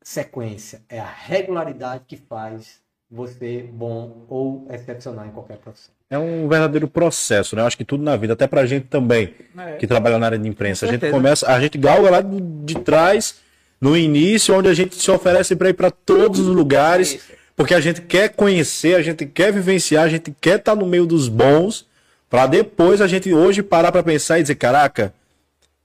sequência, 0.00 0.82
é 0.88 1.00
a 1.00 1.10
regularidade 1.10 2.04
que 2.06 2.16
faz 2.16 2.78
você 3.10 3.68
bom 3.72 4.24
ou 4.28 4.68
excepcional 4.70 5.26
em 5.26 5.30
qualquer 5.30 5.56
profissão. 5.56 5.92
É 6.08 6.16
um 6.16 6.48
verdadeiro 6.48 6.86
processo, 6.86 7.56
né? 7.56 7.62
Eu 7.62 7.66
acho 7.66 7.76
que 7.76 7.84
tudo 7.84 8.04
na 8.04 8.16
vida, 8.16 8.34
até 8.34 8.46
pra 8.46 8.64
gente 8.66 8.86
também, 8.86 9.34
é. 9.58 9.72
que 9.72 9.86
trabalha 9.86 10.18
na 10.18 10.26
área 10.26 10.38
de 10.38 10.48
imprensa. 10.48 10.86
A 10.86 10.92
gente 10.92 11.10
começa, 11.10 11.50
a 11.50 11.60
gente 11.60 11.76
galga 11.76 12.08
lá 12.08 12.20
de, 12.20 12.40
de 12.40 12.76
trás, 12.76 13.40
no 13.80 13.96
início, 13.96 14.56
onde 14.56 14.68
a 14.68 14.74
gente 14.74 14.94
se 14.94 15.10
oferece 15.10 15.56
para 15.56 15.70
ir 15.70 15.74
para 15.74 15.90
todos 15.90 16.38
os 16.38 16.54
lugares, 16.54 17.20
porque 17.56 17.74
a 17.74 17.80
gente 17.80 18.00
quer 18.02 18.28
conhecer, 18.28 18.94
a 18.94 19.02
gente 19.02 19.26
quer 19.26 19.52
vivenciar, 19.52 20.04
a 20.04 20.08
gente 20.08 20.32
quer 20.40 20.58
estar 20.58 20.76
tá 20.76 20.80
no 20.80 20.86
meio 20.86 21.04
dos 21.04 21.28
bons, 21.28 21.86
para 22.30 22.46
depois 22.46 23.00
a 23.00 23.08
gente 23.08 23.32
hoje 23.34 23.62
parar 23.62 23.90
para 23.90 24.02
pensar 24.02 24.38
e 24.38 24.42
dizer, 24.42 24.54
caraca, 24.54 25.12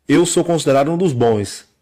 eu 0.07 0.25
sou 0.25 0.43
considerado 0.43 0.91
um 0.91 0.97
dos 0.97 1.11
bons. 1.11 1.72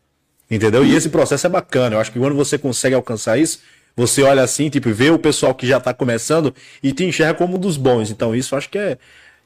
Entendeu? 0.52 0.86
E 0.86 0.93
esse 0.93 1.10
processo 1.10 1.47
é 1.47 1.49
bacana. 1.49 1.95
Eu 1.95 1.99
acho 2.02 2.12
que 2.12 2.20
quando 2.20 2.36
você 2.36 2.58
consegue 2.58 2.93
alcançar 2.93 3.39
isso, 3.39 3.62
você 3.95 4.22
olha 4.22 4.43
assim, 4.43 4.70
tipo, 4.70 4.89
vê 4.91 5.10
o 5.10 5.18
pessoal 5.18 5.56
que 5.56 5.66
já 5.66 5.78
está 5.78 5.93
começando 5.93 6.54
e 6.84 6.91
te 6.91 7.06
enxerga 7.06 7.34
como 7.34 7.56
um 7.56 7.60
dos 7.60 7.78
bons. 7.78 8.12
Então, 8.12 8.36
isso 8.36 8.54
acho 8.56 8.70
que 8.70 8.78
é, 8.78 8.97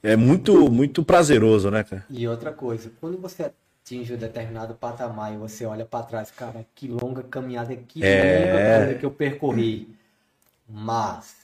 é 0.02 0.16
muito, 0.16 0.70
muito 0.72 1.04
prazeroso, 1.04 1.70
né, 1.70 1.84
cara? 1.84 2.04
E 2.10 2.28
outra 2.28 2.52
coisa, 2.52 2.92
quando 3.00 3.20
você 3.20 3.52
atinge 3.84 4.16
um 4.16 4.18
determinado 4.18 4.74
patamar 4.74 5.32
e 5.32 5.38
você 5.38 5.64
olha 5.64 5.86
para 5.86 6.06
trás, 6.06 6.32
cara, 6.32 6.66
que 6.74 6.88
longa 6.88 7.22
caminhada, 7.22 7.76
que 7.76 8.04
é... 8.04 8.46
longa 8.46 8.78
coisa 8.86 9.00
que 9.00 9.06
eu 9.06 9.12
percorri. 9.12 9.90
Mas, 10.68 11.36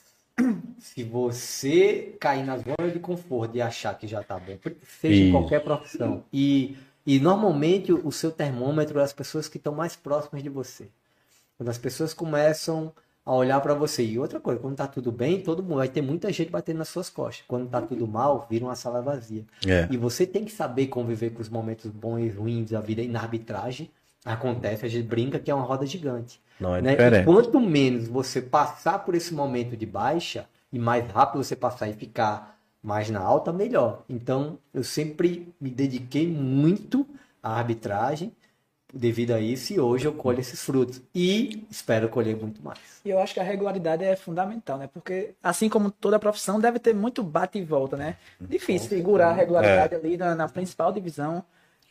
se 0.80 1.04
você 1.04 2.16
cair 2.20 2.44
na 2.44 2.58
zona 2.58 2.92
de 2.92 3.00
conforto 3.00 3.56
e 3.56 3.62
achar 3.62 3.94
que 3.96 4.08
já 4.08 4.24
tá 4.24 4.40
bom, 4.40 4.58
seja 5.00 5.14
isso. 5.14 5.24
em 5.26 5.32
qualquer 5.32 5.64
profissão, 5.64 6.24
e, 6.34 6.76
e 7.06 7.20
normalmente 7.20 7.92
o 7.92 8.12
seu 8.12 8.32
termômetro 8.32 9.00
é 9.00 9.04
as 9.04 9.14
pessoas 9.14 9.48
que 9.48 9.58
estão 9.58 9.74
mais 9.74 9.96
próximas 9.96 10.44
de 10.44 10.50
você. 10.50 10.88
Quando 11.58 11.70
as 11.70 11.78
pessoas 11.78 12.14
começam 12.14 12.92
a 13.26 13.34
olhar 13.34 13.60
para 13.62 13.74
você. 13.74 14.04
E 14.04 14.18
outra 14.18 14.40
coisa, 14.40 14.60
quando 14.60 14.76
tá 14.76 14.88
tudo 14.88 15.12
bem, 15.12 15.42
todo 15.42 15.62
mundo 15.62 15.76
vai 15.76 15.88
ter 15.88 16.02
muita 16.02 16.32
gente 16.32 16.50
batendo 16.50 16.80
nas 16.80 16.90
suas 16.90 17.10
costas. 17.10 17.46
Quando 17.48 17.70
tá 17.70 17.82
tudo 17.82 18.08
mal, 18.08 18.48
vira 18.50 18.66
uma 18.66 18.76
sala 18.76 19.02
vazia. 19.02 19.46
É. 19.66 19.88
E 19.92 19.98
você 19.98 20.26
tem 20.26 20.44
que 20.44 20.52
saber 20.52 20.88
conviver 20.88 21.32
com 21.32 21.42
os 21.42 21.50
momentos 21.50 21.90
bons 21.92 22.20
e 22.20 22.30
ruins 22.30 22.72
da 22.72 22.82
vida. 22.82 23.02
E 23.02 23.08
na 23.08 23.22
arbitragem 23.22 23.90
acontece, 24.26 24.86
a 24.86 24.90
gente 24.90 25.08
brinca 25.08 25.40
que 25.40 25.52
é 25.52 25.56
uma 25.56 25.64
roda 25.64 25.86
gigante. 25.86 26.40
Não 26.60 26.76
é 26.76 26.82
né? 26.82 26.92
diferente. 26.92 27.24
E 27.24 27.26
quanto 27.26 27.60
menos 27.60 28.08
você 28.08 28.42
passar 28.42 29.00
por 29.00 29.16
esse 29.16 29.34
momento 29.34 29.78
de 29.78 29.86
baixa 29.86 30.48
e 30.72 30.80
mais 30.80 31.08
rápido 31.12 31.44
você 31.44 31.56
passar 31.56 31.90
e 31.90 31.94
ficar 31.94 32.60
mais 32.84 33.10
na 33.10 33.20
alta, 33.20 33.54
melhor. 33.54 34.04
Então, 34.10 34.58
eu 34.74 34.84
sempre 34.84 35.54
me 35.60 35.70
dediquei 35.70 36.28
muito 36.28 37.08
à 37.42 37.58
arbitragem 37.58 38.32
devido 38.94 39.32
a 39.32 39.40
isso 39.40 39.74
e 39.74 39.80
hoje 39.80 40.06
eu 40.06 40.14
colho 40.14 40.40
esses 40.40 40.62
frutos 40.62 41.02
e 41.16 41.66
espero 41.70 42.10
colher 42.10 42.36
muito 42.36 42.62
mais. 42.62 42.80
E 43.06 43.10
eu 43.10 43.20
acho 43.20 43.34
que 43.34 43.40
a 43.40 43.44
regularidade 43.44 44.04
é 44.04 44.16
fundamental, 44.16 44.78
né? 44.78 44.90
Porque 44.92 45.34
assim 45.42 45.70
como 45.70 45.90
toda 45.90 46.20
profissão 46.20 46.60
deve 46.60 46.80
ter 46.80 46.94
muito 46.94 47.24
bate 47.24 47.58
e 47.58 47.64
volta, 47.64 47.96
né? 47.96 48.18
Difícil 48.40 48.90
segurar 48.90 49.30
a 49.30 49.34
regularidade 49.34 49.96
é. 49.96 49.98
ali 49.98 50.18
na, 50.18 50.36
na, 50.36 50.50
principal 50.50 50.92
divisão. 50.92 51.44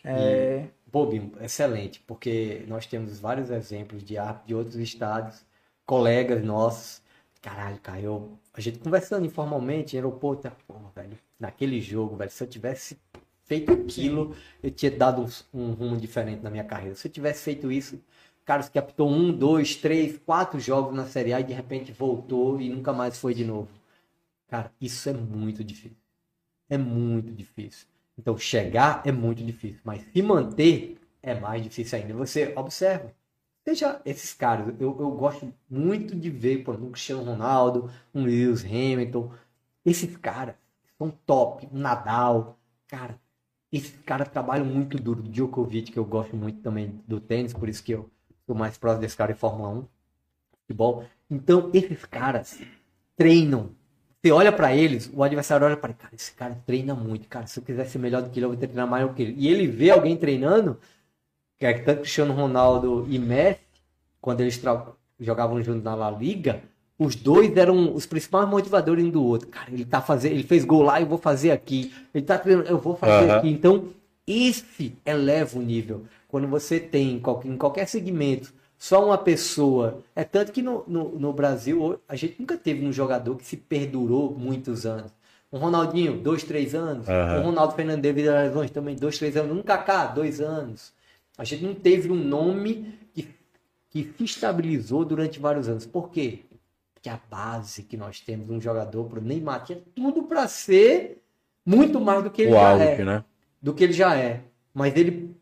É... 0.04 0.64
Bob, 0.92 1.32
excelente, 1.40 2.02
porque 2.06 2.64
nós 2.66 2.84
temos 2.84 3.18
vários 3.20 3.50
exemplos 3.50 4.02
de 4.02 4.16
de 4.44 4.54
outros 4.54 4.76
estados, 4.76 5.44
colegas 5.86 6.42
nossos. 6.42 7.00
Caralho, 7.40 7.78
caiu. 7.80 8.38
A 8.52 8.60
gente 8.60 8.78
conversando 8.78 9.24
informalmente 9.24 9.96
em 9.96 9.98
aeroporto, 9.98 10.50
pô, 10.66 10.74
velho, 10.94 11.18
naquele 11.38 11.80
jogo, 11.80 12.16
velho, 12.16 12.30
se 12.30 12.42
eu 12.42 12.48
tivesse 12.48 12.98
feito 13.44 13.72
aquilo, 13.72 14.36
eu 14.62 14.70
tinha 14.70 14.90
dado 14.90 15.26
um, 15.52 15.60
um, 15.60 15.72
rumo 15.72 15.96
diferente 15.96 16.42
na 16.42 16.50
minha 16.50 16.64
carreira. 16.64 16.94
Se 16.94 17.08
eu 17.08 17.12
tivesse 17.12 17.42
feito 17.42 17.72
isso, 17.72 18.00
cara, 18.44 18.62
que 18.62 18.70
captou 18.70 19.10
um, 19.10 19.32
dois, 19.32 19.74
três, 19.74 20.18
quatro 20.18 20.60
jogos 20.60 20.94
na 20.94 21.06
Série 21.06 21.32
A 21.32 21.40
e 21.40 21.44
de 21.44 21.52
repente 21.52 21.92
voltou 21.92 22.60
e 22.60 22.68
nunca 22.68 22.92
mais 22.92 23.18
foi 23.18 23.34
de 23.34 23.44
novo. 23.44 23.68
Cara, 24.48 24.70
isso 24.80 25.08
é 25.08 25.12
muito 25.12 25.64
difícil. 25.64 25.96
É 26.68 26.76
muito 26.76 27.32
difícil. 27.32 27.86
Então, 28.18 28.36
chegar 28.36 29.02
é 29.04 29.10
muito 29.10 29.42
difícil, 29.42 29.80
mas 29.82 30.02
se 30.12 30.22
manter 30.22 30.98
é 31.22 31.34
mais 31.34 31.62
difícil 31.62 31.98
ainda. 31.98 32.14
Você 32.14 32.52
observa. 32.56 33.14
Seja 33.66 34.00
esses 34.04 34.32
caras, 34.32 34.74
eu, 34.80 34.96
eu 34.98 35.10
gosto 35.10 35.52
muito 35.68 36.16
de 36.16 36.30
ver, 36.30 36.64
por 36.64 36.72
exemplo, 36.72 36.88
um 36.88 36.92
Cristiano 36.92 37.22
Ronaldo, 37.22 37.90
um 38.14 38.24
Lewis 38.24 38.64
Hamilton. 38.64 39.30
Esses 39.84 40.16
caras 40.16 40.54
são 40.98 41.10
top. 41.10 41.68
Um 41.72 41.78
Nadal. 41.78 42.58
Cara, 42.88 43.18
esses 43.72 43.96
caras 44.04 44.28
trabalham 44.28 44.64
muito 44.64 44.96
duro. 44.98 45.22
Djokovic, 45.22 45.92
que 45.92 45.98
eu 45.98 46.04
gosto 46.04 46.36
muito 46.36 46.60
também 46.60 47.00
do 47.06 47.20
tênis, 47.20 47.52
por 47.52 47.68
isso 47.68 47.82
que 47.82 47.92
eu 47.92 48.10
sou 48.46 48.54
mais 48.54 48.76
próximo 48.76 49.02
desse 49.02 49.16
cara 49.16 49.32
em 49.32 49.36
Fórmula 49.36 49.68
1, 49.70 49.84
futebol. 50.62 51.04
Então, 51.30 51.70
esses 51.72 52.04
caras 52.04 52.60
treinam. 53.16 53.70
Você 54.22 54.32
olha 54.32 54.52
para 54.52 54.74
eles, 54.74 55.10
o 55.14 55.22
adversário 55.22 55.64
olha 55.64 55.76
para 55.76 55.94
cara, 55.94 56.14
esse 56.14 56.32
cara 56.32 56.54
treina 56.66 56.94
muito, 56.94 57.28
cara. 57.28 57.46
Se 57.46 57.58
eu 57.58 57.64
quiser 57.64 57.86
ser 57.86 57.98
melhor 57.98 58.22
do 58.22 58.30
que 58.30 58.38
ele, 58.38 58.44
eu 58.46 58.50
vou 58.50 58.58
ter 58.58 58.66
que 58.66 58.72
treinar 58.72 58.90
mais 58.90 59.06
do 59.06 59.14
que 59.14 59.22
ele. 59.22 59.34
E 59.38 59.48
ele 59.48 59.66
vê 59.66 59.90
alguém 59.90 60.16
treinando, 60.16 60.78
que 61.60 61.66
é 61.66 61.74
tanto 61.74 62.00
Cristiano 62.00 62.32
Ronaldo 62.32 63.06
e 63.08 63.18
Messi, 63.18 63.60
quando 64.20 64.40
eles 64.40 64.60
jogavam 65.20 65.62
juntos 65.62 65.84
na 65.84 65.94
La 65.94 66.10
Liga, 66.10 66.62
os 66.98 67.14
dois 67.14 67.54
eram 67.54 67.94
os 67.94 68.06
principais 68.06 68.48
motivadores 68.48 69.04
um 69.04 69.10
do 69.10 69.22
outro. 69.22 69.46
Cara, 69.48 69.70
ele 69.70 69.84
tá 69.84 70.00
fazendo, 70.00 70.32
ele 70.32 70.42
fez 70.42 70.64
gol 70.64 70.82
lá, 70.82 71.00
eu 71.00 71.06
vou 71.06 71.18
fazer 71.18 71.50
aqui. 71.50 71.92
Ele 72.14 72.24
tá 72.24 72.38
treinando, 72.38 72.68
eu 72.68 72.78
vou 72.78 72.96
fazer 72.96 73.30
uhum. 73.30 73.36
aqui. 73.36 73.48
Então, 73.50 73.88
esse 74.26 74.94
eleva 75.04 75.58
o 75.58 75.62
nível. 75.62 76.04
Quando 76.28 76.48
você 76.48 76.80
tem 76.80 77.20
em 77.44 77.56
qualquer 77.56 77.86
segmento 77.86 78.52
só 78.78 79.04
uma 79.04 79.18
pessoa. 79.18 80.02
É 80.16 80.24
tanto 80.24 80.52
que 80.52 80.62
no, 80.62 80.82
no, 80.88 81.10
no 81.10 81.32
Brasil 81.34 82.00
a 82.08 82.16
gente 82.16 82.36
nunca 82.40 82.56
teve 82.56 82.86
um 82.86 82.92
jogador 82.92 83.36
que 83.36 83.44
se 83.44 83.58
perdurou 83.58 84.34
muitos 84.34 84.86
anos. 84.86 85.12
Um 85.52 85.58
Ronaldinho, 85.58 86.16
dois, 86.16 86.42
três 86.42 86.74
anos. 86.74 87.06
Uhum. 87.06 87.40
Um 87.40 87.42
Ronaldo 87.42 87.74
Fernandes 87.74 88.02
devido 88.02 88.28
a 88.28 88.42
lesões 88.42 88.70
também, 88.70 88.96
dois, 88.96 89.18
três 89.18 89.36
anos. 89.36 89.54
Um 89.54 89.62
Kaká, 89.62 90.06
dois 90.06 90.40
anos. 90.40 90.98
A 91.40 91.44
gente 91.44 91.64
não 91.64 91.74
teve 91.74 92.10
um 92.10 92.14
nome 92.14 92.94
que, 93.14 93.26
que 93.88 94.14
se 94.16 94.24
estabilizou 94.24 95.04
durante 95.04 95.40
vários 95.40 95.68
anos. 95.68 95.86
Por 95.86 96.10
quê? 96.10 96.40
que 97.02 97.08
a 97.08 97.18
base 97.30 97.82
que 97.82 97.96
nós 97.96 98.20
temos, 98.20 98.50
um 98.50 98.60
jogador 98.60 99.04
para 99.04 99.18
o 99.18 99.22
Neymar, 99.22 99.64
tinha 99.64 99.80
tudo 99.94 100.24
para 100.24 100.46
ser 100.46 101.22
muito 101.64 102.00
mais 102.00 102.22
do 102.22 102.30
que 102.30 102.42
ele 102.42 102.52
o 102.52 102.54
já 102.54 102.72
é. 102.78 103.04
Né? 103.04 103.24
Do 103.60 103.74
que 103.74 103.84
ele 103.84 103.92
já 103.92 104.16
é. 104.16 104.42
Mas 104.74 104.94
ele, 104.96 105.34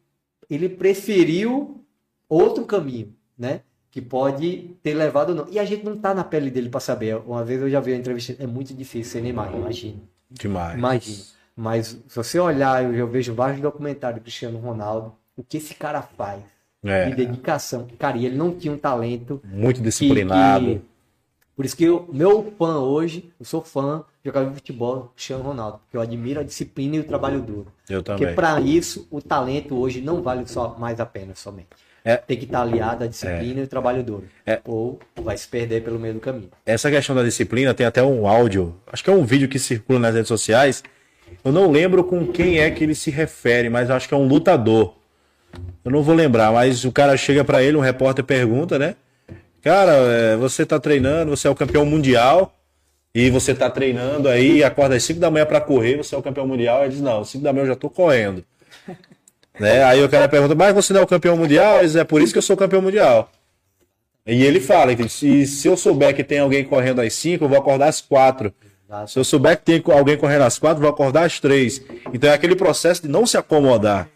ele 0.49 0.68
preferiu 0.68 1.84
outro 2.28 2.64
caminho, 2.64 3.14
né? 3.36 3.62
Que 3.90 4.01
pode 4.01 4.76
ter 4.82 4.94
levado 4.94 5.30
ou 5.30 5.34
não. 5.34 5.49
E 5.51 5.59
a 5.59 5.64
gente 5.64 5.84
não 5.84 5.96
tá 5.96 6.14
na 6.14 6.22
pele 6.22 6.51
dele 6.51 6.68
para 6.68 6.80
saber. 6.80 7.16
Uma 7.16 7.44
vez 7.44 7.61
eu 7.61 7.70
já 7.70 7.80
vi 7.80 7.92
a 7.92 7.96
entrevista, 7.96 8.36
é 8.38 8.46
muito 8.46 8.72
difícil 8.72 9.12
ser 9.12 9.22
Neymar, 9.22 9.53
imagina. 9.55 9.99
Demais. 10.30 10.78
Imagina. 10.78 11.24
Mas 11.57 11.86
se 12.07 12.14
você 12.14 12.38
olhar, 12.38 12.84
eu, 12.84 12.94
eu 12.94 13.09
vejo 13.09 13.34
vários 13.34 13.61
documentários 13.61 14.20
do 14.20 14.22
Cristiano 14.22 14.59
Ronaldo, 14.59 15.12
o 15.39 15.43
que 15.43 15.57
esse 15.57 15.74
cara 15.74 16.03
faz. 16.03 16.43
É. 16.84 17.09
De 17.11 17.16
dedicação. 17.16 17.89
Cara, 17.99 18.16
e 18.16 18.26
ele 18.26 18.36
não 18.36 18.55
tinha 18.55 18.72
um 18.72 18.78
talento. 18.78 19.41
Muito 19.45 19.80
disciplinado. 19.80 20.64
Que, 20.64 20.74
que 20.76 20.82
por 21.59 21.64
isso 21.64 21.76
que 21.76 21.89
o 21.89 22.07
meu 22.12 22.53
fã 22.57 22.78
hoje, 22.78 23.32
eu 23.39 23.45
sou 23.45 23.61
fã 23.61 24.05
de 24.22 24.30
jogar 24.30 24.49
futebol 24.53 25.12
Cristiano 25.16 25.43
Ronaldo, 25.43 25.78
porque 25.78 25.97
eu 25.97 26.01
admiro 26.01 26.39
a 26.39 26.45
disciplina 26.45 26.95
e 26.95 27.01
o 27.01 27.05
trabalho 27.05 27.41
duro. 27.41 27.66
Eu 27.91 28.01
também. 28.01 28.26
Porque 28.26 28.34
para 28.34 28.61
isso, 28.61 29.09
o 29.11 29.20
talento 29.20 29.76
hoje 29.76 30.01
não 30.01 30.22
vale 30.22 30.47
só 30.47 30.76
mais 30.78 31.01
a 31.01 31.07
pena 31.07 31.34
somente. 31.34 31.66
É. 32.05 32.16
Tem 32.16 32.36
que 32.36 32.45
estar 32.45 32.62
aliado 32.62 33.03
à 33.03 33.07
disciplina 33.09 33.59
é. 33.59 33.62
e 33.62 33.64
o 33.64 33.66
trabalho 33.66 34.05
duro. 34.05 34.28
É. 34.47 34.61
Ou 34.64 35.01
vai 35.20 35.36
se 35.36 35.49
perder 35.49 35.82
pelo 35.82 35.99
meio 35.99 36.14
do 36.14 36.20
caminho. 36.20 36.51
Essa 36.64 36.89
questão 36.93 37.16
da 37.16 37.24
disciplina 37.24 37.74
tem 37.74 37.84
até 37.84 38.05
um 38.05 38.28
áudio, 38.28 38.76
acho 38.86 39.03
que 39.03 39.11
é 39.11 39.12
um 39.12 39.24
vídeo 39.24 39.49
que 39.49 39.59
circula 39.59 39.99
nas 39.99 40.14
redes 40.14 40.28
sociais. 40.28 40.84
Eu 41.45 41.51
não 41.51 41.72
lembro 41.72 42.05
com 42.05 42.24
quem 42.28 42.61
é 42.61 42.70
que 42.70 42.84
ele 42.84 42.95
se 42.95 43.11
refere, 43.11 43.68
mas 43.68 43.91
acho 43.91 44.07
que 44.07 44.14
é 44.14 44.16
um 44.16 44.28
lutador. 44.28 44.95
Eu 45.84 45.90
não 45.90 46.03
vou 46.03 46.14
lembrar, 46.14 46.53
mas 46.53 46.84
o 46.84 46.92
cara 46.92 47.16
chega 47.16 47.44
para 47.44 47.62
ele, 47.62 47.76
um 47.76 47.80
repórter 47.80 48.24
pergunta, 48.24 48.78
né? 48.78 48.94
Cara, 49.62 49.92
é, 49.92 50.36
você 50.36 50.64
tá 50.64 50.78
treinando, 50.78 51.36
você 51.36 51.49
é 51.49 51.51
o 51.51 51.55
campeão 51.55 51.84
mundial 51.84 52.55
e 53.14 53.30
você 53.30 53.55
tá 53.55 53.68
treinando 53.68 54.28
aí, 54.28 54.62
acorda 54.62 54.96
às 54.96 55.03
5 55.03 55.18
da 55.18 55.30
manhã 55.30 55.46
para 55.46 55.61
correr, 55.61 55.96
você 55.96 56.14
é 56.14 56.18
o 56.18 56.22
campeão 56.22 56.46
mundial. 56.46 56.82
Ele 56.82 56.90
diz: 56.90 57.01
Não, 57.01 57.24
5 57.24 57.42
da 57.42 57.53
manhã 57.53 57.64
eu 57.64 57.68
já 57.68 57.76
tô 57.76 57.90
correndo. 57.90 58.44
né? 59.59 59.82
Aí 59.84 60.03
o 60.03 60.09
cara 60.09 60.28
pergunta: 60.28 60.55
Mas 60.55 60.74
você 60.74 60.92
não 60.92 61.01
é 61.01 61.05
o 61.05 61.07
campeão 61.07 61.36
mundial? 61.36 61.78
Ele 61.78 61.86
diz: 61.86 61.96
É 61.96 62.05
por 62.05 62.22
isso 62.22 62.32
que 62.32 62.38
eu 62.38 62.42
sou 62.42 62.57
campeão 62.57 62.82
mundial. 62.82 63.30
E 64.26 64.44
ele 64.44 64.61
fala: 64.61 64.92
se, 65.09 65.46
se 65.46 65.66
eu 65.66 65.76
souber 65.76 66.14
que 66.14 66.22
tem 66.22 66.38
alguém 66.38 66.62
correndo 66.62 67.01
às 67.01 67.14
5, 67.14 67.44
eu 67.44 67.49
vou 67.49 67.59
acordar 67.59 67.88
às 67.88 68.01
4. 68.01 68.53
Se 69.07 69.18
eu 69.18 69.24
souber 69.24 69.57
que 69.57 69.64
tem 69.64 69.82
alguém 69.94 70.16
correndo 70.16 70.42
às 70.42 70.59
4, 70.59 70.80
vou 70.80 70.90
acordar 70.90 71.24
às 71.24 71.40
3. 71.40 71.82
Então 72.12 72.30
é 72.30 72.34
aquele 72.34 72.55
processo 72.55 73.03
de 73.03 73.09
não 73.09 73.26
se 73.26 73.36
acomodar. 73.36 74.09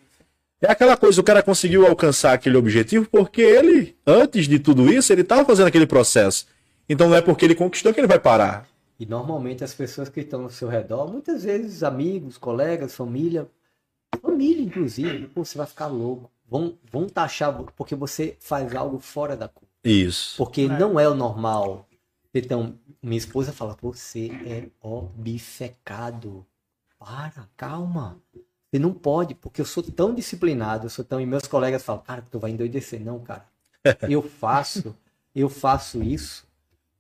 É 0.63 0.71
aquela 0.71 0.97
coisa, 0.97 1.21
o 1.21 1.25
cara 1.25 1.43
conseguiu 1.43 1.85
alcançar 1.85 2.35
aquele 2.35 2.57
objetivo 2.57 3.05
porque 3.11 3.43
ele, 3.43 3.97
antes 4.07 4.47
de 4.47 4.61
tudo 4.61 4.89
isso, 4.93 5.13
ele 5.13 5.23
estava 5.23 5.45
fazendo 5.45 5.67
aquele 5.67 5.89
processo. 5.89 6.47
Então 6.89 7.09
não 7.09 7.17
é 7.17 7.21
porque 7.21 7.45
ele 7.45 7.57
conquistou 7.57 7.93
que 7.93 7.99
ele 7.99 8.07
vai 8.07 8.21
parar. 8.21 8.69
E 8.97 9.05
normalmente 9.05 9.65
as 9.65 9.75
pessoas 9.75 10.09
que 10.09 10.21
estão 10.21 10.45
ao 10.45 10.51
seu 10.51 10.69
redor, 10.69 11.11
muitas 11.11 11.43
vezes 11.43 11.83
amigos, 11.83 12.39
colegas, 12.39 12.95
família, 12.95 13.51
família 14.21 14.63
inclusive, 14.63 15.27
pô, 15.27 15.45
você 15.45 15.59
vai 15.59 15.67
ficar 15.67 15.89
louco. 15.89 16.31
Vão, 16.49 16.79
vão 16.93 17.09
taxar 17.09 17.53
porque 17.77 17.97
você 17.97 18.37
faz 18.39 18.73
algo 18.77 19.01
fora 19.01 19.37
da 19.37 19.49
curva. 19.49 19.73
Isso. 19.83 20.37
Porque 20.37 20.69
não 20.69 21.01
é 21.01 21.09
o 21.09 21.15
normal. 21.15 21.89
Então, 22.33 22.79
minha 23.03 23.19
esposa 23.19 23.53
fala, 23.53 23.77
você 23.83 24.31
é 24.47 24.69
obcecado. 24.81 26.47
Para, 27.01 27.49
calma. 27.57 28.23
Você 28.73 28.79
não 28.79 28.95
pode, 28.95 29.35
porque 29.35 29.61
eu 29.61 29.67
sou 29.67 29.83
tão 29.83 30.15
disciplinado, 30.15 30.87
eu 30.87 30.91
sou 30.91 31.05
tão. 31.05 31.21
E 31.21 31.27
meus 31.27 31.47
colegas 31.47 31.83
falam, 31.85 32.03
cara, 32.03 32.25
tu 32.31 32.39
vai 32.39 32.51
endoidecer. 32.51 33.01
Não, 33.01 33.21
cara. 33.21 33.45
Eu 34.09 34.23
faço, 34.23 34.97
eu 35.35 35.49
faço 35.51 36.03
isso 36.03 36.47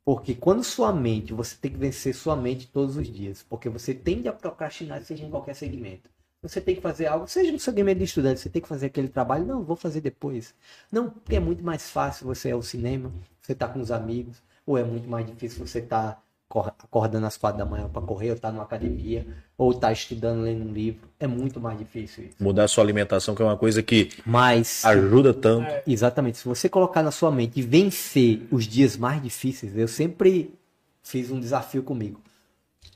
porque 0.05 0.35
quando 0.35 0.64
sua 0.64 0.93
mente, 0.93 1.33
você 1.33 1.57
tem 1.57 1.70
que 1.70 1.79
vencer 1.79 2.14
sua 2.14 2.35
mente 2.37 2.66
todos 2.66 2.97
os 2.97 3.09
dias, 3.09 3.45
porque 3.49 3.68
você 3.68 3.95
tende 3.95 4.29
a 4.29 4.33
procrastinar, 4.33 5.03
seja 5.03 5.25
em 5.25 5.31
qualquer 5.31 5.55
segmento. 5.55 6.11
Você 6.43 6.61
tem 6.61 6.75
que 6.75 6.81
fazer 6.81 7.07
algo, 7.07 7.29
seja 7.29 7.53
no 7.53 7.59
segmento 7.61 7.99
de 7.99 8.05
estudante, 8.05 8.41
você 8.41 8.51
tem 8.51 8.61
que 8.61 8.68
fazer 8.68 8.87
aquele 8.87 9.09
trabalho, 9.09 9.47
não, 9.47 9.62
vou 9.62 9.77
fazer 9.77 10.01
depois. 10.01 10.55
Não, 10.91 11.09
porque 11.09 11.37
é 11.37 11.41
muito 11.41 11.62
mais 11.62 11.89
fácil 11.89 12.27
você 12.27 12.49
ir 12.49 12.53
ao 12.53 12.62
cinema, 12.62 13.12
você 13.41 13.55
tá 13.55 13.68
com 13.68 13.81
os 13.81 13.93
amigos, 13.93 14.43
ou 14.66 14.77
é 14.77 14.83
muito 14.83 15.09
mais 15.09 15.25
difícil 15.25 15.64
você 15.64 15.81
tá 15.81 16.20
acordando 16.61 17.26
às 17.26 17.36
quatro 17.36 17.59
da 17.59 17.64
manhã 17.64 17.88
para 17.88 18.03
correr, 18.03 18.30
ou 18.30 18.38
tá 18.38 18.50
numa 18.50 18.62
academia, 18.64 19.26
ou 19.57 19.72
tá 19.72 19.92
estudando, 19.92 20.42
lendo 20.42 20.68
um 20.68 20.72
livro. 20.72 21.09
É 21.18 21.26
muito 21.26 21.61
mais 21.61 21.78
difícil 21.78 22.24
isso. 22.24 22.36
Mudar 22.38 22.64
a 22.64 22.68
sua 22.68 22.84
alimentação, 22.84 23.34
que 23.34 23.42
é 23.42 23.44
uma 23.44 23.57
coisa 23.57 23.82
que 23.82 24.11
Mas, 24.24 24.84
ajuda 24.84 25.32
tanto. 25.32 25.66
exatamente, 25.86 26.38
se 26.38 26.44
você 26.44 26.68
colocar 26.68 27.03
na 27.03 27.11
sua 27.11 27.30
mente 27.30 27.61
e 27.61 27.62
vencer 27.62 28.46
os 28.50 28.66
dias 28.66 28.96
mais 28.96 29.22
difíceis, 29.22 29.76
eu 29.76 29.88
sempre 29.88 30.55
fiz 31.03 31.30
um 31.30 31.40
desafio 31.40 31.82
comigo. 31.82 32.20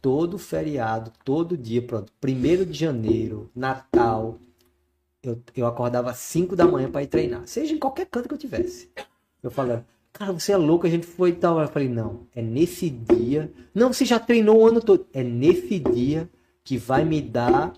Todo 0.00 0.38
feriado, 0.38 1.12
todo 1.24 1.56
dia, 1.56 1.82
pronto, 1.82 2.12
primeiro 2.20 2.64
de 2.64 2.78
janeiro, 2.78 3.50
Natal, 3.54 4.38
eu, 5.22 5.40
eu 5.56 5.66
acordava 5.66 6.10
às 6.10 6.18
5 6.18 6.54
da 6.54 6.66
manhã 6.66 6.90
para 6.90 7.02
ir 7.02 7.08
treinar, 7.08 7.42
seja 7.46 7.74
em 7.74 7.78
qualquer 7.78 8.06
canto 8.06 8.28
que 8.28 8.34
eu 8.34 8.38
tivesse. 8.38 8.90
Eu 9.42 9.50
falava, 9.50 9.84
cara, 10.16 10.32
você 10.32 10.52
é 10.52 10.56
louco, 10.56 10.86
a 10.86 10.90
gente 10.90 11.06
foi 11.06 11.30
e 11.30 11.34
tal. 11.34 11.60
Eu 11.60 11.68
falei, 11.68 11.88
não, 11.88 12.26
é 12.34 12.40
nesse 12.40 12.88
dia. 12.88 13.52
Não, 13.74 13.92
você 13.92 14.04
já 14.04 14.18
treinou 14.18 14.58
o 14.58 14.66
ano 14.66 14.80
todo. 14.80 15.06
É 15.12 15.22
nesse 15.22 15.78
dia 15.78 16.28
que 16.64 16.78
vai 16.78 17.04
me 17.04 17.20
dar 17.20 17.74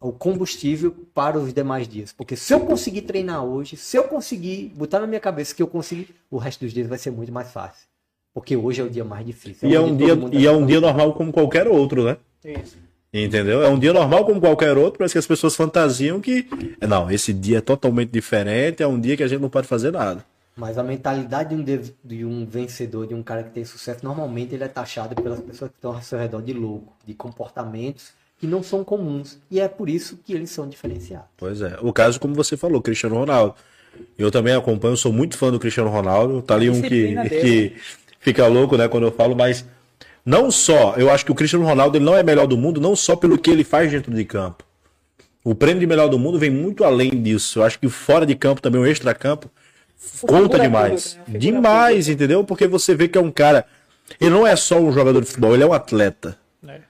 o 0.00 0.12
combustível 0.12 0.94
para 1.12 1.38
os 1.38 1.52
demais 1.52 1.88
dias. 1.88 2.12
Porque 2.12 2.36
se 2.36 2.54
eu 2.54 2.60
conseguir 2.60 3.02
treinar 3.02 3.44
hoje, 3.44 3.76
se 3.76 3.96
eu 3.96 4.04
conseguir 4.04 4.72
botar 4.76 5.00
na 5.00 5.06
minha 5.06 5.20
cabeça 5.20 5.54
que 5.54 5.62
eu 5.62 5.66
consegui, 5.66 6.08
o 6.30 6.38
resto 6.38 6.64
dos 6.64 6.72
dias 6.72 6.86
vai 6.86 6.98
ser 6.98 7.10
muito 7.10 7.32
mais 7.32 7.50
fácil. 7.50 7.86
Porque 8.32 8.56
hoje 8.56 8.80
é 8.80 8.84
o 8.84 8.90
dia 8.90 9.04
mais 9.04 9.26
difícil. 9.26 9.68
E 9.68 9.74
é 9.74 9.80
onde 9.80 10.04
um 10.04 10.08
todo 10.08 10.30
dia, 10.30 10.40
e 10.40 10.46
é 10.46 10.52
um 10.52 10.64
dia 10.64 10.80
normal 10.80 11.14
como 11.14 11.32
qualquer 11.32 11.66
outro, 11.66 12.04
né? 12.04 12.16
Isso. 12.44 12.76
Entendeu? 13.12 13.62
É 13.62 13.68
um 13.68 13.78
dia 13.78 13.92
normal 13.92 14.24
como 14.26 14.40
qualquer 14.40 14.76
outro, 14.76 14.98
parece 14.98 15.14
que 15.14 15.18
as 15.18 15.26
pessoas 15.26 15.56
fantasiam 15.56 16.20
que. 16.20 16.46
Não, 16.86 17.10
esse 17.10 17.32
dia 17.32 17.58
é 17.58 17.60
totalmente 17.62 18.10
diferente, 18.10 18.82
é 18.82 18.86
um 18.86 19.00
dia 19.00 19.16
que 19.16 19.22
a 19.22 19.28
gente 19.28 19.40
não 19.40 19.48
pode 19.48 19.66
fazer 19.66 19.90
nada. 19.90 20.24
Mas 20.56 20.78
a 20.78 20.82
mentalidade 20.82 21.50
de 21.50 21.54
um, 21.54 21.62
de, 21.62 21.94
de 22.02 22.24
um 22.24 22.46
vencedor, 22.46 23.06
de 23.06 23.14
um 23.14 23.22
cara 23.22 23.42
que 23.42 23.50
tem 23.50 23.64
sucesso, 23.64 24.02
normalmente 24.02 24.54
ele 24.54 24.64
é 24.64 24.68
taxado 24.68 25.14
pelas 25.14 25.38
pessoas 25.40 25.70
que 25.70 25.76
estão 25.76 25.92
ao 25.92 26.00
seu 26.00 26.18
redor 26.18 26.40
de 26.40 26.54
louco, 26.54 26.94
de 27.04 27.12
comportamentos 27.12 28.14
que 28.38 28.46
não 28.46 28.62
são 28.62 28.82
comuns. 28.82 29.38
E 29.50 29.60
é 29.60 29.68
por 29.68 29.88
isso 29.88 30.18
que 30.24 30.32
eles 30.32 30.50
são 30.50 30.68
diferenciados. 30.68 31.28
Pois 31.36 31.60
é. 31.60 31.76
O 31.82 31.92
caso, 31.92 32.18
como 32.18 32.34
você 32.34 32.56
falou, 32.56 32.80
Cristiano 32.80 33.16
Ronaldo. 33.16 33.54
Eu 34.18 34.30
também 34.30 34.54
acompanho, 34.54 34.96
sou 34.96 35.12
muito 35.12 35.36
fã 35.38 35.50
do 35.50 35.58
Cristiano 35.58 35.90
Ronaldo. 35.90 36.42
Tá 36.42 36.54
ali 36.54 36.68
um 36.68 36.80
que, 36.80 36.88
dele. 36.88 37.28
que 37.28 37.76
fica 38.18 38.46
louco, 38.46 38.76
né, 38.76 38.88
quando 38.88 39.06
eu 39.06 39.12
falo, 39.12 39.34
mas 39.34 39.64
não 40.24 40.50
só, 40.50 40.94
eu 40.96 41.10
acho 41.10 41.24
que 41.24 41.32
o 41.32 41.34
Cristiano 41.34 41.64
Ronaldo 41.64 41.96
ele 41.96 42.04
não 42.04 42.16
é 42.16 42.22
melhor 42.22 42.46
do 42.46 42.56
mundo, 42.56 42.80
não 42.80 42.96
só 42.96 43.14
pelo 43.14 43.38
que 43.38 43.50
ele 43.50 43.62
faz 43.62 43.90
dentro 43.90 44.12
de 44.12 44.24
campo. 44.24 44.64
O 45.44 45.54
prêmio 45.54 45.80
de 45.80 45.86
melhor 45.86 46.08
do 46.08 46.18
mundo 46.18 46.38
vem 46.38 46.50
muito 46.50 46.82
além 46.82 47.10
disso. 47.22 47.60
Eu 47.60 47.62
acho 47.62 47.78
que 47.78 47.88
fora 47.88 48.26
de 48.26 48.34
campo 48.34 48.60
também, 48.60 48.80
o 48.80 48.86
extra-campo, 48.86 49.48
conta 50.22 50.58
demais. 50.58 51.14
né? 51.16 51.22
Figura 51.24 51.38
Demais, 51.40 52.08
entendeu? 52.08 52.44
Porque 52.44 52.66
você 52.66 52.94
vê 52.94 53.08
que 53.08 53.18
é 53.18 53.20
um 53.20 53.30
cara. 53.30 53.64
Ele 54.20 54.30
não 54.30 54.46
é 54.46 54.54
só 54.56 54.78
um 54.78 54.92
jogador 54.92 55.20
de 55.20 55.26
futebol, 55.26 55.54
ele 55.54 55.64
é 55.64 55.66
um 55.66 55.72
atleta. 55.72 56.38
É. 56.66 56.80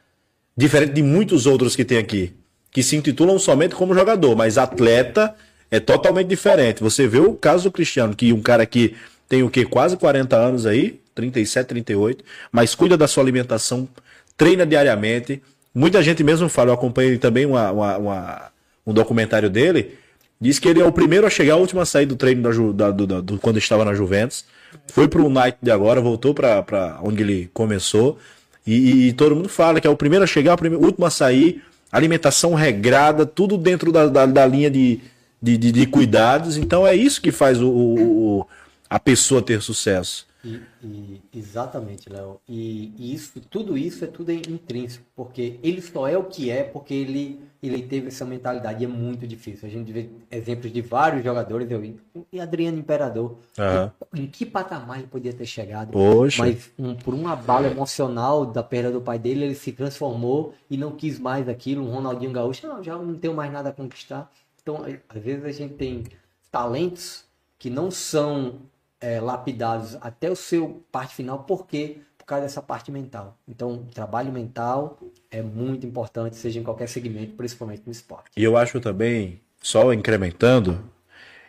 Diferente 0.57 0.93
de 0.93 1.03
muitos 1.03 1.47
outros 1.47 1.75
que 1.77 1.85
tem 1.85 1.99
aqui, 1.99 2.33
que 2.71 2.83
se 2.83 2.97
intitulam 2.97 3.39
somente 3.39 3.75
como 3.75 3.95
jogador, 3.95 4.37
mas 4.37 4.59
atleta 4.59 5.35
é 5.71 5.81
totalmente 5.81 6.29
diferente. 6.29 6.83
Você 6.83 7.07
vê 7.07 7.19
o 7.19 7.35
caso 7.35 7.65
do 7.65 7.73
Cristiano, 7.73 8.15
que 8.15 8.33
um 8.33 8.41
cara 8.43 8.65
que 8.67 8.95
tem 9.29 9.43
o 9.43 9.51
quê? 9.51 9.65
Quase 9.65 9.97
40 9.97 10.37
anos 10.37 10.67
aí, 10.67 11.01
37, 11.15 11.67
38, 11.67 12.25
mas 12.53 12.75
cuida 12.75 12.97
da 12.97 13.09
sua 13.09 13.23
alimentação, 13.23 13.89
treina 14.37 14.65
diariamente. 14.67 15.43
Muita 15.75 16.03
gente 16.03 16.23
mesmo 16.23 16.49
fala, 16.49 16.71
eu 16.71 16.75
acompanhei 16.75 17.19
também 17.19 17.45
uma- 17.47 17.71
uma- 17.73 17.97
uma- 17.99 18.43
um 18.87 18.93
documentário 18.93 19.51
dele, 19.51 19.99
diz 20.41 20.59
que 20.59 20.69
ele 20.69 20.81
é 20.81 20.85
o 20.85 20.93
primeiro 20.93 21.27
a 21.27 21.31
chegar, 21.31 21.55
a 21.55 21.57
última 21.57 21.83
a 21.83 21.87
sair 21.87 22.07
do 22.07 22.17
treino 22.17 22.43
da 22.43 22.51
da- 22.73 22.91
do, 22.91 23.07
da- 23.07 23.21
do- 23.21 23.39
quando 23.39 23.59
estava 23.59 23.85
na 23.85 23.95
Juventus. 23.95 24.45
Foi 24.89 25.09
pro 25.09 25.27
United 25.27 25.57
de 25.63 25.71
agora, 25.71 26.01
voltou 26.01 26.35
para 26.35 26.99
onde 27.03 27.23
ele 27.23 27.51
começou. 27.53 28.19
E, 28.67 29.09
e 29.09 29.13
todo 29.13 29.35
mundo 29.37 29.49
fala 29.49 29.81
que 29.81 29.87
é 29.87 29.91
o 29.91 29.97
primeiro 29.97 30.25
a 30.25 30.27
chegar, 30.27 30.59
o, 30.61 30.67
o 30.77 30.85
último 30.85 31.07
a 31.07 31.11
sair, 31.11 31.63
alimentação 31.91 32.55
regrada, 32.55 33.25
tudo 33.25 33.57
dentro 33.57 33.91
da, 33.93 34.07
da, 34.07 34.27
da 34.27 34.47
linha 34.47 34.71
de, 34.71 35.01
de, 35.41 35.57
de- 35.57 35.73
de 35.73 35.87
cuidados. 35.87 36.57
Então 36.57 36.87
é 36.87 36.95
isso 36.95 37.21
que 37.23 37.31
faz 37.33 37.61
o, 37.61 37.69
o- 37.69 38.39
o- 38.41 38.47
a 38.91 38.99
pessoa 39.01 39.41
ter 39.43 39.61
sucesso. 39.63 40.27
E, 40.45 40.61
e- 40.85 41.21
exatamente, 41.35 42.09
Léo. 42.09 42.39
E, 42.49 42.93
e 42.99 43.15
isso, 43.15 43.41
tudo 43.51 43.77
isso 43.79 44.05
é 44.05 44.09
tudo 44.09 44.31
intrínseco, 44.33 45.05
porque 45.17 45.59
ele 45.63 45.81
só 45.83 46.07
é 46.07 46.17
o 46.17 46.25
que 46.25 46.51
é 46.51 46.63
porque 46.63 46.95
ele, 46.95 47.41
ele 47.67 47.83
teve 47.83 48.09
essa 48.09 48.25
mentalidade. 48.25 48.83
E 48.83 48.85
é 48.85 48.89
muito 48.89 49.27
difícil. 49.27 49.69
A 49.69 49.71
gente 49.71 49.93
vê 49.93 50.09
exemplos 50.31 50.73
de 50.73 50.81
vários 50.81 51.25
jogadores, 51.25 51.71
eu 51.71 51.81
vi, 51.81 51.97
e 52.33 52.41
Adriano 52.41 52.79
Imperador. 52.79 53.39
Aham. 53.59 53.93
Em, 54.15 54.23
em 54.23 54.27
que 54.27 54.45
patamar 54.45 54.99
ele 54.99 55.07
podia 55.07 55.33
ter 55.33 55.47
chegado? 55.47 55.93
Poxa. 55.93 56.43
Mas 56.43 56.71
um, 56.79 56.95
por 56.95 57.15
um 57.15 57.29
abalo 57.29 57.67
emocional 57.67 58.47
da 58.47 58.63
perda 58.63 58.91
do 58.91 59.01
pai 59.01 59.19
dele, 59.19 59.45
ele 59.45 59.55
se 59.55 59.73
transformou 59.73 60.55
e 60.71 60.77
não 60.77 60.93
quis 60.93 61.19
mais 61.19 61.49
aquilo. 61.49 61.85
Um 61.85 61.91
Ronaldinho 61.91 62.33
Gaúcho, 62.33 62.67
não, 62.67 62.83
já 62.83 62.97
não 62.97 63.15
tenho 63.15 63.35
mais 63.35 63.53
nada 63.53 63.71
a 63.71 63.73
conquistar. 63.73 64.31
Então, 64.63 64.85
às 65.09 65.23
vezes 65.23 65.45
a 65.45 65.53
gente 65.53 65.75
tem 65.75 66.05
talentos 66.51 67.25
que 67.59 67.71
não 67.71 67.91
são 67.91 68.61
é, 69.01 69.21
lapidados 69.21 69.97
até 70.01 70.31
o 70.31 70.37
seu 70.37 70.83
parte 70.91 71.15
final, 71.15 71.41
por 71.41 71.67
quê? 71.67 71.99
Por 72.27 72.31
causa 72.31 72.43
dessa 72.43 72.61
parte 72.61 72.91
mental. 72.91 73.39
Então, 73.47 73.75
o 73.75 73.85
trabalho 73.95 74.33
mental 74.33 74.99
é 75.31 75.41
muito 75.41 75.87
importante, 75.87 76.35
seja 76.35 76.59
em 76.59 76.63
qualquer 76.65 76.89
segmento, 76.89 77.35
principalmente 77.37 77.83
no 77.87 77.93
esporte. 77.93 78.31
E 78.37 78.43
eu 78.43 78.57
acho 78.57 78.81
também, 78.81 79.41
só 79.63 79.93
incrementando, 79.93 80.83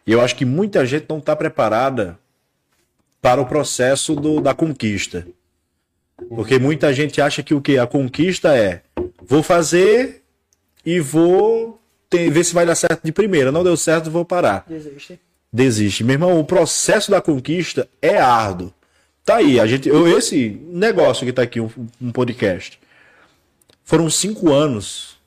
eu 0.05 0.21
acho 0.21 0.35
que 0.35 0.45
muita 0.45 0.85
gente 0.85 1.07
não 1.09 1.17
está 1.17 1.35
preparada 1.35 2.19
para 3.19 3.41
o 3.41 3.45
processo 3.47 4.15
do- 4.15 4.39
da 4.39 4.53
conquista. 4.53 5.25
Porque 6.29 6.59
muita 6.59 6.93
gente 6.93 7.19
acha 7.19 7.41
que 7.41 7.55
o 7.55 7.61
que? 7.61 7.79
A 7.79 7.87
conquista 7.87 8.55
é 8.55 8.83
vou 9.19 9.41
fazer 9.41 10.21
e 10.85 10.99
vou 10.99 11.81
ter- 12.07 12.29
ver 12.29 12.43
se 12.43 12.53
vai 12.53 12.67
dar 12.67 12.75
certo 12.75 13.03
de 13.03 13.11
primeira. 13.11 13.51
Não 13.51 13.63
deu 13.63 13.75
certo, 13.75 14.11
vou 14.11 14.23
parar. 14.23 14.63
Desiste. 14.69 15.19
Desiste. 15.51 16.03
Meu 16.03 16.13
irmão, 16.13 16.39
o 16.39 16.45
processo 16.45 17.09
da 17.09 17.19
conquista 17.19 17.89
é 17.99 18.19
árduo. 18.19 18.71
Tá 19.27 19.35
aí, 19.35 19.59
a 19.59 19.67
gente, 19.67 19.89
eu, 19.89 20.07
esse 20.17 20.57
negócio 20.69 21.25
que 21.25 21.33
tá 21.33 21.41
aqui, 21.41 21.59
um, 21.59 21.69
um 22.01 22.13
podcast. 22.13 22.79
Foram 23.83 24.09
cinco 24.09 24.53
anos 24.53 25.17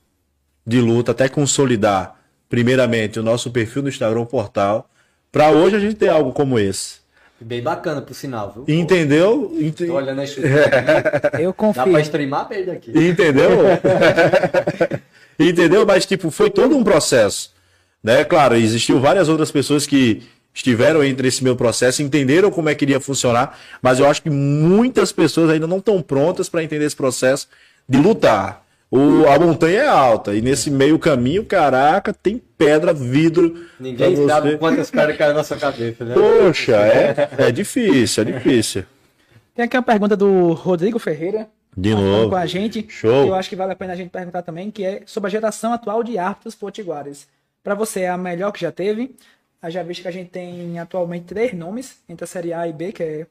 de 0.65 0.81
luta 0.81 1.11
até 1.11 1.29
consolidar, 1.29 2.19
primeiramente, 2.49 3.19
o 3.19 3.23
nosso 3.23 3.51
perfil 3.51 3.83
no 3.83 3.89
Instagram, 3.89 4.21
o 4.21 4.25
portal, 4.25 4.89
para 5.31 5.51
hoje 5.51 5.75
a 5.75 5.79
gente 5.79 5.93
ter 5.97 6.09
algo 6.09 6.33
como 6.33 6.57
esse. 6.57 6.95
Bem 7.39 7.61
bacana, 7.61 8.01
por 8.01 8.15
sinal, 8.15 8.51
viu? 8.65 8.75
Entendeu? 8.75 9.55
Ente- 9.59 9.85
Tô 9.85 9.93
olhando 9.93 10.21
a 10.21 10.23
estrutura 10.23 10.65
aqui. 11.27 11.41
Eu 11.43 11.51
Dá 11.51 11.53
confio. 11.53 11.91
pra 11.91 12.01
streamar 12.01 12.47
pra 12.47 12.57
ele 12.57 12.65
daqui. 12.71 12.89
Entendeu? 12.95 13.49
Entendeu? 15.39 15.85
Mas, 15.85 16.07
tipo, 16.07 16.31
foi 16.31 16.49
todo 16.49 16.75
um 16.75 16.83
processo. 16.83 17.51
Né? 18.03 18.23
Claro, 18.25 18.55
existiu 18.55 18.99
várias 18.99 19.29
outras 19.29 19.51
pessoas 19.51 19.85
que 19.85 20.23
estiveram 20.53 21.03
entre 21.03 21.27
esse 21.27 21.43
meu 21.43 21.55
processo, 21.55 22.01
entenderam 22.01 22.51
como 22.51 22.69
é 22.69 22.75
que 22.75 22.85
iria 22.85 22.99
funcionar, 22.99 23.57
mas 23.81 23.99
eu 23.99 24.07
acho 24.07 24.21
que 24.21 24.29
muitas 24.29 25.11
pessoas 25.11 25.49
ainda 25.49 25.67
não 25.67 25.77
estão 25.77 26.01
prontas 26.01 26.49
para 26.49 26.63
entender 26.63 26.85
esse 26.85 26.95
processo 26.95 27.47
de 27.87 27.97
lutar. 27.97 28.63
O, 28.89 29.25
a 29.25 29.39
montanha 29.39 29.83
é 29.83 29.87
alta 29.87 30.35
e 30.35 30.41
nesse 30.41 30.69
meio 30.69 30.99
caminho, 30.99 31.45
caraca, 31.45 32.13
tem 32.13 32.41
pedra, 32.57 32.93
vidro. 32.93 33.65
Ninguém 33.79 34.27
sabe 34.27 34.57
quantas 34.57 34.91
pedras 34.91 35.15
caem 35.15 35.29
na 35.29 35.37
nossa 35.37 35.55
cabeça, 35.55 36.03
né? 36.03 36.13
Poxa, 36.13 36.75
é, 36.75 37.29
é 37.37 37.51
difícil, 37.51 38.23
é 38.23 38.25
difícil. 38.25 38.83
Tem 39.55 39.63
aqui 39.63 39.77
uma 39.77 39.83
pergunta 39.83 40.17
do 40.17 40.51
Rodrigo 40.51 40.99
Ferreira. 40.99 41.47
De 41.75 41.91
falando 41.91 42.11
novo. 42.11 42.29
Com 42.31 42.35
a 42.35 42.45
gente. 42.45 42.85
Show. 42.89 43.23
que 43.23 43.29
Eu 43.29 43.35
acho 43.35 43.49
que 43.49 43.55
vale 43.55 43.71
a 43.71 43.75
pena 43.75 43.93
a 43.93 43.95
gente 43.95 44.09
perguntar 44.09 44.41
também, 44.41 44.69
que 44.69 44.83
é 44.83 45.03
sobre 45.05 45.27
a 45.27 45.31
geração 45.31 45.71
atual 45.71 46.03
de 46.03 46.17
árbitros 46.17 46.53
potiguares. 46.53 47.29
Para 47.63 47.75
você, 47.75 48.01
é 48.01 48.09
a 48.09 48.17
melhor 48.17 48.51
que 48.51 48.59
já 48.59 48.71
teve? 48.71 49.15
Já 49.69 49.83
visto 49.83 50.01
que 50.01 50.07
a 50.07 50.11
gente 50.11 50.29
tem 50.29 50.79
atualmente 50.79 51.25
três 51.25 51.53
nomes 51.53 52.01
entre 52.09 52.23
a 52.23 52.27
Série 52.27 52.53
A 52.53 52.67
e 52.67 52.73
B, 52.73 52.91
que 52.91 53.03
é 53.03 53.27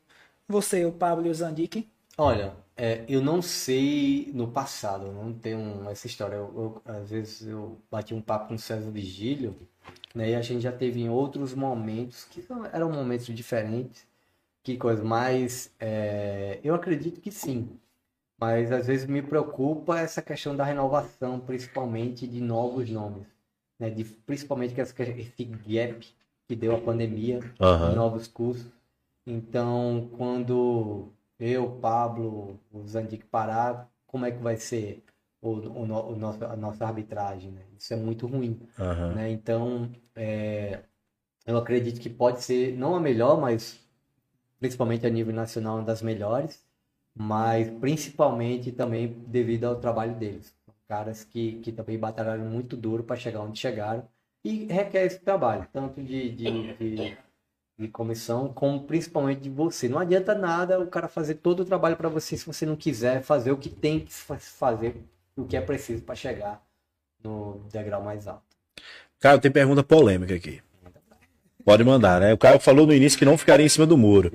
você, 0.48 0.84
o 0.84 0.92
Pablo 0.92 1.26
e 1.26 1.30
o 1.30 1.34
Zandique. 1.34 1.88
Olha, 2.16 2.54
É, 2.76 3.04
eu 3.08 3.20
não 3.20 3.42
sei 3.42 4.30
no 4.32 4.50
passado, 4.50 5.12
não 5.12 5.34
tenho 5.34 5.86
essa 5.90 6.06
história. 6.06 6.36
Eu, 6.36 6.82
eu, 6.86 6.92
às 6.94 7.10
vezes 7.10 7.46
eu 7.46 7.78
bati 7.90 8.14
um 8.14 8.22
papo 8.22 8.48
com 8.48 8.54
o 8.54 8.58
César 8.58 8.90
Vigílio, 8.90 9.54
né? 10.14 10.30
E 10.30 10.34
a 10.34 10.40
gente 10.42 10.62
já 10.62 10.72
teve 10.72 11.00
em 11.00 11.10
outros 11.10 11.54
momentos 11.54 12.24
que 12.24 12.42
eram 12.72 12.90
momentos 12.90 13.26
diferentes, 13.26 14.06
que 14.64 14.76
coisa. 14.78 15.04
Mas 15.04 15.72
é, 15.80 16.60
eu 16.64 16.74
acredito 16.74 17.20
que 17.20 17.30
sim. 17.32 17.78
Mas 18.40 18.72
às 18.72 18.86
vezes 18.86 19.06
me 19.06 19.22
preocupa 19.22 19.98
essa 20.00 20.22
questão 20.22 20.56
da 20.56 20.64
renovação, 20.64 21.40
principalmente 21.40 22.26
de 22.26 22.40
novos 22.40 22.90
nomes, 22.90 23.26
né? 23.78 23.90
De, 23.90 24.04
principalmente 24.04 24.74
esse 24.80 25.44
gap 25.44 26.14
que 26.50 26.56
deu 26.56 26.74
a 26.74 26.80
pandemia, 26.80 27.38
de 27.38 27.94
novos 27.94 28.26
cursos. 28.26 28.66
Então, 29.24 30.10
quando 30.16 31.12
eu, 31.38 31.78
Pablo, 31.80 32.58
o 32.72 32.84
Zandic 32.88 33.24
parar, 33.26 33.88
como 34.04 34.26
é 34.26 34.32
que 34.32 34.38
vai 34.42 34.56
ser 34.56 35.04
o, 35.40 35.50
o, 35.50 35.82
o 35.84 36.16
nosso, 36.16 36.44
a 36.44 36.56
nossa 36.56 36.84
arbitragem, 36.84 37.52
né? 37.52 37.62
Isso 37.78 37.94
é 37.94 37.96
muito 37.96 38.26
ruim, 38.26 38.58
Aham. 38.76 39.14
né? 39.14 39.30
Então, 39.30 39.88
é, 40.16 40.80
eu 41.46 41.56
acredito 41.56 42.00
que 42.00 42.10
pode 42.10 42.42
ser, 42.42 42.76
não 42.76 42.96
a 42.96 43.00
melhor, 43.00 43.40
mas 43.40 43.78
principalmente 44.58 45.06
a 45.06 45.10
nível 45.10 45.32
nacional, 45.32 45.76
uma 45.76 45.84
das 45.84 46.02
melhores, 46.02 46.66
mas 47.14 47.70
principalmente 47.78 48.72
também 48.72 49.06
devido 49.28 49.66
ao 49.66 49.76
trabalho 49.76 50.16
deles. 50.16 50.52
Caras 50.88 51.22
que, 51.22 51.60
que 51.60 51.70
também 51.70 51.96
batalharam 51.96 52.44
muito 52.44 52.76
duro 52.76 53.04
para 53.04 53.14
chegar 53.14 53.40
onde 53.42 53.60
chegaram 53.60 54.08
e 54.44 54.66
requer 54.66 55.04
esse 55.04 55.18
trabalho, 55.18 55.66
tanto 55.72 56.02
de, 56.02 56.30
de, 56.30 56.74
de, 56.74 57.18
de 57.78 57.88
comissão, 57.88 58.52
como 58.52 58.84
principalmente 58.84 59.40
de 59.40 59.50
você. 59.50 59.88
Não 59.88 59.98
adianta 59.98 60.34
nada 60.34 60.80
o 60.80 60.86
cara 60.86 61.08
fazer 61.08 61.36
todo 61.36 61.60
o 61.60 61.64
trabalho 61.64 61.96
para 61.96 62.08
você 62.08 62.36
se 62.36 62.46
você 62.46 62.64
não 62.64 62.76
quiser 62.76 63.22
fazer 63.22 63.52
o 63.52 63.56
que 63.56 63.68
tem 63.68 64.00
que 64.00 64.12
fa- 64.12 64.38
fazer, 64.38 64.96
o 65.36 65.44
que 65.44 65.56
é 65.56 65.60
preciso 65.60 66.02
para 66.02 66.14
chegar 66.14 66.62
no 67.22 67.60
degrau 67.70 68.02
mais 68.02 68.26
alto. 68.26 68.42
Caio, 69.18 69.38
tem 69.38 69.50
pergunta 69.50 69.82
polêmica 69.82 70.34
aqui. 70.34 70.62
Pode 71.62 71.84
mandar, 71.84 72.20
né? 72.20 72.32
O 72.32 72.38
Caio 72.38 72.58
falou 72.58 72.86
no 72.86 72.94
início 72.94 73.18
que 73.18 73.24
não 73.26 73.36
ficaria 73.36 73.66
em 73.66 73.68
cima 73.68 73.86
do 73.86 73.98
muro. 73.98 74.32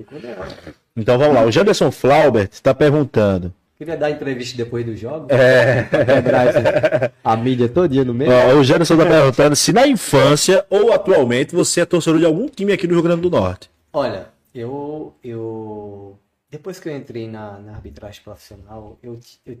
Então 0.94 1.18
vamos 1.18 1.34
lá. 1.34 1.44
O 1.44 1.50
Janderson 1.50 1.90
Flaubert 1.90 2.50
está 2.52 2.72
perguntando. 2.72 3.52
Queria 3.78 3.96
dar 3.96 4.10
entrevista 4.10 4.56
depois 4.56 4.86
do 4.86 4.96
jogo. 4.96 5.28
É. 5.30 7.12
A 7.22 7.36
mídia 7.36 7.68
todinha 7.68 8.04
no 8.04 8.14
meio. 8.14 8.30
Ó, 8.30 8.54
o 8.58 8.64
Janderson 8.64 8.94
está 8.94 9.06
perguntando 9.06 9.54
se 9.54 9.72
na 9.72 9.86
infância 9.86 10.64
ou 10.70 10.92
atualmente 10.92 11.54
você 11.54 11.82
é 11.82 11.84
torcedor 11.84 12.18
de 12.18 12.24
algum 12.24 12.48
time 12.48 12.72
aqui 12.72 12.86
do 12.86 12.94
Rio 12.94 13.02
Grande 13.02 13.20
do 13.20 13.30
Norte. 13.30 13.70
Olha, 13.92 14.28
eu, 14.54 15.14
eu 15.22 16.18
depois 16.48 16.80
que 16.80 16.88
eu 16.88 16.96
entrei 16.96 17.28
na, 17.28 17.58
na 17.58 17.74
arbitragem 17.74 18.22
profissional, 18.22 18.98
eu, 19.02 19.20
eu 19.44 19.58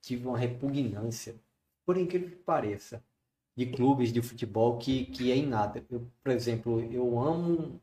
tive 0.00 0.26
uma 0.26 0.38
repugnância, 0.38 1.34
por 1.84 1.98
incrível 1.98 2.30
que 2.30 2.36
pareça, 2.36 3.02
de 3.54 3.66
clubes 3.66 4.12
de 4.12 4.22
futebol 4.22 4.78
que, 4.78 5.04
que 5.06 5.30
é 5.30 5.36
inata. 5.36 5.84
Eu, 5.90 6.06
por 6.22 6.32
exemplo, 6.32 6.80
eu 6.92 7.18
amo, 7.18 7.80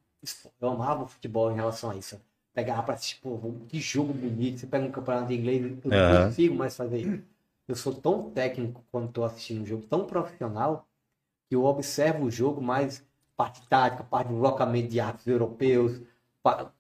eu 0.59 0.69
amava 0.69 1.03
o 1.03 1.07
futebol 1.07 1.51
em 1.51 1.55
relação 1.55 1.91
a 1.91 1.95
isso. 1.95 2.19
Pegava 2.55 2.83
pra 2.83 2.95
assistir, 2.95 3.19
pô, 3.21 3.37
que 3.69 3.79
jogo 3.81 4.13
bonito. 4.13 4.59
Você 4.61 4.67
pega 4.67 4.85
um 4.85 4.91
campeonato 4.91 5.33
inglês, 5.33 5.61
eu 5.63 5.91
não 5.91 5.97
Aham. 5.97 6.25
consigo 6.27 6.55
mais 6.55 6.75
fazer 6.75 6.99
isso. 7.01 7.23
Eu 7.67 7.75
sou 7.75 7.93
tão 7.93 8.31
técnico 8.31 8.83
quando 8.91 9.09
estou 9.09 9.25
assistindo 9.25 9.61
um 9.61 9.65
jogo, 9.65 9.85
tão 9.89 10.05
profissional, 10.05 10.87
que 11.49 11.55
eu 11.55 11.65
observo 11.65 12.25
o 12.25 12.31
jogo 12.31 12.61
mais 12.61 13.05
parte 13.37 13.61
tática, 13.67 14.03
parte 14.03 14.29
de 14.29 14.33
deslocamento 14.35 14.87
de 14.89 14.99
árbitros 15.01 15.27
europeus. 15.27 16.01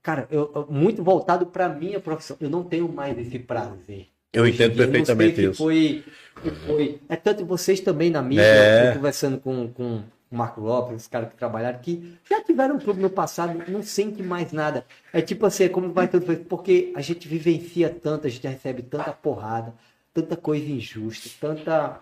Cara, 0.01 0.27
eu, 0.31 0.51
eu- 0.55 0.67
muito 0.69 1.03
voltado 1.03 1.45
para 1.47 1.67
minha 1.67 1.99
profissão. 1.99 2.37
Eu 2.39 2.49
não 2.49 2.63
tenho 2.63 2.87
mais 2.87 3.17
esse 3.17 3.39
prazer. 3.39 4.07
Eu 4.31 4.47
entendo 4.47 4.71
eu 4.73 4.77
perfeitamente 4.77 5.41
isso. 5.43 5.63
Foi, 5.63 6.03
foi, 6.67 7.01
é 7.09 7.15
tanto 7.15 7.45
vocês 7.45 7.79
também 7.81 8.09
na 8.11 8.21
mídia, 8.21 8.43
É. 8.43 8.93
conversando 8.93 9.39
com, 9.39 9.67
com 9.73 10.03
o 10.31 10.35
Marco 10.35 10.61
Lopes, 10.61 11.03
os 11.03 11.07
caras 11.07 11.29
que 11.29 11.35
trabalharam, 11.35 11.79
que 11.79 12.17
já 12.29 12.43
tiveram 12.43 12.75
um 12.75 12.79
clube 12.79 13.01
no 13.01 13.09
passado, 13.09 13.63
não 13.71 13.83
sente 13.83 14.21
mais 14.23 14.51
nada. 14.51 14.85
É 15.13 15.21
tipo 15.21 15.45
assim, 15.45 15.65
é 15.65 15.69
como 15.69 15.91
vai 15.93 16.07
tudo, 16.07 16.25
porque 16.45 16.91
a 16.95 17.01
gente 17.01 17.27
vivencia 17.27 17.89
tanto, 17.89 18.27
a 18.27 18.29
gente 18.29 18.47
recebe 18.47 18.81
tanta 18.81 19.11
porrada, 19.13 19.73
tanta 20.13 20.35
coisa 20.35 20.65
injusta, 20.65 21.29
tanta 21.39 22.01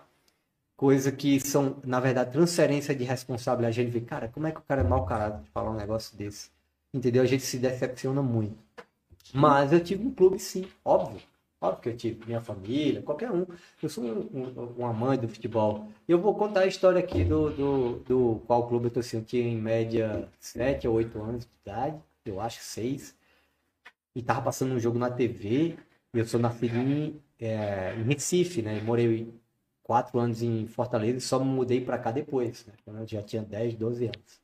coisa 0.76 1.12
que 1.12 1.40
são, 1.40 1.76
na 1.84 2.00
verdade, 2.00 2.32
transferência 2.32 2.94
de 2.94 3.04
responsabilidade. 3.04 3.80
A 3.80 3.84
gente 3.84 3.92
vê, 3.92 4.00
cara, 4.00 4.28
como 4.28 4.46
é 4.46 4.52
que 4.52 4.58
o 4.58 4.62
cara 4.62 4.80
é 4.80 4.84
mau 4.84 5.04
caráter 5.04 5.42
de 5.42 5.50
falar 5.50 5.70
um 5.70 5.76
negócio 5.76 6.16
desse? 6.16 6.50
Entendeu? 6.92 7.22
A 7.22 7.26
gente 7.26 7.42
se 7.42 7.58
decepciona 7.58 8.22
muito. 8.22 8.56
Mas 9.32 9.72
eu 9.72 9.82
tive 9.82 10.06
um 10.06 10.10
clube, 10.10 10.38
sim, 10.38 10.66
óbvio. 10.84 11.20
Óbvio 11.64 11.80
que 11.80 11.88
eu 11.88 11.96
tive, 11.96 12.26
minha 12.26 12.42
família, 12.42 13.00
qualquer 13.00 13.30
um. 13.30 13.46
Eu 13.82 13.88
sou 13.88 14.04
um, 14.04 14.28
um, 14.34 15.16
do 15.16 15.28
futebol. 15.28 15.88
Eu 16.06 16.20
vou 16.20 16.34
contar 16.34 16.60
a 16.60 16.66
história 16.66 17.00
aqui 17.00 17.24
do, 17.24 17.48
do, 17.50 17.98
do 18.00 18.42
qual 18.46 18.68
clube 18.68 18.86
eu 18.86 18.90
torci. 18.90 19.16
Eu 19.16 19.24
tinha 19.24 19.42
em 19.42 19.56
média 19.56 20.28
7 20.38 20.86
ou 20.86 20.96
8 20.96 21.18
anos 21.22 21.46
de 21.46 21.50
idade, 21.62 21.98
eu 22.26 22.38
acho 22.38 22.60
6. 22.60 23.16
E 24.14 24.22
tava 24.22 24.42
passando 24.42 24.74
um 24.74 24.78
jogo 24.78 24.98
na 24.98 25.10
TV. 25.10 25.78
Eu 26.12 26.26
sou 26.26 26.38
nascido 26.38 26.76
em, 26.76 27.18
é, 27.40 27.94
em 27.94 28.02
Recife, 28.02 28.60
né? 28.60 28.80
Morei 28.82 29.32
quatro 29.82 30.18
anos 30.18 30.42
em 30.42 30.66
Fortaleza 30.66 31.16
e 31.16 31.20
só 31.22 31.38
me 31.38 31.46
mudei 31.46 31.80
pra 31.80 31.98
cá 31.98 32.12
depois, 32.12 32.66
né? 32.66 32.74
Quando 32.84 33.00
eu 33.00 33.06
já 33.06 33.22
tinha 33.22 33.42
10, 33.42 33.74
12 33.74 34.04
anos. 34.04 34.42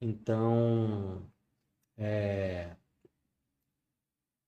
Então, 0.00 1.22
é, 1.98 2.70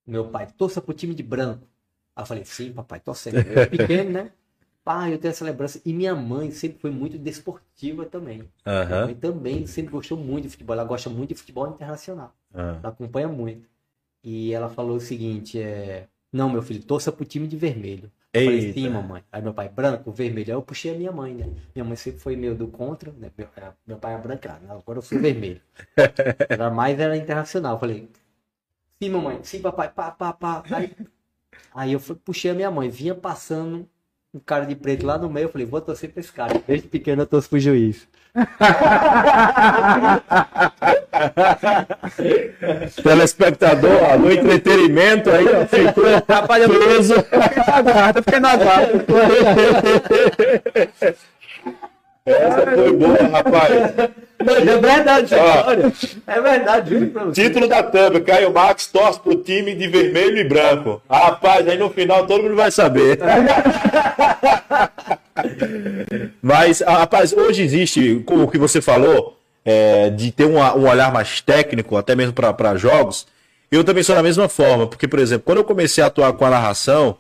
meu 0.07 0.31
pai, 0.31 0.47
torça 0.53 0.81
pro 0.81 0.95
time 0.95 1.13
de 1.15 1.23
branco. 1.23 1.74
Aí 2.17 2.23
eu 2.23 2.27
falei, 2.27 2.45
sim, 2.45 2.73
papai, 2.73 3.01
torcendo. 3.01 3.37
Eu 3.47 3.53
era 3.59 3.67
pequeno, 3.67 4.11
né? 4.11 4.33
Pai, 4.85 5.15
eu 5.15 5.19
tenho 5.19 5.33
essa 5.33 5.45
lembrança. 5.45 5.81
E 5.85 5.93
minha 5.93 6.15
mãe 6.15 6.51
sempre 6.51 6.79
foi 6.79 6.91
muito 6.91 7.19
desportiva 7.19 8.05
também. 8.07 8.39
Minha 8.39 8.83
Aham. 8.83 9.07
mãe 9.07 9.15
também 9.15 9.67
sempre 9.67 9.93
gostou 9.93 10.19
muito 10.19 10.45
de 10.45 10.51
futebol. 10.51 10.75
Ela 10.75 10.85
gosta 10.85 11.09
muito 11.11 11.31
de 11.31 11.35
futebol 11.37 11.69
internacional. 11.69 12.35
Ah. 12.53 12.79
Ela 12.83 12.89
acompanha 12.89 13.29
muito. 13.29 13.69
E 14.23 14.53
ela 14.53 14.69
falou 14.69 14.97
o 14.97 15.01
seguinte, 15.01 15.61
é... 15.61 16.09
Não, 16.33 16.51
meu 16.51 16.63
filho, 16.63 16.83
torça 16.83 17.13
pro 17.13 17.25
time 17.25 17.47
de 17.47 17.57
vermelho. 17.57 18.11
Eu 18.33 18.43
falei, 18.43 18.73
sim, 18.73 18.89
mamãe. 18.89 19.23
Aí 19.31 19.41
meu 19.41 19.55
pai, 19.55 19.69
branco, 19.69 20.11
vermelho. 20.11 20.53
Aí 20.53 20.57
eu 20.59 20.63
puxei 20.63 20.93
a 20.95 20.99
minha 20.99 21.13
mãe, 21.13 21.35
né? 21.35 21.47
Minha 21.75 21.85
mãe 21.85 21.97
sempre 21.97 22.21
foi 22.21 22.35
meio 22.37 22.55
do 22.55 22.67
contra, 22.69 23.13
né? 23.13 23.31
Meu, 23.39 23.49
meu 23.87 23.99
pai 23.99 24.15
é 24.15 24.19
brancado, 24.19 24.67
né? 24.67 24.73
agora 24.73 24.99
eu 24.99 25.03
sou 25.03 25.19
vermelho. 25.21 25.61
Era 26.49 26.71
mais 26.71 26.99
era 26.99 27.17
internacional. 27.17 27.75
Eu 27.75 27.81
falei, 27.81 28.09
sim, 29.03 29.11
mamãe, 29.11 29.43
sim, 29.45 29.61
papai, 29.63 29.91
pá, 29.93 30.11
pá, 30.11 30.33
pá. 30.33 30.65
Aí, 30.71 30.91
aí 31.75 31.93
eu 31.93 32.01
fui- 32.01 32.17
puxei 32.17 32.51
a 32.51 32.55
minha 32.55 32.71
mãe, 32.71 32.89
vinha 32.89 33.15
passando 33.15 33.87
um 34.33 34.41
cara 34.41 34.65
de 34.67 34.75
preto 34.75 35.07
lá 35.07 35.17
no 35.17 35.31
meio, 35.31 35.45
eu 35.45 35.49
falei, 35.53 35.67
vou 35.67 35.81
torcer 35.81 36.11
pra 36.11 36.21
esse 36.21 36.33
cara. 36.33 36.61
Desde 36.67 36.89
pequeno 36.89 37.23
eu 37.23 37.27
torço 37.27 37.49
pro 37.49 37.61
juiz. 37.61 38.09
Telespectador, 43.03 44.03
ó, 44.13 44.19
no 44.19 44.31
entretenimento 44.33 45.31
aí, 45.31 45.45
ó, 45.47 45.67
ficou 45.67 46.05
preso. 46.69 47.15
Aguarda, 47.73 48.23
fica 48.23 48.41
na 48.41 48.57
guarda. 48.57 49.05
Essa 52.27 52.67
foi 52.75 52.93
boa, 52.95 53.23
rapaz. 53.31 53.71
É 54.39 54.79
verdade, 54.79 55.35
olha. 55.35 55.93
É 56.27 56.41
verdade, 56.41 56.91
juro 56.91 57.07
pra 57.09 57.25
você. 57.25 57.43
Título 57.43 57.69
da 57.69 57.83
thumb, 57.83 58.19
Caio 58.23 58.51
Max 58.51 58.87
torce 58.87 59.21
pro 59.21 59.37
time 59.37 59.75
de 59.75 59.87
vermelho 59.89 60.39
e 60.39 60.45
branco. 60.45 61.03
Rapaz, 61.09 61.69
aí 61.69 61.77
no 61.77 61.91
final 61.91 62.27
todo 62.27 62.43
mundo 62.43 62.57
vai 62.57 62.71
saber. 62.71 63.19
Mas, 66.41 66.81
ah, 66.81 66.99
rapaz, 66.99 67.35
hoje 67.35 67.63
existe, 67.63 68.23
como 68.25 68.45
o 68.45 68.51
que 68.51 68.57
você 68.57 68.81
falou, 68.81 69.39
é, 69.63 70.09
de 70.09 70.33
ter 70.33 70.47
um, 70.47 70.59
um 70.59 70.89
olhar 70.89 71.13
mais 71.13 71.43
técnico, 71.43 71.95
até 71.95 72.15
mesmo 72.15 72.33
para 72.33 72.75
jogos. 72.77 73.27
Eu 73.71 73.85
também 73.85 74.03
sou 74.03 74.15
da 74.15 74.23
mesma 74.23 74.49
forma, 74.49 74.87
porque, 74.87 75.07
por 75.07 75.19
exemplo, 75.19 75.45
quando 75.45 75.59
eu 75.59 75.65
comecei 75.65 76.03
a 76.03 76.07
atuar 76.07 76.33
com 76.33 76.47
a 76.47 76.51
narração 76.51 77.19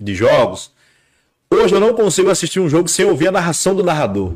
de 0.00 0.12
jogos, 0.12 0.72
hoje 1.50 1.74
eu 1.74 1.80
não 1.80 1.94
consigo 1.94 2.30
assistir 2.30 2.60
um 2.60 2.68
jogo 2.68 2.88
sem 2.88 3.04
ouvir 3.04 3.28
a 3.28 3.32
narração 3.32 3.74
do 3.74 3.82
narrador. 3.82 4.34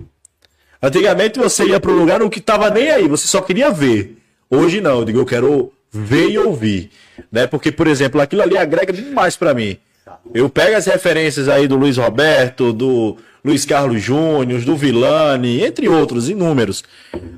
Antigamente 0.83 1.39
você 1.39 1.65
ia 1.65 1.81
para 1.81 1.91
um 1.91 1.99
lugar 1.99 2.21
no 2.21 2.29
que 2.29 2.41
tava 2.41 2.69
nem 2.71 2.91
aí, 2.91 3.09
você 3.09 3.27
só 3.27 3.41
queria 3.41 3.71
ver. 3.71 4.19
Hoje 4.51 4.81
não, 4.81 4.99
eu 4.99 5.05
digo, 5.05 5.19
eu 5.19 5.27
quero 5.27 5.73
ver 5.91 6.31
e 6.31 6.39
ouvir, 6.39 6.91
né? 7.31 7.47
Porque, 7.47 7.73
por 7.73 7.87
exemplo, 7.87 8.21
aquilo 8.21 8.43
ali 8.43 8.59
agrega 8.59 8.93
demais 8.93 9.37
para 9.37 9.55
mim. 9.55 9.79
Eu 10.35 10.51
pego 10.51 10.77
as 10.77 10.87
referências 10.87 11.49
aí 11.49 11.67
do 11.67 11.77
Luiz 11.77 11.97
Roberto, 11.97 12.73
do 12.73 13.17
Luiz 13.45 13.65
Carlos 13.65 14.03
Júnior, 14.03 14.61
do 14.63 14.77
Vilani, 14.77 15.63
entre 15.63 15.89
outros, 15.89 16.29
inúmeros. 16.29 16.83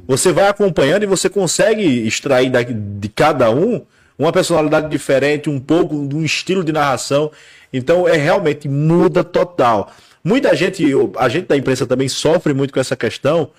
Você 0.06 0.32
vai 0.32 0.48
acompanhando 0.48 1.02
e 1.02 1.06
você 1.06 1.28
consegue 1.28 1.82
extrair 2.06 2.50
de 2.50 3.08
cada 3.08 3.50
um 3.50 3.84
uma 4.18 4.32
personalidade 4.32 4.88
diferente, 4.88 5.50
um 5.50 5.60
pouco 5.60 6.06
de 6.08 6.16
um 6.16 6.24
estilo 6.24 6.64
de 6.64 6.72
narração. 6.72 7.30
Então, 7.76 8.08
é 8.08 8.16
realmente 8.16 8.68
muda 8.68 9.22
total. 9.24 9.92
Muita 10.24 10.54
gente, 10.56 10.84
a 11.16 11.28
gente 11.28 11.46
da 11.46 11.56
imprensa 11.56 11.86
também 11.86 12.08
sofre 12.08 12.52
muito 12.52 12.72
com 12.74 12.80
essa 12.80 12.96
questão 12.96 13.50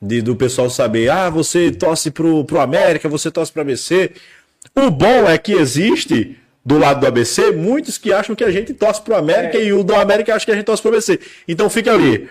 de, 0.00 0.22
do 0.22 0.34
pessoal 0.36 0.70
saber, 0.70 1.10
ah, 1.10 1.28
você 1.30 1.70
torce 1.70 2.10
pro, 2.10 2.44
pro 2.44 2.60
América, 2.60 3.08
você 3.08 3.30
torce 3.30 3.52
pro 3.52 3.62
ABC. 3.62 4.12
O 4.74 4.90
bom 4.90 5.28
é 5.28 5.36
que 5.38 5.52
existe 5.52 6.38
do 6.64 6.78
lado 6.78 7.00
do 7.00 7.06
ABC, 7.06 7.52
muitos 7.52 7.98
que 7.98 8.10
acham 8.12 8.34
que 8.34 8.42
a 8.44 8.50
gente 8.50 8.72
torce 8.72 9.02
pro 9.02 9.14
América 9.16 9.58
É. 9.58 9.64
e 9.64 9.72
o 9.74 9.84
do 9.84 9.94
América 9.94 10.34
acha 10.34 10.46
que 10.46 10.50
a 10.52 10.54
gente 10.54 10.64
torce 10.64 10.80
pro 10.80 10.90
ABC. 10.90 11.20
Então 11.46 11.68
fica 11.68 11.92
ali, 11.92 12.26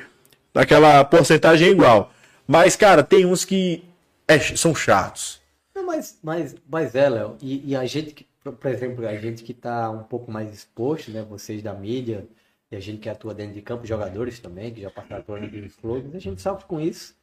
naquela 0.53 1.03
porcentagem 1.03 1.69
igual. 1.69 2.11
Mas, 2.47 2.75
cara, 2.75 3.03
tem 3.03 3.25
uns 3.25 3.45
que 3.45 3.83
é- 4.27 4.39
são 4.39 4.73
chatos. 4.73 5.39
Não, 5.75 5.85
mas, 5.85 6.17
mas, 6.23 6.55
mas 6.69 6.95
é, 6.95 7.09
Léo, 7.09 7.35
e, 7.41 7.63
e 7.71 7.75
a 7.75 7.85
gente 7.85 8.11
que, 8.11 8.25
por 8.43 8.53
por 8.53 8.69
exemplo, 8.71 9.07
a 9.07 9.15
gente 9.17 9.43
que 9.43 9.53
tá 9.53 9.89
um 9.89 10.03
pouco 10.03 10.31
mais 10.31 10.53
exposto, 10.53 11.11
né, 11.11 11.23
vocês 11.23 11.63
da 11.63 11.73
mídia, 11.73 12.27
e 12.71 12.75
a 12.75 12.79
gente 12.79 12.99
que 12.99 13.09
atua 13.09 13.33
dentro 13.33 13.53
de 13.53 13.61
campo, 13.61 13.85
jogadores 13.85 14.39
também, 14.39 14.73
que 14.73 14.81
já 14.81 14.89
passaram 14.91 15.23
por 15.23 15.41
aqueles 15.41 15.75
clubes, 15.77 16.15
a 16.15 16.19
gente 16.19 16.41
sofre 16.41 16.65
com 16.65 16.79
isso. 16.79 17.15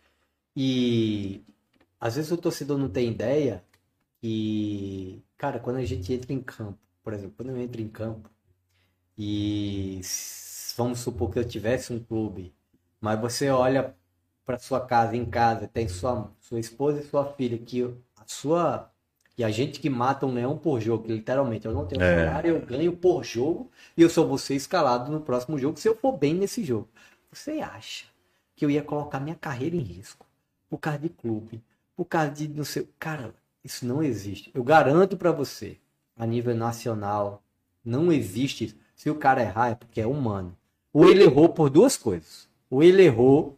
E 0.57 1.45
às 2.01 2.17
vezes 2.17 2.31
o 2.33 2.37
torcedor 2.37 2.79
não 2.79 2.89
tem 2.89 3.11
ideia 3.11 3.65
que, 4.21 5.23
cara, 5.37 5.59
quando 5.61 5.77
a 5.77 5.85
gente 5.85 6.13
entra 6.13 6.33
em 6.33 6.41
campo, 6.41 6.79
por 7.03 7.13
exemplo, 7.13 7.35
quando 7.37 7.51
eu 7.51 7.59
entro 7.59 7.81
em 7.81 7.89
campo 7.89 8.31
e 9.19 10.01
vamos 10.77 11.01
supor 11.01 11.31
que 11.31 11.39
eu 11.39 11.45
tivesse 11.45 11.93
um 11.93 12.03
clube, 12.03 12.55
mas 13.01 13.21
você 13.21 13.51
olha 13.51 13.95
para 14.47 14.59
sua 14.59 14.81
casa 14.87 15.17
em 15.17 15.25
casa, 15.25 15.69
tem 15.69 15.89
sua, 15.89 16.33
sua 16.41 16.59
esposa 16.61 17.01
e 17.01 17.07
sua 17.07 17.33
filha, 17.35 17.59
que 17.59 17.85
a 18.17 18.25
sua 18.27 18.90
e 19.41 19.45
a 19.45 19.51
gente 19.51 19.81
que 19.81 19.89
mata 19.89 20.27
um 20.27 20.35
leão 20.35 20.59
por 20.59 20.83
jogo, 20.83 21.11
literalmente 21.11 21.65
eu 21.65 21.73
não 21.73 21.87
tenho 21.87 22.03
É. 22.03 22.27
salário, 22.27 22.57
eu 22.57 22.61
ganho 22.61 22.93
por 22.93 23.25
jogo 23.25 23.71
e 23.97 24.03
eu 24.03 24.11
só 24.11 24.23
vou 24.23 24.37
ser 24.37 24.55
escalado 24.55 25.11
no 25.11 25.23
próximo 25.23 25.59
jogo 25.59 25.81
se 25.81 25.89
eu 25.89 25.97
for 25.97 26.13
bem 26.13 26.35
nesse 26.35 26.63
jogo. 26.63 26.87
Você 27.33 27.53
acha 27.53 28.05
que 28.55 28.67
eu 28.67 28.69
ia 28.71 28.83
colocar 28.83 29.19
minha 29.19 29.35
carreira 29.35 29.75
em 29.75 29.81
risco 29.81 30.27
por 30.69 30.77
causa 30.77 30.99
de 30.99 31.09
clube, 31.09 31.63
por 31.97 32.05
causa 32.05 32.31
de 32.33 32.49
não 32.49 32.65
sei, 32.65 32.87
cara, 32.99 33.35
isso 33.65 33.87
não 33.87 34.03
existe. 34.03 34.51
Eu 34.53 34.63
garanto 34.63 35.17
para 35.17 35.33
você, 35.33 35.79
a 36.19 36.27
nível 36.27 36.55
nacional, 36.55 37.43
não 37.83 38.13
existe 38.13 38.67
isso. 38.67 38.77
Se 38.95 39.09
o 39.09 39.15
cara 39.15 39.41
errar 39.41 39.71
é 39.71 39.75
porque 39.75 40.03
é 40.03 40.07
humano. 40.07 40.55
Ou 40.93 41.09
ele 41.09 41.25
errou 41.25 41.49
por 41.49 41.71
duas 41.71 41.97
coisas. 41.97 42.47
Ou 42.69 42.83
ele 42.83 43.05
errou 43.05 43.57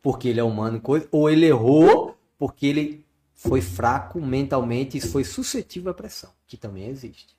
porque 0.00 0.28
ele 0.28 0.40
é 0.40 0.42
humano, 0.42 0.80
coisa, 0.80 1.06
ou 1.12 1.28
ele 1.28 1.44
errou 1.44 2.16
porque 2.38 2.64
ele 2.66 3.04
foi 3.40 3.62
fraco 3.62 4.20
mentalmente 4.20 4.98
e 4.98 5.00
foi 5.00 5.24
suscetível 5.24 5.90
à 5.90 5.94
pressão, 5.94 6.28
que 6.46 6.58
também 6.58 6.88
existe. 6.88 7.34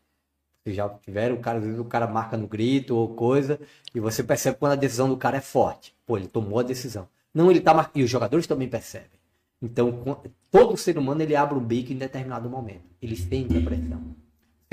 Vocês 0.64 0.76
já 0.76 0.90
tiveram, 0.90 1.36
o 1.36 1.40
cara, 1.40 1.60
às 1.60 1.64
vezes 1.64 1.80
o 1.80 1.86
cara 1.86 2.07
marca 2.07 2.36
no 2.36 2.48
grito 2.48 2.95
ou 2.95 3.14
coisa, 3.14 3.60
e 3.94 3.99
você 3.99 4.23
percebe 4.23 4.57
quando 4.57 4.72
a 4.72 4.76
decisão 4.76 5.07
do 5.07 5.15
cara 5.15 5.38
é 5.38 5.41
forte. 5.41 5.95
Pô, 6.03 6.18
ele 6.18 6.28
tomou 6.28 6.57
a 6.57 6.64
decisão. 6.64 7.07
Não, 7.32 7.52
ele 7.52 7.61
tá 7.61 7.72
marcando. 7.72 7.98
E 7.98 8.03
os 8.03 8.10
jogadores 8.10 8.48
também 8.48 8.68
percebem. 8.68 9.11
Então, 9.61 10.19
todo 10.49 10.76
ser 10.76 10.98
humano 10.98 11.22
ele 11.22 11.36
abre 11.36 11.56
o 11.56 11.61
bico 11.61 11.94
em 11.94 11.98
determinado 11.98 12.49
momento. 12.49 12.82
Ele 12.99 13.15
sente 13.15 13.56
a 13.56 13.61
pressão. 13.61 14.15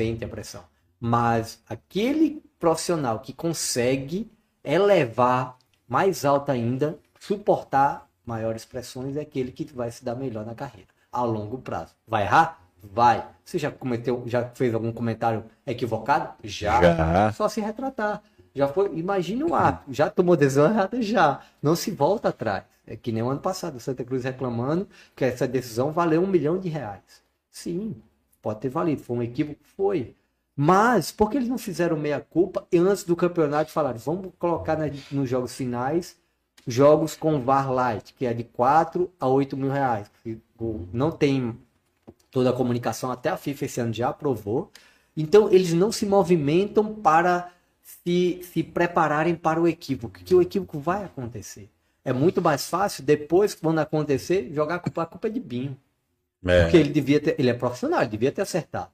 Sente 0.01 0.25
a 0.25 0.29
pressão. 0.29 0.65
Mas 0.99 1.63
aquele 1.69 2.43
profissional 2.59 3.21
que 3.21 3.35
consegue 3.35 4.31
elevar 4.65 5.59
mais 5.87 6.25
alto 6.25 6.51
ainda, 6.51 6.99
suportar 7.21 8.09
maiores 8.25 8.65
pressões, 8.65 9.15
é 9.17 9.21
aquele 9.21 9.53
que 9.53 9.67
vai 9.75 9.91
se 9.91 10.03
dar 10.03 10.15
melhor 10.15 10.47
na 10.47 10.55
carreira, 10.55 10.89
a 11.13 11.23
longo 11.23 11.59
prazo. 11.59 11.95
Vai 12.07 12.25
errar? 12.25 12.61
Vai. 12.83 13.27
Você 13.45 13.59
já 13.59 13.71
cometeu, 13.71 14.23
já 14.27 14.49
fez 14.55 14.75
algum 14.75 14.93
comentário 14.93 15.45
equivocado? 15.67 16.35
Já. 16.45 16.81
Já. 16.83 17.33
Só 17.33 17.49
se 17.49 17.61
retratar. 17.61 18.23
Já 18.55 18.67
foi, 18.69 18.97
imagine 18.99 19.45
o 19.45 19.55
ato, 19.55 19.93
já 19.93 20.11
tomou 20.11 20.37
decisão 20.37 20.67
errada 20.71 21.01
já. 21.03 21.41
Não 21.63 21.77
se 21.77 21.91
volta 21.91 22.29
atrás. 22.31 22.65
É 22.87 22.97
que 22.97 23.13
nem 23.13 23.23
o 23.23 23.29
ano 23.29 23.41
passado, 23.41 23.79
Santa 23.79 24.03
Cruz 24.05 24.25
reclamando 24.25 24.89
que 25.15 25.25
essa 25.25 25.47
decisão 25.47 25.93
valeu 25.93 26.23
um 26.23 26.27
milhão 26.27 26.59
de 26.59 26.69
reais. 26.69 27.23
Sim, 27.51 27.95
pode 28.41 28.61
ter 28.61 28.69
valido. 28.69 29.03
Foi 29.03 29.17
um 29.19 29.23
equívoco? 29.23 29.61
Foi. 29.77 30.17
Mas, 30.57 31.13
por 31.13 31.31
que 31.31 31.37
eles 31.37 31.49
não 31.49 31.59
fizeram 31.59 31.97
meia-culpa 31.97 32.67
e 32.73 32.79
antes 32.79 33.05
do 33.05 33.15
campeonato 33.15 33.71
falaram, 33.71 33.99
vamos 33.99 34.33
colocar 34.39 34.77
na- 34.77 34.91
nos 35.13 35.29
jogos 35.29 35.55
finais 35.55 36.17
jogos 36.69 37.17
com 37.17 37.41
VAR 37.41 37.73
Light, 37.73 38.13
que 38.13 38.27
é 38.27 38.35
de 38.35 38.45
4 38.45 39.11
a 39.19 39.27
8 39.27 39.57
mil 39.57 39.71
reais. 39.71 40.11
Não 40.93 41.11
tem 41.11 41.59
toda 42.31 42.51
a 42.51 42.53
comunicação, 42.53 43.11
até 43.11 43.31
a 43.31 43.39
FIFA 43.39 43.65
esse 43.65 43.81
ano 43.81 43.93
já 43.95 44.11
aprovou. 44.11 44.71
Então, 45.17 45.51
eles 45.51 45.73
não 45.73 45.91
se 45.91 46.05
movimentam 46.05 46.95
para 46.95 47.51
se, 47.83 48.41
se 48.43 48.63
prepararem 48.63 49.35
para 49.35 49.61
o 49.61 49.67
equívoco, 49.67 50.21
que 50.21 50.35
o 50.35 50.43
equívoco 50.43 50.79
vai 50.79 51.05
acontecer. 51.05 51.71
É 52.05 52.13
muito 52.13 52.43
mais 52.43 52.69
fácil, 52.69 53.03
depois, 53.03 53.55
quando 53.55 53.79
acontecer, 53.79 54.53
jogar 54.53 54.77
a 54.77 54.79
culpa, 54.79 55.03
a 55.03 55.07
culpa 55.07 55.27
é 55.29 55.31
de 55.31 55.41
Binho. 55.41 55.77
É. 56.45 56.63
Porque 56.63 56.77
ele 56.77 56.91
devia 56.91 57.19
ter, 57.19 57.35
ele 57.39 57.49
é 57.49 57.55
profissional, 57.55 58.03
ele 58.03 58.11
devia 58.11 58.31
ter 58.31 58.43
acertado. 58.43 58.91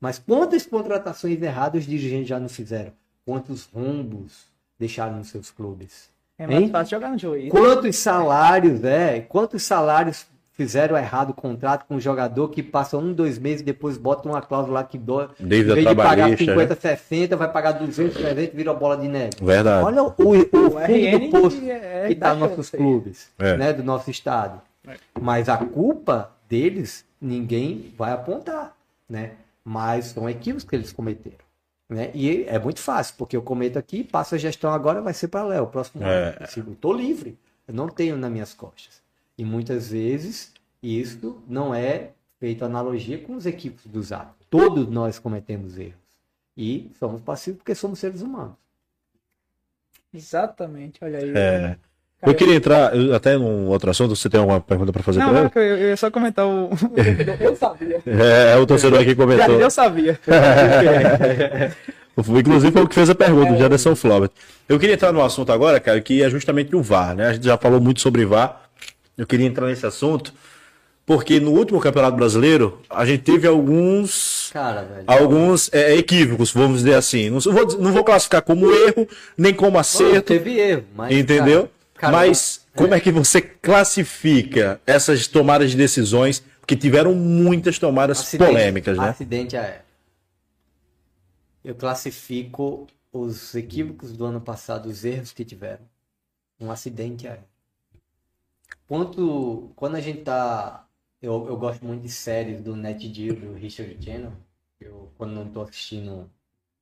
Mas 0.00 0.18
quantas 0.18 0.66
contratações 0.66 1.40
erradas 1.40 1.84
os 1.84 1.88
dirigentes 1.88 2.28
já 2.28 2.40
não 2.40 2.48
fizeram? 2.48 2.92
Quantos 3.24 3.66
rombos 3.66 4.48
deixaram 4.78 5.16
nos 5.16 5.28
seus 5.28 5.50
clubes? 5.50 6.11
É 6.42 6.46
mais 6.46 6.60
Hein? 6.62 6.68
fácil 6.70 6.96
jogar 6.96 7.10
no 7.10 7.18
juiz. 7.18 7.50
Quantos 7.50 7.96
salários, 7.96 8.84
é? 8.84 9.20
Quantos 9.20 9.62
salários 9.62 10.26
fizeram 10.54 10.96
errado 10.96 11.30
o 11.30 11.34
contrato 11.34 11.86
com 11.86 11.94
um 11.96 12.00
jogador 12.00 12.48
que 12.50 12.62
passa 12.62 12.96
um, 12.98 13.12
dois 13.12 13.38
meses 13.38 13.62
e 13.62 13.64
depois 13.64 13.96
bota 13.96 14.28
uma 14.28 14.40
cláusula 14.42 14.80
lá 14.80 14.84
que 14.84 14.98
dói. 14.98 15.28
Em 15.40 15.46
Dívida 15.48 15.74
vez 15.74 15.86
de 15.88 15.94
pagar 15.94 16.14
trabalhista, 16.16 16.44
50, 16.44 16.74
60, 16.76 17.36
vai 17.36 17.50
pagar 17.50 17.72
200, 17.72 18.14
300, 18.14 18.54
vira 18.54 18.74
bola 18.74 18.96
de 18.96 19.08
neve. 19.08 19.30
Verdade. 19.40 19.84
Olha 19.84 20.02
o, 20.02 20.06
o, 20.08 20.36
o 20.38 20.44
fundo 20.44 21.18
do 21.20 21.30
poço 21.40 21.60
é- 21.64 22.04
é 22.04 22.06
que 22.08 22.12
está 22.12 22.34
nos 22.34 22.50
nossos 22.50 22.70
clubes, 22.70 23.30
É. 23.38 23.56
né, 23.56 23.72
do 23.72 23.82
nosso 23.82 24.10
estado. 24.10 24.60
Mas 25.20 25.48
a 25.48 25.56
culpa 25.56 26.30
deles, 26.48 27.04
ninguém 27.20 27.92
vai 27.96 28.12
apontar, 28.12 28.74
né? 29.08 29.32
Mas 29.64 30.06
são 30.06 30.28
equívocos 30.28 30.64
que 30.68 30.74
eles 30.76 30.92
cometeram. 30.92 31.36
Né? 31.92 32.10
E 32.14 32.44
é 32.44 32.58
muito 32.58 32.80
fácil, 32.80 33.14
porque 33.18 33.36
eu 33.36 33.42
cometo 33.42 33.78
aqui, 33.78 34.02
passo 34.02 34.34
a 34.34 34.38
gestão 34.38 34.72
agora, 34.72 35.02
vai 35.02 35.12
ser 35.12 35.28
para 35.28 35.44
Léo, 35.44 35.66
próximo 35.66 36.02
É. 36.02 36.28
ano. 36.30 36.68
Eu 36.70 36.74
tô 36.76 36.92
livre, 36.92 37.38
eu 37.68 37.74
não 37.74 37.86
tenho 37.86 38.16
nas 38.16 38.30
minhas 38.32 38.54
costas. 38.54 39.02
E 39.36 39.44
muitas 39.44 39.90
vezes 39.90 40.52
isso 40.82 41.42
não 41.46 41.74
é 41.74 42.12
feito 42.40 42.64
analogia 42.64 43.18
com 43.18 43.34
os 43.36 43.44
equipes 43.44 43.86
dos 43.86 44.10
atos. 44.10 44.46
Todos 44.48 44.88
nós 44.88 45.18
cometemos 45.18 45.78
erros. 45.78 46.00
E 46.56 46.90
somos 46.98 47.20
passivos 47.20 47.58
porque 47.58 47.74
somos 47.74 47.98
seres 47.98 48.22
humanos. 48.22 48.56
Exatamente, 50.12 51.02
olha 51.04 51.18
aí. 51.18 51.32
É. 51.36 51.78
Cara, 52.22 52.32
Eu 52.32 52.36
queria 52.36 52.54
entrar 52.54 52.96
eu- 52.96 53.14
até 53.14 53.36
num 53.36 53.66
outro 53.66 53.90
assunto. 53.90 54.14
Você 54.14 54.30
tem 54.30 54.38
alguma 54.38 54.60
pergunta 54.60 54.92
para 54.92 55.02
fazer 55.02 55.18
Não, 55.18 55.30
pra 55.30 55.42
não, 55.42 55.50
eu, 55.56 55.76
eu 55.76 55.88
ia 55.88 55.96
só 55.96 56.08
comentar 56.10 56.46
o. 56.46 56.70
eu 57.40 57.56
sabia. 57.56 58.00
É, 58.06 58.52
é 58.52 58.56
o 58.56 58.64
torcedor 58.64 59.00
aqui 59.00 59.14
que 59.14 59.20
Já 59.20 59.26
comentou. 59.26 59.60
eu 59.60 59.70
sabia. 59.70 60.18
Inclusive 62.38 62.70
foi 62.72 62.82
o 62.82 62.88
que 62.88 62.94
fez 62.94 63.10
a 63.10 63.14
pergunta, 63.14 63.52
o 63.52 63.58
Jaderson 63.58 63.96
Flaubert. 63.96 64.30
Eu 64.68 64.78
queria 64.78 64.94
entrar 64.94 65.12
no 65.12 65.22
assunto 65.22 65.50
agora, 65.50 65.80
cara, 65.80 66.00
que 66.00 66.22
é 66.22 66.30
justamente 66.30 66.76
o 66.76 66.82
VAR, 66.82 67.14
né? 67.16 67.28
A 67.28 67.32
gente 67.32 67.44
já 67.44 67.56
falou 67.56 67.80
muito 67.80 68.00
sobre 68.00 68.24
VAR. 68.24 68.60
Eu 69.16 69.26
queria 69.26 69.46
entrar 69.46 69.66
nesse 69.66 69.84
assunto, 69.86 70.32
porque 71.06 71.40
no 71.40 71.50
último 71.52 71.80
Campeonato 71.80 72.16
Brasileiro, 72.16 72.80
a 72.88 73.04
gente 73.04 73.22
teve 73.22 73.46
alguns 73.48 74.50
Cara, 74.52 74.82
velho. 74.82 75.04
alguns 75.06 75.70
é, 75.72 75.96
equívocos, 75.96 76.52
vamos 76.52 76.78
dizer 76.78 76.94
assim. 76.94 77.30
Não 77.30 77.40
vou, 77.40 77.66
não 77.78 77.92
vou 77.92 78.04
classificar 78.04 78.42
como 78.42 78.70
erro, 78.70 79.08
nem 79.36 79.52
como 79.54 79.72
Não, 79.72 79.80
acerto, 79.80 80.22
teve 80.28 80.58
erro, 80.58 80.84
mas. 80.94 81.16
entendeu? 81.16 81.62
cara, 81.62 81.70
Mas 82.10 82.66
como 82.74 82.94
é 82.94 83.00
que 83.00 83.12
você 83.12 83.40
classifica 83.40 84.80
essas 84.86 85.26
tomadas 85.26 85.70
de 85.70 85.76
decisões? 85.76 86.40
Porque 86.60 86.76
tiveram 86.76 87.14
muitas 87.14 87.78
tomadas 87.78 88.20
Acidente- 88.20 88.48
polêmicas, 88.48 88.96
né? 88.98 89.08
Acidente 89.08 89.56
aéreo. 89.56 89.82
Eu 91.64 91.74
classifico 91.74 92.86
os 93.12 93.54
equívocos 93.54 94.16
do 94.16 94.24
ano 94.24 94.40
passado, 94.40 94.86
os 94.88 95.04
erros 95.04 95.32
que 95.32 95.44
tiveram. 95.44 95.84
Um 96.60 96.70
acidente 96.70 97.26
aéreo. 97.26 97.44
Quanto, 98.86 99.70
quando 99.76 99.96
a 99.96 100.00
gente 100.00 100.22
tá. 100.22 100.86
Eu, 101.20 101.46
eu 101.48 101.56
gosto 101.56 101.84
muito 101.84 102.02
de 102.02 102.08
séries 102.08 102.60
do 102.60 102.74
Net 102.74 103.12
Geo, 103.12 103.34
do 103.36 103.54
Richard 103.54 103.96
Channel. 104.04 104.32
Eu, 104.80 105.10
quando 105.16 105.32
não 105.32 105.48
tô 105.48 105.62
assistindo 105.62 106.28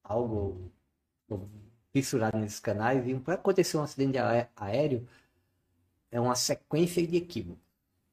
algo, 0.03 0.71
tô 1.29 1.41
fissurado 1.93 2.39
nesses 2.39 2.61
canais. 2.61 3.07
E 3.09 3.15
para 3.21 3.35
acontecer 3.35 3.77
um 3.79 3.83
acidente 3.83 4.19
aé- 4.19 4.49
aéreo, 4.57 5.07
é 6.11 6.21
uma 6.21 6.35
sequência 6.35 7.07
de 7.07 7.17
equívocos. 7.17 7.63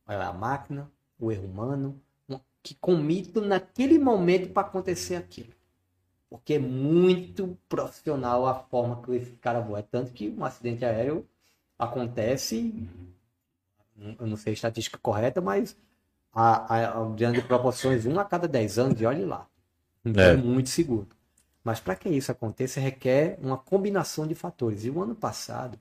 Olha 0.07 0.19
lá, 0.19 0.27
a 0.29 0.33
máquina, 0.33 0.91
o 1.19 1.31
erro 1.31 1.45
humano, 1.47 2.01
um- 2.29 2.39
que 2.63 2.75
comitam 2.75 3.43
naquele 3.45 3.99
momento 3.99 4.51
para 4.51 4.67
acontecer 4.67 5.15
aquilo. 5.15 5.53
Porque 6.29 6.55
é 6.55 6.59
muito 6.59 7.57
profissional 7.69 8.47
a 8.47 8.55
forma 8.55 9.01
que 9.03 9.13
esse 9.13 9.31
cara 9.37 9.61
voa. 9.61 9.79
É 9.79 9.83
tanto 9.83 10.13
que 10.13 10.29
um 10.29 10.45
acidente 10.45 10.85
aéreo 10.85 11.27
acontece, 11.79 12.87
eu 14.19 14.27
não 14.27 14.37
sei 14.37 14.51
a 14.51 14.53
estatística 14.53 14.97
correta, 14.97 15.41
mas 15.41 15.75
a, 16.33 16.75
a, 16.75 17.03
a, 17.03 17.15
de 17.15 17.41
proporções, 17.43 18.05
um 18.05 18.19
a 18.19 18.25
cada 18.25 18.47
10 18.47 18.77
anos, 18.79 19.01
e 19.01 19.05
olhe 19.05 19.25
lá. 19.25 19.47
É. 20.05 20.31
é, 20.31 20.37
muito 20.37 20.69
seguro. 20.69 21.07
Mas 21.67 21.81
para 21.81 21.97
que 21.97 22.07
isso 22.07 22.31
aconteça, 22.31 22.79
requer 22.79 23.37
uma 23.41 23.57
combinação 23.57 24.25
de 24.25 24.33
fatores. 24.33 24.85
E 24.85 24.89
o 24.89 25.03
ano 25.03 25.13
passado, 25.13 25.77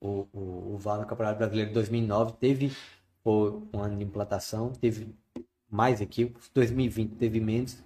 o, 0.00 0.28
o, 0.32 0.74
o 0.74 0.78
VAR 0.78 1.00
no 1.00 1.04
Campeonato 1.04 1.36
Brasileiro 1.36 1.70
de 1.70 1.74
2009 1.74 2.34
teve 2.34 2.70
um 3.26 3.80
ano 3.80 3.98
de 3.98 4.04
implantação, 4.04 4.70
teve 4.70 5.12
mais 5.68 6.00
equipes, 6.00 6.48
2020 6.54 7.10
teve 7.16 7.40
menos. 7.40 7.82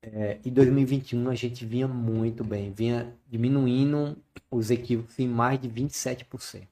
É, 0.00 0.38
em 0.44 0.52
2021 0.52 1.28
a 1.28 1.34
gente 1.34 1.66
vinha 1.66 1.88
muito 1.88 2.44
bem, 2.44 2.70
vinha 2.70 3.12
diminuindo 3.28 4.16
os 4.48 4.70
equívocos 4.70 5.18
em 5.18 5.26
mais 5.26 5.60
de 5.60 5.68
27%. 5.68 6.68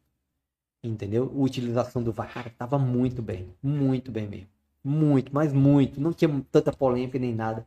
Entendeu? 0.81 1.25
A 1.25 1.41
utilização 1.41 2.05
do 2.05 2.13
VAR, 2.13 2.33
cara, 2.33 2.51
tava 2.57 2.79
muito 2.79 3.21
bem, 3.21 3.53
muito 3.61 4.13
bem 4.13 4.29
mesmo. 4.29 4.49
Muito, 4.85 5.35
mas 5.35 5.53
muito. 5.53 6.01
Não 6.01 6.13
tinha 6.13 6.31
tanta 6.53 6.73
polêmica 6.73 7.19
nem 7.19 7.35
nada. 7.35 7.67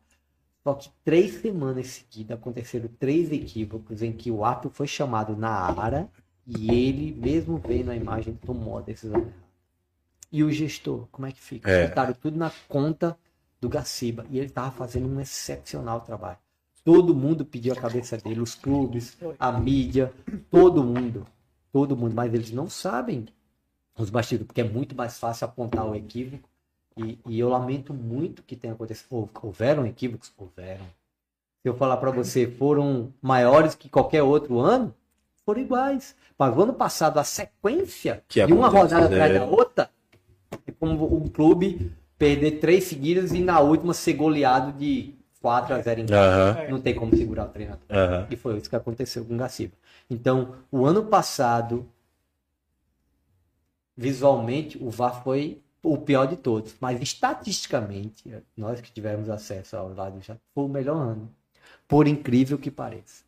Só 0.63 0.73
que 0.73 0.89
três 1.03 1.41
semanas 1.41 1.87
seguidas 1.87 2.37
aconteceram 2.37 2.89
três 2.97 3.31
equívocos 3.31 4.01
em 4.01 4.13
que 4.13 4.31
o 4.31 4.45
árbitro 4.45 4.69
foi 4.69 4.87
chamado 4.87 5.35
na 5.35 5.49
área 5.49 6.09
e 6.47 6.71
ele, 6.71 7.13
mesmo 7.13 7.57
vendo 7.57 7.91
a 7.91 7.95
imagem, 7.95 8.33
tomou 8.35 8.77
a 8.77 8.81
decisão 8.81 9.19
errada. 9.19 9.43
E 10.31 10.43
o 10.43 10.51
gestor, 10.51 11.07
como 11.11 11.27
é 11.27 11.31
que 11.31 11.41
fica? 11.41 11.69
É. 11.69 11.87
Botaram 11.87 12.13
tudo 12.13 12.37
na 12.37 12.51
conta 12.67 13.17
do 13.61 13.69
Gaciba. 13.69 14.25
E 14.29 14.37
ele 14.37 14.47
estava 14.47 14.71
fazendo 14.71 15.07
um 15.07 15.19
excepcional 15.19 16.01
trabalho. 16.01 16.37
Todo 16.83 17.15
mundo 17.15 17.45
pediu 17.45 17.71
a 17.71 17.75
cabeça 17.75 18.17
dele, 18.17 18.41
os 18.41 18.55
clubes, 18.55 19.17
a 19.39 19.51
mídia, 19.51 20.11
todo 20.49 20.83
mundo. 20.83 21.25
Todo 21.71 21.95
mundo. 21.95 22.13
Mas 22.13 22.33
eles 22.33 22.51
não 22.51 22.69
sabem 22.69 23.25
os 23.97 24.09
bastidores, 24.09 24.47
porque 24.47 24.61
é 24.61 24.69
muito 24.69 24.95
mais 24.95 25.17
fácil 25.19 25.45
apontar 25.45 25.85
o 25.85 25.95
equívoco. 25.95 26.49
E, 26.97 27.17
e 27.27 27.39
eu 27.39 27.49
lamento 27.49 27.93
muito 27.93 28.43
que 28.43 28.55
tenha 28.55 28.73
acontecido. 28.73 29.07
Houve- 29.09 29.31
Houveram 29.41 29.85
equívocos? 29.85 30.31
Houveram. 30.37 30.85
Se 31.61 31.69
eu 31.69 31.75
falar 31.75 31.97
para 31.97 32.11
você, 32.11 32.47
foram 32.47 33.13
maiores 33.21 33.75
que 33.75 33.89
qualquer 33.89 34.21
outro 34.23 34.59
ano? 34.59 34.93
Foram 35.45 35.61
iguais. 35.61 36.15
Mas 36.37 36.55
o 36.55 36.61
ano 36.61 36.73
passado, 36.73 37.19
a 37.19 37.23
sequência 37.23 38.23
Que 38.27 38.45
de 38.45 38.53
uma 38.53 38.67
rodada 38.67 39.05
atrás 39.05 39.33
da 39.33 39.45
outra, 39.45 39.89
é 40.67 40.71
como 40.71 41.15
um 41.15 41.27
clube 41.27 41.91
perder 42.17 42.59
três 42.59 42.85
seguidas 42.85 43.31
e 43.33 43.41
na 43.41 43.59
última 43.59 43.93
ser 43.93 44.13
goleado 44.13 44.71
de 44.73 45.15
4 45.41 45.73
a 45.75 45.79
0 45.81 46.01
em 46.01 46.05
casa. 46.05 46.53
Aham, 46.59 46.71
Não 46.71 46.81
tem 46.81 46.95
como 46.95 47.15
segurar 47.15 47.45
o 47.45 47.49
treinador. 47.49 47.83
aham. 47.89 48.27
E 48.29 48.35
foi 48.35 48.57
isso 48.57 48.69
que 48.69 48.75
aconteceu 48.75 49.25
com 49.25 49.33
o 49.33 49.37
Gaciba. 49.37 49.73
Então, 50.09 50.55
o 50.71 50.85
ano 50.85 51.05
passado, 51.05 51.89
visualmente, 53.95 54.77
o 54.81 54.89
VAR 54.89 55.23
foi 55.23 55.61
o 55.83 55.97
pior 55.97 56.25
de 56.25 56.37
todos. 56.37 56.73
Mas 56.79 57.01
estatisticamente, 57.01 58.23
nós 58.55 58.79
que 58.79 58.91
tivemos 58.91 59.29
acesso 59.29 59.75
ao 59.75 59.93
lado 59.93 60.21
já 60.21 60.37
foi 60.55 60.63
o 60.63 60.69
melhor 60.69 60.95
ano. 60.95 61.29
Por 61.87 62.07
incrível 62.07 62.57
que 62.57 62.71
pareça. 62.71 63.23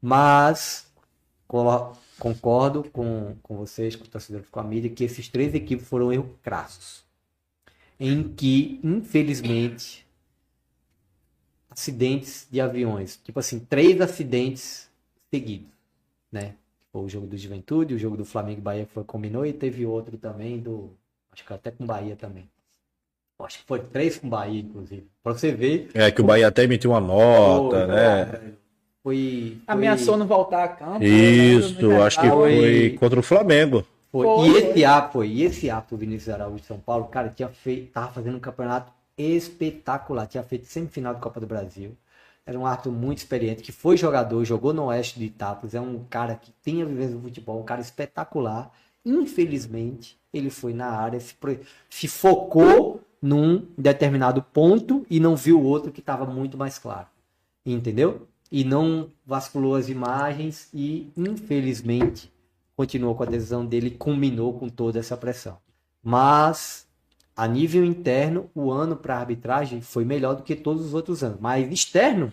Mas 0.00 0.90
concordo 2.18 2.84
com, 2.90 3.36
com 3.42 3.56
vocês, 3.58 3.94
com 3.94 4.04
o 4.04 4.08
torcedor 4.08 4.42
com 4.50 4.60
a 4.60 4.64
mídia, 4.64 4.90
que 4.90 5.04
esses 5.04 5.28
três 5.28 5.54
equipes 5.54 5.86
foram 5.86 6.12
erros 6.12 6.30
crassos. 6.42 7.04
Em 8.00 8.24
que, 8.34 8.80
infelizmente, 8.82 10.04
acidentes 11.70 12.48
de 12.50 12.60
aviões. 12.60 13.20
Tipo 13.22 13.38
assim, 13.38 13.60
três 13.60 14.00
acidentes 14.00 14.90
seguidos, 15.30 15.70
né? 16.32 16.56
Foi 16.90 17.02
o 17.02 17.08
jogo 17.08 17.26
do 17.26 17.36
Juventude, 17.36 17.94
o 17.94 17.98
jogo 17.98 18.16
do 18.16 18.24
Flamengo 18.24 18.60
e 18.60 18.62
Bahia 18.62 18.86
que 18.86 18.92
foi 18.92 19.04
combinou 19.04 19.44
e 19.44 19.52
teve 19.52 19.84
outro 19.84 20.16
também 20.16 20.60
do, 20.60 20.90
acho 21.34 21.44
que 21.44 21.52
até 21.52 21.70
com 21.70 21.84
Bahia 21.84 22.16
também. 22.16 22.48
Acho 23.42 23.58
que 23.58 23.64
foi 23.66 23.80
três 23.80 24.16
com 24.16 24.28
Bahia 24.28 24.60
inclusive. 24.60 25.06
Pra 25.22 25.32
você 25.32 25.52
ver. 25.52 25.90
É 25.92 26.10
que 26.10 26.20
o 26.20 26.24
Bahia 26.24 26.48
até 26.48 26.62
emitiu 26.64 26.92
uma 26.92 27.00
nota, 27.00 27.80
Pô, 27.80 27.86
né? 27.92 28.24
velho, 28.24 28.58
Foi, 29.02 29.56
foi 29.56 29.58
Ameaçou 29.66 30.16
não 30.16 30.26
voltar 30.26 30.64
a 30.64 30.68
campo. 30.68 31.00
né? 31.00 31.06
Isso, 31.06 31.82
No 31.82 32.02
acho 32.02 32.20
que 32.20 32.28
foi 32.28 32.96
contra 32.98 33.18
o 33.20 33.22
Flamengo. 33.22 33.84
Foi. 34.10 34.24
Foi, 34.26 34.46
E 34.46 34.50
foi. 34.52 34.62
esse 34.70 34.84
ato, 34.84 35.12
foi. 35.12 35.28
E 35.28 35.42
esse 35.42 35.68
ato 35.68 35.96
do 35.96 35.98
Vinícius 35.98 36.32
Araújo 36.34 36.60
de 36.60 36.66
São 36.66 36.78
Paulo, 36.78 37.06
cara, 37.06 37.28
tinha 37.28 37.48
feito, 37.48 37.90
tava 37.92 38.12
fazendo 38.12 38.36
um 38.36 38.40
campeonato 38.40 38.92
espetacular. 39.18 40.26
Tinha 40.28 40.42
feito 40.44 40.66
semifinal 40.66 41.14
da 41.14 41.20
Copa 41.20 41.40
do 41.40 41.46
Brasil. 41.46 41.96
Era 42.46 42.58
um 42.58 42.66
ato 42.66 42.92
muito 42.92 43.18
experiente, 43.18 43.62
que 43.62 43.72
foi 43.72 43.96
jogador, 43.96 44.44
jogou 44.44 44.72
no 44.72 44.84
Oeste 44.84 45.18
de 45.18 45.24
Itápolis. 45.24 45.74
É 45.74 45.80
um 45.80 46.04
cara 46.08 46.34
que 46.36 46.52
tem 46.62 46.82
a 46.82 46.84
vivência 46.84 47.16
do 47.16 47.22
futebol, 47.22 47.58
um 47.60 47.64
cara 47.64 47.80
espetacular. 47.80 48.70
Infelizmente, 49.04 50.18
ele 50.32 50.50
foi 50.50 50.72
na 50.72 50.86
área, 50.86 51.20
se, 51.20 51.34
se 51.90 52.08
focou 52.08 53.00
num 53.20 53.66
determinado 53.76 54.42
ponto 54.42 55.06
e 55.08 55.18
não 55.18 55.34
viu 55.34 55.58
o 55.58 55.64
outro 55.64 55.90
que 55.90 56.00
estava 56.00 56.26
muito 56.26 56.58
mais 56.58 56.78
claro. 56.78 57.06
Entendeu? 57.64 58.28
E 58.50 58.64
não 58.64 59.10
vasculou 59.24 59.74
as 59.74 59.88
imagens 59.88 60.68
e, 60.72 61.10
infelizmente, 61.16 62.30
continuou 62.76 63.14
com 63.14 63.22
a 63.22 63.26
decisão 63.26 63.64
dele 63.64 63.88
e 63.88 63.96
culminou 63.96 64.52
com 64.58 64.68
toda 64.68 64.98
essa 64.98 65.16
pressão. 65.16 65.58
Mas, 66.02 66.86
a 67.34 67.48
nível 67.48 67.84
interno, 67.84 68.50
o 68.54 68.70
ano 68.70 68.96
para 68.96 69.16
arbitragem 69.16 69.80
foi 69.80 70.04
melhor 70.04 70.36
do 70.36 70.42
que 70.42 70.54
todos 70.54 70.84
os 70.84 70.94
outros 70.94 71.24
anos. 71.24 71.40
Mas 71.40 71.72
externo, 71.72 72.32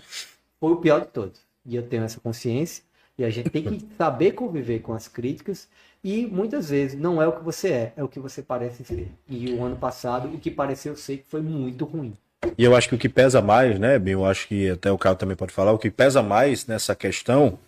foi 0.59 0.73
o 0.73 0.77
pior 0.77 1.01
de 1.01 1.07
todos. 1.07 1.39
E 1.65 1.75
eu 1.75 1.87
tenho 1.87 2.03
essa 2.03 2.19
consciência. 2.19 2.83
E 3.17 3.23
a 3.23 3.29
gente 3.29 3.49
tem 3.49 3.63
que 3.63 3.87
saber 3.97 4.33
conviver 4.33 4.79
com 4.79 4.93
as 4.93 5.07
críticas. 5.07 5.69
E 6.03 6.25
muitas 6.25 6.69
vezes 6.69 6.99
não 6.99 7.21
é 7.21 7.27
o 7.27 7.33
que 7.33 7.43
você 7.43 7.69
é, 7.69 7.93
é 7.95 8.03
o 8.03 8.07
que 8.07 8.19
você 8.19 8.41
parece 8.41 8.83
ser. 8.83 9.11
E 9.29 9.53
o 9.53 9.63
ano 9.63 9.75
passado, 9.75 10.27
o 10.27 10.37
que 10.39 10.49
pareceu 10.49 10.95
ser 10.95 11.17
que 11.17 11.25
foi 11.29 11.41
muito 11.41 11.85
ruim. 11.85 12.13
E 12.57 12.63
eu 12.63 12.75
acho 12.75 12.89
que 12.89 12.95
o 12.95 12.97
que 12.97 13.07
pesa 13.07 13.39
mais, 13.41 13.79
né, 13.79 13.99
Bim? 13.99 14.11
Eu 14.11 14.25
acho 14.25 14.47
que 14.47 14.69
até 14.71 14.91
o 14.91 14.97
Carlos 14.97 15.19
também 15.19 15.35
pode 15.35 15.53
falar. 15.53 15.71
O 15.71 15.77
que 15.77 15.91
pesa 15.91 16.23
mais 16.23 16.65
nessa 16.65 16.95
questão 16.95 17.59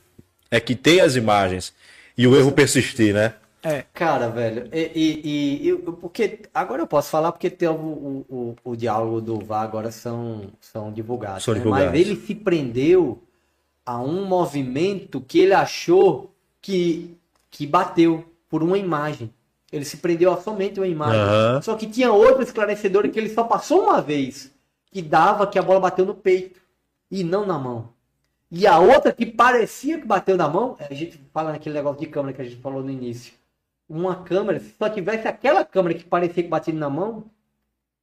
é 0.50 0.60
que 0.60 0.76
tem 0.76 1.00
as 1.00 1.16
imagens 1.16 1.74
e 2.18 2.26
o 2.26 2.36
erro 2.36 2.52
persistir, 2.52 3.14
né? 3.14 3.36
Cara, 3.94 4.28
velho, 4.30 4.68
e, 4.74 4.92
e- 4.94 5.22
e- 5.64 5.68
eu- 5.70 5.80
porque 5.94 6.40
agora 6.54 6.82
eu 6.82 6.88
posso 6.88 7.10
falar 7.10 7.32
porque 7.32 7.50
tem 7.50 7.70
o, 7.70 7.74
o, 7.74 8.26
o, 8.30 8.72
o 8.72 8.76
diálogo 8.76 9.22
do 9.22 9.40
VAR 9.40 9.64
agora 9.64 9.90
são, 9.90 10.48
são 10.60 10.92
divulgados. 10.92 11.44
São 11.46 11.54
né? 11.54 11.60
divulgados. 11.62 11.92
Mas 11.92 12.00
ele 12.00 12.16
se 12.18 12.36
prendeu 12.36 13.24
a 13.86 14.02
um 14.02 14.26
movimento 14.26 15.22
que 15.22 15.40
ele 15.40 15.54
achou 15.54 16.34
que, 16.62 17.16
que 17.54 17.68
bateu 17.68 18.26
por 18.50 18.64
uma 18.64 18.80
imagem. 18.80 19.32
Ele 19.72 19.86
se 19.86 19.98
prendeu 19.98 20.34
a 20.34 20.42
somente 20.42 20.80
uma 20.80 20.88
imagem. 20.88 21.22
Aham. 21.22 21.62
Só 21.62 21.76
que 21.76 21.88
tinha 21.88 22.12
outra 22.12 22.44
esclarecedora 22.44 23.08
que 23.08 23.20
ele 23.20 23.30
só 23.30 23.44
passou 23.44 23.84
uma 23.84 24.02
vez, 24.02 24.52
que 24.92 25.02
dava 25.04 25.46
que 25.46 25.60
a 25.60 25.62
bola 25.62 25.80
bateu 25.80 26.04
no 26.04 26.16
peito 26.16 26.60
e 27.12 27.24
não 27.24 27.46
na 27.46 27.58
mão. 27.58 27.90
E 28.50 28.66
a 28.66 28.80
outra 28.80 29.12
que 29.14 29.26
parecia 29.26 30.00
que 30.00 30.06
bateu 30.06 30.36
na 30.36 30.50
mão, 30.50 30.76
a 30.80 30.94
gente 30.94 31.20
fala 31.32 31.52
naquele 31.52 31.76
negócio 31.76 32.00
de 32.00 32.08
câmera 32.08 32.36
que 32.36 32.42
a 32.42 32.46
gente 32.46 32.60
falou 32.60 32.84
no 32.84 32.90
início. 32.90 33.34
Uma 33.88 34.16
câmera, 34.24 34.60
se 34.60 34.74
só 34.78 34.90
tivesse 34.90 35.28
aquela 35.28 35.64
câmera 35.64 35.98
que 35.98 36.04
parecia 36.04 36.44
que 36.44 36.50
batia 36.50 36.74
na 36.74 36.90
mão, 36.90 37.26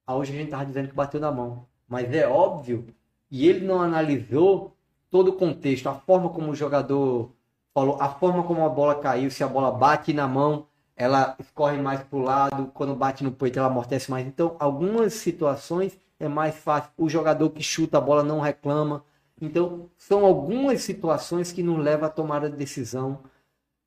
a 0.07 0.15
hoje 0.15 0.33
a 0.33 0.35
gente 0.35 0.49
tava 0.49 0.65
dizendo 0.65 0.87
que 0.89 0.95
bateu 0.95 1.19
na 1.19 1.31
mão. 1.31 1.65
Mas 1.87 2.13
é 2.13 2.25
óbvio, 2.25 2.87
e 3.29 3.47
ele 3.47 3.65
não 3.65 3.81
analisou 3.81 4.73
todo 5.09 5.29
o 5.29 5.33
contexto, 5.33 5.87
a 5.87 5.93
forma 5.93 6.29
como 6.29 6.51
o 6.51 6.55
jogador 6.55 7.31
falou, 7.73 8.01
a 8.01 8.09
forma 8.09 8.43
como 8.43 8.65
a 8.65 8.69
bola 8.69 8.95
caiu, 8.95 9.31
se 9.31 9.43
a 9.43 9.47
bola 9.47 9.71
bate 9.71 10.13
na 10.13 10.27
mão, 10.27 10.67
ela 10.95 11.35
escorre 11.39 11.77
mais 11.77 12.01
para 12.03 12.17
o 12.17 12.21
lado, 12.21 12.71
quando 12.73 12.95
bate 12.95 13.23
no 13.23 13.31
peito 13.31 13.57
ela 13.57 13.67
amortece 13.67 14.11
mais. 14.11 14.25
Então, 14.27 14.55
algumas 14.59 15.13
situações 15.13 15.97
é 16.19 16.27
mais 16.27 16.55
fácil. 16.55 16.91
O 16.97 17.09
jogador 17.09 17.49
que 17.49 17.63
chuta 17.63 17.97
a 17.97 18.01
bola 18.01 18.23
não 18.23 18.39
reclama. 18.39 19.03
Então, 19.41 19.89
são 19.97 20.23
algumas 20.25 20.81
situações 20.83 21.51
que 21.51 21.63
nos 21.63 21.79
levam 21.79 22.05
a 22.07 22.11
tomar 22.11 22.45
a 22.45 22.49
decisão 22.49 23.19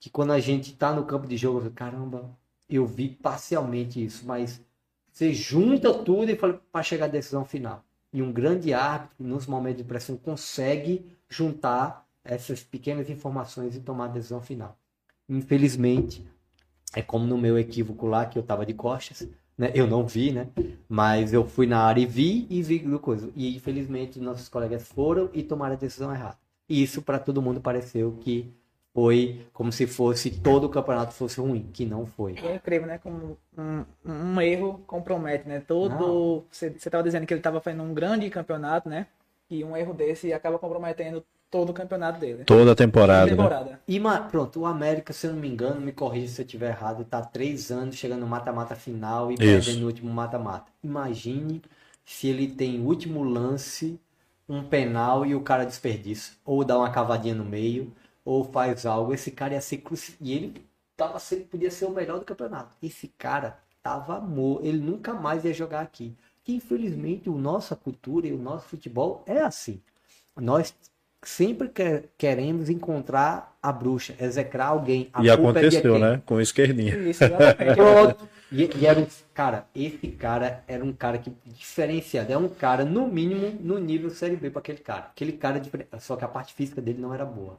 que 0.00 0.10
quando 0.10 0.32
a 0.32 0.40
gente 0.40 0.72
está 0.72 0.92
no 0.92 1.04
campo 1.04 1.26
de 1.26 1.36
jogo, 1.36 1.58
eu 1.58 1.62
falo, 1.62 1.74
caramba, 1.74 2.30
eu 2.68 2.84
vi 2.84 3.08
parcialmente 3.08 4.04
isso, 4.04 4.26
mas 4.26 4.60
você 5.10 5.32
junta 5.32 5.94
tudo 5.94 6.30
e 6.30 6.36
fala 6.36 6.60
para 6.70 6.82
chegar 6.82 7.06
à 7.06 7.08
decisão 7.08 7.44
final. 7.44 7.82
E 8.12 8.20
um 8.20 8.32
grande 8.32 8.74
árbitro, 8.74 9.24
nos 9.24 9.46
momentos 9.46 9.78
de 9.78 9.84
pressão, 9.84 10.16
consegue 10.16 11.06
juntar 11.28 12.03
essas 12.24 12.62
pequenas 12.62 13.10
informações 13.10 13.76
e 13.76 13.80
tomar 13.80 14.06
a 14.06 14.08
decisão 14.08 14.40
final. 14.40 14.76
Infelizmente, 15.28 16.26
é 16.94 17.02
como 17.02 17.26
no 17.26 17.36
meu 17.36 17.58
equívoco 17.58 18.06
lá, 18.06 18.24
que 18.26 18.38
eu 18.38 18.42
estava 18.42 18.64
de 18.64 18.74
costas, 18.74 19.28
né? 19.56 19.70
Eu 19.74 19.86
não 19.86 20.06
vi, 20.06 20.32
né? 20.32 20.48
Mas 20.88 21.32
eu 21.32 21.46
fui 21.46 21.66
na 21.66 21.80
área 21.80 22.00
e 22.00 22.06
vi 22.06 22.46
e 22.50 22.62
vi 22.62 22.78
do 22.78 22.98
coisa. 22.98 23.30
E 23.36 23.54
infelizmente 23.56 24.18
nossos 24.18 24.48
colegas 24.48 24.86
foram 24.86 25.30
e 25.32 25.42
tomaram 25.42 25.74
a 25.74 25.78
decisão 25.78 26.12
errada. 26.12 26.38
E 26.68 26.82
isso 26.82 27.02
para 27.02 27.18
todo 27.18 27.42
mundo 27.42 27.60
pareceu 27.60 28.16
que 28.20 28.52
foi 28.92 29.44
como 29.52 29.72
se 29.72 29.86
fosse 29.86 30.30
todo 30.30 30.64
o 30.64 30.68
campeonato 30.68 31.12
fosse 31.12 31.40
ruim, 31.40 31.68
que 31.72 31.84
não 31.84 32.06
foi. 32.06 32.36
É 32.38 32.54
incrível, 32.56 32.86
né? 32.86 32.98
Como 32.98 33.36
um, 33.58 33.84
um 34.04 34.40
erro 34.40 34.82
compromete, 34.86 35.48
né? 35.48 35.60
Todo. 35.60 36.44
Você 36.50 36.68
estava 36.68 37.02
dizendo 37.02 37.26
que 37.26 37.34
ele 37.34 37.40
estava 37.40 37.60
fazendo 37.60 37.82
um 37.82 37.92
grande 37.92 38.30
campeonato, 38.30 38.88
né? 38.88 39.06
E 39.50 39.64
um 39.64 39.76
erro 39.76 39.92
desse 39.92 40.32
acaba 40.32 40.58
comprometendo 40.58 41.24
todo 41.54 41.70
o 41.70 41.72
campeonato 41.72 42.18
dele. 42.18 42.42
Toda 42.44 42.72
a 42.72 42.74
temporada, 42.74 43.26
né? 43.26 43.30
temporada. 43.30 43.80
E 43.86 44.00
ma- 44.00 44.22
pronto, 44.22 44.58
o 44.58 44.66
América, 44.66 45.12
se 45.12 45.28
eu 45.28 45.32
não 45.32 45.38
me 45.38 45.48
engano, 45.48 45.80
me 45.80 45.92
corrija 45.92 46.26
se 46.26 46.42
eu 46.42 46.44
estiver 46.44 46.70
errado, 46.70 47.04
tá 47.04 47.22
três 47.22 47.70
anos 47.70 47.94
chegando 47.94 48.22
no 48.22 48.26
mata-mata 48.26 48.74
final 48.74 49.30
e 49.30 49.36
perdendo 49.36 49.78
no 49.78 49.86
último 49.86 50.12
mata-mata. 50.12 50.72
Imagine 50.82 51.62
se 52.04 52.26
ele 52.26 52.48
tem 52.48 52.80
último 52.80 53.22
lance, 53.22 54.00
um 54.48 54.64
penal 54.64 55.24
e 55.24 55.32
o 55.36 55.42
cara 55.42 55.64
desperdiça. 55.64 56.32
Ou 56.44 56.64
dá 56.64 56.76
uma 56.76 56.90
cavadinha 56.90 57.36
no 57.36 57.44
meio, 57.44 57.92
ou 58.24 58.42
faz 58.44 58.84
algo. 58.84 59.14
Esse 59.14 59.30
cara 59.30 59.54
ia 59.54 59.60
ser 59.60 59.76
cruci... 59.78 60.16
E 60.20 60.32
ele 60.32 60.66
tava 60.96 61.20
sendo, 61.20 61.44
podia 61.44 61.70
ser 61.70 61.84
o 61.84 61.90
melhor 61.90 62.18
do 62.18 62.24
campeonato. 62.24 62.76
Esse 62.82 63.06
cara 63.16 63.58
tava 63.80 64.20
morto. 64.20 64.66
Ele 64.66 64.78
nunca 64.78 65.14
mais 65.14 65.44
ia 65.44 65.54
jogar 65.54 65.82
aqui. 65.82 66.16
que 66.42 66.52
infelizmente 66.52 67.30
o 67.30 67.38
nossa 67.38 67.76
cultura 67.76 68.26
e 68.26 68.32
o 68.32 68.38
nosso 68.38 68.66
futebol 68.66 69.22
é 69.24 69.40
assim. 69.40 69.80
Nós 70.36 70.74
sempre 71.28 71.68
quer, 71.68 72.04
queremos 72.16 72.68
encontrar 72.68 73.56
a 73.62 73.72
bruxa, 73.72 74.14
execrar 74.20 74.66
alguém. 74.66 75.08
A 75.12 75.22
e 75.22 75.30
aconteceu, 75.30 75.96
é 75.96 75.98
né? 75.98 76.22
Com 76.26 76.34
o 76.34 76.40
esquerdinha. 76.40 76.96
Isso, 76.96 77.24
e, 78.52 78.70
e, 78.76 78.86
era 78.86 79.00
um 79.00 79.06
cara, 79.32 79.66
esse 79.74 80.08
cara 80.08 80.62
era 80.68 80.84
um 80.84 80.92
cara 80.92 81.18
que 81.18 81.32
diferenciado. 81.46 82.32
É 82.32 82.36
um 82.36 82.48
cara, 82.48 82.84
no 82.84 83.06
mínimo, 83.08 83.58
no 83.60 83.78
nível 83.78 84.10
Série 84.10 84.36
B 84.36 84.50
para 84.50 84.60
aquele 84.60 84.78
cara. 84.78 85.08
Aquele 85.10 85.32
cara, 85.32 85.62
só 85.98 86.16
que 86.16 86.24
a 86.24 86.28
parte 86.28 86.52
física 86.52 86.82
dele 86.82 87.00
não 87.00 87.14
era 87.14 87.24
boa. 87.24 87.58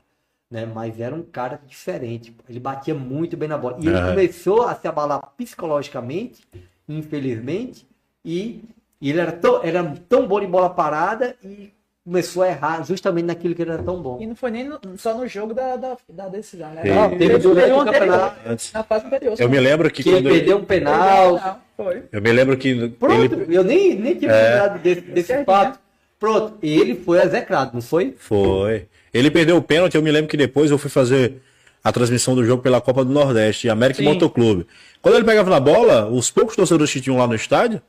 Né? 0.49 0.65
Mas 0.65 0.99
era 0.99 1.15
um 1.15 1.23
cara 1.23 1.59
diferente. 1.67 2.35
Ele 2.47 2.59
batia 2.59 2.93
muito 2.93 3.35
bem 3.35 3.49
na 3.49 3.57
bola. 3.57 3.77
E 3.79 3.87
ele 3.87 3.99
começou 3.99 4.61
a 4.67 4.75
se 4.75 4.87
abalar 4.87 5.19
psicologicamente, 5.35 6.43
infelizmente, 6.87 7.87
e, 8.23 8.63
e 9.01 9.09
ele 9.09 9.19
era 9.19 9.31
tão, 9.31 9.63
era 9.63 9.83
tão 10.07 10.27
bom 10.27 10.39
de 10.39 10.47
bola 10.47 10.69
parada 10.69 11.35
e 11.43 11.73
começou 12.05 12.43
a 12.43 12.49
errar 12.49 12.85
justamente 12.85 13.25
naquilo 13.25 13.55
que 13.55 13.63
ele 13.63 13.71
era 13.71 13.81
tão 13.81 13.99
bom. 13.99 14.19
E 14.21 14.27
não 14.27 14.35
foi 14.35 14.51
nem 14.51 14.63
no, 14.63 14.79
só 14.95 15.17
no 15.17 15.27
jogo 15.27 15.55
da, 15.55 15.75
da, 15.75 15.97
da 16.07 16.27
decisão, 16.27 16.69
né? 16.71 16.83
Não, 16.83 17.17
teve 17.17 17.39
durante 17.39 17.71
o 17.71 17.83
campeonato. 17.83 18.35
Na 18.73 18.83
fase 18.83 19.07
anterior. 19.07 19.35
Eu 19.39 19.49
me 19.49 19.59
lembro 19.59 19.89
que, 19.89 20.03
que 20.03 20.09
ele 20.09 20.29
perdeu 20.29 20.57
um 20.57 20.63
penal. 20.63 21.59
Foi. 21.75 22.03
Eu 22.11 22.21
me 22.21 22.31
lembro 22.31 22.55
que. 22.55 22.89
Pronto, 22.89 23.33
ele... 23.33 23.57
eu 23.57 23.63
nem, 23.63 23.95
nem 23.95 24.15
tinha 24.15 24.31
é... 24.31 24.49
lembrado 24.49 24.81
desse, 24.81 25.01
desse 25.01 25.43
fato. 25.43 25.79
Pronto, 26.19 26.57
ele 26.61 26.95
foi 26.95 27.21
execrado, 27.21 27.71
não 27.73 27.81
foi? 27.81 28.15
Foi. 28.17 28.87
Ele 29.13 29.31
perdeu 29.31 29.57
o 29.57 29.61
pênalti, 29.61 29.95
eu 29.95 30.01
me 30.01 30.11
lembro 30.11 30.29
que 30.29 30.37
depois 30.37 30.71
eu 30.71 30.77
fui 30.77 30.89
fazer 30.89 31.41
a 31.83 31.91
transmissão 31.91 32.35
do 32.35 32.45
jogo 32.45 32.63
pela 32.63 32.79
Copa 32.79 33.03
do 33.03 33.11
Nordeste, 33.11 33.69
América 33.69 33.99
Sim. 33.99 34.05
Motoclube. 34.05 34.65
Quando 35.01 35.15
ele 35.15 35.25
pegava 35.25 35.49
na 35.49 35.59
bola, 35.59 36.07
os 36.09 36.31
poucos 36.31 36.55
torcedores 36.55 36.91
que 36.91 37.01
tinham 37.01 37.17
lá 37.17 37.27
no 37.27 37.35
estádio, 37.35 37.81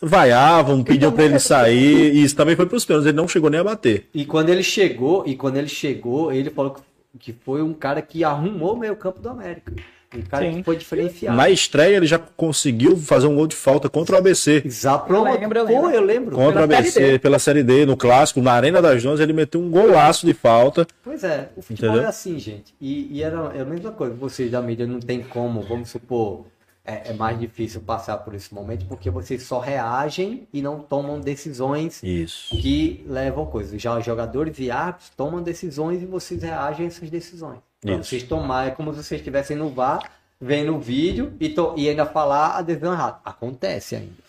vaiavam, 0.00 0.82
pediam 0.82 1.12
para 1.12 1.24
ele 1.24 1.38
sair, 1.38 2.14
e 2.14 2.22
isso 2.22 2.36
também 2.36 2.56
foi 2.56 2.66
para 2.66 2.76
os 2.76 2.84
pênaltis, 2.84 3.08
ele 3.08 3.16
não 3.16 3.28
chegou 3.28 3.50
nem 3.50 3.60
a 3.60 3.64
bater. 3.64 4.08
E 4.12 4.24
quando 4.24 4.50
ele 4.50 4.62
chegou, 4.62 5.24
e 5.26 5.34
quando 5.36 5.56
ele 5.56 5.68
chegou, 5.68 6.32
ele 6.32 6.50
falou 6.50 6.76
que 7.18 7.32
foi 7.32 7.62
um 7.62 7.72
cara 7.72 8.02
que 8.02 8.22
arrumou 8.24 8.74
o 8.74 8.78
meio-campo 8.78 9.20
do 9.20 9.28
América. 9.28 9.72
Um 10.14 10.22
cara 10.22 10.46
Sim. 10.46 10.58
que 10.58 10.62
foi 10.62 10.76
diferenciado. 10.76 11.36
Na 11.36 11.50
estreia 11.50 11.96
ele 11.96 12.06
já 12.06 12.18
conseguiu 12.18 12.96
fazer 12.96 13.26
um 13.26 13.34
gol 13.34 13.46
de 13.46 13.56
falta 13.56 13.88
contra 13.88 14.14
o 14.14 14.18
ABC. 14.18 14.62
Exato. 14.64 15.12
Eu 15.12 15.22
lembro, 15.22 15.58
eu 15.58 15.64
lembro. 15.64 15.82
Pô, 15.82 15.90
eu 15.90 16.00
lembro. 16.00 16.36
Contra 16.36 16.60
o 16.60 16.64
ABC, 16.64 16.90
série 16.92 17.18
pela 17.18 17.38
Série 17.38 17.62
D, 17.62 17.84
no 17.84 17.96
clássico, 17.96 18.40
na 18.40 18.52
Arena 18.52 18.80
das 18.80 19.02
Donas, 19.02 19.20
ele 19.20 19.32
meteu 19.32 19.60
um 19.60 19.68
golaço 19.68 20.24
de 20.24 20.32
falta. 20.32 20.86
Pois 21.02 21.24
é, 21.24 21.50
o 21.56 21.62
futebol 21.62 21.90
Entendeu? 21.90 22.06
é 22.06 22.08
assim, 22.08 22.38
gente. 22.38 22.74
E, 22.80 23.16
e 23.16 23.22
era 23.22 23.52
é 23.54 23.60
a 23.60 23.64
mesma 23.64 23.90
coisa, 23.90 24.14
vocês 24.14 24.50
da 24.50 24.62
mídia 24.62 24.86
não 24.86 25.00
tem 25.00 25.22
como, 25.22 25.60
vamos 25.62 25.90
supor, 25.90 26.46
é, 26.86 27.10
é, 27.10 27.12
mais 27.12 27.38
difícil 27.38 27.80
passar 27.80 28.18
por 28.18 28.34
esse 28.34 28.54
momento 28.54 28.86
porque 28.86 29.10
vocês 29.10 29.42
só 29.42 29.58
reagem 29.58 30.46
e 30.52 30.62
não 30.62 30.78
tomam 30.78 31.20
decisões 31.20 32.00
Isso. 32.02 32.56
que 32.56 33.04
levam 33.08 33.44
coisas. 33.46 33.82
Já 33.82 33.98
os 33.98 34.04
jogadores 34.04 34.58
e 34.60 34.70
árbitros 34.70 35.10
tomam 35.10 35.42
decisões 35.42 36.02
e 36.02 36.06
vocês 36.06 36.42
reagem 36.42 36.86
a 36.86 36.88
essas 36.88 37.10
decisões. 37.10 37.58
Então, 37.82 38.02
vocês 38.02 38.22
tomar, 38.22 38.68
é 38.68 38.70
como 38.70 38.92
se 38.92 39.02
vocês 39.02 39.20
estivessem 39.20 39.56
no 39.56 39.70
VAR, 39.70 40.10
vendo 40.40 40.76
o 40.76 40.80
vídeo 40.80 41.34
e, 41.40 41.48
to, 41.48 41.74
e 41.76 41.88
ainda 41.88 42.06
falar 42.06 42.56
a 42.56 42.62
decisão 42.62 42.92
errada. 42.92 43.20
Acontece 43.24 43.96
ainda. 43.96 44.26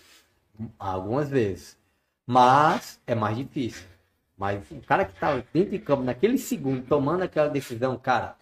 Algumas 0.80 1.30
vezes. 1.30 1.78
Mas 2.26 3.00
é 3.06 3.14
mais 3.14 3.38
difícil. 3.38 3.86
Mas 4.38 4.60
o 4.70 4.82
cara 4.82 5.06
que 5.06 5.20
tá 5.20 5.42
dentro 5.54 5.72
de 5.72 5.80
campo 5.80 6.04
naquele 6.04 6.38
segundo 6.38 6.84
tomando 6.86 7.24
aquela 7.24 7.50
decisão, 7.50 7.98
cara, 7.98 8.36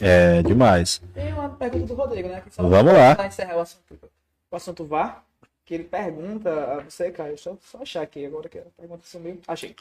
é, 0.00 0.38
é 0.38 0.42
demais. 0.42 1.02
Tem 1.14 1.32
uma 1.32 1.48
pergunta 1.48 1.86
do 1.86 1.94
Rodrigo, 1.94 2.28
né? 2.28 2.42
Vamos 2.56 2.92
lá. 2.92 3.14
Para 3.14 3.26
encerrar 3.26 3.56
o 3.56 3.60
assunto, 3.60 4.10
o 4.50 4.56
assunto 4.56 4.84
VAR, 4.84 5.24
que 5.64 5.74
ele 5.74 5.84
pergunta 5.84 6.50
a 6.50 6.80
você, 6.80 7.10
cara, 7.10 7.30
deixa 7.30 7.50
eu 7.50 7.58
só 7.62 7.82
achar 7.82 8.02
aqui 8.02 8.24
agora 8.24 8.48
que 8.48 8.58
a 8.58 8.64
pergunta 8.76 9.02
sumiu. 9.04 9.40
Achei. 9.46 9.74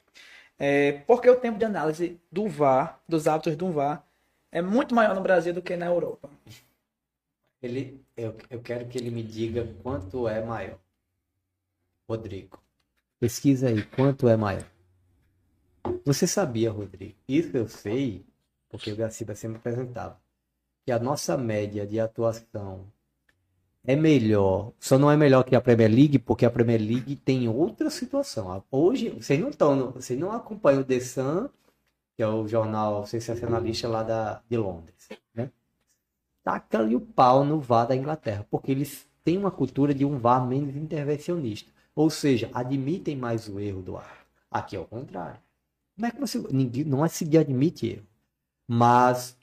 É, 0.57 0.93
por 1.07 1.21
que 1.21 1.29
o 1.29 1.35
tempo 1.35 1.57
de 1.57 1.65
análise 1.65 2.19
do 2.31 2.47
VAR, 2.47 2.99
dos 3.07 3.27
hábitos 3.27 3.55
do 3.55 3.71
VAR, 3.71 4.03
é 4.51 4.61
muito 4.61 4.93
maior 4.95 5.15
no 5.15 5.21
Brasil 5.21 5.53
do 5.53 5.61
que 5.61 5.75
na 5.75 5.87
Europa? 5.87 6.29
Ele, 7.61 8.01
eu, 8.15 8.35
eu 8.49 8.61
quero 8.61 8.87
que 8.87 8.97
ele 8.97 9.11
me 9.11 9.23
diga 9.23 9.67
quanto 9.83 10.27
é 10.27 10.41
maior. 10.41 10.77
Rodrigo. 12.07 12.59
Pesquisa 13.19 13.67
aí, 13.67 13.83
quanto 13.83 14.27
é 14.29 14.37
maior. 14.37 14.65
Você 16.05 16.25
sabia, 16.25 16.71
Rodrigo? 16.71 17.15
Isso 17.27 17.55
eu 17.55 17.67
sei 17.67 18.25
porque 18.69 18.91
o 18.91 18.95
Gaciba 18.95 19.35
sempre 19.35 19.57
apresentava, 19.57 20.19
que 20.85 20.91
a 20.91 20.99
nossa 20.99 21.37
média 21.37 21.85
de 21.85 21.99
atuação 21.99 22.85
é 23.83 23.95
melhor, 23.95 24.71
só 24.79 24.97
não 24.97 25.09
é 25.09 25.17
melhor 25.17 25.43
que 25.43 25.55
a 25.55 25.61
Premier 25.61 25.89
League, 25.89 26.19
porque 26.19 26.45
a 26.45 26.51
Premier 26.51 26.79
League 26.79 27.15
tem 27.15 27.47
outra 27.47 27.89
situação. 27.89 28.63
Hoje, 28.69 29.09
vocês 29.09 29.39
não 29.39 29.49
estão, 29.49 29.91
vocês 29.91 30.19
não 30.19 30.31
acompanham 30.31 30.81
o 30.81 30.85
The 30.85 30.99
Sun, 30.99 31.49
que 32.15 32.23
é 32.23 32.27
o 32.27 32.47
jornal 32.47 33.05
sensacionalista 33.05 33.87
lá 33.87 34.03
da, 34.03 34.41
de 34.49 34.57
Londres, 34.57 35.09
né? 35.33 35.49
Taca-lhe 36.43 36.95
o 36.95 37.01
pau 37.01 37.45
no 37.45 37.59
VAR 37.59 37.87
da 37.87 37.95
Inglaterra, 37.95 38.45
porque 38.49 38.71
eles 38.71 39.07
têm 39.23 39.37
uma 39.37 39.51
cultura 39.51 39.93
de 39.93 40.05
um 40.05 40.17
VAR 40.17 40.45
menos 40.45 40.75
intervencionista. 40.75 41.71
Ou 41.95 42.09
seja, 42.09 42.49
admitem 42.53 43.15
mais 43.15 43.47
o 43.47 43.59
erro 43.59 43.81
do 43.81 43.97
ar. 43.97 44.25
Aqui 44.49 44.75
é 44.75 44.79
o 44.79 44.85
contrário. 44.85 45.39
Como 45.95 46.05
é 46.05 46.11
que 46.11 46.19
você. 46.19 46.39
Ninguém, 46.49 46.85
não 46.85 47.03
é 47.03 47.09
se 47.09 47.25
admite 47.37 47.87
erro. 47.87 48.08
Mas 48.71 49.35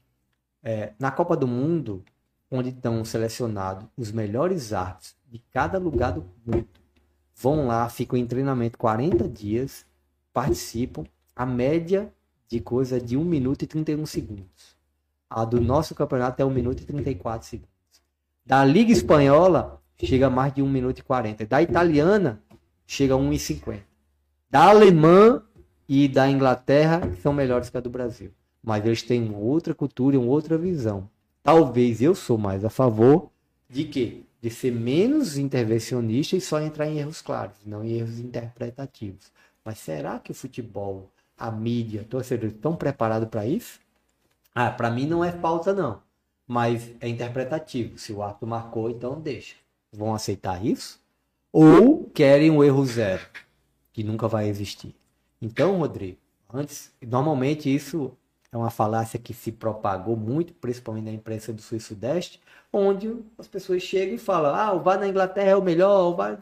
é, 0.63 0.93
na 1.01 1.11
Copa 1.11 1.37
do 1.37 1.49
Mundo, 1.49 2.05
onde 2.49 2.69
estão 2.69 3.05
selecionados 3.05 3.85
os 3.97 4.13
melhores 4.13 4.73
árbitros 4.73 5.17
de 5.27 5.43
cada 5.53 5.81
lugar 5.81 6.13
do 6.13 6.25
mundo, 6.47 6.69
vão 7.35 7.67
lá, 7.67 7.89
ficam 7.89 8.17
em 8.17 8.25
treinamento 8.25 8.79
40 8.79 9.29
dias, 9.29 9.85
participam, 10.33 11.03
a 11.35 11.45
média 11.45 12.13
de 12.47 12.61
coisa 12.61 12.99
é 12.99 13.01
de 13.01 13.17
1 13.17 13.25
minuto 13.25 13.63
e 13.63 13.67
31 13.67 14.07
segundos. 14.07 14.77
A 15.29 15.45
do 15.45 15.61
nosso 15.61 15.93
campeonato 15.93 16.41
é 16.41 16.45
1 16.45 16.51
minuto 16.51 16.83
e 16.83 16.87
34 16.87 17.49
segundos. 17.49 17.75
Da 18.45 18.65
Liga 18.65 18.93
Espanhola, 18.93 19.83
chega 20.01 20.29
a 20.29 20.31
mais 20.31 20.55
de 20.55 20.63
1 20.63 20.69
minuto 20.69 21.01
e 21.01 21.03
40. 21.03 21.45
Da 21.47 21.61
Italiana, 21.61 22.41
chega 22.87 23.15
a 23.15 23.17
1 23.17 23.33
e 23.33 23.39
50. 23.41 23.83
Da 24.49 24.69
Alemã 24.69 25.43
e 25.89 26.07
da 26.07 26.31
Inglaterra, 26.31 27.01
são 27.21 27.33
melhores 27.33 27.69
que 27.69 27.77
a 27.77 27.81
do 27.81 27.91
Brasil 27.91 28.33
mas 28.67 28.85
eles 28.85 29.01
têm 29.01 29.33
outra 29.33 29.73
cultura 29.73 30.17
e 30.17 30.19
uma 30.19 30.27
outra 30.27 30.59
visão. 30.59 31.09
Talvez 31.41 32.03
eu 32.03 32.17
sou 32.17 32.37
mais 32.37 32.65
a 32.65 32.69
favor 32.69 33.31
de 33.71 33.85
quê? 33.85 34.23
De 34.41 34.51
ser 34.51 34.73
menos 34.73 35.39
intervencionista 35.39 36.37
e 36.37 36.41
só 36.41 36.61
entrar 36.61 36.89
em 36.89 36.99
erros 36.99 37.23
claros, 37.23 37.57
não 37.65 37.85
em 37.85 37.93
erros 37.93 38.19
interpretativos. 38.19 39.33
Mas 39.65 39.79
será 39.79 40.19
que 40.19 40.33
o 40.33 40.35
futebol, 40.35 41.11
a 41.39 41.49
mídia, 41.51 42.05
torcedores 42.09 42.55
estão 42.55 42.75
preparados 42.75 43.29
para 43.29 43.47
isso? 43.47 43.79
Ah, 44.53 44.71
para 44.71 44.91
mim 44.91 45.07
não 45.07 45.25
é 45.25 45.31
falta 45.31 45.73
não, 45.73 46.03
mas 46.47 46.93
é 47.01 47.09
interpretativo. 47.09 47.99
Se 47.99 48.13
o 48.13 48.23
árbitro 48.23 48.49
marcou, 48.49 48.91
então 48.91 49.21
deixa. 49.21 49.55
Vão 49.93 50.13
aceitar 50.13 50.65
isso? 50.65 51.01
Ou 51.53 52.05
querem 52.11 52.51
o 52.51 52.65
erro 52.65 52.85
zero, 52.85 53.25
que 53.93 54.03
nunca 54.03 54.27
vai 54.27 54.49
existir? 54.49 54.95
Então, 55.41 55.79
Rodrigo, 55.79 56.19
antes, 56.53 56.93
normalmente 57.01 57.73
isso 57.73 58.13
é 58.53 58.57
uma 58.57 58.71
falácia 58.71 59.19
que 59.19 59.35
se 59.35 59.53
propagou 59.53 60.17
muito, 60.17 60.53
principalmente 60.55 61.05
na 61.05 61.13
imprensa 61.13 61.53
do 61.53 61.61
Sul 61.61 61.79
e 61.79 61.81
Sudeste, 61.81 62.41
onde 62.73 63.15
as 63.39 63.49
pessoas 63.49 63.83
chegam 63.83 64.15
e 64.15 64.19
falam: 64.19 64.55
ah, 64.55 64.73
o 64.73 64.81
VAR 64.81 64.99
na 64.99 65.09
Inglaterra 65.09 65.51
é 65.51 65.57
o 65.57 65.63
melhor, 65.63 66.13
o 66.13 66.15
VAR... 66.15 66.39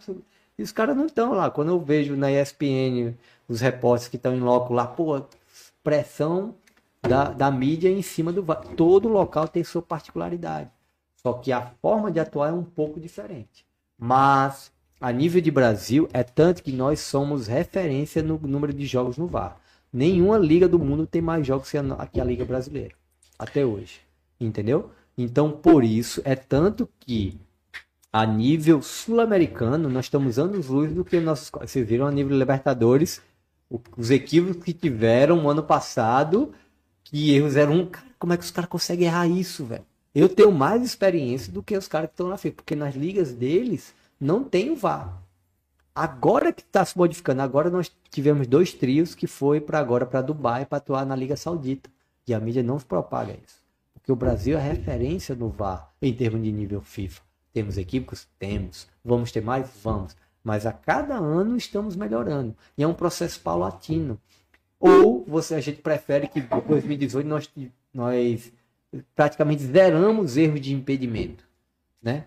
E 0.56 0.62
os 0.62 0.70
caras 0.70 0.96
não 0.96 1.06
estão 1.06 1.32
lá. 1.32 1.50
Quando 1.50 1.70
eu 1.70 1.80
vejo 1.80 2.14
na 2.14 2.30
ESPN 2.30 3.14
os 3.48 3.60
repórteres 3.60 4.08
que 4.08 4.16
estão 4.16 4.34
em 4.34 4.40
loco 4.40 4.72
lá, 4.72 4.86
pô, 4.86 5.20
pressão 5.82 6.54
da, 7.02 7.24
da 7.24 7.50
mídia 7.50 7.90
em 7.90 8.02
cima 8.02 8.32
do 8.32 8.42
VAR. 8.42 8.62
Todo 8.76 9.08
local 9.08 9.48
tem 9.48 9.64
sua 9.64 9.82
particularidade. 9.82 10.70
Só 11.16 11.32
que 11.32 11.50
a 11.50 11.72
forma 11.82 12.10
de 12.10 12.20
atuar 12.20 12.50
é 12.50 12.52
um 12.52 12.62
pouco 12.62 13.00
diferente. 13.00 13.66
Mas, 13.98 14.70
a 15.00 15.10
nível 15.10 15.40
de 15.40 15.50
Brasil, 15.50 16.08
é 16.12 16.22
tanto 16.22 16.62
que 16.62 16.70
nós 16.70 17.00
somos 17.00 17.46
referência 17.46 18.22
no 18.22 18.38
número 18.38 18.72
de 18.72 18.86
jogos 18.86 19.16
no 19.16 19.26
VAR. 19.26 19.56
Nenhuma 19.94 20.36
liga 20.36 20.66
do 20.66 20.76
mundo 20.76 21.06
tem 21.06 21.22
mais 21.22 21.46
jogos 21.46 21.70
que 21.70 21.78
a, 21.78 22.06
que 22.08 22.20
a 22.20 22.24
liga 22.24 22.44
brasileira. 22.44 22.96
Até 23.38 23.64
hoje. 23.64 24.00
Entendeu? 24.40 24.90
Então, 25.16 25.52
por 25.52 25.84
isso, 25.84 26.20
é 26.24 26.34
tanto 26.34 26.88
que 26.98 27.38
a 28.12 28.26
nível 28.26 28.82
sul-americano, 28.82 29.88
nós 29.88 30.06
estamos 30.06 30.36
anos 30.36 30.66
luz 30.66 30.92
do 30.92 31.04
que 31.04 31.20
nossos. 31.20 31.48
Vocês 31.48 31.86
viram 31.86 32.08
a 32.08 32.10
nível 32.10 32.36
Libertadores, 32.36 33.22
os 33.96 34.10
equívocos 34.10 34.64
que 34.64 34.72
tiveram 34.72 35.40
no 35.40 35.48
ano 35.48 35.62
passado, 35.62 36.52
que 37.04 37.32
erros 37.32 37.54
eram 37.54 37.74
um. 37.74 37.86
Cara, 37.86 38.06
como 38.18 38.32
é 38.32 38.36
que 38.36 38.42
os 38.42 38.50
caras 38.50 38.68
conseguem 38.68 39.06
errar 39.06 39.28
isso, 39.28 39.64
velho? 39.64 39.84
Eu 40.12 40.28
tenho 40.28 40.50
mais 40.50 40.82
experiência 40.82 41.52
do 41.52 41.62
que 41.62 41.76
os 41.76 41.86
caras 41.86 42.08
que 42.08 42.14
estão 42.14 42.28
na 42.28 42.36
FIFA, 42.36 42.56
porque 42.56 42.74
nas 42.74 42.96
ligas 42.96 43.32
deles 43.32 43.94
não 44.20 44.42
tem 44.42 44.70
o 44.70 44.76
VAR. 44.76 45.23
Agora 45.94 46.52
que 46.52 46.62
está 46.62 46.84
se 46.84 46.98
modificando, 46.98 47.40
agora 47.40 47.70
nós 47.70 47.94
tivemos 48.10 48.48
dois 48.48 48.72
trios 48.72 49.14
que 49.14 49.28
foi 49.28 49.60
para 49.60 49.78
agora 49.78 50.04
para 50.04 50.22
Dubai 50.22 50.66
para 50.66 50.78
atuar 50.78 51.06
na 51.06 51.14
Liga 51.14 51.36
Saudita. 51.36 51.88
E 52.26 52.34
a 52.34 52.40
mídia 52.40 52.62
não 52.62 52.78
propaga 52.78 53.32
isso. 53.32 53.62
Porque 53.92 54.10
o 54.10 54.16
Brasil 54.16 54.58
é 54.58 54.60
referência 54.60 55.34
no 55.34 55.48
VAR 55.48 55.92
em 56.02 56.12
termos 56.12 56.42
de 56.42 56.50
nível 56.50 56.80
FIFA. 56.80 57.22
Temos 57.52 57.78
equívocos? 57.78 58.26
Temos. 58.38 58.88
Vamos 59.04 59.30
ter 59.30 59.40
mais? 59.40 59.70
Vamos. 59.82 60.16
Mas 60.42 60.66
a 60.66 60.72
cada 60.72 61.14
ano 61.14 61.56
estamos 61.56 61.94
melhorando. 61.94 62.56
E 62.76 62.82
é 62.82 62.86
um 62.86 62.92
processo 62.92 63.40
paulatino. 63.40 64.20
Ou 64.80 65.24
você, 65.26 65.54
a 65.54 65.60
gente 65.60 65.80
prefere 65.80 66.26
que 66.26 66.40
em 66.40 66.46
2018 66.68 67.26
nós, 67.26 67.50
nós 67.92 68.52
praticamente 69.14 69.62
zeramos 69.62 70.36
erros 70.36 70.60
de 70.60 70.74
impedimento. 70.74 71.44
Né? 72.02 72.26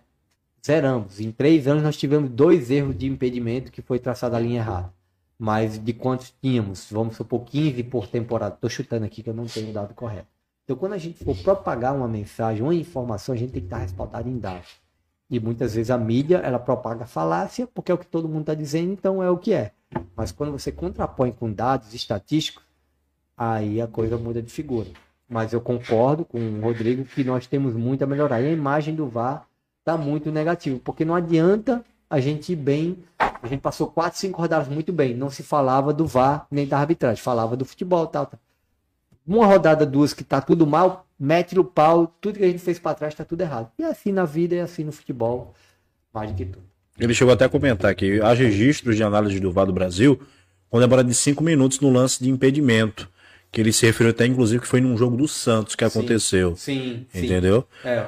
Zeramos. 0.67 1.21
Em 1.21 1.31
três 1.31 1.65
anos 1.65 1.81
nós 1.81 1.95
tivemos 1.95 2.29
dois 2.29 2.69
erros 2.69 2.97
de 2.97 3.07
impedimento 3.07 3.71
que 3.71 3.81
foi 3.81 3.99
traçada 3.99 4.35
a 4.35 4.39
linha 4.39 4.59
errada. 4.59 4.93
Mas 5.39 5.81
de 5.81 5.93
quantos 5.93 6.33
tínhamos? 6.41 6.89
Vamos 6.91 7.15
supor 7.15 7.45
15 7.45 7.81
por 7.83 8.05
temporada. 8.05 8.55
Estou 8.55 8.69
chutando 8.69 9.05
aqui 9.05 9.23
que 9.23 9.29
eu 9.29 9.33
não 9.33 9.45
tenho 9.45 9.69
o 9.69 9.73
dado 9.73 9.93
correto. 9.93 10.27
Então, 10.65 10.75
quando 10.75 10.91
a 10.91 10.97
gente 10.97 11.23
for 11.23 11.37
propagar 11.37 11.95
uma 11.95 12.07
mensagem, 12.09 12.61
uma 12.61 12.75
informação, 12.75 13.33
a 13.33 13.37
gente 13.37 13.53
tem 13.53 13.61
que 13.61 13.67
estar 13.67 13.77
respaldado 13.77 14.27
em 14.27 14.37
dados. 14.37 14.75
E 15.29 15.39
muitas 15.39 15.73
vezes 15.73 15.89
a 15.89 15.97
mídia, 15.97 16.39
ela 16.39 16.59
propaga 16.59 17.05
falácia, 17.05 17.65
porque 17.73 17.89
é 17.89 17.95
o 17.95 17.97
que 17.97 18.05
todo 18.05 18.27
mundo 18.27 18.41
está 18.41 18.53
dizendo, 18.53 18.91
então 18.91 19.23
é 19.23 19.31
o 19.31 19.37
que 19.37 19.53
é. 19.53 19.71
Mas 20.17 20.33
quando 20.33 20.51
você 20.51 20.69
contrapõe 20.69 21.31
com 21.31 21.49
dados 21.49 21.93
estatísticos, 21.93 22.65
aí 23.37 23.79
a 23.79 23.87
coisa 23.87 24.17
muda 24.17 24.41
de 24.41 24.51
figura. 24.51 24.89
Mas 25.29 25.53
eu 25.53 25.61
concordo 25.61 26.25
com 26.25 26.39
o 26.39 26.59
Rodrigo 26.59 27.05
que 27.05 27.23
nós 27.23 27.47
temos 27.47 27.73
muito 27.73 28.03
a 28.03 28.07
melhorar. 28.07 28.41
E 28.41 28.47
a 28.47 28.51
imagem 28.51 28.93
do 28.93 29.07
VAR 29.07 29.47
está 29.87 29.97
muito 29.97 30.29
negativa, 30.29 30.79
porque 30.83 31.05
não 31.05 31.15
adianta 31.15 31.81
a 32.09 32.19
gente 32.19 32.51
ir 32.51 32.57
bem. 32.57 32.97
A 33.17 33.47
gente 33.47 33.61
passou 33.61 33.87
quatro, 33.87 34.19
cinco 34.19 34.41
rodadas 34.41 34.67
muito 34.67 34.91
bem. 34.91 35.13
Não 35.13 35.29
se 35.29 35.41
falava 35.41 35.93
do 35.93 36.05
VAR 36.05 36.45
nem 36.51 36.67
da 36.67 36.77
arbitragem, 36.77 37.23
falava 37.23 37.55
do 37.55 37.63
futebol 37.63 38.05
tal, 38.05 38.25
tal. 38.25 38.39
Uma 39.25 39.45
rodada, 39.45 39.85
duas 39.85 40.13
que 40.13 40.23
tá 40.23 40.41
tudo 40.41 40.67
mal, 40.67 41.05
mete 41.17 41.55
no 41.55 41.63
pau, 41.63 42.13
tudo 42.19 42.37
que 42.37 42.43
a 42.43 42.47
gente 42.47 42.59
fez 42.59 42.77
para 42.77 42.95
trás 42.95 43.15
tá 43.15 43.23
tudo 43.23 43.41
errado. 43.41 43.71
E 43.79 43.83
assim 43.83 44.11
na 44.11 44.25
vida 44.25 44.55
e 44.55 44.59
assim 44.59 44.83
no 44.83 44.91
futebol, 44.91 45.53
mais 46.13 46.31
do 46.31 46.35
que 46.35 46.45
tudo. 46.45 46.65
Ele 46.99 47.13
chegou 47.13 47.33
até 47.33 47.45
a 47.45 47.49
comentar 47.49 47.93
que 47.95 48.19
há 48.21 48.33
registros 48.33 48.95
de 48.95 49.03
análise 49.03 49.39
do 49.39 49.51
VAR 49.51 49.65
do 49.65 49.73
Brasil 49.73 50.19
com 50.69 50.79
demora 50.79 51.03
de 51.03 51.13
cinco 51.13 51.43
minutos 51.43 51.79
no 51.79 51.89
lance 51.89 52.21
de 52.21 52.29
impedimento. 52.29 53.09
Que 53.49 53.61
ele 53.61 53.71
se 53.71 53.85
referiu 53.85 54.11
até, 54.11 54.25
inclusive, 54.25 54.61
que 54.61 54.67
foi 54.67 54.81
num 54.81 54.97
jogo 54.97 55.15
do 55.15 55.27
Santos 55.27 55.75
que 55.75 55.85
aconteceu. 55.85 56.55
Sim, 56.57 57.05
sim. 57.09 57.25
Entendeu? 57.25 57.65
É, 57.83 58.07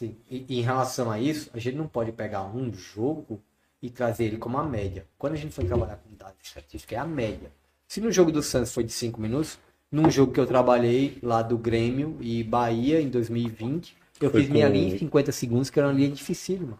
sim. 0.00 0.16
E, 0.30 0.46
em 0.48 0.62
relação 0.62 1.10
a 1.10 1.20
isso, 1.20 1.50
a 1.52 1.58
gente 1.58 1.76
não 1.76 1.86
pode 1.86 2.10
pegar 2.12 2.44
um 2.44 2.72
jogo 2.72 3.42
e 3.82 3.90
trazer 3.90 4.24
ele 4.24 4.38
como 4.38 4.56
a 4.56 4.64
média. 4.64 5.06
Quando 5.18 5.34
a 5.34 5.36
gente 5.36 5.52
for 5.52 5.64
trabalhar 5.64 5.96
com 5.96 6.14
dados 6.16 6.36
estatísticos, 6.42 6.96
é 6.96 6.98
a 6.98 7.04
média. 7.04 7.52
Se 7.86 8.00
no 8.00 8.10
jogo 8.10 8.32
do 8.32 8.42
Santos 8.42 8.72
foi 8.72 8.84
de 8.84 8.92
5 8.92 9.20
minutos, 9.20 9.58
num 9.92 10.10
jogo 10.10 10.32
que 10.32 10.40
eu 10.40 10.46
trabalhei 10.46 11.18
lá 11.22 11.42
do 11.42 11.58
Grêmio 11.58 12.16
e 12.20 12.42
Bahia 12.42 13.00
em 13.00 13.08
2020. 13.08 13.96
Eu 14.20 14.30
Foi 14.30 14.42
fiz 14.42 14.50
minha 14.50 14.68
linha 14.68 14.94
em 14.94 14.98
50 14.98 15.32
segundos, 15.32 15.70
que 15.70 15.78
era 15.78 15.88
uma 15.88 15.94
linha 15.94 16.10
dificílima. 16.10 16.78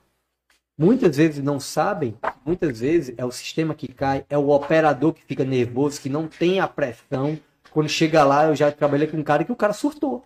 Muitas 0.79 1.17
vezes 1.17 1.43
não 1.43 1.61
sabem, 1.61 2.17
muitas 2.45 2.81
vezes 2.81 3.15
é 3.19 3.25
o 3.25 3.31
sistema 3.31 3.75
que 3.75 3.89
cai, 3.89 4.25
é 4.31 4.39
o 4.39 4.49
operador 4.49 5.13
que 5.13 5.25
fica 5.25 5.45
nervoso, 5.45 6.01
que 6.01 6.09
não 6.09 6.27
tem 6.27 6.59
a 6.61 6.67
pressão. 6.67 7.39
Quando 7.71 7.89
chega 7.89 8.25
lá, 8.25 8.47
eu 8.47 8.57
já 8.57 8.73
trabalhei 8.73 9.07
com 9.07 9.19
um 9.19 9.23
cara 9.23 9.45
que 9.45 9.53
o 9.53 9.57
cara 9.57 9.73
surtou. 9.73 10.25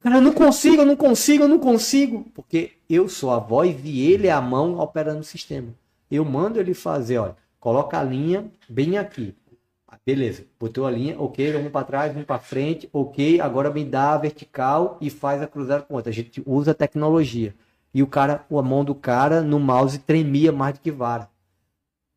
Cara, 0.00 0.16
eu 0.16 0.22
não 0.22 0.32
consigo, 0.32 0.82
eu 0.82 0.86
não 0.86 0.96
consigo, 0.96 1.44
eu 1.44 1.48
não 1.48 1.58
consigo. 1.58 2.24
Porque 2.34 2.72
eu 2.88 3.08
sou 3.08 3.30
a 3.30 3.38
voz 3.38 3.76
e 3.84 4.10
ele 4.10 4.26
é 4.26 4.32
a 4.32 4.40
mão 4.40 4.78
operando 4.78 5.20
o 5.20 5.24
sistema. 5.24 5.68
Eu 6.10 6.24
mando 6.24 6.58
ele 6.58 6.74
fazer, 6.74 7.18
olha, 7.18 7.36
coloca 7.58 7.98
a 7.98 8.02
linha 8.02 8.50
bem 8.68 8.98
aqui. 8.98 9.34
Beleza, 10.06 10.44
botou 10.58 10.86
a 10.86 10.90
linha, 10.90 11.20
ok, 11.20 11.52
vamos 11.52 11.70
para 11.70 11.84
trás, 11.84 12.12
vamos 12.12 12.26
para 12.26 12.38
frente, 12.38 12.88
ok, 12.92 13.40
agora 13.40 13.70
me 13.70 13.84
dá 13.84 14.14
a 14.14 14.18
vertical 14.18 14.96
e 15.00 15.10
faz 15.10 15.42
a 15.42 15.46
cruzada 15.46 15.82
com 15.82 15.94
outra. 15.94 16.10
A 16.10 16.14
gente 16.14 16.42
usa 16.46 16.72
tecnologia. 16.72 17.54
E 17.92 18.02
o 18.02 18.06
cara, 18.06 18.44
a 18.50 18.62
mão 18.62 18.84
do 18.84 18.94
cara 18.94 19.42
no 19.42 19.60
mouse 19.60 19.98
tremia 19.98 20.50
mais 20.50 20.74
do 20.74 20.80
que 20.80 20.90
vara 20.90 21.28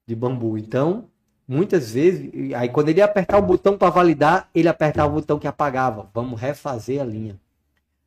de 0.08 0.16
bambu. 0.16 0.58
Então, 0.58 1.06
muitas 1.48 1.92
vezes, 1.92 2.32
aí 2.54 2.70
quando 2.70 2.90
ele 2.90 3.00
ia 3.00 3.06
apertar 3.06 3.38
o 3.38 3.42
botão 3.42 3.78
para 3.78 3.90
validar, 3.90 4.50
ele 4.56 4.68
apertava 4.68 5.10
o 5.12 5.16
botão 5.16 5.40
que 5.40 5.48
apagava. 5.48 6.10
Vamos 6.14 6.40
refazer 6.40 7.02
a 7.02 7.06
linha. 7.06 7.40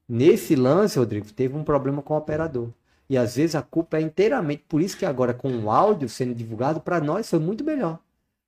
Nesse 0.09 0.55
lance, 0.55 0.99
Rodrigo, 0.99 1.27
teve 1.33 1.57
um 1.57 1.65
problema 1.65 2.01
com 2.01 2.15
o 2.15 2.19
operador. 2.19 2.69
E 3.09 3.16
às 3.16 3.37
vezes 3.37 3.55
a 3.55 3.62
culpa 3.62 3.99
é 3.99 4.01
inteiramente, 4.01 4.65
por 4.69 4.81
isso 4.81 4.97
que 4.97 5.05
agora 5.05 5.33
com 5.33 5.49
o 5.49 5.70
áudio 5.70 6.09
sendo 6.09 6.35
divulgado, 6.35 6.81
para 6.81 7.01
nós 7.01 7.28
foi 7.28 7.39
muito 7.39 7.65
melhor. 7.65 7.99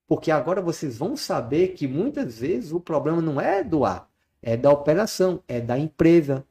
Porque 0.06 0.30
agora 0.30 0.60
vocês 0.60 0.98
vão 0.98 1.16
saber 1.16 1.68
que 1.68 1.86
muitas 1.86 2.38
vezes 2.38 2.72
o 2.72 2.80
problema 2.80 3.20
não 3.20 3.40
é 3.40 3.62
do 3.62 3.84
ar, 3.84 4.08
é 4.42 4.56
da 4.56 4.70
operação, 4.70 5.40
é 5.46 5.60
da 5.60 5.78
empresa. 5.78 6.44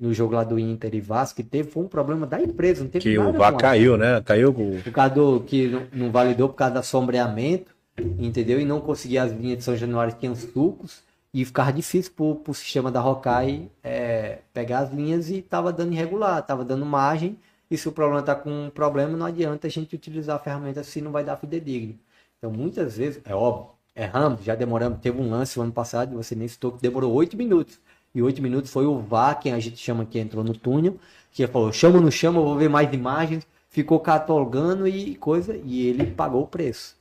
No 0.00 0.14
jogo 0.14 0.34
lá 0.34 0.44
do 0.44 0.58
Inter 0.58 0.94
e 0.94 1.00
Vasco, 1.00 1.36
que 1.36 1.42
teve 1.42 1.70
foi 1.70 1.82
um 1.82 1.88
problema 1.88 2.26
da 2.26 2.40
empresa, 2.40 2.82
não 2.82 2.90
teve 2.90 3.02
que 3.02 3.18
o 3.18 3.32
VAR 3.32 3.54
caiu, 3.56 3.98
né? 3.98 4.22
Caiu 4.22 4.54
com... 4.54 4.80
Por 4.80 4.92
causa 4.92 5.14
do 5.14 5.40
que 5.40 5.68
não, 5.68 5.86
não 5.92 6.10
validou 6.10 6.48
por 6.48 6.54
causa 6.54 6.74
do 6.74 6.82
sombreamento, 6.82 7.74
entendeu? 8.18 8.58
E 8.58 8.64
não 8.64 8.80
conseguia 8.80 9.22
as 9.22 9.32
linhas 9.32 9.58
de 9.58 9.64
São 9.64 9.76
Januário 9.76 10.14
que 10.14 10.20
tinham 10.20 10.34
sucos 10.34 11.02
e 11.34 11.44
ficava 11.44 11.72
difícil 11.72 12.12
pro, 12.14 12.36
pro 12.36 12.52
sistema 12.52 12.90
da 12.90 13.00
Rokai 13.00 13.70
é, 13.82 14.40
pegar 14.52 14.80
as 14.80 14.92
linhas 14.92 15.30
e 15.30 15.40
tava 15.40 15.72
dando 15.72 15.92
irregular, 15.92 16.42
tava 16.42 16.64
dando 16.64 16.84
margem. 16.84 17.38
E 17.70 17.78
se 17.78 17.88
o 17.88 17.92
problema 17.92 18.22
tá 18.22 18.34
com 18.34 18.66
um 18.66 18.70
problema, 18.70 19.16
não 19.16 19.24
adianta 19.24 19.66
a 19.66 19.70
gente 19.70 19.94
utilizar 19.94 20.36
a 20.36 20.38
ferramenta 20.38 20.84
se 20.84 21.00
não 21.00 21.10
vai 21.10 21.24
dar 21.24 21.38
fidedigno. 21.38 21.98
Então, 22.36 22.50
muitas 22.52 22.98
vezes, 22.98 23.22
é 23.24 23.34
óbvio, 23.34 23.70
erramos, 23.96 24.44
já 24.44 24.54
demoramos. 24.54 24.98
Teve 25.00 25.20
um 25.20 25.30
lance 25.30 25.56
no 25.56 25.64
ano 25.64 25.72
passado, 25.72 26.14
você 26.16 26.34
nem 26.34 26.48
citou, 26.48 26.72
que 26.72 26.82
demorou 26.82 27.12
oito 27.14 27.36
minutos. 27.36 27.80
E 28.14 28.22
oito 28.22 28.42
minutos 28.42 28.70
foi 28.70 28.84
o 28.84 28.98
VAR, 28.98 29.40
quem 29.40 29.54
a 29.54 29.58
gente 29.58 29.78
chama 29.78 30.04
que 30.04 30.18
entrou 30.18 30.44
no 30.44 30.52
túnel, 30.52 30.98
que 31.30 31.46
falou: 31.46 31.72
chama 31.72 31.96
ou 31.96 32.02
não 32.02 32.10
chama, 32.10 32.40
eu 32.40 32.44
vou 32.44 32.56
ver 32.58 32.68
mais 32.68 32.92
imagens. 32.92 33.46
Ficou 33.70 33.98
catalogando 34.00 34.86
e 34.86 35.14
coisa, 35.16 35.56
e 35.64 35.86
ele 35.86 36.06
pagou 36.06 36.42
o 36.42 36.46
preço. 36.46 36.94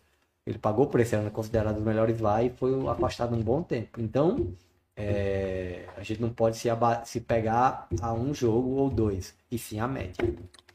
Ele 0.45 0.57
pagou 0.57 0.85
o 0.85 0.89
preço, 0.89 1.15
era 1.15 1.29
considerado 1.29 1.77
os 1.77 1.83
melhores 1.83 2.19
VAR 2.19 2.43
e 2.43 2.49
foi 2.49 2.73
afastado 2.87 3.35
um 3.35 3.41
bom 3.41 3.61
tempo. 3.61 4.01
Então, 4.01 4.53
é, 4.95 5.85
a 5.95 6.03
gente 6.03 6.21
não 6.21 6.29
pode 6.29 6.57
se, 6.57 6.69
se 7.05 7.21
pegar 7.21 7.87
a 8.01 8.13
um 8.13 8.33
jogo 8.33 8.71
ou 8.71 8.89
dois, 8.89 9.35
e 9.51 9.57
sim 9.57 9.79
a 9.79 9.87
média. 9.87 10.15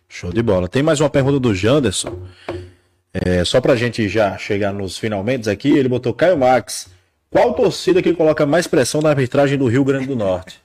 Show 0.08 0.32
de 0.32 0.42
bola. 0.42 0.68
Tem 0.68 0.82
mais 0.82 1.00
uma 1.00 1.10
pergunta 1.10 1.40
do 1.40 1.54
Janderson. 1.54 2.26
É, 3.12 3.44
só 3.44 3.60
pra 3.60 3.74
gente 3.74 4.08
já 4.08 4.36
chegar 4.38 4.72
nos 4.72 4.98
finalmente 4.98 5.50
aqui, 5.50 5.70
ele 5.70 5.88
botou 5.88 6.14
Caio 6.14 6.38
Max. 6.38 6.88
Qual 7.28 7.54
torcida 7.54 8.02
que 8.02 8.14
coloca 8.14 8.46
mais 8.46 8.66
pressão 8.66 9.00
na 9.00 9.10
arbitragem 9.10 9.58
do 9.58 9.66
Rio 9.66 9.84
Grande 9.84 10.06
do 10.06 10.14
Norte? 10.14 10.62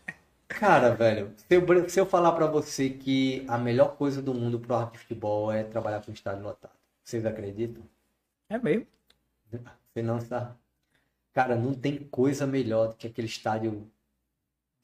Cara, 0.48 0.90
velho, 0.90 1.32
se 1.38 1.56
eu, 1.56 1.90
se 1.90 1.99
eu 1.99 2.06
falar 2.06 2.34
para 2.34 2.45
você 2.45 2.90
que 2.90 3.44
a 3.48 3.57
melhor 3.57 3.95
coisa 3.95 4.22
do 4.22 4.34
mundo 4.34 4.60
pro 4.60 4.76
arte 4.76 4.94
de 4.94 4.99
futebol 4.99 5.52
é 5.52 5.64
trabalhar 5.64 6.02
com 6.06 6.11
estádio 6.11 6.44
lotado, 6.44 6.73
vocês 7.03 7.26
acreditam? 7.26 7.82
É 8.52 8.57
mesmo? 8.57 8.86
Você 9.49 10.02
não 10.02 10.18
está. 10.18 10.53
Cara, 11.34 11.56
não 11.56 11.73
tem 11.73 11.98
coisa 11.98 12.45
melhor 12.45 12.90
do 12.90 12.95
que 12.95 13.07
aquele 13.07 13.28
estádio 13.28 13.90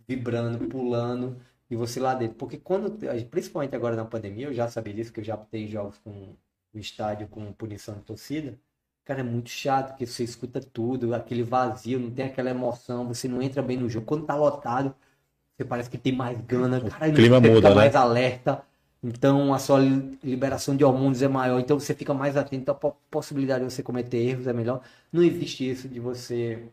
vibrando, 0.07 0.69
pulando 0.69 1.35
e 1.69 1.75
você 1.75 1.99
lá 1.99 2.15
dentro. 2.15 2.37
Porque 2.37 2.57
quando, 2.57 2.97
principalmente 3.29 3.75
agora 3.75 3.97
na 3.97 4.05
pandemia, 4.05 4.47
eu 4.47 4.53
já 4.53 4.69
sabia 4.69 4.93
disso, 4.93 5.11
que 5.11 5.19
eu 5.19 5.23
já 5.23 5.35
tenho 5.35 5.67
jogos 5.67 5.97
com 5.97 6.33
o 6.73 6.79
estádio 6.79 7.27
com 7.27 7.51
punição 7.51 7.95
de 7.95 8.01
torcida, 8.01 8.57
cara, 9.03 9.19
é 9.19 9.23
muito 9.23 9.49
chato, 9.49 9.89
porque 9.89 10.05
você 10.05 10.23
escuta 10.23 10.61
tudo, 10.61 11.13
aquele 11.13 11.43
vazio, 11.43 11.99
não 11.99 12.11
tem 12.11 12.25
aquela 12.25 12.49
emoção, 12.49 13.05
você 13.05 13.27
não 13.27 13.41
entra 13.41 13.61
bem 13.61 13.75
no 13.75 13.89
jogo. 13.89 14.05
Quando 14.05 14.25
tá 14.25 14.35
lotado, 14.35 14.95
você 15.57 15.65
parece 15.65 15.89
que 15.89 15.97
tem 15.97 16.13
mais 16.13 16.39
gana, 16.39 16.79
cara, 16.89 17.09
o 17.09 17.13
clima 17.13 17.41
você 17.41 17.47
muda, 17.49 17.55
fica 17.55 17.69
né? 17.69 17.75
mais 17.75 17.95
alerta. 17.97 18.63
Então 19.03 19.53
a 19.53 19.59
sua 19.59 19.79
liberação 20.23 20.75
de 20.75 20.83
hormônios 20.83 21.21
é 21.21 21.27
maior, 21.27 21.59
então 21.59 21.79
você 21.79 21.93
fica 21.93 22.13
mais 22.13 22.35
atento 22.35 22.71
à 22.71 22.75
possibilidade 22.75 23.65
de 23.65 23.71
você 23.71 23.83
cometer 23.83 24.17
erros, 24.17 24.47
é 24.47 24.53
melhor. 24.53 24.81
Não 25.11 25.23
existe 25.23 25.69
isso 25.69 25.87
de 25.87 25.99
você 25.99 26.69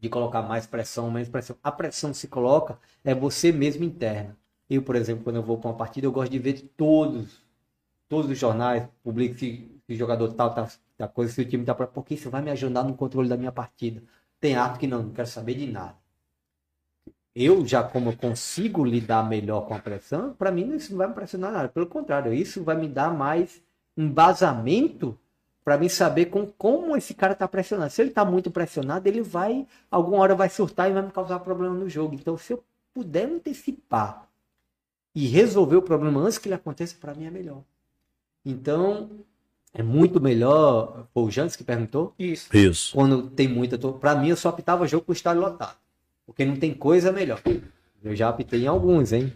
de 0.00 0.08
colocar 0.08 0.42
mais 0.42 0.66
pressão, 0.66 1.10
menos 1.10 1.28
pressão. 1.28 1.56
A 1.62 1.72
pressão 1.72 2.10
que 2.12 2.18
se 2.18 2.28
coloca 2.28 2.78
é 3.04 3.14
você 3.14 3.52
mesmo 3.52 3.84
interna. 3.84 4.36
Eu, 4.68 4.82
por 4.82 4.96
exemplo, 4.96 5.24
quando 5.24 5.36
eu 5.36 5.42
vou 5.42 5.58
para 5.58 5.70
uma 5.70 5.76
partida, 5.76 6.06
eu 6.06 6.12
gosto 6.12 6.30
de 6.32 6.38
ver 6.38 6.60
todos 6.76 7.42
todos 8.08 8.30
os 8.30 8.38
jornais 8.38 8.88
publicam 9.04 9.38
se, 9.38 9.70
se 9.86 9.92
o 9.94 9.96
jogador 9.96 10.32
tal 10.34 10.52
tá, 10.54 10.68
tá 10.98 11.08
coisa, 11.08 11.32
se 11.32 11.40
o 11.40 11.48
time 11.48 11.64
tá 11.64 11.74
para 11.74 11.86
porque 11.86 12.14
isso 12.14 12.30
vai 12.30 12.42
me 12.42 12.50
ajudar 12.50 12.84
no 12.84 12.94
controle 12.96 13.28
da 13.28 13.36
minha 13.36 13.52
partida. 13.52 14.02
Tem 14.40 14.56
ato 14.56 14.78
que 14.80 14.86
não, 14.86 15.04
não 15.04 15.12
quero 15.12 15.28
saber 15.28 15.54
de 15.54 15.66
nada. 15.66 15.96
Eu 17.34 17.64
já 17.64 17.82
como 17.82 18.10
eu 18.10 18.16
consigo 18.16 18.84
lidar 18.84 19.28
melhor 19.28 19.66
com 19.66 19.74
a 19.74 19.78
pressão, 19.78 20.34
para 20.34 20.50
mim 20.50 20.74
isso 20.74 20.90
não 20.90 20.98
vai 20.98 21.08
me 21.08 21.14
pressionar 21.14 21.52
nada. 21.52 21.68
Pelo 21.68 21.86
contrário, 21.86 22.32
isso 22.32 22.62
vai 22.62 22.76
me 22.76 22.88
dar 22.88 23.12
mais 23.14 23.62
embasamento 23.96 25.18
para 25.64 25.78
mim 25.78 25.88
saber 25.88 26.26
com, 26.26 26.46
como 26.46 26.96
esse 26.96 27.14
cara 27.14 27.34
tá 27.34 27.46
pressionado. 27.46 27.92
Se 27.92 28.02
ele 28.02 28.10
tá 28.10 28.24
muito 28.24 28.50
pressionado, 28.50 29.08
ele 29.08 29.22
vai 29.22 29.66
alguma 29.90 30.18
hora 30.18 30.34
vai 30.34 30.48
surtar 30.48 30.90
e 30.90 30.92
vai 30.92 31.02
me 31.02 31.12
causar 31.12 31.38
problema 31.40 31.74
no 31.74 31.88
jogo. 31.88 32.14
Então, 32.14 32.36
se 32.36 32.52
eu 32.52 32.64
puder 32.92 33.26
antecipar 33.26 34.28
e 35.14 35.26
resolver 35.26 35.76
o 35.76 35.82
problema 35.82 36.20
antes 36.20 36.38
que 36.38 36.48
ele 36.48 36.54
aconteça, 36.54 36.96
para 37.00 37.14
mim 37.14 37.26
é 37.26 37.30
melhor. 37.30 37.62
Então, 38.44 39.10
é 39.72 39.82
muito 39.82 40.20
melhor. 40.20 41.06
Foi 41.12 41.22
o 41.24 41.30
Jantes 41.30 41.56
que 41.56 41.64
perguntou? 41.64 42.14
Isso. 42.18 42.54
Isso. 42.56 42.94
Quando 42.94 43.28
tem 43.30 43.46
muita. 43.46 43.78
Para 43.78 44.14
mim, 44.14 44.30
eu 44.30 44.36
só 44.36 44.48
optava 44.48 44.88
jogo 44.88 45.04
com 45.04 45.12
o 45.12 45.14
estádio 45.14 45.42
lotado. 45.42 45.76
Porque 46.30 46.44
não 46.44 46.54
tem 46.54 46.72
coisa 46.72 47.10
melhor. 47.10 47.40
Eu 48.04 48.14
já 48.14 48.28
apitei 48.28 48.62
em 48.62 48.66
alguns, 48.68 49.12
hein? 49.12 49.32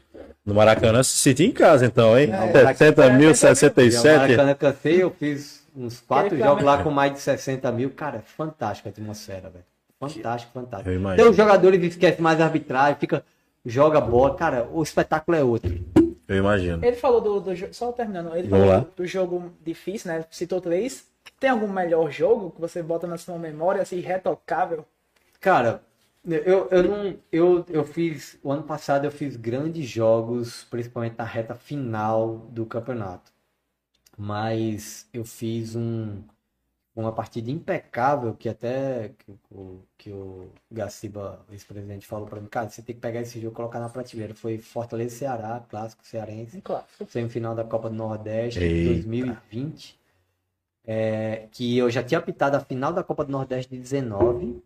No 0.46 0.54
Maracanã 0.54 1.02
se 1.02 1.16
sentia 1.16 1.44
em 1.44 1.50
casa, 1.50 1.84
então, 1.84 2.16
hein? 2.16 2.30
É, 2.32 2.72
70 2.72 3.10
mil, 3.14 3.30
E 3.30 3.32
o 3.32 3.34
67. 3.34 4.16
Maracanã 4.16 4.54
cansei, 4.54 5.02
eu 5.02 5.10
fiz 5.10 5.66
uns 5.76 6.00
quatro 6.00 6.38
jogos 6.38 6.62
lá 6.62 6.84
com 6.84 6.90
mais 6.90 7.12
de 7.12 7.18
60 7.18 7.72
mil. 7.72 7.90
Cara, 7.90 8.18
é 8.18 8.20
fantástica 8.20 8.88
a 8.88 8.90
atmosfera, 8.90 9.50
velho. 9.50 9.64
Fantástico, 9.98 10.52
fantástico. 10.52 10.88
Eu 10.88 10.94
imagino. 10.94 11.16
Tem 11.20 11.30
os 11.30 11.36
jogadores 11.36 11.80
que 11.80 11.86
esquecem 11.86 12.22
mais 12.22 12.40
a 12.40 12.44
arbitragem, 12.44 12.96
fica, 13.00 13.24
joga 13.66 14.00
bola. 14.00 14.36
Cara, 14.36 14.68
o 14.72 14.80
espetáculo 14.80 15.36
é 15.36 15.42
outro. 15.42 15.76
Eu 16.28 16.36
imagino. 16.36 16.84
Ele 16.84 16.96
falou 16.96 17.20
do, 17.20 17.40
do 17.40 17.56
jogo. 17.56 17.74
Só 17.74 17.90
terminando. 17.90 18.36
Ele 18.36 18.46
Vamos 18.46 18.68
falou 18.68 18.90
do 18.96 19.04
jogo 19.04 19.52
difícil, 19.64 20.12
né? 20.12 20.24
Citou 20.30 20.60
três. 20.60 21.06
Tem 21.40 21.50
algum 21.50 21.68
melhor 21.68 22.08
jogo 22.12 22.52
que 22.52 22.60
você 22.60 22.80
bota 22.84 23.08
na 23.08 23.18
sua 23.18 23.36
memória, 23.36 23.82
assim, 23.82 23.98
retocável? 23.98 24.86
Cara, 25.40 25.82
eu, 26.26 26.68
eu 26.70 26.82
não. 26.82 27.18
Eu, 27.30 27.64
eu 27.68 27.84
fiz. 27.84 28.38
O 28.42 28.50
ano 28.52 28.62
passado 28.62 29.04
eu 29.04 29.10
fiz 29.12 29.36
grandes 29.36 29.88
jogos, 29.88 30.64
principalmente 30.64 31.16
na 31.18 31.24
reta 31.24 31.54
final 31.54 32.38
do 32.50 32.64
campeonato. 32.66 33.32
Mas 34.18 35.08
eu 35.12 35.24
fiz 35.24 35.76
um, 35.76 36.22
uma 36.96 37.12
partida 37.12 37.50
impecável 37.50 38.34
que 38.34 38.48
até 38.48 39.10
que, 39.18 39.32
o- 39.52 39.82
que 39.98 40.12
o 40.12 40.50
Gaciba, 40.70 41.44
ex-presidente, 41.50 42.06
falou 42.06 42.26
pra 42.28 42.40
mim, 42.40 42.48
cara, 42.48 42.70
você 42.70 42.82
tem 42.82 42.94
que 42.96 43.00
pegar 43.02 43.22
esse 43.22 43.40
jogo 43.40 43.54
e 43.54 43.56
colocar 43.56 43.80
na 43.80 43.88
prateleira. 43.90 44.34
Foi 44.34 44.58
Fortaleza 44.58 45.14
e 45.16 45.18
Ceará, 45.18 45.64
clássico 45.68 46.06
cearense 46.06 46.62
clássico. 46.62 47.10
semifinal 47.10 47.54
da 47.54 47.64
Copa 47.64 47.90
do 47.90 47.96
Nordeste 47.96 48.60
de 48.60 48.66
Eita. 48.66 48.84
2020. 48.84 49.98
é, 50.86 51.48
que 51.52 51.76
eu 51.78 51.90
já 51.90 52.02
tinha 52.02 52.18
apitado 52.18 52.56
a 52.56 52.60
final 52.60 52.92
da 52.92 53.02
Copa 53.04 53.24
do 53.24 53.32
Nordeste 53.32 53.70
de 53.74 53.78
19 53.80 54.62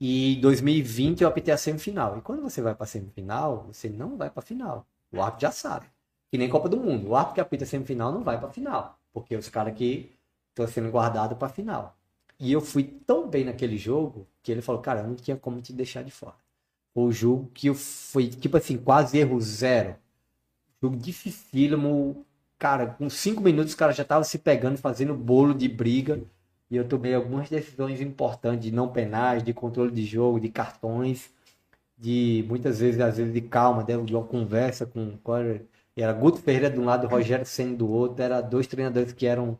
e 0.00 0.36
em 0.36 0.40
2020 0.40 1.20
eu 1.20 1.28
apitei 1.28 1.52
a 1.52 1.58
semifinal. 1.58 2.16
E 2.16 2.22
quando 2.22 2.40
você 2.40 2.62
vai 2.62 2.74
para 2.74 2.86
semifinal, 2.86 3.66
você 3.66 3.88
não 3.88 4.16
vai 4.16 4.30
para 4.30 4.42
final. 4.42 4.86
O 5.12 5.20
árbitro 5.20 5.42
já 5.42 5.52
sabe. 5.52 5.86
Que 6.30 6.38
nem 6.38 6.48
Copa 6.48 6.68
do 6.68 6.78
Mundo. 6.78 7.08
O 7.08 7.16
árbitro 7.16 7.34
que 7.34 7.40
apita 7.40 7.66
semifinal 7.66 8.10
não 8.12 8.22
vai 8.22 8.38
para 8.38 8.48
final, 8.48 8.98
porque 9.12 9.36
os 9.36 9.48
caras 9.48 9.74
que 9.74 10.12
estão 10.48 10.66
sendo 10.66 10.90
guardados 10.90 11.36
para 11.36 11.48
final. 11.48 11.96
E 12.38 12.50
eu 12.50 12.60
fui 12.62 12.84
tão 12.84 13.28
bem 13.28 13.44
naquele 13.44 13.76
jogo 13.76 14.26
que 14.42 14.50
ele 14.50 14.62
falou, 14.62 14.80
cara, 14.80 15.00
eu 15.00 15.08
não 15.08 15.14
tinha 15.16 15.36
como 15.36 15.60
te 15.60 15.72
deixar 15.72 16.02
de 16.02 16.10
fora. 16.10 16.36
O 16.94 17.12
jogo 17.12 17.50
que 17.52 17.66
eu 17.68 17.74
fui, 17.74 18.28
tipo 18.28 18.56
assim, 18.56 18.78
quase 18.78 19.18
erro 19.18 19.38
zero. 19.40 19.96
Jogo 20.82 20.96
dificílimo. 20.96 22.24
Cara, 22.58 22.86
com 22.86 23.10
cinco 23.10 23.42
minutos 23.42 23.72
os 23.72 23.76
caras 23.76 23.96
já 23.96 24.02
estavam 24.02 24.24
se 24.24 24.38
pegando, 24.38 24.78
fazendo 24.78 25.14
bolo 25.14 25.54
de 25.54 25.68
briga. 25.68 26.22
E 26.70 26.76
eu 26.76 26.88
tomei 26.88 27.14
algumas 27.14 27.50
decisões 27.50 28.00
importantes 28.00 28.64
de 28.64 28.70
não 28.72 28.88
penais, 28.88 29.42
de 29.42 29.52
controle 29.52 29.90
de 29.90 30.04
jogo, 30.04 30.40
de 30.40 30.48
cartões, 30.48 31.30
de 31.98 32.44
muitas 32.48 32.80
vezes, 32.80 33.00
às 33.00 33.16
vezes, 33.18 33.32
de 33.34 33.40
calma, 33.42 33.84
de 33.84 34.14
uma 34.14 34.24
conversa 34.24 34.86
com. 34.86 35.18
era? 35.96 36.12
Guto 36.12 36.38
Ferreira 36.40 36.70
de 36.70 36.78
um 36.78 36.84
lado, 36.84 37.06
Rogério 37.08 37.46
Senna 37.46 37.76
do 37.76 37.90
outro. 37.90 38.22
Era 38.22 38.40
dois 38.40 38.66
treinadores 38.66 39.12
que 39.12 39.26
eram 39.26 39.58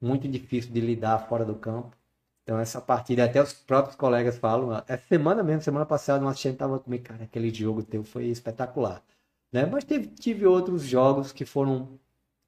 muito 0.00 0.28
difíceis 0.28 0.72
de 0.72 0.80
lidar 0.80 1.18
fora 1.28 1.44
do 1.44 1.54
campo. 1.54 1.96
Então 2.42 2.58
essa 2.58 2.80
partida, 2.80 3.24
até 3.24 3.42
os 3.42 3.52
próprios 3.52 3.96
colegas 3.96 4.38
falam, 4.38 4.82
essa 4.88 5.04
semana 5.06 5.42
mesmo, 5.42 5.62
semana 5.62 5.84
passada, 5.86 6.24
uma 6.24 6.34
gente 6.34 6.56
tava 6.56 6.78
comigo, 6.80 7.04
cara, 7.04 7.24
aquele 7.24 7.52
jogo 7.52 7.82
teu 7.82 8.02
foi 8.02 8.26
espetacular. 8.26 9.02
Né? 9.52 9.66
Mas 9.66 9.84
teve, 9.84 10.08
tive 10.08 10.46
outros 10.46 10.82
jogos 10.84 11.32
que 11.32 11.44
foram 11.44 11.98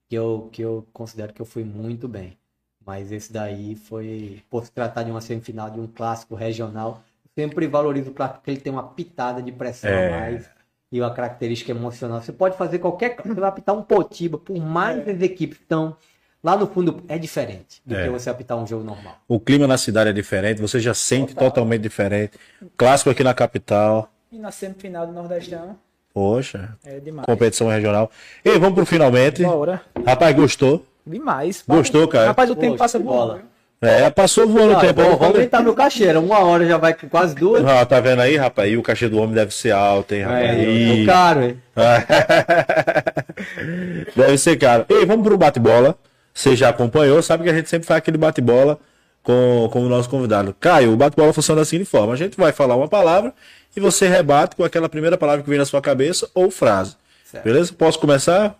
que 0.08 0.16
eu, 0.16 0.48
que 0.52 0.62
eu 0.62 0.86
considero 0.92 1.32
que 1.34 1.42
eu 1.42 1.46
fui 1.46 1.64
muito 1.64 2.08
bem. 2.08 2.39
Mas 2.84 3.12
esse 3.12 3.32
daí 3.32 3.74
foi, 3.76 4.42
por 4.50 4.64
se 4.64 4.72
tratar 4.72 5.02
de 5.02 5.10
uma 5.10 5.20
semifinal, 5.20 5.70
de 5.70 5.78
um 5.78 5.86
clássico 5.86 6.34
regional, 6.34 7.02
sempre 7.36 7.66
valorizo 7.66 8.10
o 8.10 8.14
clássico 8.14 8.38
porque 8.40 8.50
ele 8.50 8.60
tem 8.60 8.72
uma 8.72 8.82
pitada 8.82 9.42
de 9.42 9.52
pressão 9.52 9.90
É. 9.90 10.06
a 10.08 10.10
mais 10.20 10.50
e 10.90 11.00
uma 11.00 11.12
característica 11.12 11.70
emocional. 11.70 12.20
Você 12.20 12.32
pode 12.32 12.56
fazer 12.56 12.78
qualquer 12.78 13.10
coisa, 13.10 13.34
você 13.34 13.40
vai 13.40 13.48
apitar 13.48 13.76
um 13.76 13.82
Potiba, 13.82 14.38
por 14.38 14.58
mais 14.58 15.06
as 15.08 15.20
equipes 15.22 15.58
estão 15.60 15.96
lá 16.42 16.56
no 16.56 16.66
fundo, 16.66 17.04
é 17.06 17.18
diferente 17.18 17.80
do 17.84 17.94
É. 17.94 18.04
que 18.04 18.10
você 18.10 18.30
apitar 18.30 18.56
um 18.56 18.66
jogo 18.66 18.82
normal. 18.82 19.16
O 19.28 19.38
clima 19.38 19.66
na 19.66 19.76
cidade 19.78 20.10
é 20.10 20.12
diferente, 20.12 20.60
você 20.60 20.80
já 20.80 20.94
sente 20.94 21.34
totalmente 21.34 21.82
diferente. 21.82 22.38
Clássico 22.76 23.10
aqui 23.10 23.22
na 23.22 23.34
capital. 23.34 24.10
E 24.32 24.38
na 24.38 24.50
semifinal 24.50 25.06
do 25.06 25.12
Nordestão, 25.12 25.76
Poxa, 26.12 26.76
é 26.84 26.98
demais. 26.98 27.26
competição 27.26 27.68
regional. 27.68 28.10
E 28.44 28.58
vamos 28.58 28.74
pro 28.74 28.86
finalmente. 28.86 29.44
Bora. 29.44 29.82
Rapaz, 30.04 30.34
gostou? 30.34 30.84
Demais. 31.10 31.64
Gostou, 31.66 32.06
cara? 32.08 32.26
Rapaz, 32.28 32.50
o 32.50 32.56
tempo 32.56 32.76
passa 32.76 32.98
que 32.98 33.04
bola. 33.04 33.40
É, 33.82 34.10
passou 34.10 34.46
voando 34.46 34.74
o 34.74 34.76
Ah, 34.76 34.80
tempo. 34.80 35.00
vamos 35.02 35.22
aumentar 35.22 35.62
meu 35.62 35.72
cachê, 35.72 36.04
era 36.04 36.20
uma 36.20 36.38
hora 36.40 36.66
já 36.68 36.76
vai 36.76 36.92
com 36.92 37.08
quase 37.08 37.34
duas. 37.34 37.64
Ah, 37.64 37.84
tá 37.86 37.98
vendo 37.98 38.20
aí, 38.20 38.36
rapaz? 38.36 38.70
E 38.70 38.76
o 38.76 38.82
cachê 38.82 39.08
do 39.08 39.16
homem 39.18 39.34
deve 39.34 39.54
ser 39.54 39.70
alto, 39.72 40.14
hein, 40.14 40.22
rapaz? 40.22 40.50
É, 40.50 40.64
eu 40.64 40.98
tô 41.00 41.06
caro, 41.12 41.42
hein? 41.44 41.62
Deve 44.14 44.38
ser 44.38 44.56
caro. 44.58 44.84
Ei, 44.88 45.04
vamos 45.06 45.26
pro 45.26 45.36
bate-bola. 45.38 45.96
Você 46.32 46.54
já 46.54 46.68
acompanhou, 46.68 47.22
sabe 47.22 47.44
que 47.44 47.50
a 47.50 47.54
gente 47.54 47.68
sempre 47.70 47.86
faz 47.86 47.98
aquele 47.98 48.18
bate-bola 48.18 48.78
com, 49.22 49.68
com 49.72 49.80
o 49.84 49.88
nosso 49.88 50.08
convidado. 50.08 50.54
Caio, 50.60 50.92
o 50.92 50.96
bate-bola 50.96 51.32
funciona 51.32 51.62
da 51.62 51.64
seguinte 51.64 51.88
forma: 51.88 52.12
a 52.12 52.16
gente 52.16 52.36
vai 52.36 52.52
falar 52.52 52.76
uma 52.76 52.88
palavra 52.88 53.32
e 53.74 53.80
você 53.80 54.08
rebate 54.08 54.56
com 54.56 54.64
aquela 54.64 54.88
primeira 54.88 55.16
palavra 55.16 55.42
que 55.42 55.48
vem 55.48 55.58
na 55.58 55.64
sua 55.64 55.80
cabeça 55.80 56.28
ou 56.34 56.50
frase. 56.50 56.96
Certo. 57.24 57.44
Beleza? 57.44 57.72
Posso 57.72 57.98
começar? 57.98 58.56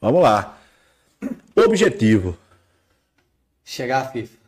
Vamos 0.00 0.22
lá. 0.22 0.57
Objetivo. 1.56 2.36
Chegar 3.64 4.02
a 4.02 4.08
FIFA. 4.10 4.38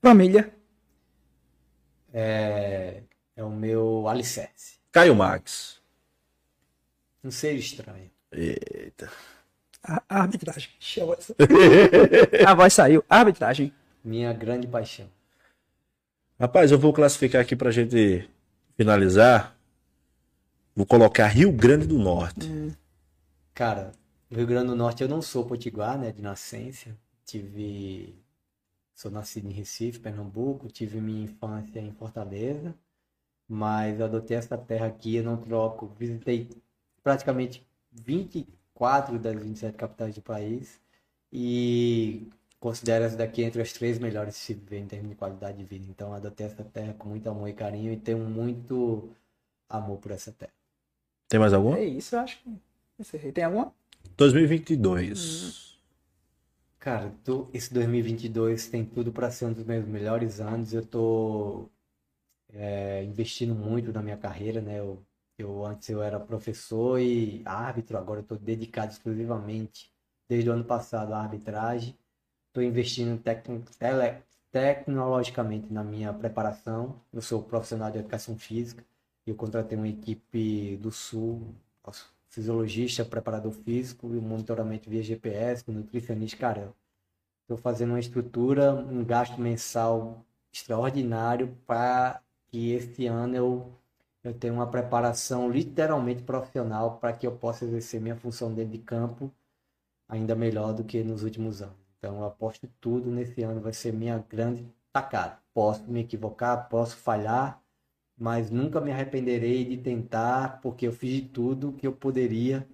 Família. 0.00 0.52
É, 2.12 3.02
é 3.36 3.44
o 3.44 3.50
meu 3.50 4.08
alicerce. 4.08 4.78
Caio 4.92 5.14
Max. 5.14 5.80
Um 7.22 7.30
ser 7.30 7.52
estranho. 7.54 8.10
Eita. 8.32 9.10
A, 9.82 10.02
a 10.08 10.20
arbitragem. 10.22 10.70
A 11.00 11.04
voz- 11.04 11.32
a 12.46 12.54
voz 12.54 12.72
saiu. 12.72 13.04
Arbitragem. 13.08 13.72
Minha 14.04 14.32
grande 14.32 14.66
paixão. 14.66 15.08
Rapaz, 16.38 16.70
eu 16.70 16.78
vou 16.78 16.92
classificar 16.92 17.42
aqui 17.42 17.56
pra 17.56 17.70
gente 17.70 18.28
finalizar. 18.76 19.56
Vou 20.74 20.86
colocar 20.86 21.26
Rio 21.26 21.50
Grande 21.50 21.86
do 21.86 21.98
Norte. 21.98 22.48
Cara, 23.52 23.86
no 23.86 23.97
Rio 24.30 24.46
Grande 24.46 24.68
do 24.68 24.76
Norte 24.76 25.02
eu 25.02 25.08
não 25.08 25.22
sou 25.22 25.44
potiguar, 25.46 25.98
né, 25.98 26.12
de 26.12 26.20
nascença. 26.22 26.94
Tive. 27.24 28.14
Sou 28.94 29.10
nascido 29.10 29.48
em 29.48 29.52
Recife, 29.52 30.00
Pernambuco. 30.00 30.68
Tive 30.68 31.00
minha 31.00 31.24
infância 31.24 31.80
em 31.80 31.92
Fortaleza. 31.92 32.74
Mas 33.48 34.00
eu 34.00 34.06
adotei 34.06 34.36
essa 34.36 34.58
terra 34.58 34.86
aqui, 34.86 35.16
eu 35.16 35.24
não 35.24 35.36
troco. 35.38 35.88
Visitei 35.98 36.50
praticamente 37.02 37.66
24 37.92 39.18
das 39.18 39.40
27 39.42 39.76
capitais 39.76 40.14
do 40.14 40.22
país. 40.22 40.80
E 41.32 42.28
considero 42.60 43.04
essa 43.04 43.16
daqui 43.16 43.42
entre 43.42 43.62
as 43.62 43.72
três 43.72 43.98
melhores 43.98 44.34
de 44.34 44.40
se 44.40 44.54
viver 44.54 44.78
em 44.80 44.86
termos 44.86 45.10
de 45.10 45.16
qualidade 45.16 45.58
de 45.58 45.64
vida. 45.64 45.86
Então, 45.88 46.12
adotei 46.12 46.46
essa 46.46 46.64
terra 46.64 46.94
com 46.94 47.08
muito 47.08 47.28
amor 47.30 47.48
e 47.48 47.54
carinho 47.54 47.92
e 47.92 47.96
tenho 47.96 48.18
muito 48.18 49.10
amor 49.68 49.98
por 49.98 50.12
essa 50.12 50.32
terra. 50.32 50.52
Tem 51.28 51.40
mais 51.40 51.52
alguma? 51.52 51.78
É 51.78 51.84
isso, 51.84 52.14
eu 52.16 52.20
acho 52.20 52.38
que. 52.42 52.50
encerrei. 52.98 53.32
Tem 53.32 53.44
alguma? 53.44 53.72
2022. 54.18 55.78
Cara, 56.78 57.12
tô- 57.24 57.48
esse 57.52 57.72
2022 57.72 58.68
tem 58.68 58.84
tudo 58.84 59.12
para 59.12 59.30
ser 59.30 59.46
um 59.46 59.52
dos 59.52 59.64
meus 59.64 59.86
melhores 59.86 60.40
anos. 60.40 60.72
Eu 60.72 60.84
tô 60.86 61.68
é, 62.52 63.04
investindo 63.04 63.54
muito 63.54 63.92
na 63.92 64.02
minha 64.02 64.16
carreira, 64.16 64.60
né? 64.60 64.78
Eu, 64.80 65.02
eu 65.38 65.64
antes 65.64 65.88
eu 65.88 66.02
era 66.02 66.18
professor 66.20 67.00
e 67.00 67.42
árbitro, 67.44 67.96
agora 67.98 68.20
eu 68.20 68.24
tô 68.24 68.36
dedicado 68.36 68.92
exclusivamente 68.92 69.92
desde 70.28 70.50
o 70.50 70.52
ano 70.52 70.64
passado 70.64 71.12
à 71.14 71.20
arbitragem. 71.22 71.96
Estou 72.48 72.62
investindo 72.62 73.20
tecno- 73.22 73.64
tele- 73.78 74.22
tecnologicamente 74.52 75.72
na 75.72 75.84
minha 75.84 76.12
preparação. 76.12 77.00
Eu 77.12 77.22
sou 77.22 77.42
profissional 77.42 77.90
de 77.90 77.98
educação 77.98 78.38
física 78.38 78.84
e 79.26 79.30
eu 79.30 79.36
contratei 79.36 79.76
uma 79.78 79.88
equipe 79.88 80.76
do 80.78 80.90
Sul, 80.92 81.54
fisiologista, 82.30 83.04
preparador 83.04 83.52
físico 83.52 84.14
e 84.14 84.20
monitoramento 84.20 84.88
via 84.90 85.02
GPS, 85.02 85.64
nutricionista. 85.70 86.38
Cara, 86.38 86.74
estou 87.42 87.56
fazendo 87.56 87.90
uma 87.90 88.00
estrutura, 88.00 88.72
um 88.74 89.04
gasto 89.04 89.40
mensal 89.40 90.24
extraordinário 90.52 91.56
para 91.66 92.22
que 92.48 92.72
esse 92.72 93.06
ano 93.06 93.36
eu, 93.36 93.72
eu 94.24 94.34
tenha 94.34 94.52
uma 94.52 94.66
preparação 94.70 95.50
literalmente 95.50 96.22
profissional 96.22 96.98
para 96.98 97.12
que 97.12 97.26
eu 97.26 97.36
possa 97.36 97.64
exercer 97.64 98.00
minha 98.00 98.16
função 98.16 98.52
dentro 98.54 98.72
de 98.72 98.78
campo 98.78 99.32
ainda 100.08 100.34
melhor 100.34 100.72
do 100.72 100.84
que 100.84 101.02
nos 101.04 101.22
últimos 101.22 101.62
anos. 101.62 101.76
Então, 101.98 102.18
eu 102.18 102.24
aposto 102.24 102.68
tudo 102.80 103.10
nesse 103.10 103.42
ano, 103.42 103.60
vai 103.60 103.72
ser 103.72 103.92
minha 103.92 104.18
grande 104.18 104.66
tacada. 104.92 105.38
Posso 105.52 105.84
me 105.90 106.00
equivocar, 106.00 106.68
posso 106.68 106.96
falhar, 106.96 107.62
mas 108.18 108.50
nunca 108.50 108.80
me 108.80 108.90
arrependerei 108.90 109.64
de 109.64 109.76
tentar, 109.76 110.60
porque 110.60 110.86
eu 110.86 110.92
fiz 110.92 111.24
tudo 111.32 111.72
que 111.72 111.86
eu 111.86 111.92
poderia 111.92 112.66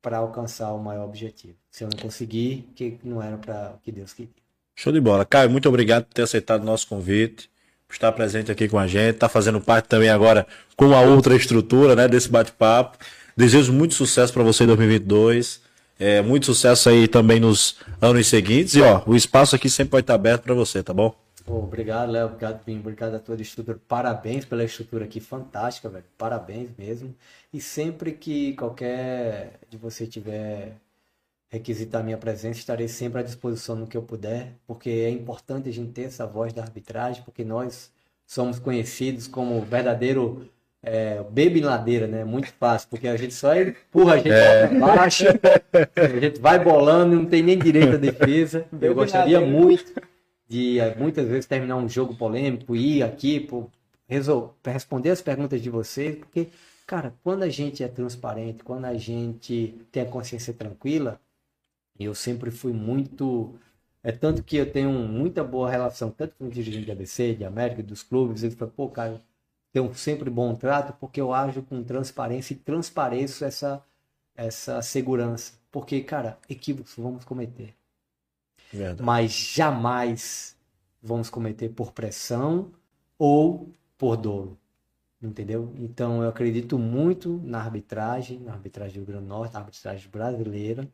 para 0.00 0.18
alcançar 0.18 0.72
o 0.72 0.82
maior 0.82 1.04
objetivo. 1.04 1.54
Se 1.70 1.84
eu 1.84 1.88
não 1.88 1.98
conseguir, 1.98 2.68
que 2.74 2.98
não 3.04 3.22
era 3.22 3.36
para 3.36 3.74
o 3.76 3.78
que 3.78 3.92
Deus 3.92 4.12
queria. 4.12 4.32
Show 4.74 4.92
de 4.92 5.00
bola. 5.00 5.24
Caio, 5.24 5.50
muito 5.50 5.68
obrigado 5.68 6.04
por 6.06 6.14
ter 6.14 6.22
aceitado 6.22 6.62
o 6.62 6.66
nosso 6.66 6.88
convite. 6.88 7.50
estar 7.90 8.10
presente 8.12 8.50
aqui 8.50 8.68
com 8.68 8.78
a 8.78 8.86
gente, 8.86 9.18
tá 9.18 9.28
fazendo 9.28 9.60
parte 9.60 9.86
também 9.86 10.08
agora 10.08 10.46
com 10.74 10.94
a 10.94 11.02
outra 11.02 11.36
estrutura, 11.36 11.94
né, 11.94 12.08
desse 12.08 12.28
bate-papo. 12.28 12.96
Desejo 13.36 13.70
muito 13.70 13.92
sucesso 13.94 14.32
para 14.32 14.42
você 14.42 14.64
em 14.64 14.66
2022. 14.66 15.60
É, 15.98 16.22
muito 16.22 16.46
sucesso 16.46 16.88
aí 16.88 17.06
também 17.06 17.38
nos 17.38 17.76
anos 18.00 18.26
seguintes. 18.26 18.74
E 18.74 18.80
ó, 18.80 19.02
o 19.06 19.14
espaço 19.14 19.54
aqui 19.54 19.68
sempre 19.68 19.92
vai 19.92 20.00
estar 20.00 20.14
aberto 20.14 20.42
para 20.42 20.54
você, 20.54 20.82
tá 20.82 20.94
bom? 20.94 21.14
Pô, 21.44 21.58
obrigado, 21.58 22.10
Léo. 22.10 22.26
Obrigado, 22.26 22.64
Pim. 22.64 22.78
Obrigado 22.78 23.14
a 23.14 23.18
toda 23.18 23.40
a 23.40 23.42
estrutura. 23.42 23.78
Parabéns 23.88 24.44
pela 24.44 24.64
estrutura 24.64 25.04
aqui, 25.04 25.20
fantástica, 25.20 25.88
velho. 25.88 26.04
Parabéns 26.16 26.70
mesmo. 26.76 27.14
E 27.52 27.60
sempre 27.60 28.12
que 28.12 28.54
qualquer 28.54 29.58
de 29.68 29.76
você 29.76 30.06
tiver 30.06 30.76
requisitar 31.50 32.02
minha 32.02 32.16
presença, 32.16 32.58
estarei 32.58 32.88
sempre 32.88 33.20
à 33.20 33.22
disposição 33.22 33.76
no 33.76 33.86
que 33.86 33.96
eu 33.96 34.02
puder, 34.02 34.54
porque 34.66 34.88
é 34.88 35.10
importante 35.10 35.68
a 35.68 35.72
gente 35.72 35.92
ter 35.92 36.04
essa 36.04 36.26
voz 36.26 36.50
da 36.52 36.62
arbitragem, 36.62 37.22
porque 37.24 37.44
nós 37.44 37.90
somos 38.26 38.58
conhecidos 38.58 39.28
como 39.28 39.60
verdadeiro 39.60 40.48
é, 40.82 41.22
bebe 41.30 41.60
em 41.60 41.62
ladeira, 41.62 42.06
né? 42.06 42.24
Muito 42.24 42.50
fácil, 42.58 42.88
porque 42.88 43.06
a 43.06 43.16
gente 43.18 43.34
só 43.34 43.54
empurra 43.54 44.14
a 44.14 44.16
gente 44.16 44.30
é. 44.30 44.66
baixo, 44.68 45.24
a 45.94 46.20
gente 46.20 46.40
vai 46.40 46.58
bolando, 46.58 47.16
não 47.16 47.26
tem 47.26 47.42
nem 47.42 47.58
direito 47.58 47.96
à 47.96 47.98
defesa. 47.98 48.64
Eu 48.80 48.94
gostaria 48.94 49.40
muito 49.40 49.92
de 50.52 50.78
eh, 50.78 50.94
muitas 50.96 51.26
vezes 51.26 51.46
terminar 51.46 51.76
um 51.76 51.88
jogo 51.88 52.14
polêmico, 52.14 52.76
ir 52.76 53.02
aqui 53.02 53.40
para 53.40 54.72
responder 54.72 55.10
as 55.10 55.22
perguntas 55.22 55.62
de 55.62 55.70
vocês, 55.70 56.18
porque, 56.18 56.48
cara, 56.86 57.14
quando 57.24 57.42
a 57.42 57.48
gente 57.48 57.82
é 57.82 57.88
transparente, 57.88 58.62
quando 58.62 58.84
a 58.84 58.94
gente 58.94 59.74
tem 59.90 60.02
a 60.02 60.06
consciência 60.06 60.52
tranquila, 60.52 61.18
eu 61.98 62.14
sempre 62.14 62.50
fui 62.50 62.72
muito. 62.72 63.54
É 64.02 64.12
tanto 64.12 64.42
que 64.44 64.56
eu 64.56 64.70
tenho 64.72 64.90
muita 64.92 65.44
boa 65.44 65.70
relação, 65.70 66.10
tanto 66.10 66.36
com 66.36 66.46
o 66.46 66.50
dirigente 66.50 66.86
de 66.86 66.92
ABC, 66.92 67.34
de 67.34 67.44
América, 67.44 67.82
dos 67.82 68.02
clubes, 68.02 68.42
ele 68.42 68.54
falou, 68.56 68.74
pô, 68.76 68.88
cara, 68.90 69.22
tenho 69.72 69.94
sempre 69.94 70.30
bom 70.30 70.54
trato 70.54 70.94
porque 71.00 71.20
eu 71.20 71.32
ajo 71.34 71.62
com 71.62 71.82
transparência 71.84 72.54
e 72.54 72.56
transpareço 72.58 73.44
essa, 73.44 73.82
essa 74.36 74.82
segurança. 74.82 75.54
Porque, 75.70 76.02
cara, 76.02 76.38
equívocos 76.48 76.94
vamos 76.96 77.24
cometer. 77.24 77.74
Verdade. 78.72 79.02
Mas 79.02 79.32
jamais 79.32 80.56
vamos 81.02 81.28
cometer 81.28 81.68
por 81.70 81.92
pressão 81.92 82.72
ou 83.18 83.68
por 83.98 84.16
dolo. 84.16 84.58
Entendeu? 85.20 85.72
Então 85.78 86.22
eu 86.22 86.28
acredito 86.28 86.78
muito 86.78 87.40
na 87.44 87.58
arbitragem, 87.58 88.40
na 88.40 88.52
arbitragem 88.52 89.00
do 89.00 89.06
Grande 89.06 89.26
Norte, 89.26 89.52
na 89.52 89.60
arbitragem 89.60 90.10
brasileira. 90.10 90.88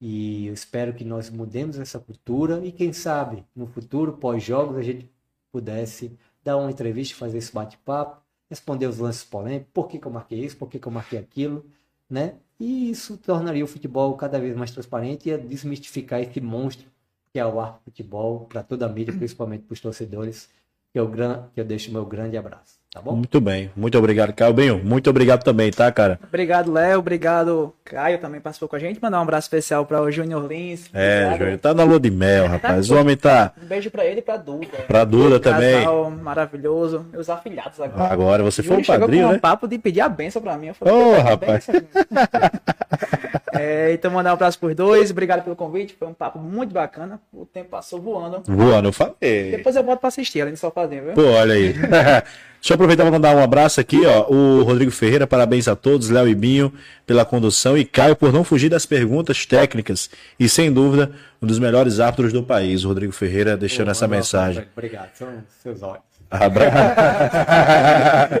E 0.00 0.46
eu 0.48 0.54
espero 0.54 0.92
que 0.92 1.04
nós 1.04 1.30
mudemos 1.30 1.78
essa 1.78 1.98
cultura 1.98 2.64
e 2.64 2.72
quem 2.72 2.92
sabe 2.92 3.44
no 3.54 3.66
futuro, 3.66 4.14
pós-jogos, 4.14 4.76
a 4.76 4.82
gente 4.82 5.08
pudesse 5.52 6.18
dar 6.42 6.56
uma 6.56 6.70
entrevista, 6.70 7.16
fazer 7.16 7.38
esse 7.38 7.52
bate-papo, 7.52 8.20
responder 8.50 8.86
os 8.86 8.98
lances 8.98 9.24
polêmicos, 9.24 9.70
por 9.72 9.88
que, 9.88 9.98
que 9.98 10.06
eu 10.06 10.12
marquei 10.12 10.44
isso, 10.44 10.56
por 10.56 10.68
que, 10.68 10.78
que 10.78 10.86
eu 10.86 10.92
marquei 10.92 11.18
aquilo, 11.18 11.64
né? 12.10 12.34
E 12.58 12.90
isso 12.90 13.16
tornaria 13.16 13.64
o 13.64 13.68
futebol 13.68 14.14
cada 14.16 14.38
vez 14.38 14.54
mais 14.56 14.70
transparente 14.72 15.30
e 15.30 15.38
desmistificar 15.38 16.20
esse 16.20 16.40
monstro 16.40 16.86
que 17.34 17.40
é 17.40 17.44
o 17.44 17.60
ar 17.60 17.80
futebol 17.82 18.46
para 18.46 18.62
toda 18.62 18.86
a 18.86 18.88
mídia, 18.88 19.12
principalmente 19.12 19.64
para 19.64 19.74
os 19.74 19.80
torcedores, 19.80 20.48
que 20.92 21.00
eu, 21.00 21.10
que 21.52 21.60
eu 21.60 21.64
deixo 21.64 21.90
meu 21.90 22.06
grande 22.06 22.36
abraço. 22.36 22.78
Tá 22.94 23.00
bom? 23.00 23.16
Muito 23.16 23.40
bem. 23.40 23.72
Muito 23.74 23.98
obrigado, 23.98 24.32
Caio 24.32 24.54
Benho. 24.54 24.80
Muito 24.84 25.10
obrigado 25.10 25.42
também, 25.42 25.68
tá, 25.72 25.90
cara? 25.90 26.16
Obrigado, 26.28 26.72
Léo. 26.72 27.00
Obrigado, 27.00 27.74
Caio, 27.84 28.20
também 28.20 28.40
participou 28.40 28.68
com 28.68 28.76
a 28.76 28.78
gente. 28.78 29.02
Mandar 29.02 29.18
um 29.18 29.22
abraço 29.22 29.46
especial 29.46 29.84
para 29.84 30.00
o 30.00 30.12
Júnior 30.12 30.46
Lins. 30.46 30.88
É, 30.94 31.34
Júnior. 31.36 31.58
Tá 31.58 31.74
na 31.74 31.82
lua 31.82 31.98
de 31.98 32.08
mel, 32.08 32.46
rapaz. 32.46 32.88
o 32.92 32.96
homem 32.96 33.16
tá. 33.16 33.52
Um 33.60 33.66
beijo 33.66 33.90
para 33.90 34.04
ele 34.04 34.20
e 34.20 34.22
pra 34.22 34.36
Duda. 34.36 34.68
Pra 34.86 35.02
Duda 35.04 35.40
também. 35.40 35.78
Casal 35.78 36.08
maravilhoso. 36.08 37.04
Meus 37.10 37.28
afilhados 37.28 37.80
agora. 37.80 38.12
Agora 38.12 38.42
você 38.44 38.62
foi 38.62 38.80
o 38.80 38.86
padrinho, 38.86 39.28
né? 39.28 39.34
um 39.34 39.40
papo 39.40 39.66
de 39.66 39.76
pedir 39.76 40.00
a 40.00 40.08
benção 40.08 40.40
para 40.40 40.56
mim. 40.56 40.70
Ô, 40.70 40.74
oh, 40.88 41.20
rapaz. 41.20 41.66
é, 43.54 43.92
então, 43.92 44.12
mandar 44.12 44.30
um 44.30 44.34
abraço 44.34 44.56
pros 44.56 44.76
dois. 44.76 45.10
Obrigado 45.10 45.42
pelo 45.42 45.56
convite. 45.56 45.96
Foi 45.98 46.06
um 46.06 46.14
papo 46.14 46.38
muito 46.38 46.72
bacana. 46.72 47.20
O 47.32 47.44
tempo 47.44 47.70
passou 47.70 48.00
voando. 48.00 48.44
Voando, 48.46 48.86
eu 48.86 48.92
falei. 48.92 49.50
Depois 49.50 49.74
eu 49.74 49.82
volto 49.82 49.98
pra 49.98 50.08
assistir, 50.08 50.42
além 50.42 50.54
de 50.54 50.60
só 50.60 50.70
fazer, 50.70 51.02
viu? 51.02 51.14
Pô, 51.14 51.24
olha 51.24 51.54
aí. 51.54 51.74
Deixa 52.64 52.72
eu 52.72 52.76
aproveitar 52.76 53.02
para 53.02 53.12
mandar 53.12 53.36
um 53.36 53.42
abraço 53.42 53.78
aqui, 53.78 54.06
ó. 54.06 54.26
O 54.26 54.62
Rodrigo 54.62 54.90
Ferreira, 54.90 55.26
parabéns 55.26 55.68
a 55.68 55.76
todos, 55.76 56.08
Léo 56.08 56.26
e 56.26 56.34
Binho 56.34 56.72
pela 57.06 57.22
condução 57.22 57.76
e 57.76 57.84
Caio 57.84 58.16
por 58.16 58.32
não 58.32 58.42
fugir 58.42 58.70
das 58.70 58.86
perguntas 58.86 59.44
técnicas 59.44 60.08
e 60.40 60.48
sem 60.48 60.72
dúvida 60.72 61.12
um 61.42 61.46
dos 61.46 61.58
melhores 61.58 62.00
árbitros 62.00 62.32
do 62.32 62.42
país. 62.42 62.82
O 62.82 62.88
Rodrigo 62.88 63.12
Ferreira 63.12 63.54
deixando 63.54 63.90
essa 63.90 64.08
mensagem. 64.08 64.64
Obrigado, 64.74 65.10
são 65.12 65.28
seus 65.62 65.82
olhos. 65.82 66.00
Abra... 66.30 66.72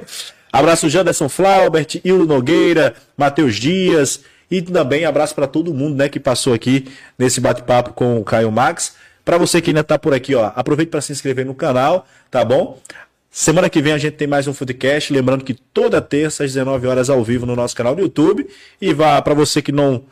abraço 0.50 0.88
Janderson 0.88 1.28
Flaubert, 1.28 2.00
Hildo 2.02 2.24
Nogueira, 2.24 2.94
Matheus 3.18 3.56
Dias 3.56 4.22
e 4.50 4.62
também 4.62 5.04
abraço 5.04 5.34
para 5.34 5.46
todo 5.46 5.74
mundo, 5.74 5.96
né, 5.96 6.08
que 6.08 6.18
passou 6.18 6.54
aqui 6.54 6.90
nesse 7.18 7.42
bate-papo 7.42 7.92
com 7.92 8.18
o 8.18 8.24
Caio 8.24 8.50
Max. 8.50 8.96
Para 9.24 9.38
você 9.38 9.60
que 9.60 9.70
ainda 9.70 9.80
está 9.80 9.98
por 9.98 10.12
aqui, 10.12 10.34
ó, 10.34 10.52
aproveite 10.54 10.90
para 10.90 11.00
se 11.00 11.10
inscrever 11.10 11.46
no 11.46 11.54
canal, 11.54 12.06
tá 12.30 12.44
bom? 12.44 12.78
Semana 13.36 13.68
que 13.68 13.82
vem 13.82 13.92
a 13.92 13.98
gente 13.98 14.12
tem 14.12 14.28
mais 14.28 14.46
um 14.46 14.54
Foodcast. 14.54 15.12
Lembrando 15.12 15.42
que 15.42 15.54
toda 15.54 16.00
terça 16.00 16.44
às 16.44 16.52
19 16.52 16.86
horas 16.86 17.10
ao 17.10 17.24
vivo 17.24 17.44
no 17.44 17.56
nosso 17.56 17.74
canal 17.74 17.92
do 17.92 18.00
YouTube. 18.00 18.48
E 18.80 18.94
vá 18.94 19.20
para 19.20 19.34
você 19.34 19.60
que 19.60 19.72
não 19.72 20.04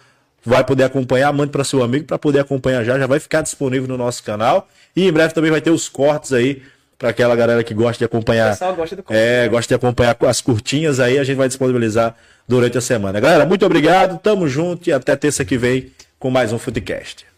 vai 0.44 0.64
poder 0.64 0.82
acompanhar, 0.82 1.32
mande 1.32 1.52
para 1.52 1.62
seu 1.62 1.84
amigo 1.84 2.04
para 2.04 2.18
poder 2.18 2.40
acompanhar 2.40 2.82
já. 2.82 2.98
Já 2.98 3.06
vai 3.06 3.20
ficar 3.20 3.40
disponível 3.40 3.86
no 3.86 3.96
nosso 3.96 4.24
canal. 4.24 4.68
E 4.96 5.06
em 5.06 5.12
breve 5.12 5.32
também 5.32 5.52
vai 5.52 5.60
ter 5.60 5.70
os 5.70 5.88
cortes 5.88 6.32
aí 6.32 6.62
para 6.98 7.10
aquela 7.10 7.36
galera 7.36 7.62
que 7.62 7.72
gosta 7.72 7.98
de 7.98 8.04
acompanhar. 8.04 8.58
O 8.60 8.74
gosta 8.74 8.96
do 8.96 9.04
É, 9.08 9.48
gosta 9.48 9.68
de 9.68 9.74
acompanhar 9.76 10.16
as 10.26 10.40
curtinhas 10.40 10.98
aí. 10.98 11.16
A 11.16 11.22
gente 11.22 11.36
vai 11.36 11.46
disponibilizar 11.46 12.16
durante 12.48 12.76
a 12.76 12.80
semana. 12.80 13.20
Galera, 13.20 13.46
muito 13.46 13.64
obrigado. 13.64 14.18
Tamo 14.18 14.48
junto 14.48 14.88
e 14.88 14.92
até 14.92 15.14
terça 15.14 15.44
que 15.44 15.56
vem 15.56 15.92
com 16.18 16.28
mais 16.28 16.52
um 16.52 16.58
Foodcast. 16.58 17.31